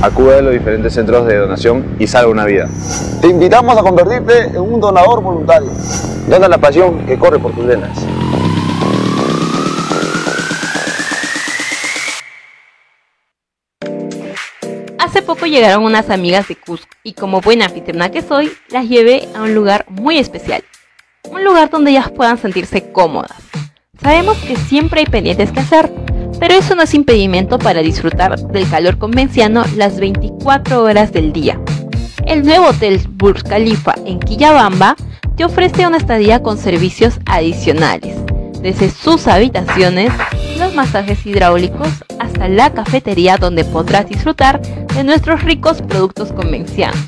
Acude 0.01 0.39
a 0.39 0.41
los 0.41 0.53
diferentes 0.53 0.93
centros 0.93 1.25
de 1.25 1.37
donación 1.37 1.85
y 1.99 2.07
salva 2.07 2.31
una 2.31 2.45
vida. 2.45 2.67
Te 3.21 3.27
invitamos 3.27 3.77
a 3.77 3.81
convertirte 3.81 4.47
en 4.47 4.59
un 4.59 4.79
donador 4.79 5.21
voluntario. 5.21 5.69
Dona 6.27 6.47
la 6.47 6.57
pasión 6.57 7.05
que 7.05 7.17
corre 7.17 7.39
por 7.39 7.53
tus 7.53 7.65
venas. 7.65 7.97
Hace 15.11 15.23
poco 15.23 15.45
llegaron 15.45 15.83
unas 15.83 16.09
amigas 16.09 16.47
de 16.47 16.55
Cusco 16.55 16.87
y 17.03 17.11
como 17.11 17.41
buena 17.41 17.65
anfitriona 17.65 18.11
que 18.11 18.21
soy, 18.21 18.49
las 18.69 18.87
llevé 18.87 19.27
a 19.35 19.41
un 19.41 19.53
lugar 19.53 19.85
muy 19.89 20.17
especial. 20.17 20.63
Un 21.29 21.43
lugar 21.43 21.69
donde 21.69 21.91
ellas 21.91 22.09
puedan 22.09 22.37
sentirse 22.37 22.93
cómodas. 22.93 23.35
Sabemos 24.01 24.37
que 24.37 24.55
siempre 24.55 25.01
hay 25.01 25.07
pendientes 25.07 25.51
que 25.51 25.59
hacer, 25.59 25.91
pero 26.39 26.53
eso 26.53 26.75
no 26.75 26.83
es 26.83 26.93
impedimento 26.93 27.59
para 27.59 27.81
disfrutar 27.81 28.39
del 28.39 28.69
calor 28.69 28.97
convenciano 28.99 29.65
las 29.75 29.99
24 29.99 30.81
horas 30.81 31.11
del 31.11 31.33
día. 31.33 31.59
El 32.25 32.43
nuevo 32.43 32.67
Hotel 32.67 33.01
Burj 33.09 33.43
Khalifa 33.43 33.93
en 34.05 34.17
Quillabamba 34.17 34.95
te 35.35 35.43
ofrece 35.43 35.85
una 35.85 35.97
estadía 35.97 36.41
con 36.41 36.57
servicios 36.57 37.19
adicionales, 37.25 38.15
desde 38.61 38.89
sus 38.89 39.27
habitaciones, 39.27 40.11
los 40.57 40.73
masajes 40.73 41.25
hidráulicos 41.25 41.89
hasta 42.19 42.47
la 42.47 42.71
cafetería 42.71 43.37
donde 43.37 43.65
podrás 43.65 44.07
disfrutar 44.07 44.61
de 44.61 45.03
nuestros 45.03 45.43
ricos 45.43 45.81
productos 45.81 46.31
convencianos. 46.31 46.99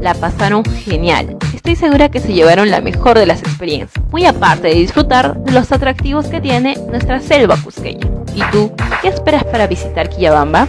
La 0.00 0.14
pasaron 0.14 0.64
genial. 0.64 1.36
Estoy 1.54 1.76
segura 1.76 2.10
que 2.10 2.20
se 2.20 2.32
llevaron 2.32 2.70
la 2.70 2.80
mejor 2.80 3.18
de 3.18 3.26
las 3.26 3.40
experiencias, 3.40 4.04
muy 4.10 4.26
aparte 4.26 4.68
de 4.68 4.74
disfrutar 4.74 5.36
de 5.38 5.52
los 5.52 5.72
atractivos 5.72 6.26
que 6.26 6.40
tiene 6.40 6.76
nuestra 6.90 7.20
selva 7.20 7.56
cusqueña. 7.56 8.06
¿Y 8.34 8.42
tú, 8.52 8.72
qué 9.02 9.08
esperas 9.08 9.44
para 9.44 9.66
visitar 9.66 10.08
Quillabamba? 10.08 10.68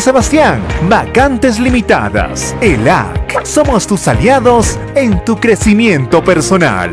Sebastián. 0.00 0.62
Vacantes 0.88 1.58
limitadas. 1.58 2.54
ELAC. 2.60 3.44
Somos 3.44 3.86
tus 3.86 4.08
aliados 4.08 4.78
en 4.94 5.24
tu 5.24 5.36
crecimiento 5.36 6.22
personal. 6.22 6.90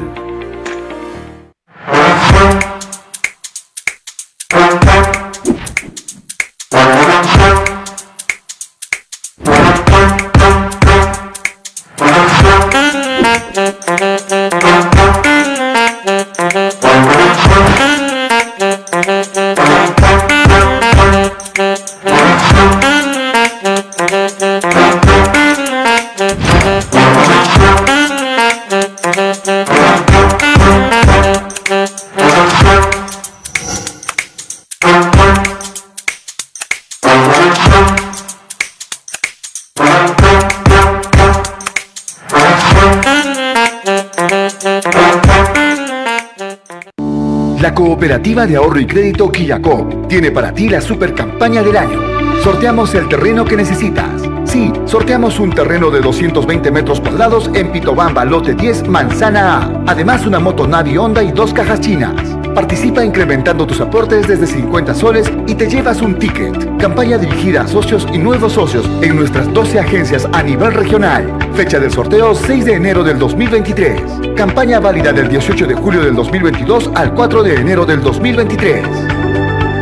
Cooperativa 48.09 48.47
de 48.47 48.55
Ahorro 48.55 48.79
y 48.79 48.87
Crédito 48.87 49.31
Quillacó 49.31 49.87
tiene 50.07 50.31
para 50.31 50.51
ti 50.51 50.67
la 50.67 50.81
super 50.81 51.13
campaña 51.13 51.61
del 51.61 51.77
año. 51.77 52.01
Sorteamos 52.41 52.95
el 52.95 53.07
terreno 53.07 53.45
que 53.45 53.55
necesitas. 53.55 54.23
Sí, 54.45 54.73
sorteamos 54.85 55.39
un 55.39 55.51
terreno 55.51 55.91
de 55.91 56.01
220 56.01 56.71
metros 56.71 57.01
cuadrados 57.01 57.51
en 57.53 57.71
Pitobamba, 57.71 58.25
lote 58.25 58.55
10, 58.55 58.87
manzana 58.87 59.57
A. 59.57 59.83
Además, 59.85 60.25
una 60.25 60.39
moto 60.39 60.65
Navi 60.65 60.97
Honda 60.97 61.21
y 61.21 61.31
dos 61.31 61.53
cajas 61.53 61.81
chinas. 61.81 62.28
Participa 62.53 63.03
incrementando 63.03 63.65
tus 63.65 63.79
aportes 63.79 64.27
desde 64.27 64.47
50 64.47 64.93
soles 64.93 65.31
y 65.47 65.55
te 65.55 65.69
llevas 65.69 66.01
un 66.01 66.17
ticket. 66.17 66.77
Campaña 66.77 67.17
dirigida 67.17 67.61
a 67.61 67.67
socios 67.67 68.07
y 68.11 68.17
nuevos 68.17 68.53
socios 68.53 68.89
en 69.01 69.15
nuestras 69.15 69.51
12 69.53 69.79
agencias 69.79 70.27
a 70.33 70.43
nivel 70.43 70.73
regional. 70.73 71.37
Fecha 71.53 71.79
del 71.79 71.91
sorteo 71.91 72.35
6 72.35 72.65
de 72.65 72.73
enero 72.73 73.03
del 73.03 73.19
2023. 73.19 74.01
Campaña 74.35 74.79
válida 74.79 75.13
del 75.13 75.29
18 75.29 75.67
de 75.67 75.75
julio 75.75 76.01
del 76.01 76.15
2022 76.15 76.91
al 76.95 77.13
4 77.13 77.43
de 77.43 77.55
enero 77.55 77.85
del 77.85 78.01
2023. 78.01 78.85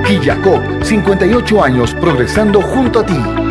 Quillacop, 0.07 0.83
58 0.83 1.63
años 1.63 1.93
progresando 1.95 2.61
junto 2.61 2.99
a 2.99 3.05
ti. 3.05 3.46